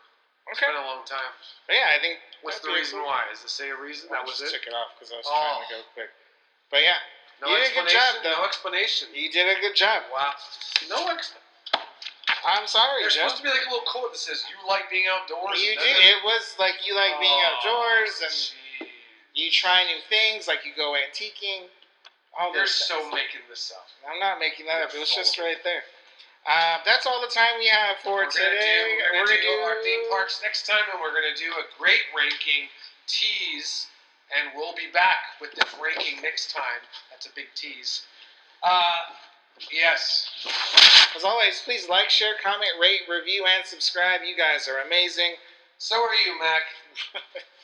It's 0.49 0.59
Okay. 0.61 0.71
been 0.71 0.79
a 0.79 0.85
long 0.85 1.03
time. 1.05 1.31
But 1.67 1.75
yeah, 1.75 1.91
I 1.95 1.99
think. 1.99 2.19
What's 2.41 2.59
the 2.59 2.71
reason 2.71 3.01
why? 3.03 3.25
Is 3.33 3.43
it 3.43 3.49
say 3.49 3.69
a 3.69 3.75
reason? 3.75 4.09
I 4.11 4.21
That 4.21 4.25
was 4.25 4.39
just 4.39 4.53
it. 4.53 4.57
took 4.59 4.67
it 4.67 4.73
off 4.73 4.93
because 4.95 5.11
I 5.11 5.17
was 5.17 5.25
Oh. 5.27 5.33
trying 5.33 5.67
to 5.67 5.73
go 5.73 5.79
oh. 5.81 5.93
quick. 5.93 6.11
But 6.69 6.81
yeah, 6.83 6.97
No 7.41 7.47
You 7.49 7.57
did 7.57 7.71
a 7.71 7.73
good 7.75 7.85
explanation. 7.85 8.13
job, 8.15 8.23
though. 8.23 8.37
No 8.41 8.45
explanation. 8.45 9.07
you 9.13 9.29
did 9.29 9.57
a 9.57 9.59
good 9.59 9.75
job. 9.75 10.03
Wow. 10.11 10.33
No 10.89 11.09
explanation. 11.09 11.43
I'm 12.45 12.67
sorry, 12.67 13.01
There's 13.03 13.13
supposed 13.15 13.37
to 13.37 13.43
be 13.43 13.49
like 13.49 13.65
a 13.65 13.69
little 13.69 13.85
quote 13.85 14.11
that 14.13 14.19
says 14.19 14.43
you 14.47 14.55
like 14.67 14.89
being 14.89 15.05
outdoors. 15.09 15.59
You 15.61 15.71
and 15.71 15.79
that 15.79 15.99
It 15.99 16.23
was 16.23 16.55
like 16.57 16.85
you 16.85 16.95
like 16.95 17.19
being 17.19 17.33
Oh, 17.33 17.51
outdoors 17.59 18.21
and 18.23 18.31
gee. 18.31 18.87
you 19.33 19.51
try 19.51 19.83
new 19.83 19.99
things, 20.07 20.47
like 20.47 20.63
you 20.63 20.71
go 20.75 20.93
antiquing. 20.95 21.67
All 22.37 22.53
You're 22.53 22.63
those 22.63 22.75
so 22.75 23.01
things. 23.01 23.13
making 23.13 23.41
this 23.49 23.71
up. 23.75 23.87
I'm 24.07 24.19
not 24.19 24.39
making 24.39 24.67
that 24.67 24.81
up. 24.81 24.93
It 24.93 24.99
was 24.99 25.13
just 25.13 25.37
right 25.39 25.57
there. 25.63 25.83
Uh, 26.47 26.79
that's 26.87 27.05
all 27.05 27.19
the 27.19 27.27
time 27.27 27.59
we 27.59 27.67
have 27.67 27.99
for 27.99 28.23
we're 28.23 28.31
today. 28.31 29.03
Gonna 29.03 29.11
do, 29.11 29.19
we're, 29.19 29.27
gonna 29.27 29.41
do, 29.43 29.67
our 29.67 29.83
theme 29.83 30.07
parks 30.09 30.39
next 30.41 30.65
time, 30.65 30.87
and 30.95 31.03
we're 31.03 31.11
gonna 31.11 31.35
do 31.35 31.51
a 31.59 31.67
great 31.75 32.07
ranking 32.15 32.71
tease, 33.03 33.87
and 34.31 34.55
we'll 34.55 34.75
be 34.75 34.87
back 34.93 35.35
with 35.43 35.51
this 35.51 35.67
ranking 35.75 36.23
next 36.23 36.55
time. 36.55 36.79
That's 37.11 37.27
a 37.27 37.35
big 37.35 37.51
tease. 37.53 38.07
Uh, 38.63 39.11
yes. 39.75 40.31
As 41.15 41.27
always, 41.27 41.59
please 41.67 41.89
like, 41.89 42.09
share, 42.09 42.39
comment, 42.41 42.71
rate, 42.79 43.03
review, 43.11 43.43
and 43.43 43.67
subscribe. 43.67 44.21
You 44.23 44.39
guys 44.39 44.71
are 44.71 44.87
amazing. 44.87 45.35
So 45.77 45.99
are 45.99 46.15
you, 46.25 46.39
Mac. 46.39 46.63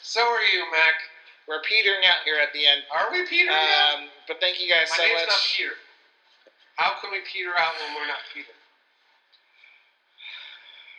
So 0.03 0.19
are 0.19 0.43
you, 0.51 0.67
Mac. 0.71 0.99
We're 1.47 1.63
petering 1.63 2.03
out 2.07 2.23
here 2.23 2.39
at 2.39 2.51
the 2.51 2.63
end. 2.67 2.83
Are 2.87 3.11
we 3.11 3.27
petering? 3.27 3.51
Um, 3.51 4.07
but 4.27 4.39
thank 4.39 4.63
you 4.63 4.67
guys 4.67 4.87
My 4.91 4.97
so 4.97 5.03
name's 5.03 5.27
much. 5.27 5.31
not 5.31 5.43
Peter. 5.55 5.75
How 6.75 6.95
can 6.99 7.11
we 7.11 7.19
peter 7.27 7.51
out 7.53 7.75
when 7.83 7.95
we're 7.99 8.07
not 8.07 8.23
Peter? 8.33 8.55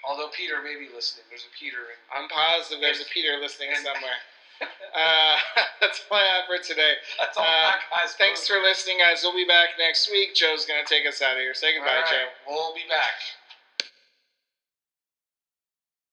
Although 0.06 0.28
Peter 0.36 0.60
may 0.62 0.76
be 0.76 0.92
listening. 0.94 1.24
There's 1.28 1.48
a 1.48 1.52
Peter 1.58 1.88
in 1.90 1.98
I'm 2.12 2.28
positive 2.28 2.80
there's 2.80 3.00
a 3.00 3.08
Peter 3.12 3.38
listening 3.40 3.70
somewhere. 3.76 4.20
Uh, 4.94 5.34
that's 5.80 6.06
all 6.08 6.16
I 6.16 6.22
have 6.22 6.46
for 6.46 6.62
today. 6.62 6.94
That's 7.18 7.36
all 7.36 7.42
Uh, 7.42 7.74
has. 7.90 8.14
Thanks 8.14 8.46
for 8.46 8.62
listening, 8.62 8.98
guys. 9.02 9.20
We'll 9.24 9.34
be 9.34 9.44
back 9.44 9.70
next 9.76 10.08
week. 10.08 10.32
Joe's 10.36 10.64
going 10.64 10.78
to 10.78 10.86
take 10.88 11.02
us 11.04 11.20
out 11.20 11.34
of 11.34 11.42
here. 11.42 11.52
Say 11.52 11.74
goodbye, 11.74 12.06
right, 12.06 12.06
Joe. 12.06 12.30
We'll 12.46 12.72
be 12.72 12.86
back. 12.88 13.18